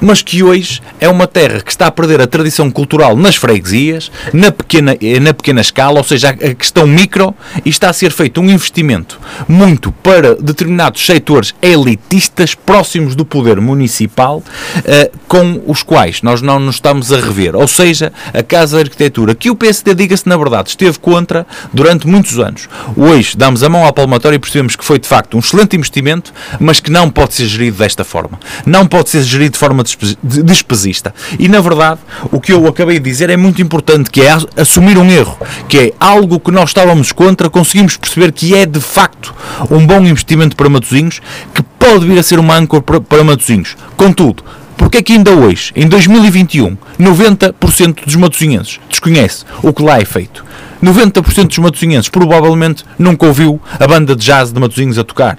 mas 0.00 0.22
que 0.22 0.42
hoje 0.42 0.80
é 1.00 1.08
uma 1.08 1.26
terra 1.26 1.60
que 1.60 1.70
está 1.70 1.86
a 1.86 1.90
perder 1.90 2.20
a 2.20 2.26
tradição 2.26 2.70
cultural 2.70 3.16
nas 3.16 3.36
freguesias, 3.36 4.10
na 4.32 4.52
pequena, 4.52 4.96
na 5.20 5.34
pequena 5.34 5.60
escala, 5.60 5.98
ou 5.98 6.04
seja, 6.04 6.30
a 6.30 6.54
questão 6.54 6.86
micro, 6.86 7.34
e 7.64 7.68
está 7.68 7.90
a 7.90 7.92
ser 7.92 8.12
feito 8.12 8.40
um 8.40 8.50
investimento 8.50 9.20
muito 9.48 9.90
para 9.90 10.34
determinados 10.34 11.04
setores 11.04 11.54
elitistas 11.62 12.54
próximos 12.54 13.14
do 13.14 13.24
poder 13.24 13.60
municipal, 13.60 14.42
eh, 14.84 15.10
com 15.26 15.62
os 15.66 15.82
quais 15.82 16.22
nós 16.22 16.42
não 16.42 16.58
nos 16.58 16.76
estamos 16.76 17.12
a 17.12 17.20
rever. 17.20 17.56
Ou 17.56 17.66
seja, 17.66 18.12
a 18.32 18.42
Casa 18.42 18.76
de 18.76 18.84
Arquitetura, 18.84 19.34
que 19.34 19.50
o 19.50 19.56
PSD, 19.56 19.94
diga-se 19.94 20.28
na 20.28 20.36
verdade, 20.36 20.70
esteve 20.70 20.98
contra 20.98 21.46
durante 21.72 22.06
muitos 22.06 22.38
anos. 22.38 22.68
Hoje 22.96 23.36
damos 23.36 23.62
a 23.62 23.68
mão 23.68 23.84
ao 23.84 23.92
palmatório 23.92 24.36
e 24.36 24.38
percebemos 24.38 24.76
que 24.76 24.84
foi 24.84 24.98
de 24.98 25.08
facto 25.08 25.36
um 25.36 25.40
excelente 25.40 25.76
investimento, 25.76 26.32
mas 26.60 26.80
que 26.80 26.90
não 26.90 27.10
pode 27.10 27.34
ser 27.34 27.46
gerido 27.46 27.78
desta 27.78 28.04
forma. 28.04 28.38
Não 28.66 28.86
pode 28.86 29.10
ser 29.10 29.22
gerido 29.22 29.52
de 29.52 29.58
forma 29.58 29.82
despesista. 30.22 31.14
E 31.38 31.48
na 31.48 31.60
verdade, 31.60 32.00
o 32.30 32.40
que 32.40 32.52
eu 32.52 32.66
acabei 32.66 32.98
de 32.98 33.10
dizer 33.10 33.30
é 33.30 33.36
muito 33.36 33.62
importante, 33.62 34.10
que 34.10 34.22
é 34.22 34.36
assumir 34.56 34.98
um 34.98 35.10
erro, 35.10 35.36
que 35.68 35.78
é 35.78 35.92
algo 35.98 36.40
que 36.40 36.50
nós 36.50 36.70
estávamos 36.70 37.12
contra, 37.12 37.48
conseguimos 37.48 37.96
perceber 37.96 38.32
que 38.32 38.54
é 38.54 38.66
de 38.66 38.80
facto 38.80 39.34
um 39.70 39.86
bom 39.86 40.00
investimento 40.00 40.56
para 40.56 40.68
Matosinhos, 40.68 41.20
que 41.54 41.62
pode 41.78 42.06
vir 42.06 42.18
a 42.18 42.22
ser 42.22 42.38
uma 42.38 42.56
âncora 42.56 43.00
para, 43.00 43.24
Matosinhos. 43.24 43.76
Contudo, 43.96 44.44
porque 44.76 44.98
é 44.98 45.02
que 45.02 45.12
ainda 45.12 45.32
hoje, 45.32 45.72
em 45.74 45.86
2021, 45.88 46.76
90% 46.98 48.04
dos 48.04 48.16
matosinhenses 48.16 48.78
desconhece 48.88 49.44
o 49.62 49.72
que 49.72 49.82
lá 49.82 49.98
é 49.98 50.04
feito? 50.04 50.44
90% 50.82 51.48
dos 51.48 51.58
matosinhenses 51.58 52.08
provavelmente 52.08 52.84
nunca 52.98 53.26
ouviu 53.26 53.60
a 53.78 53.86
banda 53.86 54.14
de 54.14 54.24
jazz 54.24 54.52
de 54.52 54.60
Matosinhos 54.60 54.98
a 54.98 55.04
tocar. 55.04 55.38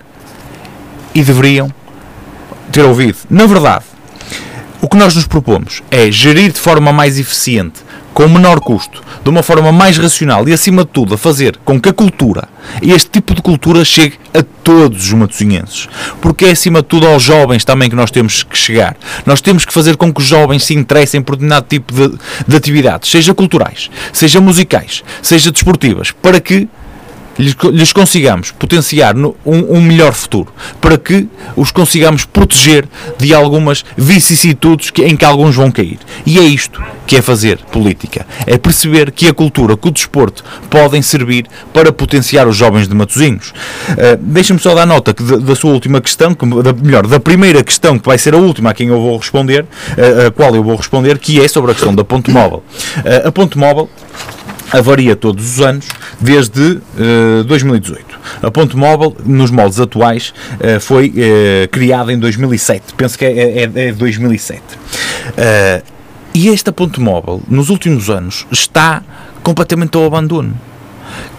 E 1.16 1.24
deveriam 1.24 1.72
ter 2.72 2.84
ouvido. 2.84 3.18
Na 3.30 3.46
verdade, 3.46 3.86
o 4.82 4.88
que 4.88 4.98
nós 4.98 5.16
nos 5.16 5.28
propomos 5.28 5.84
é 5.92 6.10
gerir 6.12 6.52
de 6.52 6.60
forma 6.60 6.94
mais 6.94 7.20
eficiente 7.20 7.84
com 8.14 8.28
menor 8.28 8.60
custo, 8.60 9.02
de 9.24 9.30
uma 9.30 9.42
forma 9.42 9.72
mais 9.72 9.98
racional 9.98 10.48
e, 10.48 10.54
acima 10.54 10.84
de 10.84 10.90
tudo, 10.90 11.14
a 11.14 11.18
fazer 11.18 11.58
com 11.64 11.80
que 11.80 11.88
a 11.88 11.94
cultura, 11.94 12.50
este 12.82 13.10
tipo 13.10 13.34
de 13.34 13.42
cultura, 13.42 13.86
chegue 13.86 14.16
a 14.34 14.44
todos 14.44 15.06
os 15.06 15.14
matosinhenses. 15.14 15.88
Porque 16.22 16.46
é, 16.46 16.52
acima 16.52 16.82
de 16.82 16.88
tudo, 16.88 17.08
aos 17.08 17.24
jovens 17.24 17.64
também 17.64 17.90
que 17.90 17.96
nós 17.96 18.12
temos 18.12 18.44
que 18.44 18.58
chegar. 18.58 18.98
Nós 19.26 19.40
temos 19.42 19.64
que 19.64 19.72
fazer 19.72 19.96
com 19.96 20.14
que 20.14 20.20
os 20.20 20.28
jovens 20.28 20.64
se 20.64 20.74
interessem 20.74 21.22
por 21.22 21.36
determinado 21.36 21.66
tipo 21.70 21.94
de, 21.94 22.18
de 22.48 22.56
atividades, 22.56 23.10
seja 23.10 23.34
culturais, 23.34 23.90
seja 24.12 24.42
musicais, 24.42 25.04
seja 25.22 25.52
desportivas, 25.52 26.12
para 26.12 26.42
que 26.42 26.68
lhes, 27.40 27.56
lhes 27.72 27.94
consigamos 27.94 28.52
potenciar 28.52 29.16
no, 29.16 29.36
um, 29.46 29.78
um, 29.78 29.82
melhor 29.82 30.14
futuro, 30.14 30.52
para 30.82 30.98
que 30.98 31.28
os 31.56 31.72
consigamos 31.72 32.26
proteger 32.26 32.88
de 33.18 33.34
algumas 33.34 33.86
vicissitudes 33.98 34.90
que, 34.90 35.04
em 35.04 35.16
que 35.16 35.24
alguns 35.24 35.56
vão 35.56 35.72
cair. 35.72 35.98
E 36.26 36.38
é 36.38 36.44
isto 36.44 36.82
que 37.08 37.16
é 37.16 37.22
fazer 37.22 37.58
política. 37.72 38.26
É 38.46 38.58
perceber 38.58 39.12
que 39.12 39.28
a 39.28 39.34
cultura, 39.34 39.78
que 39.78 39.88
o 39.88 39.92
desporto 39.92 40.44
podem 40.70 41.02
servir 41.02 41.48
para 41.74 41.92
potenciar 41.92 42.48
os 42.48 42.56
jovens 42.56 42.88
de 42.88 42.94
Matosinhos. 42.94 43.50
Uh, 43.50 44.18
Deixa-me 44.20 44.60
só 44.60 44.76
dar 44.76 44.86
nota 44.86 45.14
que 45.14 45.24
da, 45.24 45.38
da, 45.38 45.56
sua 45.56 45.72
última 45.72 46.02
questão, 46.02 46.36
que, 46.36 46.46
da, 46.62 46.74
melhor, 46.74 47.08
da 47.08 47.20
primeira 47.20 47.64
questão, 47.64 47.98
que 47.98 48.06
vai 48.06 48.18
ser 48.18 48.34
a 48.34 48.38
última 48.38 48.72
a 48.72 48.74
quem 48.74 48.90
eu 48.90 49.02
vou 49.02 49.18
responder, 49.18 49.64
uh, 49.64 50.28
a 50.28 50.32
qual 50.32 50.54
eu 50.54 50.64
vou 50.64 50.76
responder, 50.76 51.18
que 51.18 51.42
é 51.42 51.48
sobre 51.48 51.72
a 51.72 51.74
questão 51.74 51.96
da 51.96 52.04
ponte 52.04 52.30
móvel. 52.30 52.64
Uh, 52.98 53.28
a 53.28 53.32
ponte 53.32 53.58
móvel 53.58 53.90
avaria 54.72 55.16
todos 55.16 55.54
os 55.54 55.62
anos 55.62 55.88
desde 56.20 56.62
uh, 56.62 57.44
2018. 57.46 58.20
A 58.44 58.52
Ponte 58.52 58.76
Móvel, 58.76 59.16
nos 59.26 59.52
moldes 59.52 59.80
atuais, 59.80 60.34
uh, 60.56 60.80
foi 60.80 61.10
uh, 61.10 61.68
criada 61.70 62.12
em 62.12 62.20
2007. 62.20 62.94
Penso 62.96 63.18
que 63.18 63.26
é, 63.26 63.64
é, 63.64 63.88
é 63.88 63.92
2007. 63.92 64.62
Uh, 64.62 65.84
e 66.34 66.50
esta 66.50 66.72
Ponte 66.72 67.00
Móvel, 67.00 67.42
nos 67.48 67.70
últimos 67.70 68.10
anos, 68.10 68.46
está 68.52 69.02
completamente 69.42 69.98
ao 69.98 70.06
abandono. 70.06 70.56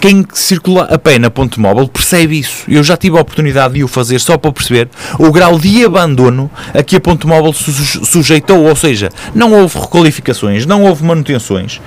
Quem 0.00 0.24
circula 0.32 0.84
a 0.84 0.98
pé 0.98 1.18
na 1.18 1.30
ponte 1.30 1.60
móvel 1.60 1.86
percebe 1.88 2.38
isso. 2.38 2.64
Eu 2.68 2.82
já 2.82 2.96
tive 2.96 3.18
a 3.18 3.20
oportunidade 3.20 3.74
de 3.74 3.84
o 3.84 3.88
fazer 3.88 4.18
só 4.18 4.38
para 4.38 4.52
perceber 4.52 4.88
o 5.18 5.30
grau 5.30 5.58
de 5.58 5.84
abandono 5.84 6.50
a 6.72 6.82
que 6.82 6.96
a 6.96 7.00
ponte 7.00 7.26
móvel 7.26 7.52
se 7.52 7.72
sujeitou. 8.04 8.64
Ou 8.64 8.76
seja, 8.76 9.10
não 9.34 9.52
houve 9.52 9.78
requalificações, 9.78 10.64
não 10.64 10.84
houve 10.84 11.04
manutenções. 11.04 11.80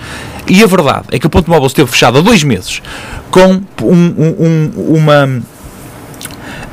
E 0.47 0.61
a 0.63 0.67
verdade 0.67 1.05
é 1.11 1.17
que 1.17 1.27
a 1.27 1.29
ponte 1.29 1.49
móvel 1.49 1.67
esteve 1.67 1.89
fechada 1.89 2.21
dois 2.21 2.43
meses 2.43 2.81
com 3.31 3.61
um, 3.81 4.13
um, 4.39 4.71
uma 4.97 5.41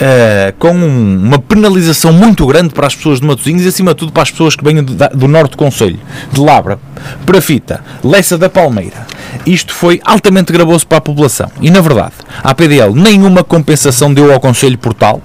uh, 0.00 0.52
com 0.58 0.72
um, 0.72 1.26
uma 1.26 1.38
penalização 1.38 2.12
muito 2.12 2.46
grande 2.46 2.70
para 2.70 2.86
as 2.86 2.94
pessoas 2.94 3.20
de 3.20 3.26
Matosinhos 3.26 3.64
e, 3.64 3.68
acima 3.68 3.92
de 3.92 3.98
tudo, 3.98 4.12
para 4.12 4.22
as 4.22 4.30
pessoas 4.30 4.56
que 4.56 4.64
vêm 4.64 4.82
do, 4.82 4.94
do 4.94 5.28
norte 5.28 5.52
do 5.52 5.56
Conselho, 5.56 5.98
de 6.32 6.40
Labra, 6.40 6.78
Prafita, 7.26 7.82
Lessa 8.02 8.36
da 8.36 8.48
Palmeira. 8.48 9.06
Isto 9.46 9.72
foi 9.72 10.00
altamente 10.04 10.52
gravoso 10.52 10.86
para 10.86 10.98
a 10.98 11.00
população. 11.00 11.50
E, 11.60 11.70
na 11.70 11.80
verdade, 11.80 12.14
a 12.42 12.54
PDL 12.54 12.94
nenhuma 12.94 13.44
compensação 13.44 14.12
deu 14.12 14.32
ao 14.32 14.40
Conselho 14.40 14.76
Portal 14.76 15.22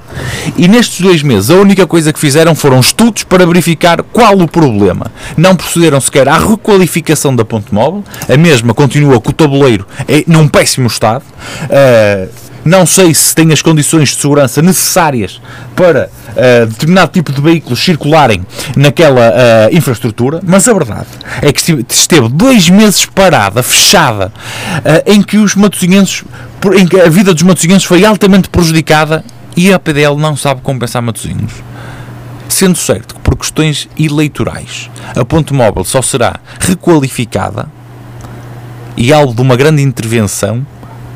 e, 0.57 0.67
nestes 0.67 1.01
dois 1.01 1.23
meses, 1.23 1.49
a 1.49 1.55
única 1.55 1.87
coisa 1.87 2.13
que 2.13 2.19
fizeram 2.19 2.53
foram 2.55 2.79
estudos 2.79 3.23
para 3.23 3.45
verificar 3.45 4.03
qual 4.03 4.37
o 4.37 4.47
problema. 4.47 5.11
Não 5.35 5.55
procederam 5.55 5.99
sequer 5.99 6.27
à 6.27 6.37
requalificação 6.37 7.35
da 7.35 7.43
ponte 7.43 7.73
móvel, 7.73 8.03
a 8.27 8.37
mesma 8.37 8.73
continua 8.73 9.19
com 9.19 9.29
o 9.29 9.33
tabuleiro 9.33 9.87
é, 10.07 10.23
num 10.27 10.47
péssimo 10.47 10.87
estado. 10.87 11.23
Uh, 11.63 12.44
não 12.65 12.83
sei 12.83 13.13
se 13.13 13.35
tem 13.35 13.53
as 13.53 13.61
condições 13.61 14.09
de 14.09 14.15
segurança 14.15 14.59
necessárias 14.59 15.39
para 15.75 16.09
uh, 16.29 16.65
determinado 16.65 17.11
tipo 17.11 17.31
de 17.31 17.39
veículos 17.39 17.79
circularem 17.79 18.43
naquela 18.75 19.29
uh, 19.29 19.75
infraestrutura, 19.75 20.41
mas 20.43 20.67
a 20.67 20.73
verdade 20.73 21.07
é 21.43 21.53
que 21.53 21.85
esteve 21.87 22.27
dois 22.27 22.67
meses 22.67 23.05
parada, 23.05 23.61
fechada, 23.61 24.33
uh, 24.79 25.11
em 25.11 25.21
que 25.21 25.37
os 25.37 25.53
matosinhenses, 25.53 26.23
em 26.75 26.87
que 26.87 26.99
a 26.99 27.07
vida 27.07 27.35
dos 27.35 27.43
matosinhenses 27.43 27.83
foi 27.83 28.03
altamente 28.03 28.49
prejudicada 28.49 29.23
e 29.55 29.71
a 29.71 29.77
PDL 29.77 30.17
não 30.17 30.35
sabe 30.35 30.61
compensar 30.61 31.03
matosinhos. 31.03 31.53
Sendo 32.49 32.77
certo 32.77 33.13
que 33.13 33.21
por 33.21 33.35
questões 33.37 33.87
eleitorais 33.97 34.89
a 35.15 35.23
ponte 35.23 35.53
móvel 35.53 35.83
só 35.83 36.01
será 36.01 36.39
requalificada 36.59 37.69
e 38.97 39.13
alvo 39.13 39.35
de 39.35 39.41
uma 39.41 39.55
grande 39.55 39.83
intervenção 39.83 40.65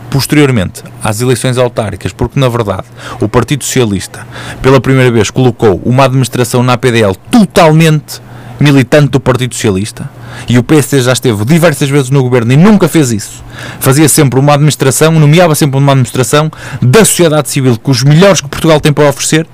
posteriormente 0.10 0.84
às 1.03 1.22
eleições 1.22 1.57
autárquicas, 1.57 2.11
porque 2.11 2.40
na 2.40 2.49
verdade 2.49 2.86
o 3.22 3.27
Partido 3.27 3.64
Socialista 3.64 4.26
pela 4.61 4.81
primeira 4.81 5.11
vez 5.11 5.30
colocou 5.30 5.81
uma 5.86 6.06
administração 6.06 6.64
na 6.64 6.73
APDL 6.73 7.15
totalmente 7.30 8.22
militante 8.60 9.10
do 9.10 9.19
Partido 9.19 9.53
Socialista 9.53 10.10
e 10.48 10.57
o 10.57 10.64
PSD 10.64 11.02
já 11.02 11.14
esteve 11.14 11.45
diversas 11.45 11.90
vezes 11.90 12.10
no 12.10 12.22
governo 12.22 12.52
e 12.52 12.57
nunca 12.57 12.88
fez 12.88 13.11
isso. 13.11 13.44
Fazia 13.80 14.07
sempre 14.07 14.40
uma 14.40 14.53
administração, 14.53 15.11
nomeava 15.14 15.56
sempre 15.56 15.77
uma 15.77 15.91
administração 15.91 16.52
da 16.81 16.99
sociedade 16.99 17.49
civil 17.49 17.77
com 17.77 17.91
os 17.91 18.03
melhores 18.03 18.41
que 18.41 18.48
Portugal 18.48 18.80
tem 18.80 18.94
para 18.94 19.10
oferecer. 19.10 19.48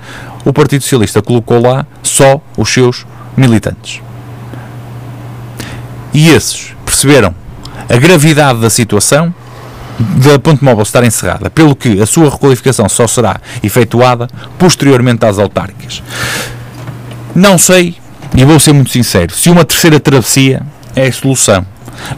O 0.44 0.54
Partido 0.54 0.82
Socialista 0.82 1.22
colocou 1.22 1.62
lá 1.62 1.86
só 2.04 2.42
os 2.58 2.70
seus 2.70 3.06
militantes. 3.36 4.02
E 6.14 6.30
esses 6.30 6.74
perceberam 6.86 7.36
a 7.90 7.98
gravidade 7.98 8.60
da 8.60 8.70
situação 8.70 9.34
da 10.00 10.38
ponte 10.40 10.64
móvel 10.64 10.84
estar 10.84 11.04
encerrada, 11.04 11.50
pelo 11.50 11.76
que 11.76 12.02
a 12.02 12.06
sua 12.06 12.30
requalificação 12.30 12.88
só 12.90 13.08
será 13.08 13.40
efetuada 13.64 14.28
posteriormente 14.58 15.26
às 15.26 15.40
autárquicas. 15.40 16.04
Não 17.34 17.58
sei, 17.58 17.96
e 18.36 18.44
vou 18.44 18.60
ser 18.60 18.74
muito 18.74 18.92
sincero, 18.92 19.34
se 19.34 19.50
uma 19.50 19.64
terceira 19.66 20.00
travessia 20.00 20.62
é 20.96 21.08
a 21.08 21.12
solução. 21.12 21.66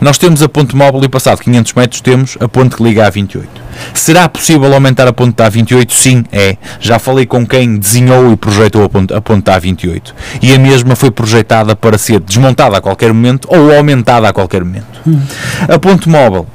Nós 0.02 0.18
temos 0.18 0.42
a 0.42 0.50
ponte 0.50 0.76
móvel 0.76 1.04
e 1.04 1.10
passado 1.10 1.40
500 1.40 1.74
metros 1.74 2.02
temos 2.02 2.38
a 2.40 2.48
ponte 2.48 2.76
que 2.76 2.84
liga 2.84 3.06
a 3.06 3.10
28. 3.10 3.48
Será 3.94 4.28
possível 4.28 4.74
aumentar 4.74 5.08
a 5.08 5.14
ponte 5.14 5.36
A28? 5.36 5.92
Sim, 5.92 6.24
é. 6.32 6.58
Já 6.80 6.98
falei 6.98 7.28
com 7.28 7.46
quem 7.46 7.78
desenhou 7.78 8.32
e 8.32 8.36
projetou 8.36 8.84
a 8.84 8.90
ponte, 8.90 9.14
a 9.14 9.22
ponte 9.22 9.52
A28. 9.52 10.14
E 10.42 10.52
a 10.54 10.58
mesma 10.58 10.96
foi 10.96 11.12
projetada 11.12 11.76
para 11.76 11.98
ser 11.98 12.20
desmontada 12.20 12.78
a 12.78 12.82
qualquer 12.82 13.14
momento 13.14 13.48
ou 13.52 13.72
aumentada 13.72 14.28
a 14.28 14.34
qualquer 14.34 14.64
momento. 14.64 14.88
Hum. 15.06 15.22
A 15.68 15.78
ponte 15.78 16.10
móvel 16.10 16.48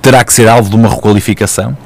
terá 0.00 0.24
que 0.24 0.32
ser 0.32 0.48
alvo 0.48 0.70
de 0.70 0.76
uma 0.76 0.88
requalificação. 0.88 1.76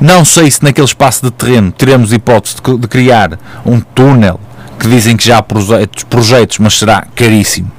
Não 0.00 0.24
sei 0.24 0.50
se 0.50 0.62
naquele 0.62 0.86
espaço 0.86 1.24
de 1.24 1.30
terreno 1.30 1.72
teremos 1.72 2.12
hipótese 2.12 2.56
de, 2.62 2.78
de 2.78 2.88
criar 2.88 3.38
um 3.66 3.80
túnel 3.80 4.40
que 4.78 4.86
dizem 4.86 5.16
que 5.16 5.26
já 5.26 5.38
há 5.38 5.42
projetos, 5.42 6.04
projetos, 6.04 6.58
mas 6.58 6.78
será 6.78 7.04
caríssimo. 7.14 7.70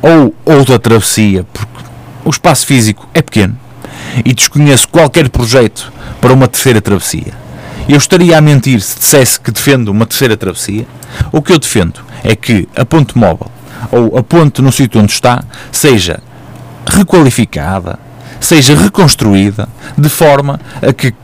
Ou 0.00 0.34
outra 0.44 0.78
travessia, 0.78 1.44
porque 1.52 1.82
o 2.24 2.30
espaço 2.30 2.66
físico 2.66 3.06
é 3.12 3.20
pequeno 3.20 3.56
e 4.24 4.32
desconheço 4.32 4.88
qualquer 4.88 5.28
projeto 5.28 5.92
para 6.20 6.32
uma 6.32 6.48
terceira 6.48 6.80
travessia. 6.80 7.32
Eu 7.88 7.96
estaria 7.96 8.36
a 8.36 8.40
mentir 8.40 8.80
se 8.80 8.98
dissesse 8.98 9.40
que 9.40 9.50
defendo 9.50 9.88
uma 9.88 10.06
terceira 10.06 10.36
travessia. 10.36 10.86
O 11.32 11.40
que 11.40 11.52
eu 11.52 11.58
defendo 11.58 12.00
é 12.22 12.34
que 12.34 12.68
a 12.76 12.84
ponte 12.84 13.16
móvel 13.16 13.50
ou 13.90 14.18
a 14.18 14.22
ponte 14.22 14.60
no 14.60 14.72
sítio 14.72 15.00
onde 15.00 15.12
está 15.12 15.42
seja 15.72 16.20
requalificada, 16.86 17.98
seja 18.40 18.74
reconstruída 18.74 19.68
de 19.96 20.08
forma 20.08 20.60
a 20.80 20.92
que 20.92 21.14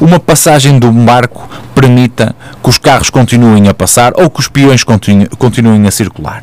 uma 0.00 0.20
passagem 0.20 0.78
do 0.78 0.90
barco 0.92 1.48
permita 1.74 2.34
que 2.62 2.68
os 2.68 2.78
carros 2.78 3.10
continuem 3.10 3.68
a 3.68 3.74
passar 3.74 4.12
ou 4.16 4.30
que 4.30 4.40
os 4.40 4.48
peões 4.48 4.84
continuem 4.84 5.86
a 5.86 5.90
circular. 5.90 6.42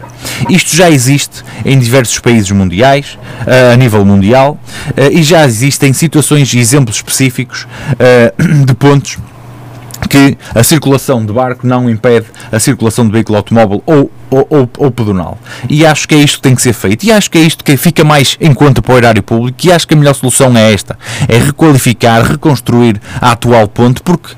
Isto 0.49 0.75
já 0.75 0.89
existe 0.89 1.43
em 1.65 1.77
diversos 1.77 2.19
países 2.19 2.49
mundiais, 2.51 3.17
eh, 3.45 3.73
a 3.73 3.75
nível 3.75 4.05
mundial, 4.05 4.57
eh, 4.95 5.09
e 5.11 5.23
já 5.23 5.45
existem 5.45 5.91
situações 5.93 6.53
e 6.53 6.59
exemplos 6.59 6.97
específicos 6.97 7.67
eh, 7.99 8.33
de 8.65 8.73
pontos 8.73 9.17
que 10.13 10.37
a 10.53 10.63
circulação 10.63 11.25
de 11.25 11.33
barco 11.33 11.65
não 11.65 11.89
impede 11.89 12.27
a 12.51 12.59
circulação 12.59 13.07
de 13.07 13.11
veículo 13.11 13.35
automóvel 13.35 13.81
ou, 13.83 14.11
ou, 14.29 14.47
ou, 14.47 14.69
ou, 14.77 14.91
pedonal. 14.91 15.39
E 15.67 15.83
acho 15.83 16.07
que 16.07 16.13
é 16.13 16.19
isto 16.19 16.35
que 16.35 16.43
tem 16.43 16.53
que 16.53 16.61
ser 16.61 16.73
feito. 16.73 17.03
E 17.03 17.11
acho 17.11 17.31
que 17.31 17.39
é 17.39 17.41
isto 17.41 17.63
que 17.63 17.75
fica 17.75 18.03
mais 18.03 18.37
em 18.39 18.53
conta 18.53 18.79
para 18.79 18.93
o 18.93 18.97
erário 18.97 19.23
público. 19.23 19.57
E 19.63 19.71
acho 19.71 19.87
que 19.87 19.95
a 19.95 19.97
melhor 19.97 20.13
solução 20.13 20.55
é 20.55 20.71
esta: 20.71 20.99
é 21.27 21.39
requalificar, 21.39 22.23
reconstruir 22.23 23.01
a 23.19 23.31
atual 23.31 23.67
ponte, 23.67 24.03
porque 24.03 24.35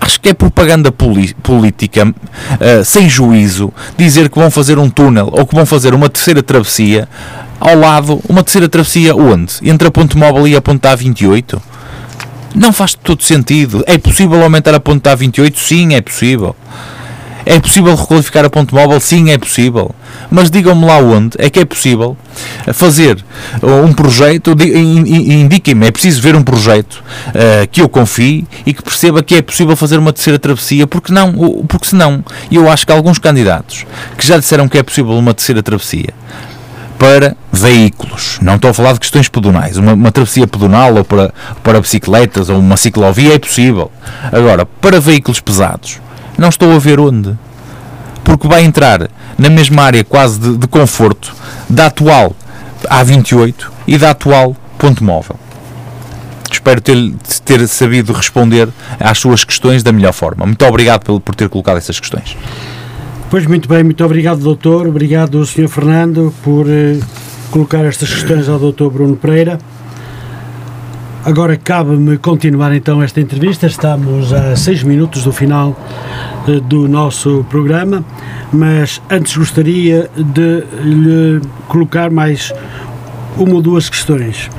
acho 0.00 0.20
que 0.20 0.28
é 0.28 0.34
propaganda 0.34 0.92
política 0.92 2.06
uh, 2.06 2.84
sem 2.84 3.08
juízo 3.08 3.72
dizer 3.96 4.28
que 4.28 4.38
vão 4.38 4.52
fazer 4.52 4.78
um 4.78 4.88
túnel 4.88 5.30
ou 5.32 5.44
que 5.44 5.54
vão 5.54 5.66
fazer 5.66 5.94
uma 5.94 6.08
terceira 6.08 6.44
travessia 6.44 7.08
ao 7.58 7.76
lado, 7.76 8.20
uma 8.28 8.44
terceira 8.44 8.68
travessia 8.68 9.16
onde? 9.16 9.54
Entre 9.62 9.88
a 9.88 9.90
ponte 9.90 10.16
móvel 10.16 10.46
e 10.46 10.54
a 10.54 10.62
ponte 10.62 10.86
A28? 10.86 11.60
Não 12.54 12.72
faz 12.72 12.94
todo 12.94 13.22
sentido. 13.22 13.82
É 13.86 13.96
possível 13.98 14.42
aumentar 14.42 14.74
a 14.74 14.80
ponte 14.80 15.08
A 15.08 15.14
28? 15.14 15.58
Sim, 15.58 15.94
é 15.94 16.00
possível. 16.00 16.54
É 17.44 17.58
possível 17.58 17.94
requalificar 17.94 18.44
a 18.44 18.50
ponte 18.50 18.72
móvel? 18.72 19.00
Sim, 19.00 19.30
é 19.30 19.38
possível. 19.38 19.92
Mas 20.30 20.50
digam-me 20.50 20.84
lá 20.86 20.98
onde 20.98 21.36
é 21.38 21.50
que 21.50 21.58
é 21.58 21.64
possível 21.64 22.16
fazer 22.72 23.24
um 23.62 23.92
projeto, 23.92 24.52
indiquem-me, 24.52 25.86
é 25.86 25.90
preciso 25.90 26.22
ver 26.22 26.36
um 26.36 26.42
projeto 26.42 27.02
uh, 27.28 27.66
que 27.70 27.80
eu 27.80 27.88
confie 27.88 28.46
e 28.64 28.72
que 28.72 28.82
perceba 28.82 29.22
que 29.22 29.34
é 29.34 29.42
possível 29.42 29.74
fazer 29.74 29.98
uma 29.98 30.12
terceira 30.12 30.38
travessia, 30.38 30.86
porque 30.86 31.12
não, 31.12 31.64
porque 31.66 31.88
senão, 31.88 32.24
eu 32.50 32.70
acho 32.70 32.86
que 32.86 32.92
alguns 32.92 33.18
candidatos 33.18 33.84
que 34.16 34.26
já 34.26 34.38
disseram 34.38 34.68
que 34.68 34.78
é 34.78 34.82
possível 34.82 35.12
uma 35.12 35.34
terceira 35.34 35.62
travessia, 35.62 36.14
para 37.02 37.36
veículos. 37.50 38.38
Não 38.40 38.54
estou 38.54 38.70
a 38.70 38.74
falar 38.74 38.92
de 38.92 39.00
questões 39.00 39.28
pedonais. 39.28 39.76
Uma, 39.76 39.94
uma 39.94 40.12
travessia 40.12 40.46
pedonal 40.46 40.94
ou 40.94 41.04
para, 41.04 41.34
para 41.60 41.80
bicicletas 41.80 42.48
ou 42.48 42.60
uma 42.60 42.76
ciclovia 42.76 43.34
é 43.34 43.38
possível. 43.40 43.90
Agora, 44.30 44.64
para 44.64 45.00
veículos 45.00 45.40
pesados, 45.40 46.00
não 46.38 46.48
estou 46.48 46.72
a 46.72 46.78
ver 46.78 47.00
onde. 47.00 47.36
Porque 48.22 48.46
vai 48.46 48.62
entrar 48.62 49.10
na 49.36 49.50
mesma 49.50 49.82
área 49.82 50.04
quase 50.04 50.38
de, 50.38 50.56
de 50.58 50.68
conforto 50.68 51.34
da 51.68 51.86
atual 51.86 52.36
A28 52.84 53.54
e 53.88 53.98
da 53.98 54.10
atual 54.10 54.56
Ponto 54.78 55.02
Móvel. 55.02 55.34
Espero 56.52 56.80
ter, 56.80 56.96
ter 57.44 57.66
sabido 57.66 58.12
responder 58.12 58.68
às 59.00 59.18
suas 59.18 59.42
questões 59.42 59.82
da 59.82 59.90
melhor 59.90 60.12
forma. 60.12 60.46
Muito 60.46 60.64
obrigado 60.64 61.00
por, 61.00 61.20
por 61.20 61.34
ter 61.34 61.48
colocado 61.48 61.78
essas 61.78 61.98
questões. 61.98 62.36
Pois 63.32 63.46
muito 63.46 63.66
bem, 63.66 63.82
muito 63.82 64.04
obrigado, 64.04 64.40
doutor. 64.40 64.86
Obrigado, 64.86 65.42
Sr. 65.46 65.66
Fernando, 65.66 66.34
por 66.44 66.68
eh, 66.68 67.00
colocar 67.50 67.82
estas 67.82 68.12
questões 68.12 68.46
ao 68.46 68.58
doutor 68.58 68.92
Bruno 68.92 69.16
Pereira. 69.16 69.58
Agora 71.24 71.56
cabe-me 71.56 72.18
continuar 72.18 72.76
então 72.76 73.02
esta 73.02 73.22
entrevista. 73.22 73.66
Estamos 73.66 74.34
a 74.34 74.54
seis 74.54 74.82
minutos 74.82 75.24
do 75.24 75.32
final 75.32 75.74
eh, 76.46 76.60
do 76.60 76.86
nosso 76.86 77.42
programa, 77.48 78.04
mas 78.52 79.00
antes 79.08 79.34
gostaria 79.34 80.10
de 80.14 80.62
lhe 80.84 81.40
colocar 81.68 82.10
mais 82.10 82.52
uma 83.38 83.54
ou 83.54 83.62
duas 83.62 83.88
questões. 83.88 84.50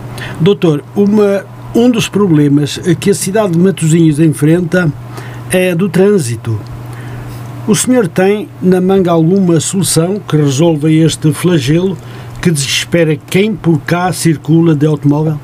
Doutor, 0.42 0.84
uma, 0.96 1.46
um 1.76 1.92
dos 1.92 2.10
problemas 2.10 2.80
que 3.00 3.12
a 3.12 3.14
cidade 3.14 3.54
de 3.54 3.60
Matosinhos 3.60 4.20
enfrenta 4.20 4.92
é 5.52 5.76
do 5.76 5.88
trânsito. 5.88 6.60
O 7.66 7.74
senhor 7.74 8.10
tem 8.10 8.50
na 8.62 8.82
manga 8.82 9.10
alguma 9.10 9.58
solução 9.62 10.20
que 10.20 10.36
resolva 10.36 10.92
este 10.92 11.32
flagelo 11.32 11.98
que 12.42 12.52
desespera 12.52 13.16
quem 13.16 13.56
por 13.56 13.80
cá 13.80 14.12
circula 14.12 14.76
de 14.76 14.86
automóvel? 14.86 15.40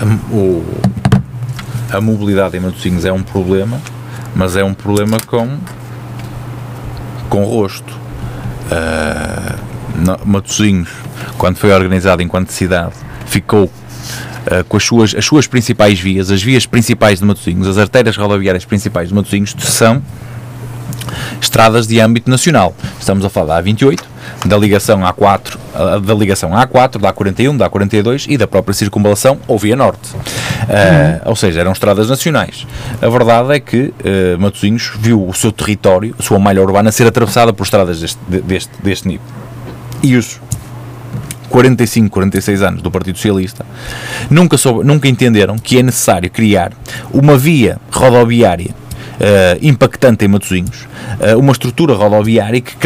A, 0.00 0.34
o, 0.34 0.64
a 1.92 2.00
mobilidade 2.00 2.56
em 2.56 2.60
Matosinhos 2.60 3.04
é 3.04 3.12
um 3.12 3.22
problema, 3.22 3.80
mas 4.34 4.56
é 4.56 4.64
um 4.64 4.74
problema 4.74 5.16
com, 5.28 5.56
com 7.28 7.44
rosto. 7.44 7.96
Uh, 8.66 10.26
Matosinhos, 10.26 10.90
quando 11.38 11.56
foi 11.56 11.72
organizado 11.72 12.20
enquanto 12.20 12.50
cidade, 12.50 12.94
ficou 13.26 13.70
Uh, 14.46 14.62
com 14.68 14.76
as 14.76 14.84
suas, 14.84 15.12
as 15.12 15.24
suas 15.24 15.48
principais 15.48 15.98
vias, 15.98 16.30
as 16.30 16.40
vias 16.40 16.64
principais 16.64 17.18
de 17.18 17.24
Matosinhos, 17.24 17.66
as 17.66 17.78
artérias 17.78 18.16
rodoviárias 18.16 18.64
principais 18.64 19.08
de 19.08 19.14
Matosinhos, 19.16 19.56
são 19.58 20.00
estradas 21.40 21.86
de 21.86 22.00
âmbito 22.00 22.30
nacional. 22.30 22.74
Estamos 22.98 23.24
a 23.24 23.30
falar 23.30 23.60
da 23.60 23.62
A28, 23.62 24.00
da 24.44 24.56
ligação 24.56 25.00
A4, 25.00 25.56
da 26.04 26.14
ligação 26.14 26.50
A4, 26.50 26.98
da 26.98 27.12
A41, 27.12 27.56
da 27.56 27.70
A42 27.70 28.26
e 28.28 28.36
da 28.36 28.46
própria 28.46 28.74
circunvalação 28.74 29.38
ou 29.46 29.58
via 29.58 29.76
norte. 29.76 30.14
Uh, 30.14 31.22
ou 31.26 31.36
seja, 31.36 31.60
eram 31.60 31.72
estradas 31.72 32.08
nacionais. 32.08 32.66
A 33.00 33.08
verdade 33.08 33.54
é 33.54 33.60
que 33.60 33.92
uh, 34.00 34.38
Matosinhos 34.38 34.92
viu 34.98 35.26
o 35.26 35.32
seu 35.34 35.52
território, 35.52 36.14
a 36.18 36.22
sua 36.22 36.38
malha 36.38 36.62
urbana, 36.62 36.90
ser 36.90 37.06
atravessada 37.06 37.52
por 37.52 37.64
estradas 37.64 38.00
deste, 38.00 38.18
deste, 38.28 38.70
deste 38.82 39.08
nível. 39.08 39.26
E 40.02 40.16
os 40.16 40.40
45, 41.48 42.10
46 42.10 42.62
anos 42.62 42.82
do 42.82 42.90
Partido 42.90 43.16
Socialista, 43.16 43.64
nunca, 44.28 44.56
soube, 44.56 44.84
nunca 44.84 45.08
entenderam 45.08 45.56
que 45.56 45.78
é 45.78 45.82
necessário 45.82 46.30
criar 46.30 46.72
uma 47.12 47.38
via 47.38 47.78
rodoviária 47.90 48.74
impactante 49.62 50.24
em 50.24 50.28
Matosinhos, 50.28 50.86
uh, 51.20 51.38
uma 51.38 51.52
estrutura 51.52 51.94
rodoviária 51.94 52.60
que, 52.60 52.76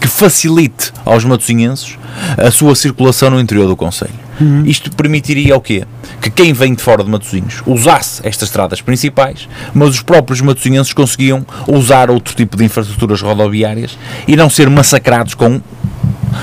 que 0.00 0.08
facilite 0.08 0.92
aos 1.04 1.24
matosinhenses 1.24 1.98
a 2.38 2.50
sua 2.50 2.74
circulação 2.74 3.30
no 3.30 3.40
interior 3.40 3.66
do 3.66 3.76
Conselho. 3.76 4.26
Uhum. 4.40 4.64
Isto 4.66 4.90
permitiria 4.94 5.56
o 5.56 5.60
quê? 5.60 5.84
Que 6.20 6.30
quem 6.30 6.52
vem 6.52 6.74
de 6.74 6.82
fora 6.82 7.02
de 7.02 7.10
Matosinhos 7.10 7.62
usasse 7.66 8.20
estas 8.26 8.48
estradas 8.48 8.80
principais, 8.80 9.48
mas 9.74 9.90
os 9.90 10.02
próprios 10.02 10.40
matosinhenses 10.40 10.92
conseguiam 10.92 11.46
usar 11.66 12.10
outro 12.10 12.34
tipo 12.34 12.56
de 12.56 12.64
infraestruturas 12.64 13.22
rodoviárias 13.22 13.98
e 14.28 14.36
não 14.36 14.50
ser 14.50 14.68
massacrados 14.68 15.34
com 15.34 15.60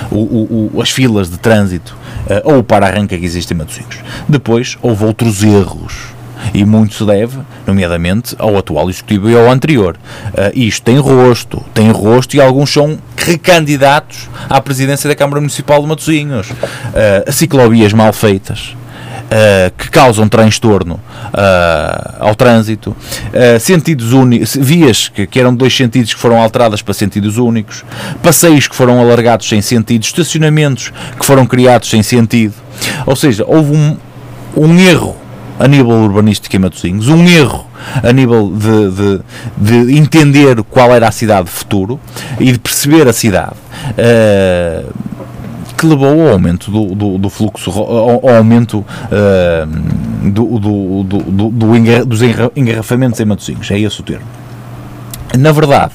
o, 0.10 0.18
o, 0.18 0.72
o, 0.74 0.82
as 0.82 0.90
filas 0.90 1.30
de 1.30 1.38
trânsito 1.38 1.96
uh, 2.26 2.52
ou 2.52 2.60
o 2.60 2.64
para-arranca 2.64 3.18
que 3.18 3.26
existe 3.26 3.54
em 3.54 3.58
Matosinhos. 3.58 3.98
Depois 4.28 4.78
houve 4.82 5.06
outros 5.06 5.44
erros 5.44 6.13
e 6.54 6.66
muito 6.66 6.96
se 6.96 7.06
deve, 7.06 7.38
nomeadamente, 7.66 8.36
ao 8.40 8.58
atual 8.58 8.90
executivo 8.90 9.30
e 9.30 9.36
ao 9.36 9.50
anterior. 9.50 9.96
Uh, 10.28 10.58
isto 10.58 10.84
tem 10.84 10.98
rosto, 10.98 11.64
tem 11.74 11.92
rosto 11.92 12.36
e 12.36 12.42
alguns 12.42 12.72
são 12.72 12.98
recandidatos 13.16 14.30
à 14.50 14.60
presidência 14.62 15.08
da 15.08 15.16
Câmara 15.16 15.40
Municipal 15.40 15.82
de 15.82 15.88
Matosinhos. 15.88 16.50
Uh, 16.50 17.32
ciclovias 17.32 17.94
mal 17.94 18.14
feitas. 18.14 18.76
Uh, 19.24 19.72
que 19.76 19.90
causam 19.90 20.30
transtorno 20.30 20.96
uh, 20.96 22.16
ao 22.20 22.36
trânsito, 22.36 22.92
uh, 22.92 23.60
sentidos 23.60 24.14
únicos, 24.14 24.56
vias 24.56 25.08
que, 25.08 25.26
que, 25.26 25.40
eram 25.40 25.56
dois 25.56 25.76
sentidos 25.76 26.14
que 26.14 26.20
foram 26.20 26.40
alteradas 26.40 26.84
para 26.84 26.94
sentidos 26.94 27.38
únicos, 27.38 27.84
passeios 28.22 28.68
que 28.68 28.76
foram 28.76 29.00
alargados 29.00 29.50
sem 29.50 29.60
sentido, 29.60 30.04
estacionamentos 30.04 30.94
que 31.20 31.26
foram 31.26 31.48
criados 31.48 31.90
sem 31.90 32.04
sentido. 32.04 32.54
Ou 33.08 33.16
seja, 33.16 33.44
houve 33.48 33.76
um, 33.76 33.98
um 34.56 34.80
erro 34.80 35.16
a 35.64 35.68
nível 35.68 35.92
urbanístico 35.92 36.54
em 36.58 36.60
Matosinhos, 36.60 37.08
um 37.08 37.26
erro 37.26 37.66
a 38.04 38.12
nível 38.12 38.52
de, 38.52 38.92
de, 38.92 39.86
de, 39.86 39.98
entender 39.98 40.62
qual 40.64 40.94
era 40.94 41.08
a 41.08 41.12
cidade 41.12 41.46
de 41.46 41.52
futuro 41.52 41.98
e 42.38 42.52
de 42.52 42.60
perceber 42.60 43.08
a 43.08 43.14
cidade. 43.14 43.56
Uh, 43.92 44.94
que 45.78 45.86
levou 45.86 46.22
ao 46.22 46.34
aumento 46.34 46.70
do, 46.70 46.94
do, 46.94 47.18
do 47.18 47.30
fluxo, 47.30 47.72
ao, 47.72 48.28
ao 48.28 48.36
aumento 48.36 48.80
uh, 48.80 50.30
do, 50.30 50.60
do, 50.60 51.04
do, 51.04 51.50
do, 51.50 52.06
dos 52.06 52.22
engarrafamentos 52.56 53.20
em 53.22 53.26
Matosinhos, 53.26 53.72
é 53.72 53.80
esse 53.80 54.02
o 54.02 54.04
termo. 54.04 54.26
Na 55.38 55.54
verdade, 55.54 55.94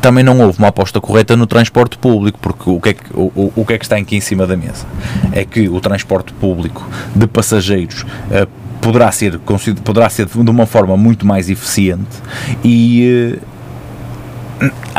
também 0.00 0.24
não 0.24 0.40
houve 0.40 0.58
uma 0.58 0.68
aposta 0.68 1.00
correta 1.02 1.36
no 1.36 1.46
transporte 1.46 1.98
público, 1.98 2.38
porque 2.40 2.70
o 2.70 2.80
que, 2.80 2.88
é 2.88 2.94
que, 2.94 3.04
o, 3.12 3.52
o 3.54 3.64
que 3.64 3.74
é 3.74 3.78
que 3.78 3.84
está 3.84 3.96
aqui 3.96 4.16
em 4.16 4.20
cima 4.20 4.46
da 4.46 4.56
mesa? 4.56 4.86
É 5.32 5.44
que 5.44 5.68
o 5.68 5.80
transporte 5.80 6.32
público 6.32 6.88
de 7.14 7.26
passageiros 7.26 8.02
uh, 8.02 8.65
poderá 8.86 9.10
ser, 9.10 9.40
poderá 9.82 10.08
ser 10.08 10.26
de 10.26 10.38
uma 10.38 10.64
forma 10.64 10.96
muito 10.96 11.26
mais 11.26 11.50
eficiente 11.50 12.22
e 12.62 13.36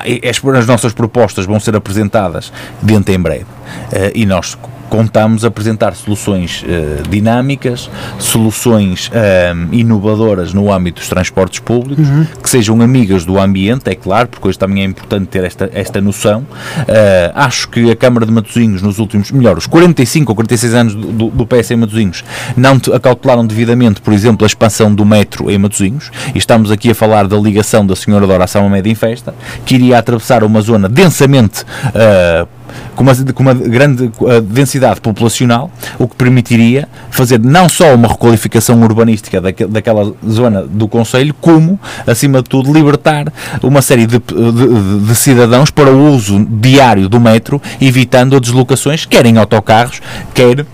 eh, 0.05 0.29
as 0.29 0.67
nossas 0.67 0.91
propostas 0.91 1.45
vão 1.45 1.57
ser 1.57 1.73
apresentadas 1.73 2.51
dentro 2.81 3.13
em 3.13 3.19
breve. 3.19 3.45
Eh, 3.93 4.11
e 4.13 4.25
nós 4.25 4.57
contamos 4.89 5.45
apresentar 5.45 5.95
soluções 5.95 6.63
uh, 6.63 7.07
dinâmicas, 7.09 7.89
soluções 8.19 9.07
uh, 9.07 9.73
inovadoras 9.73 10.53
no 10.53 10.71
âmbito 10.71 10.99
dos 10.99 11.09
transportes 11.09 11.59
públicos, 11.59 12.07
uhum. 12.07 12.25
que 12.41 12.49
sejam 12.49 12.81
amigas 12.81 13.25
do 13.25 13.39
ambiente, 13.39 13.89
é 13.89 13.95
claro, 13.95 14.27
porque 14.27 14.47
hoje 14.47 14.57
também 14.57 14.83
é 14.83 14.85
importante 14.85 15.27
ter 15.27 15.43
esta, 15.43 15.69
esta 15.73 16.01
noção. 16.01 16.41
Uh, 16.41 17.31
acho 17.35 17.69
que 17.69 17.91
a 17.91 17.95
Câmara 17.95 18.25
de 18.25 18.31
Matosinhos, 18.31 18.81
nos 18.81 18.99
últimos, 18.99 19.31
melhor, 19.31 19.57
os 19.57 19.67
45 19.67 20.31
ou 20.31 20.35
46 20.35 20.73
anos 20.73 20.95
do, 20.95 21.11
do, 21.11 21.29
do 21.29 21.45
PS 21.45 21.71
em 21.71 21.77
Matosinhos, 21.77 22.23
não 22.55 22.79
acautelaram 22.93 23.45
devidamente, 23.45 24.01
por 24.01 24.13
exemplo, 24.13 24.45
a 24.45 24.47
expansão 24.47 24.93
do 24.93 25.05
metro 25.05 25.49
em 25.51 25.57
Matosinhos, 25.57 26.11
e 26.33 26.37
estamos 26.37 26.71
aqui 26.71 26.91
a 26.91 26.95
falar 26.95 27.27
da 27.27 27.37
ligação 27.37 27.85
da 27.85 27.95
Senhora 27.95 28.25
da 28.25 28.33
Oração 28.33 28.67
Média 28.69 28.91
em 28.91 28.95
Festa, 28.95 29.33
que 29.65 29.75
iria 29.75 29.97
atravessar 29.97 30.43
uma 30.43 30.61
zona 30.61 30.87
densamente 30.87 31.65
com 32.95 33.03
uma, 33.03 33.15
com 33.15 33.43
uma 33.43 33.53
grande 33.53 34.11
densidade 34.43 35.01
populacional, 35.01 35.71
o 35.97 36.07
que 36.07 36.15
permitiria 36.15 36.87
fazer 37.09 37.39
não 37.39 37.69
só 37.69 37.93
uma 37.93 38.07
requalificação 38.07 38.81
urbanística 38.81 39.39
daquele, 39.39 39.69
daquela 39.69 40.13
zona 40.27 40.63
do 40.63 40.87
Conselho, 40.87 41.33
como, 41.39 41.79
acima 42.05 42.41
de 42.41 42.49
tudo, 42.49 42.73
libertar 42.73 43.31
uma 43.61 43.81
série 43.81 44.05
de, 44.05 44.19
de, 44.19 45.07
de 45.07 45.15
cidadãos 45.15 45.71
para 45.71 45.91
o 45.91 46.13
uso 46.13 46.43
diário 46.45 47.07
do 47.09 47.19
metro, 47.19 47.61
evitando 47.79 48.39
deslocações, 48.39 49.05
quer 49.05 49.25
em 49.25 49.37
autocarros, 49.37 50.01
quer 50.33 50.65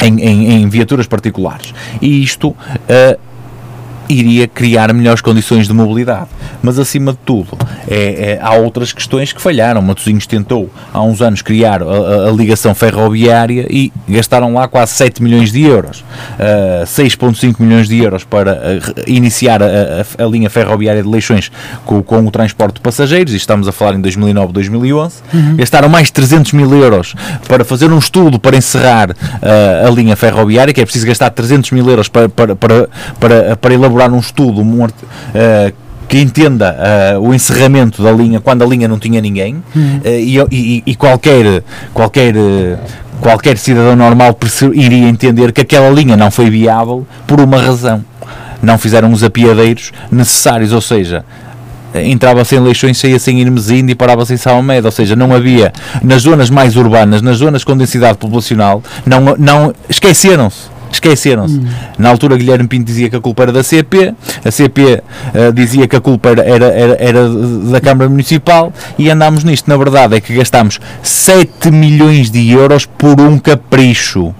em, 0.00 0.20
em, 0.20 0.52
em 0.52 0.68
viaturas 0.68 1.06
particulares. 1.06 1.74
E 2.00 2.22
isto. 2.22 2.48
Uh, 2.48 3.33
iria 4.08 4.46
criar 4.46 4.92
melhores 4.92 5.20
condições 5.20 5.66
de 5.66 5.72
mobilidade. 5.72 6.28
Mas, 6.62 6.78
acima 6.78 7.12
de 7.12 7.18
tudo, 7.18 7.56
é, 7.88 8.32
é, 8.32 8.38
há 8.40 8.54
outras 8.54 8.92
questões 8.92 9.32
que 9.32 9.40
falharam. 9.40 9.82
Matosinhos 9.82 10.26
tentou, 10.26 10.70
há 10.92 11.02
uns 11.02 11.20
anos, 11.20 11.42
criar 11.42 11.82
a, 11.82 11.86
a, 11.86 12.28
a, 12.28 12.32
ligação 12.32 12.74
ferroviária 12.74 13.66
e 13.70 13.92
gastaram 14.08 14.54
lá 14.54 14.68
quase 14.68 14.92
7 14.92 15.22
milhões 15.22 15.52
de 15.52 15.62
euros. 15.62 16.00
Uh, 16.00 16.84
6,5 16.84 17.56
milhões 17.58 17.88
de 17.88 18.02
euros 18.02 18.24
para 18.24 18.52
uh, 18.52 19.02
iniciar 19.06 19.62
a, 19.62 19.66
a, 20.18 20.26
linha 20.26 20.50
ferroviária 20.50 21.02
de 21.02 21.08
Leixões 21.08 21.50
com, 21.84 22.02
com, 22.02 22.24
o 22.24 22.30
transporte 22.30 22.76
de 22.76 22.80
passageiros, 22.80 23.32
e 23.32 23.36
estamos 23.36 23.68
a 23.68 23.72
falar 23.72 23.94
em 23.94 24.00
2009, 24.00 24.52
2011. 24.52 25.16
Uhum. 25.32 25.56
Gastaram 25.56 25.88
mais 25.88 26.10
300 26.10 26.52
mil 26.52 26.72
euros 26.74 27.14
para 27.48 27.64
fazer 27.64 27.90
um 27.92 27.98
estudo 27.98 28.38
para 28.38 28.56
encerrar 28.56 29.10
uh, 29.10 29.86
a 29.86 29.90
linha 29.90 30.16
ferroviária, 30.16 30.72
que 30.72 30.80
é 30.80 30.84
preciso 30.84 31.06
gastar 31.06 31.30
300 31.30 31.70
mil 31.72 31.88
euros 31.88 32.08
para, 32.08 32.28
para, 32.28 32.56
para, 32.56 32.88
para, 33.18 33.56
para 33.56 33.74
elaborar 33.74 33.93
elaborar 33.94 34.12
um 34.12 34.18
estudo 34.18 34.60
uh, 34.60 35.72
que 36.08 36.20
entenda 36.20 36.76
uh, 37.16 37.20
o 37.20 37.34
encerramento 37.34 38.02
da 38.02 38.12
linha 38.12 38.40
quando 38.40 38.62
a 38.62 38.66
linha 38.66 38.88
não 38.88 38.98
tinha 38.98 39.20
ninguém 39.20 39.56
uh, 39.56 39.62
e, 40.04 40.38
e, 40.50 40.82
e, 40.84 40.94
qualquer 40.94 41.62
qualquer 41.94 42.34
qualquer 43.20 43.56
cidadão 43.56 43.96
normal 43.96 44.36
iria 44.74 45.08
entender 45.08 45.52
que 45.52 45.60
aquela 45.60 45.88
linha 45.88 46.16
não 46.16 46.30
foi 46.30 46.50
viável 46.50 47.06
por 47.26 47.40
uma 47.40 47.58
razão. 47.58 48.04
Não 48.60 48.76
fizeram 48.76 49.12
os 49.12 49.22
apiadeiros 49.22 49.92
necessários, 50.10 50.72
ou 50.72 50.80
seja, 50.80 51.24
entrava-se 51.94 52.56
em 52.56 52.60
Leixões, 52.60 52.98
saía-se 52.98 53.30
em 53.30 53.40
Irmesinde 53.40 53.92
e 53.92 53.94
parava-se 53.94 54.32
em 54.32 54.36
Salmed, 54.38 54.84
ou 54.84 54.90
seja, 54.90 55.14
não 55.14 55.34
havia, 55.34 55.72
nas 56.02 56.22
zonas 56.22 56.48
mais 56.48 56.74
urbanas, 56.76 57.20
nas 57.20 57.38
zonas 57.38 57.62
com 57.62 57.76
densidade 57.76 58.16
populacional, 58.16 58.82
não, 59.04 59.36
não 59.38 59.74
esqueceram-se 59.88 60.73
esqueceram-se. 60.94 61.58
Hum. 61.58 61.66
Na 61.98 62.08
altura, 62.08 62.36
Guilherme 62.36 62.68
Pinto 62.68 62.84
dizia 62.84 63.10
que 63.10 63.16
a 63.16 63.20
culpa 63.20 63.44
era 63.44 63.52
da 63.52 63.62
CP, 63.62 64.14
a 64.44 64.50
CP 64.50 64.82
uh, 64.82 65.02
eh, 65.34 65.52
dizia 65.52 65.86
que 65.86 65.96
a 65.96 66.00
culpa 66.00 66.30
era, 66.30 66.42
era, 66.42 66.66
era, 66.66 66.96
era, 66.98 67.28
da 67.70 67.80
Câmara 67.80 68.08
Municipal 68.08 68.72
e 68.98 69.10
andámos 69.10 69.44
nisto. 69.44 69.68
Na 69.68 69.76
verdade, 69.76 70.16
é 70.16 70.20
que 70.20 70.34
gastámos 70.34 70.80
7 71.02 71.70
milhões 71.70 72.30
de 72.30 72.50
euros 72.50 72.86
por 72.86 73.20
um 73.20 73.38
capricho 73.38 74.34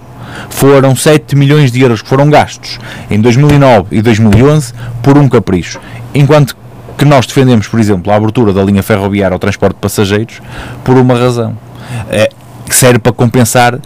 foram 0.51 0.97
7 0.97 1.37
milhões 1.37 1.71
de 1.71 1.81
euros 1.81 2.03
que 2.03 2.09
foram 2.09 2.29
gastos 2.29 2.79
em 3.11 3.21
2009 3.21 3.97
e 3.97 4.03
2011 4.03 4.73
por 5.03 5.17
um 5.17 5.29
capricho. 5.29 5.81
Enquanto 6.15 6.57
que 6.97 7.05
nós 7.05 7.27
defendemos, 7.27 7.67
por 7.69 7.81
exemplo, 7.81 8.13
a 8.13 8.17
abertura 8.17 8.53
da 8.53 8.63
linha 8.63 8.83
ferroviária 8.83 9.35
ao 9.35 9.39
transporte 9.39 9.75
de 9.75 9.81
passageiros 9.81 10.41
por 10.85 10.97
uma 10.97 11.15
razão. 11.15 11.57
É, 12.09 12.31
que 12.69 12.75
serve 12.75 12.99
para 12.99 13.13
compensar 13.13 13.79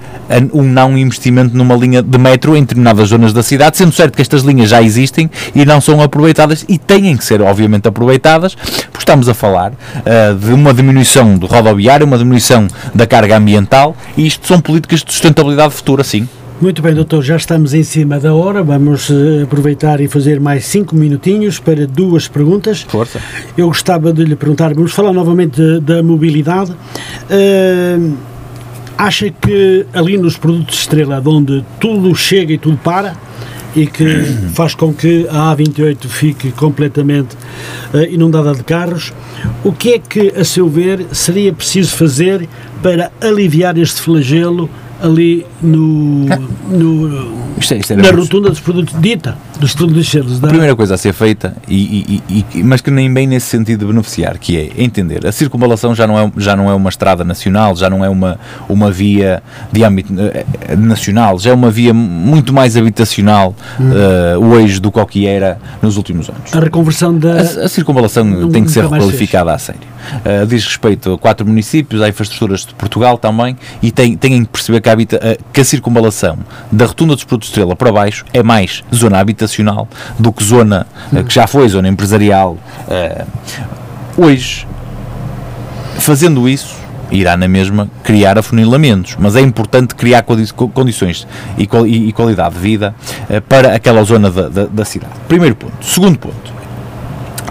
um 0.52 0.62
não 0.62 0.96
investimento 0.96 1.56
numa 1.56 1.74
linha 1.74 2.02
de 2.02 2.18
metro 2.18 2.56
em 2.56 2.60
determinadas 2.60 3.08
zonas 3.08 3.32
da 3.32 3.42
cidade, 3.42 3.76
sendo 3.76 3.92
certo 3.92 4.14
que 4.14 4.22
estas 4.22 4.42
linhas 4.42 4.70
já 4.70 4.82
existem 4.82 5.30
e 5.54 5.64
não 5.64 5.80
são 5.80 6.02
aproveitadas 6.02 6.64
e 6.68 6.78
têm 6.78 7.16
que 7.16 7.24
ser, 7.24 7.40
obviamente, 7.40 7.88
aproveitadas, 7.88 8.54
porque 8.54 8.98
estamos 8.98 9.28
a 9.28 9.34
falar 9.34 9.72
uh, 9.72 10.34
de 10.34 10.52
uma 10.52 10.72
diminuição 10.72 11.36
do 11.36 11.46
rodoviário, 11.46 12.06
uma 12.06 12.18
diminuição 12.18 12.68
da 12.94 13.06
carga 13.06 13.36
ambiental 13.36 13.96
e 14.16 14.26
isto 14.26 14.46
são 14.46 14.60
políticas 14.60 15.02
de 15.02 15.12
sustentabilidade 15.12 15.74
futura, 15.74 16.04
sim. 16.04 16.28
Muito 16.60 16.82
bem, 16.82 16.92
doutor, 16.92 17.22
já 17.22 17.36
estamos 17.36 17.72
em 17.72 17.84
cima 17.84 18.18
da 18.18 18.34
hora. 18.34 18.64
Vamos 18.64 19.08
uh, 19.10 19.44
aproveitar 19.44 20.00
e 20.00 20.08
fazer 20.08 20.40
mais 20.40 20.66
cinco 20.66 20.96
minutinhos 20.96 21.60
para 21.60 21.86
duas 21.86 22.26
perguntas. 22.26 22.82
Força. 22.82 23.20
Eu 23.56 23.68
gostava 23.68 24.12
de 24.12 24.24
lhe 24.24 24.34
perguntar, 24.34 24.74
vamos 24.74 24.92
falar 24.92 25.12
novamente 25.12 25.78
da 25.78 26.02
mobilidade. 26.02 26.72
Uh, 26.72 28.12
acha 28.98 29.30
que 29.30 29.86
ali 29.94 30.18
nos 30.18 30.36
produtos 30.36 30.80
Estrela, 30.80 31.22
onde 31.24 31.64
tudo 31.80 32.14
chega 32.16 32.52
e 32.52 32.58
tudo 32.58 32.76
para, 32.76 33.16
e 33.74 33.86
que 33.86 34.04
faz 34.52 34.74
com 34.74 34.92
que 34.92 35.26
a 35.30 35.54
A28 35.54 36.08
fique 36.08 36.50
completamente 36.50 37.36
uh, 37.94 38.02
inundada 38.10 38.52
de 38.52 38.64
carros, 38.64 39.12
o 39.62 39.72
que 39.72 39.94
é 39.94 39.98
que, 40.00 40.32
a 40.36 40.44
seu 40.44 40.68
ver, 40.68 41.06
seria 41.12 41.52
preciso 41.52 41.96
fazer 41.96 42.48
para 42.82 43.12
aliviar 43.20 43.78
este 43.78 44.00
flagelo 44.00 44.68
ali 45.00 45.46
no, 45.62 46.26
no 46.68 47.38
isto 47.58 47.74
é, 47.74 47.78
isto 47.78 47.92
é 47.92 47.96
na 47.96 48.10
rotunda 48.10 48.50
dos 48.50 48.60
produtos 48.60 49.00
dita 49.00 49.38
dos 49.58 50.08
selos. 50.08 50.42
A 50.42 50.48
primeira 50.48 50.76
coisa 50.76 50.94
a 50.94 50.98
ser 50.98 51.12
feita, 51.12 51.56
e, 51.68 52.22
e, 52.28 52.44
e, 52.54 52.62
mas 52.62 52.80
que 52.80 52.90
nem 52.90 53.12
bem 53.12 53.26
nesse 53.26 53.46
sentido 53.46 53.80
de 53.80 53.86
beneficiar, 53.86 54.38
que 54.38 54.56
é 54.56 54.82
entender 54.82 55.26
a 55.26 55.32
circunvalação 55.32 55.94
já 55.94 56.06
não 56.06 56.18
é, 56.18 56.32
já 56.36 56.56
não 56.56 56.70
é 56.70 56.74
uma 56.74 56.88
estrada 56.88 57.24
nacional, 57.24 57.74
já 57.74 57.90
não 57.90 58.04
é 58.04 58.08
uma, 58.08 58.38
uma 58.68 58.90
via 58.90 59.42
de 59.72 59.84
âmbito 59.84 60.12
uh, 60.12 60.76
nacional, 60.76 61.38
já 61.38 61.50
é 61.50 61.54
uma 61.54 61.70
via 61.70 61.92
muito 61.92 62.52
mais 62.52 62.76
habitacional 62.76 63.54
hum. 63.80 63.90
uh, 63.90 64.54
hoje 64.54 64.80
do 64.80 64.92
que 65.06 65.26
era 65.26 65.58
nos 65.80 65.96
últimos 65.96 66.28
anos. 66.28 66.54
A 66.54 66.60
reconversão 66.60 67.16
da. 67.16 67.34
A, 67.34 67.40
a 67.40 67.68
circunvalação 67.68 68.50
tem 68.50 68.64
que 68.64 68.70
ser 68.70 68.82
requalificada 68.82 69.52
a 69.52 69.58
sério. 69.58 69.80
Uh, 70.24 70.46
diz 70.46 70.64
respeito 70.64 71.12
a 71.12 71.18
quatro 71.18 71.46
municípios, 71.46 72.00
há 72.00 72.08
infraestruturas 72.08 72.64
de 72.64 72.74
Portugal 72.74 73.18
também, 73.18 73.56
e 73.82 73.90
tem, 73.90 74.16
têm 74.16 74.44
que 74.44 74.50
perceber 74.50 74.80
que 74.80 74.88
a, 74.88 74.92
habita, 74.92 75.16
uh, 75.16 75.44
que 75.52 75.60
a 75.60 75.64
circunvalação 75.64 76.38
da 76.70 76.86
rotunda 76.86 77.14
dos 77.14 77.24
produtos 77.24 77.48
Estrela 77.48 77.74
para 77.74 77.90
baixo 77.90 78.24
é 78.32 78.42
mais 78.42 78.82
zona 78.94 79.18
habitacional 79.18 79.47
do 80.18 80.32
que 80.32 80.44
zona 80.44 80.86
uh, 81.12 81.24
que 81.24 81.34
já 81.34 81.46
foi 81.46 81.68
zona 81.68 81.88
empresarial. 81.88 82.56
hoje, 84.16 84.66
fazendo 85.98 86.48
isso, 86.48 86.76
irá 87.10 87.36
na 87.36 87.48
mesma 87.48 87.88
criar 88.02 88.38
afunilamentos, 88.38 89.16
mas 89.18 89.36
é 89.36 89.40
importante 89.40 89.94
criar 89.94 90.22
condições 90.22 91.26
e, 91.56 92.12
qualidade 92.12 92.54
de 92.54 92.60
vida 92.60 92.94
para 93.48 93.74
aquela 93.74 94.02
zona 94.04 94.30
da, 94.30 94.48
da, 94.48 94.66
da 94.66 94.84
cidade. 94.84 95.12
Primeiro 95.26 95.56
ponto. 95.56 95.84
Segundo 95.84 96.18
ponto, 96.18 96.52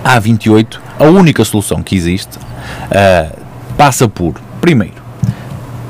a 0.03 0.19
28 0.19 0.87
a 0.99 1.05
única 1.05 1.45
solução 1.45 1.83
que 1.83 1.95
existe 1.95 2.37
uh, 2.37 3.37
passa 3.77 4.07
por, 4.07 4.35
primeiro, 4.59 4.95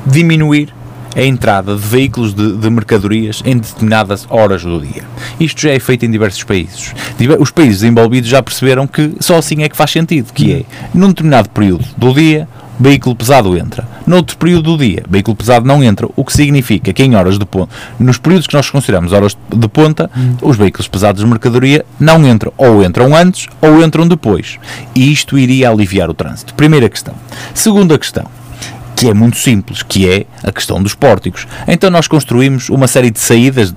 diminuir 0.04 0.72
a 1.16 1.22
entrada 1.22 1.74
de 1.74 1.80
veículos 1.80 2.34
de, 2.34 2.56
de, 2.56 2.70
mercadorias 2.70 3.42
em 3.44 3.56
determinadas 3.56 4.26
horas 4.28 4.62
do 4.62 4.80
dia. 4.80 5.02
Isto 5.38 5.62
já 5.62 5.70
é 5.70 5.78
feito 5.78 6.04
em 6.04 6.10
diversos 6.10 6.44
países. 6.44 6.94
Os 7.38 7.50
países 7.50 7.82
envolvidos 7.82 8.28
já 8.28 8.42
perceberam 8.42 8.86
que 8.86 9.14
só 9.20 9.36
assim 9.36 9.62
é 9.62 9.68
que 9.68 9.76
faz 9.76 9.90
sentido, 9.90 10.32
que 10.32 10.52
é, 10.52 10.62
num 10.94 11.08
determinado 11.08 11.50
período 11.50 11.84
do 11.96 12.12
dia, 12.12 12.48
veículo 12.78 13.16
pesado 13.16 13.56
entra. 13.56 13.86
Noutro 14.06 14.36
período 14.36 14.76
do 14.76 14.84
dia, 14.84 15.02
veículo 15.08 15.36
pesado 15.36 15.66
não 15.66 15.82
entra, 15.82 16.08
o 16.14 16.24
que 16.24 16.32
significa 16.32 16.92
que 16.92 17.02
em 17.02 17.16
horas 17.16 17.38
de 17.38 17.44
ponta, 17.44 17.74
nos 17.98 18.18
períodos 18.18 18.46
que 18.46 18.54
nós 18.54 18.70
consideramos 18.70 19.12
horas 19.12 19.36
de 19.52 19.68
ponta, 19.68 20.10
hum. 20.16 20.36
os 20.42 20.56
veículos 20.56 20.88
pesados 20.88 21.22
de 21.22 21.28
mercadoria 21.28 21.84
não 21.98 22.26
entram, 22.26 22.52
ou 22.56 22.84
entram 22.84 23.14
antes 23.14 23.48
ou 23.60 23.82
entram 23.82 24.06
depois. 24.06 24.58
E 24.94 25.12
isto 25.12 25.38
iria 25.38 25.70
aliviar 25.70 26.08
o 26.08 26.14
trânsito. 26.14 26.54
Primeira 26.54 26.88
questão. 26.88 27.14
Segunda 27.52 27.98
questão 27.98 28.26
que 28.98 29.08
é 29.08 29.14
muito 29.14 29.36
simples, 29.36 29.80
que 29.80 30.10
é 30.10 30.26
a 30.42 30.50
questão 30.50 30.82
dos 30.82 30.92
pórticos. 30.92 31.46
Então 31.68 31.88
nós 31.88 32.08
construímos 32.08 32.68
uma 32.68 32.88
série 32.88 33.12
de 33.12 33.20
saídas 33.20 33.72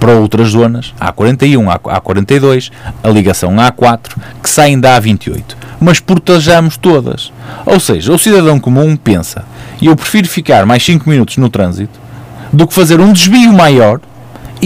para 0.00 0.14
outras 0.14 0.48
zonas, 0.48 0.92
A41, 1.00 1.80
A42, 1.80 2.72
a 3.04 3.08
ligação 3.08 3.54
A4, 3.54 4.16
que 4.42 4.50
saem 4.50 4.80
da 4.80 5.00
A28 5.00 5.54
mas 5.78 6.00
protejamos 6.00 6.78
todas. 6.78 7.30
Ou 7.66 7.78
seja, 7.78 8.10
o 8.10 8.18
cidadão 8.18 8.58
comum 8.58 8.96
pensa, 8.96 9.44
eu 9.80 9.94
prefiro 9.94 10.26
ficar 10.26 10.64
mais 10.64 10.82
5 10.82 11.06
minutos 11.06 11.36
no 11.36 11.50
trânsito 11.50 12.00
do 12.50 12.66
que 12.66 12.72
fazer 12.72 12.98
um 12.98 13.12
desvio 13.12 13.52
maior 13.52 14.00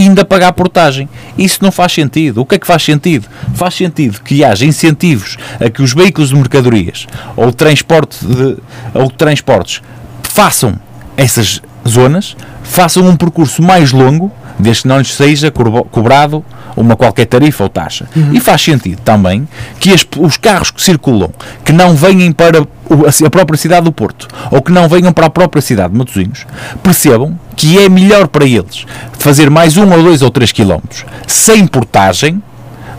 ainda 0.03 0.25
pagar 0.25 0.53
portagem. 0.53 1.09
Isso 1.37 1.59
não 1.63 1.71
faz 1.73 1.93
sentido. 1.93 2.41
O 2.41 2.47
que 2.47 2.55
é 2.55 2.59
que 2.59 2.67
faz 2.67 2.83
sentido? 2.83 3.29
Faz 3.55 3.75
sentido 3.75 4.21
que 4.21 4.45
haja 4.45 4.65
incentivos 4.65 5.37
a 5.61 5.71
que 5.71 5.83
os 5.83 5.93
veículos 5.93 6.31
de 6.31 6.37
mercadorias 6.37 7.07
ou, 7.37 7.53
transporte 7.53 8.25
de, 8.25 8.57
ou 8.95 9.11
transportes 9.11 9.83
façam 10.23 10.79
essas 11.17 11.61
zonas, 11.87 12.37
façam 12.71 13.07
um 13.07 13.17
percurso 13.17 13.63
mais 13.63 13.91
longo, 13.91 14.31
desde 14.59 14.83
que 14.83 14.89
não 14.89 14.99
lhes 14.99 15.13
seja 15.13 15.51
cobrado 15.51 16.45
uma 16.77 16.97
qualquer 16.97 17.27
tarifa 17.27 17.65
ou 17.65 17.69
taxa. 17.69 18.09
Uhum. 18.15 18.33
E 18.33 18.41
faz 18.41 18.63
sentido 18.63 19.01
também 19.03 19.47
que 19.81 19.93
as, 19.93 20.07
os 20.19 20.37
carros 20.37 20.71
que 20.71 20.81
circulam, 20.81 21.31
que 21.65 21.73
não 21.73 21.95
venham 21.95 22.33
para 22.33 22.61
a 22.61 23.31
própria 23.31 23.59
cidade 23.59 23.85
do 23.85 23.93
Porto, 23.93 24.29
ou 24.51 24.63
que 24.63 24.71
não 24.71 24.89
venham 24.89 25.13
para 25.13 25.27
a 25.27 25.31
própria 25.31 25.61
cidade 25.61 25.93
de 25.93 25.99
Matosinhos, 25.99 26.47
percebam 26.83 27.39
que 27.57 27.79
é 27.79 27.89
melhor 27.89 28.29
para 28.29 28.45
eles 28.45 28.87
fazer 29.19 29.51
mais 29.51 29.77
um 29.77 29.91
ou 29.93 30.03
dois 30.03 30.23
ou 30.23 30.31
três 30.31 30.53
quilómetros 30.53 31.05
sem 31.27 31.67
portagem 31.67 32.41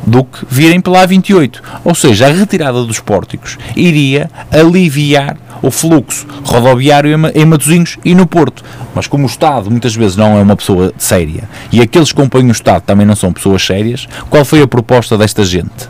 do 0.06 0.24
que 0.24 0.46
virem 0.50 0.82
pela 0.82 1.06
A28. 1.08 1.60
Ou 1.84 1.96
seja, 1.96 2.28
a 2.28 2.32
retirada 2.32 2.84
dos 2.84 3.00
pórticos 3.00 3.58
iria 3.76 4.30
aliviar 4.52 5.38
o 5.62 5.70
fluxo 5.70 6.26
rodoviário 6.44 7.12
em 7.36 7.46
Matosinhos 7.46 7.98
e 8.04 8.16
no 8.16 8.26
Porto. 8.26 8.64
Mas 8.96 9.08
como 9.08 9.24
o 9.24 9.28
Estado 9.28 9.70
muitas 9.70 9.96
vezes 9.96 10.18
não 10.18 10.38
é 10.38 10.42
uma 10.42 10.56
pessoa 10.56 10.94
séria 10.98 11.48
e 11.72 11.82
aqueles 11.82 12.10
que 12.10 12.16
compõem 12.16 12.48
o 12.48 12.52
Estado 12.52 12.84
também 12.84 13.06
não 13.06 13.16
são 13.16 13.32
pessoas 13.32 13.66
sérias, 13.66 14.08
qual 14.30 14.44
foi 14.44 14.62
a 14.62 14.68
proposta 14.68 15.18
desta 15.18 15.44
gente? 15.44 15.90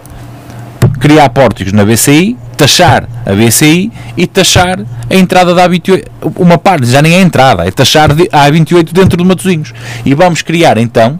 Criar 0.99 1.29
pórticos 1.29 1.73
na 1.73 1.83
BCI, 1.83 2.37
taxar 2.55 3.07
a 3.25 3.33
BCI 3.33 3.91
e 4.15 4.27
taxar 4.27 4.79
a 5.09 5.15
entrada 5.15 5.55
da 5.55 5.67
A28, 5.67 6.05
uma 6.37 6.59
parte, 6.59 6.85
já 6.85 7.01
nem 7.01 7.15
é 7.15 7.21
entrada, 7.21 7.65
é 7.65 7.71
taxar 7.71 8.11
a 8.11 8.49
A28 8.49 8.91
dentro 8.91 9.17
de 9.17 9.23
Matosinhos. 9.23 9.73
E 10.05 10.13
vamos 10.13 10.43
criar 10.43 10.77
então 10.77 11.19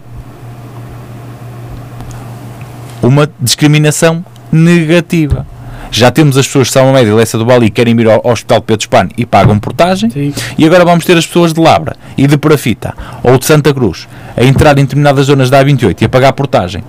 uma 3.01 3.29
discriminação 3.39 4.23
negativa. 4.51 5.45
Já 5.91 6.09
temos 6.09 6.37
as 6.37 6.45
pessoas 6.45 6.67
de 6.67 6.73
São 6.73 6.93
Média 6.93 7.09
e 7.09 7.13
Lessa 7.13 7.37
do 7.37 7.45
Bali 7.45 7.65
que 7.65 7.75
querem 7.75 7.99
ir 7.99 8.07
ao, 8.07 8.21
Hospital 8.23 8.61
Pedro 8.61 8.81
Espano 8.81 9.09
e 9.17 9.25
pagam 9.25 9.59
portagem. 9.59 10.09
Sim. 10.09 10.33
E 10.57 10.65
agora 10.65 10.85
vamos 10.85 11.03
ter 11.03 11.17
as 11.17 11.25
pessoas 11.25 11.53
de 11.53 11.59
Labra 11.59 11.97
e 12.17 12.27
de 12.27 12.37
Parafita 12.37 12.93
ou 13.21 13.37
de 13.37 13.45
Santa 13.45 13.73
Cruz 13.73 14.07
a 14.37 14.43
entrar 14.43 14.77
em 14.77 14.83
determinadas 14.83 15.25
zonas 15.25 15.49
da 15.49 15.61
A28 15.61 16.01
e 16.01 16.05
a 16.05 16.09
pagar 16.09 16.31
portagem. 16.31 16.81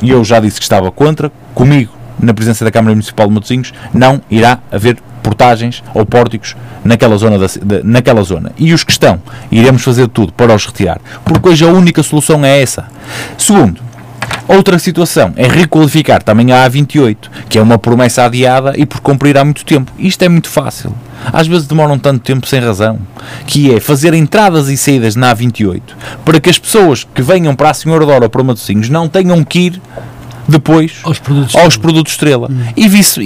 E 0.00 0.08
eu 0.10 0.24
já 0.24 0.40
disse 0.40 0.58
que 0.58 0.62
estava 0.62 0.90
contra, 0.90 1.30
comigo, 1.54 1.92
na 2.18 2.32
presença 2.32 2.64
da 2.64 2.70
Câmara 2.70 2.94
Municipal 2.94 3.26
de 3.28 3.34
Matosinhos, 3.34 3.74
não 3.92 4.20
irá 4.30 4.58
haver 4.72 4.96
portagens 5.22 5.82
ou 5.92 6.06
pórticos 6.06 6.56
naquela 6.84 7.16
zona, 7.16 7.38
da, 7.38 7.46
de, 7.46 7.82
naquela 7.84 8.22
zona. 8.22 8.52
E 8.56 8.72
os 8.72 8.82
que 8.82 8.92
estão, 8.92 9.20
iremos 9.50 9.82
fazer 9.82 10.08
tudo 10.08 10.32
para 10.32 10.54
os 10.54 10.64
retirar, 10.64 11.00
porque 11.24 11.48
hoje 11.48 11.64
a 11.64 11.68
única 11.68 12.02
solução 12.02 12.44
é 12.44 12.62
essa. 12.62 12.86
Segundo, 13.36 13.80
Outra 14.48 14.78
situação 14.78 15.32
é 15.36 15.46
requalificar 15.46 16.22
também 16.22 16.50
a 16.52 16.68
A28, 16.68 17.16
que 17.50 17.58
é 17.58 17.62
uma 17.62 17.78
promessa 17.78 18.24
adiada 18.24 18.72
e 18.76 18.86
por 18.86 19.00
cumprir 19.00 19.36
há 19.36 19.44
muito 19.44 19.62
tempo. 19.64 19.92
Isto 19.98 20.22
é 20.24 20.28
muito 20.28 20.48
fácil. 20.48 20.92
Às 21.32 21.46
vezes 21.46 21.66
demoram 21.66 21.98
tanto 21.98 22.20
tempo 22.20 22.46
sem 22.46 22.58
razão. 22.60 22.98
Que 23.46 23.74
é 23.74 23.78
fazer 23.80 24.14
entradas 24.14 24.68
e 24.68 24.76
saídas 24.76 25.14
na 25.16 25.34
A28 25.36 25.82
para 26.24 26.40
que 26.40 26.48
as 26.48 26.58
pessoas 26.58 27.04
que 27.04 27.20
venham 27.20 27.54
para 27.54 27.70
a 27.70 27.74
Senhora 27.74 28.06
Dora 28.06 28.24
ou 28.24 28.30
para 28.30 28.42
Matosinhos 28.42 28.88
não 28.88 29.06
tenham 29.08 29.44
que 29.44 29.58
ir 29.66 29.82
depois 30.50 30.92
Aos 31.02 31.18
produtos 31.18 31.54
aos 31.54 31.64
Estrela. 31.74 31.82
produtos 31.82 32.12
Estrela. 32.14 32.50
E, 32.74 32.88
vice, 32.88 33.20
e, 33.20 33.24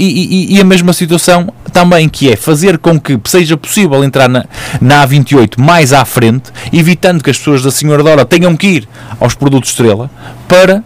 e- 0.53 0.57
e 0.57 0.61
a 0.61 0.65
mesma 0.65 0.93
situação 0.93 1.53
também, 1.73 2.09
que 2.09 2.29
é 2.33 2.35
fazer 2.35 2.79
com 2.79 2.99
que 2.99 3.17
seja 3.27 3.57
possível 3.57 4.03
entrar 4.03 4.29
na, 4.29 4.45
na 4.81 5.07
A28 5.07 5.53
mais 5.57 5.93
à 5.93 6.05
frente, 6.05 6.51
evitando 6.73 7.23
que 7.23 7.31
as 7.31 7.39
pessoas 7.39 7.63
da 7.63 7.71
Senhora 7.71 8.03
Dora 8.03 8.25
tenham 8.25 8.57
que 8.57 8.67
ir 8.67 8.89
aos 9.21 9.35
produtos 9.37 9.71
Estrela 9.71 10.11
para 10.49 10.83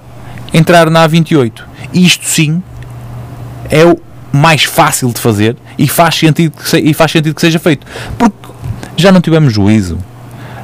entrar 0.52 0.88
na 0.90 1.08
A28. 1.08 1.52
Isto 1.92 2.24
sim 2.26 2.62
é 3.70 3.84
o 3.84 3.98
mais 4.32 4.64
fácil 4.64 5.10
de 5.12 5.20
fazer 5.20 5.56
e 5.78 5.88
faz 5.88 6.14
sentido 6.16 6.56
que, 6.56 6.68
se- 6.68 6.78
e 6.80 6.92
faz 6.94 7.10
sentido 7.12 7.34
que 7.34 7.40
seja 7.40 7.58
feito. 7.58 7.86
Porque 8.18 8.36
já 8.96 9.10
não 9.12 9.20
tivemos 9.20 9.52
juízo. 9.52 9.98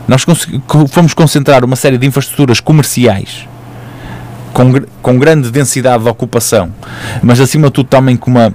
Nós 0.09 0.25
fomos 0.91 1.15
concentrar 1.15 1.65
uma 1.65 1.77
série 1.77 1.97
de 1.97 2.07
infraestruturas 2.07 2.61
comerciais 2.61 3.47
com, 4.53 4.73
com 5.01 5.19
grande 5.19 5.51
densidade 5.51 6.03
de 6.03 6.09
ocupação, 6.11 6.71
mas 7.23 7.41
acima 7.41 7.69
de 7.69 7.73
tudo 7.73 7.89
também 7.89 8.17
com 8.17 8.31
uma, 8.31 8.55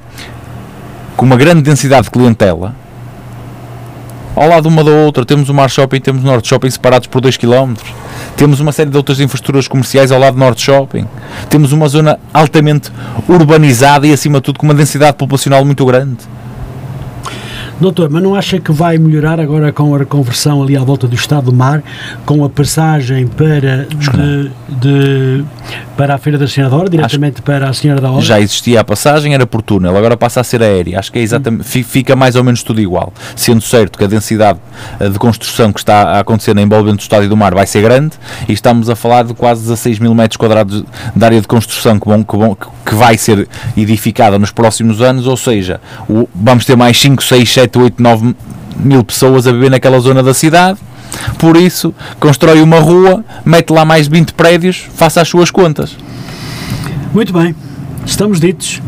com 1.16 1.26
uma 1.26 1.38
grande 1.38 1.62
densidade 1.62 2.04
de 2.04 2.12
clientela. 2.12 2.76
Ao 4.36 4.48
lado 4.48 4.68
uma 4.68 4.84
da 4.84 4.92
outra, 4.92 5.26
temos 5.26 5.50
o 5.50 5.54
Mar 5.54 5.70
Shopping 5.70 5.96
e 5.96 6.00
temos 6.00 6.22
o 6.24 6.26
Norte 6.28 6.48
Shopping 6.50 6.70
separados 6.70 7.08
por 7.08 7.22
2 7.22 7.38
km. 7.38 7.74
Temos 8.38 8.60
uma 8.60 8.72
série 8.72 8.92
de 8.92 8.96
outras 8.96 9.20
infraestruturas 9.20 9.68
comerciais 9.68 10.12
ao 10.12 10.20
lado 10.20 10.36
do 10.36 10.40
Norte 10.40 10.62
Shopping. 10.62 11.08
Temos 11.50 11.72
uma 11.72 11.90
zona 11.90 12.20
altamente 12.32 12.92
urbanizada 13.28 14.06
e, 14.06 14.14
acima 14.14 14.38
de 14.38 14.44
tudo, 14.44 14.60
com 14.60 14.68
uma 14.68 14.76
densidade 14.76 15.18
populacional 15.18 15.66
muito 15.66 15.84
grande. 15.84 16.18
Doutor, 17.80 18.10
mas 18.10 18.24
não 18.24 18.34
acha 18.34 18.60
que 18.60 18.72
vai 18.72 18.98
melhorar 18.98 19.40
agora 19.40 19.72
com 19.72 19.94
a 19.94 20.00
reconversão 20.00 20.64
ali 20.64 20.76
à 20.76 20.84
volta 20.84 21.08
do 21.08 21.16
Estado 21.16 21.46
do 21.52 21.54
Mar, 21.54 21.84
com 22.26 22.44
a 22.44 22.50
passagem 22.50 23.28
para, 23.28 23.86
de, 23.88 24.52
de- 24.70 25.46
para 25.96 26.16
a 26.16 26.18
Feira 26.18 26.38
da 26.40 26.48
Senhora 26.48 26.90
diretamente 26.90 27.42
para 27.42 27.70
a 27.70 27.74
Senhora 27.74 28.02
da 28.02 28.10
Hora? 28.12 28.22
Já 28.24 28.40
existia 28.40 28.82
a 28.82 28.84
passagem, 28.84 29.34
era 29.34 29.46
por 29.46 29.62
túnel, 29.62 29.96
agora 29.96 30.18
passa 30.18 30.42
a 30.42 30.44
ser 30.44 30.62
aérea. 30.64 30.98
Acho 31.00 31.12
que 31.12 31.20
é 31.20 31.22
exatamente, 31.22 31.64
fi- 31.66 31.84
fica 31.84 32.16
mais 32.16 32.36
ou 32.36 32.44
menos 32.44 32.64
tudo 32.64 32.82
igual. 32.82 33.14
Sendo 33.36 33.62
certo 33.62 33.98
que 33.98 34.04
a 34.04 34.08
densidade 34.08 34.60
eh, 35.00 35.10
de 35.10 35.20
construção 35.20 35.72
que 35.72 35.80
está 35.80 36.04
a 36.14 36.20
acontecer 36.20 36.56
na 36.56 36.62
envolvente 36.64 36.98
do 36.98 37.02
Estádio 37.02 37.30
do 37.30 37.38
Mar 37.38 37.54
vai 37.54 37.68
ser 37.68 37.82
grande 37.84 38.14
e 38.50 38.54
estamos 38.54 38.90
a 38.90 38.96
falar 38.96 39.24
de 39.24 39.34
quase 39.36 39.62
16 39.62 40.00
mil 40.00 40.14
metros 40.16 40.38
quadrados 40.38 40.84
de 41.16 41.26
área 41.26 41.40
de 41.40 41.48
construção 41.48 42.00
que, 42.00 42.08
vão, 42.08 42.24
que, 42.24 42.36
vão- 42.38 42.56
que 42.86 42.96
vai 42.96 43.18
ser 43.18 43.48
edificada 43.76 44.40
nos 44.40 44.52
próximos 44.52 45.02
anos, 45.02 45.28
ou 45.28 45.38
seja, 45.38 45.80
o- 46.10 46.28
vamos 46.34 46.66
ter 46.66 46.76
mais 46.76 47.00
5, 47.00 47.24
6, 47.24 47.52
7, 47.54 47.67
8, 47.76 48.02
9 48.02 48.36
mil 48.78 49.04
pessoas 49.04 49.48
a 49.48 49.52
viver 49.52 49.72
naquela 49.72 50.00
zona 50.00 50.22
da 50.22 50.34
cidade. 50.34 50.80
Por 51.40 51.58
isso, 51.58 51.94
constrói 52.20 52.62
uma 52.62 52.80
rua, 52.80 53.24
mete 53.44 53.72
lá 53.72 53.84
mais 53.84 54.08
20 54.08 54.34
prédios, 54.34 54.88
faça 54.96 55.22
as 55.22 55.28
suas 55.28 55.50
contas. 55.50 55.98
Muito 57.14 57.34
bem, 57.34 57.56
estamos 58.06 58.40
ditos. 58.40 58.82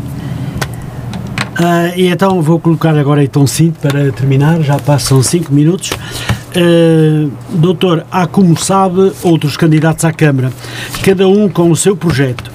Ah, 1.56 1.92
e 1.96 2.08
então 2.08 2.42
vou 2.42 2.60
colocar 2.60 2.98
agora 2.98 3.22
então 3.24 3.46
cinto 3.46 3.80
para 3.80 4.12
terminar, 4.12 4.62
já 4.62 4.78
passam 4.80 5.22
5 5.22 5.54
minutos. 5.54 5.92
Ah, 6.56 7.30
doutor, 7.52 8.06
há 8.12 8.28
como 8.28 8.58
sabe 8.58 9.12
outros 9.24 9.58
candidatos 9.58 10.06
à 10.06 10.12
Câmara, 10.12 10.52
cada 11.04 11.28
um 11.28 11.50
com 11.50 11.70
o 11.70 11.76
seu 11.76 11.96
projeto, 11.96 12.52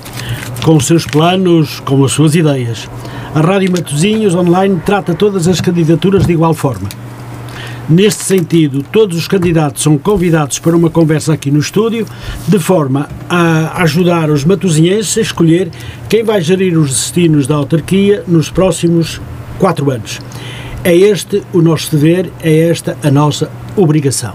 com 0.65 0.77
os 0.77 0.87
seus 0.87 1.07
planos, 1.07 1.81
com 1.81 2.05
as 2.05 2.13
suas 2.13 2.35
ideias. 2.35 2.89
A 3.35 3.41
Rádio 3.41 3.73
Matosinhos 3.73 4.33
Online 4.33 4.81
trata 4.87 5.13
todas 5.13 5.49
as 5.49 5.61
candidaturas 5.61 6.25
de 6.25 6.33
igual 6.33 6.55
forma. 6.55 6.89
Neste 7.89 8.23
sentido, 8.23 8.85
todos 8.93 9.19
os 9.19 9.27
candidatos 9.27 9.83
são 9.83 9.99
convidados 9.99 10.61
para 10.61 10.77
uma 10.77 10.89
conversa 10.89 11.33
aqui 11.33 11.51
no 11.51 11.59
estúdio, 11.59 12.07
de 12.47 12.61
forma 12.61 13.09
a 13.29 13.83
ajudar 13.83 14.31
os 14.31 14.45
matosinhenses 14.45 15.19
a 15.19 15.21
escolher 15.21 15.69
quem 16.09 16.23
vai 16.23 16.41
gerir 16.41 16.79
os 16.79 16.91
destinos 16.91 17.49
da 17.49 17.57
autarquia 17.57 18.23
nos 18.29 18.51
próximos 18.51 19.21
quatro 19.59 19.91
anos. 19.91 20.21
É 20.85 20.95
este 20.95 21.43
o 21.53 21.61
nosso 21.61 21.91
dever, 21.91 22.31
é 22.41 22.69
esta 22.69 22.97
a 23.03 23.11
nossa 23.11 23.51
obrigação. 23.75 24.35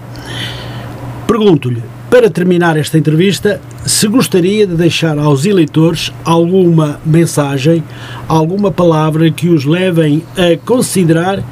Pergunto-lhe, 1.26 1.84
para 2.10 2.30
terminar 2.30 2.76
esta 2.76 2.98
entrevista, 2.98 3.62
se 3.86 4.08
gostaria 4.08 4.66
de 4.66 4.76
deixar 4.76 5.18
aos 5.20 5.46
eleitores 5.46 6.12
alguma 6.26 7.00
mensagem, 7.06 7.84
alguma 8.28 8.72
palavra 8.72 9.30
que 9.30 9.48
os 9.50 9.64
levem 9.64 10.24
a 10.36 10.58
considerar 10.66 11.44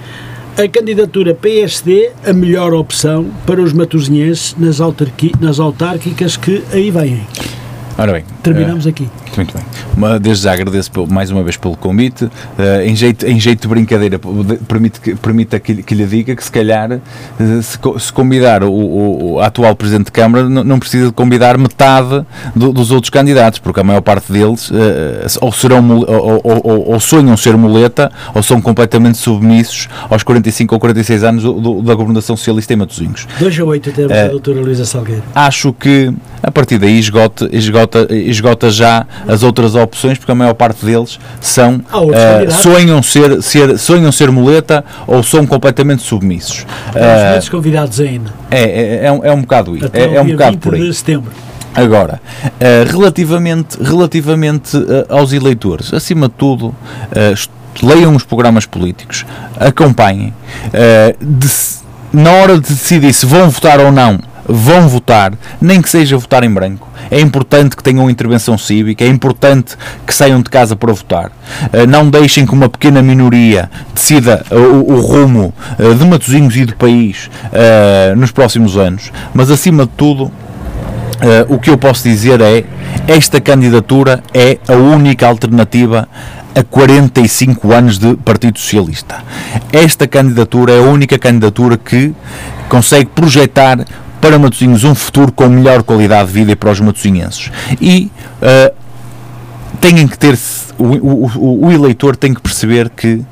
a 0.58 0.68
candidatura 0.68 1.36
PSD 1.36 2.10
a 2.26 2.34
melhor 2.34 2.74
opção 2.74 3.28
para 3.46 3.62
os 3.62 3.72
matosinhenses 3.72 4.56
nas, 4.58 4.80
nas 5.48 5.60
autárquicas 5.60 6.36
que 6.36 6.64
aí 6.74 6.90
vêm. 6.90 7.22
Ora 7.96 8.12
bem, 8.12 8.24
Terminamos 8.42 8.88
aqui. 8.88 9.08
Muito 9.38 9.54
bem. 9.54 9.64
Uma- 9.96 10.20
Desde 10.20 10.44
já 10.44 10.54
agradeço 10.54 10.92
mais 11.10 11.30
uma 11.32 11.44
vez 11.44 11.56
pelo 11.58 11.76
convite. 11.78 12.28
Eh, 12.58 12.88
em, 12.88 12.96
jeito, 12.96 13.26
em 13.28 13.40
jeito 13.40 13.62
de 13.62 13.68
brincadeira, 13.68 14.18
de- 14.20 14.56
permite 14.66 15.00
que, 15.00 15.16
permita 15.16 15.60
que, 15.60 15.74
lhe- 15.74 15.84
que 15.84 15.94
lhe 15.96 16.06
diga 16.06 16.36
que 16.36 16.44
se 16.44 16.52
calhar 16.52 16.92
eh, 16.92 17.00
se, 17.62 17.78
se 18.00 18.12
convidar 18.14 18.64
o, 18.64 18.72
o- 18.72 19.34
o 19.34 19.40
atual 19.40 19.76
Presidente 19.76 20.06
de 20.08 20.12
Câmara 20.12 20.50
não, 20.50 20.80
precisa 20.80 21.08
de 21.08 21.12
convidar 21.14 21.58
metade 21.58 22.26
do- 22.56 22.74
dos 22.74 22.92
outros 22.92 23.10
candidatos, 23.10 23.60
porque 23.60 23.80
a 23.80 23.84
maior 23.84 24.02
parte 24.02 24.32
deles 24.32 24.72
eh, 24.74 25.26
ou, 25.42 25.52
serão, 25.52 25.88
ou, 26.00 26.42
ou- 26.44 26.62
ou- 26.64 26.92
ou 26.94 27.00
sonham 27.00 27.38
ser 27.38 27.56
muleta 27.56 28.12
ou 28.34 28.42
são 28.42 28.60
completamente 28.62 29.18
submissos 29.18 29.88
aos 30.10 30.24
45 30.24 30.74
ou 30.76 30.80
46 30.80 31.24
anos 31.24 31.44
do- 31.44 31.54
do- 31.62 31.82
da 31.84 31.94
governação 31.94 32.36
socialista 32.36 32.74
em 32.74 32.78
Matosinhos 32.78 33.28
2 33.40 33.60
a 33.60 33.64
8 33.64 33.92
temos 33.92 34.12
a 34.18 34.28
doutora 34.30 34.62
Luísa 34.62 34.86
Salgueiro. 34.86 35.24
acho 35.36 35.72
que 35.74 36.12
a 36.42 36.52
partir 36.52 36.78
daí 36.78 36.98
esgota, 37.00 37.50
esgota, 37.52 38.08
esgota 38.12 38.70
já 38.70 39.06
as 39.28 39.44
outras 39.44 39.76
opções, 39.76 40.18
porque 40.18 40.32
a 40.32 40.36
maior 40.36 40.54
parte 40.54 40.86
deles 40.86 41.20
são 41.42 41.80
candidatos. 41.80 42.56
sonham, 42.56 43.04
ser, 43.04 43.42
ser, 43.44 43.78
sonham 43.78 44.12
ser 44.12 44.32
muleta 44.32 44.84
ou 45.06 45.22
são 45.24 45.46
completamente 45.46 46.02
submissos. 46.04 46.66
Eh, 46.96 47.30
muitos 47.32 47.50
convidados 47.50 48.00
ainda. 48.00 48.32
é, 48.50 48.62
é, 48.62 49.06
é, 49.06 49.12
um, 49.12 49.24
é 49.26 49.32
um 49.34 49.42
bocado 49.42 49.76
isso, 49.76 49.90
é, 49.94 50.16
é 50.16 50.22
um 50.22 50.28
bocado 50.32 50.52
20 50.52 50.62
por 50.62 50.74
aí. 50.76 50.94
setembro. 50.94 51.32
Agora, 51.76 52.20
eh, 52.60 52.86
relativamente, 52.90 53.78
relativamente 53.82 54.76
eh, 54.78 55.06
aos 55.10 55.32
eleitores, 55.34 55.94
acima 55.94 56.28
de 56.28 56.34
tudo, 56.34 56.74
leiam 57.84 58.16
os 58.16 58.24
programas 58.24 58.66
políticos, 58.66 59.26
acompanhem. 59.60 60.34
de- 61.22 61.78
na 62.14 62.32
hora 62.32 62.56
de 62.56 62.62
decidir 62.62 63.14
se 63.14 63.26
vão 63.26 63.50
votar 63.50 63.80
ou 63.80 63.92
não, 63.92 64.18
vão 64.48 64.88
votar, 64.88 65.34
nem 65.62 65.82
que 65.82 65.90
seja 65.90 66.18
votar 66.18 66.44
em 66.44 66.50
branco. 66.50 66.88
É 67.12 67.20
importante 67.20 67.76
que 67.76 67.84
tenham 67.84 68.10
intervenção 68.10 68.58
cívica, 68.58 69.04
é 69.04 69.08
importante 69.08 69.76
que 70.06 70.14
saiam 70.14 70.42
de 70.42 70.50
casa 70.50 70.76
para 70.76 70.92
votar. 70.94 71.32
Eh, 71.74 71.86
não 71.86 72.10
deixem 72.10 72.46
que 72.46 72.54
uma 72.54 72.70
pequena 72.70 73.02
minoria 73.02 73.70
decida 73.94 74.46
eh, 74.50 74.56
o, 74.56 75.00
rumo 75.02 75.54
eh, 75.78 75.94
de 75.94 76.06
Matosinhos 76.06 76.56
e 76.56 76.66
do 76.66 76.76
país 76.76 77.30
nos 78.16 78.32
próximos 78.32 78.78
anos, 78.78 79.12
mas 79.34 79.50
acima 79.50 79.86
de 79.86 79.92
tudo, 79.92 80.32
o 81.50 81.58
que 81.58 81.70
eu 81.70 81.78
posso 81.78 82.04
dizer 82.04 82.42
é 82.42 82.64
esta 83.08 83.42
candidatura 83.42 84.22
é 84.34 84.60
a 84.68 84.76
única 84.76 85.28
alternativa 85.28 86.08
a 86.56 86.64
45 86.64 87.72
anos 87.72 87.98
de 87.98 88.16
Partido 88.18 88.60
Socialista. 88.60 89.16
Esta 89.72 90.08
candidatura 90.08 90.74
é 90.74 90.80
a 90.80 90.84
única 90.84 91.18
candidatura 91.18 91.78
que 91.78 92.14
consegue 92.68 93.08
projetar 93.08 93.86
para 94.22 94.38
Matosinhos 94.40 94.84
um 94.84 94.96
futuro 94.96 95.32
com 95.32 95.48
melhor 95.48 95.84
qualidade 95.84 96.28
de 96.28 96.34
vida 96.34 96.56
para 96.56 96.72
os 96.72 96.80
matosinhenses. 96.80 97.52
E 97.80 98.12
uh, 98.42 98.74
têm 99.80 100.08
que 100.08 100.18
ter 100.18 100.38
o, 100.78 100.84
o, 100.84 101.66
o- 101.66 101.72
eleitor 101.72 102.16
tem 102.16 102.34
que 102.34 102.42
perceber 102.42 102.90
que 102.90 103.24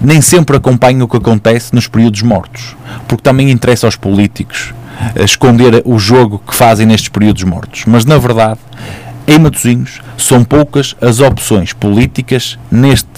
nem 0.00 0.20
sempre 0.20 0.56
acompanha 0.56 1.04
o 1.04 1.08
que 1.08 1.16
acontece 1.16 1.74
nos 1.74 1.86
períodos 1.86 2.22
mortos, 2.22 2.76
porque 3.06 3.22
também 3.22 3.50
interessa 3.50 3.86
aos 3.86 3.96
políticos 3.96 4.72
eh, 5.14 5.24
esconder 5.24 5.82
o 5.84 5.98
jogo 5.98 6.40
que 6.46 6.54
fazem 6.54 6.86
nestes 6.86 7.10
períodos 7.10 7.42
mortos. 7.44 7.84
Mas 7.86 8.04
na 8.06 8.16
verdade, 8.16 8.58
em 9.26 9.38
Matosinhos, 9.38 10.00
são 10.16 10.42
poucas 10.42 10.96
as 11.02 11.20
opções 11.20 11.74
políticas 11.74 12.58
neste, 12.70 13.08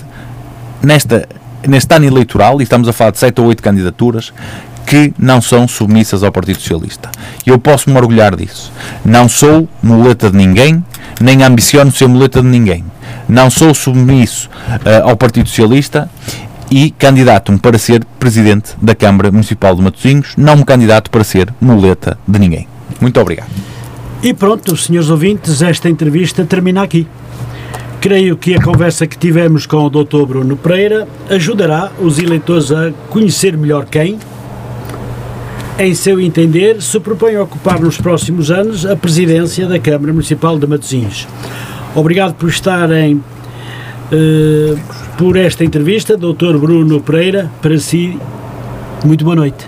nesta, 0.82 1.28
neste 1.68 1.94
ano 1.94 2.04
eleitoral, 2.06 2.60
e 2.60 2.64
estamos 2.64 2.88
a 2.88 2.92
falar 2.92 3.12
de 3.12 3.18
7 3.18 3.40
ou 3.40 3.46
8 3.46 3.62
candidaturas, 3.62 4.32
que 4.86 5.12
não 5.18 5.40
são 5.40 5.66
submissas 5.66 6.22
ao 6.22 6.32
Partido 6.32 6.60
Socialista. 6.60 7.10
Eu 7.46 7.58
posso 7.58 7.90
me 7.90 7.96
orgulhar 7.96 8.36
disso. 8.36 8.72
Não 9.04 9.28
sou 9.28 9.68
muleta 9.82 10.30
de 10.30 10.36
ninguém, 10.36 10.84
nem 11.20 11.42
ambiciono 11.42 11.90
ser 11.92 12.08
muleta 12.08 12.40
de 12.40 12.48
ninguém. 12.48 12.84
Não 13.28 13.50
sou 13.50 13.74
submisso 13.74 14.50
eh, 14.84 15.00
ao 15.04 15.16
Partido 15.16 15.48
Socialista 15.48 16.10
e 16.70 16.90
candidato-me 16.90 17.58
para 17.58 17.78
ser 17.78 18.04
presidente 18.18 18.72
da 18.80 18.94
Câmara 18.94 19.30
Municipal 19.30 19.76
de 19.76 19.82
Matosinhos, 19.82 20.34
não 20.36 20.56
me 20.56 20.64
candidato 20.64 21.10
para 21.10 21.22
ser 21.22 21.52
muleta 21.60 22.18
de 22.26 22.38
ninguém. 22.38 22.66
Muito 23.00 23.20
obrigado. 23.20 23.50
E 24.22 24.32
pronto, 24.32 24.76
senhores 24.76 25.10
ouvintes, 25.10 25.60
esta 25.60 25.88
entrevista 25.88 26.44
termina 26.44 26.82
aqui. 26.82 27.06
Creio 28.00 28.36
que 28.36 28.54
a 28.54 28.62
conversa 28.62 29.06
que 29.06 29.18
tivemos 29.18 29.66
com 29.66 29.78
o 29.78 29.90
Dr. 29.90 30.24
Bruno 30.26 30.56
Pereira 30.56 31.06
ajudará 31.28 31.90
os 32.00 32.18
eleitores 32.18 32.72
a 32.72 32.90
conhecer 33.10 33.56
melhor 33.56 33.84
quem, 33.84 34.18
em 35.78 35.94
seu 35.94 36.20
entender, 36.20 36.80
se 36.82 37.00
propõe 37.00 37.36
a 37.36 37.42
ocupar 37.42 37.80
nos 37.80 37.96
próximos 37.96 38.50
anos 38.50 38.84
a 38.84 38.94
presidência 38.94 39.66
da 39.66 39.78
Câmara 39.78 40.12
Municipal 40.12 40.58
de 40.58 40.66
Matosinhos. 40.66 41.26
Obrigado 41.94 42.34
por 42.34 42.48
estarem 42.48 43.22
eh, 44.10 44.76
por 45.16 45.36
esta 45.36 45.64
entrevista, 45.64 46.16
Dr. 46.16 46.58
Bruno 46.58 47.00
Pereira. 47.00 47.50
Para 47.60 47.78
si, 47.78 48.18
muito 49.04 49.24
boa 49.24 49.36
noite. 49.36 49.66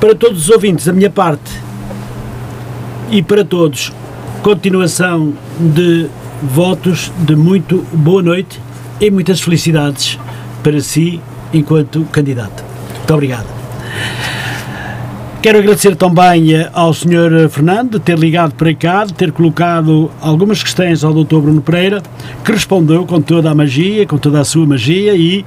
Para 0.00 0.14
todos 0.14 0.42
os 0.42 0.50
ouvintes, 0.50 0.86
da 0.86 0.92
minha 0.92 1.10
parte, 1.10 1.50
e 3.10 3.22
para 3.22 3.44
todos, 3.44 3.92
continuação 4.42 5.32
de 5.58 6.08
votos 6.42 7.10
de 7.20 7.34
muito 7.34 7.84
boa 7.92 8.22
noite 8.22 8.60
e 9.00 9.10
muitas 9.10 9.40
felicidades 9.40 10.18
para 10.62 10.80
si 10.80 11.20
enquanto 11.52 12.04
candidato. 12.12 12.62
Muito 12.98 13.14
obrigado. 13.14 13.57
Quero 15.40 15.58
agradecer 15.58 15.94
também 15.94 16.52
eh, 16.52 16.68
ao 16.72 16.92
Sr. 16.92 17.48
Fernando 17.48 17.92
de 17.92 18.00
ter 18.00 18.18
ligado 18.18 18.54
para 18.54 18.74
cá, 18.74 19.04
de 19.04 19.14
ter 19.14 19.30
colocado 19.30 20.10
algumas 20.20 20.62
questões 20.64 21.04
ao 21.04 21.14
Dr. 21.14 21.38
Bruno 21.38 21.62
Pereira, 21.62 22.02
que 22.44 22.50
respondeu 22.50 23.06
com 23.06 23.20
toda 23.20 23.48
a 23.48 23.54
magia, 23.54 24.04
com 24.04 24.18
toda 24.18 24.40
a 24.40 24.44
sua 24.44 24.66
magia 24.66 25.14
e, 25.14 25.44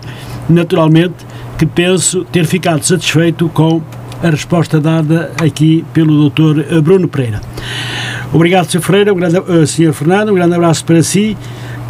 naturalmente, 0.50 1.16
que 1.58 1.66
penso 1.66 2.24
ter 2.24 2.46
ficado 2.46 2.84
satisfeito 2.84 3.50
com 3.50 3.82
a 4.24 4.30
resposta 4.30 4.80
dada 4.80 5.34
aqui 5.42 5.84
pelo 5.94 6.30
Dr. 6.30 6.82
Bruno 6.82 7.10
Pereira. 7.10 7.42
Obrigado, 8.34 8.72
Sr. 8.72 8.80
Ferreira, 8.80 9.14
um 9.14 9.18
grande, 9.18 9.40
uh, 9.40 9.68
Sr. 9.68 9.92
Fernando, 9.92 10.30
um 10.30 10.36
grande 10.36 10.56
abraço 10.56 10.86
para 10.86 11.04
si. 11.04 11.36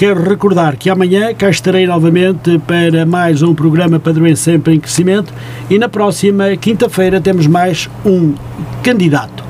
Quero 0.02 0.28
recordar 0.28 0.78
que 0.78 0.90
amanhã 0.90 1.32
cá 1.32 1.48
estarei 1.48 1.86
novamente 1.86 2.58
para 2.66 3.06
mais 3.06 3.44
um 3.44 3.54
programa 3.54 4.00
Padrões 4.00 4.40
Sempre 4.40 4.74
em 4.74 4.80
Crescimento 4.80 5.32
e 5.70 5.78
na 5.78 5.88
próxima 5.88 6.58
quinta-feira 6.58 7.22
temos 7.22 7.46
mais 7.46 7.88
um 8.04 8.34
candidato. 8.82 9.44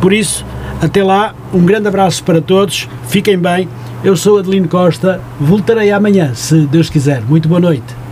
Por 0.00 0.12
isso, 0.12 0.46
até 0.80 1.02
lá, 1.02 1.34
um 1.52 1.64
grande 1.64 1.88
abraço 1.88 2.22
para 2.22 2.40
todos, 2.40 2.88
fiquem 3.08 3.36
bem. 3.36 3.68
Eu 4.04 4.16
sou 4.16 4.38
Adelino 4.38 4.68
Costa, 4.68 5.20
voltarei 5.40 5.90
amanhã, 5.90 6.32
se 6.36 6.54
Deus 6.66 6.88
quiser. 6.88 7.22
Muito 7.22 7.48
boa 7.48 7.60
noite. 7.60 8.05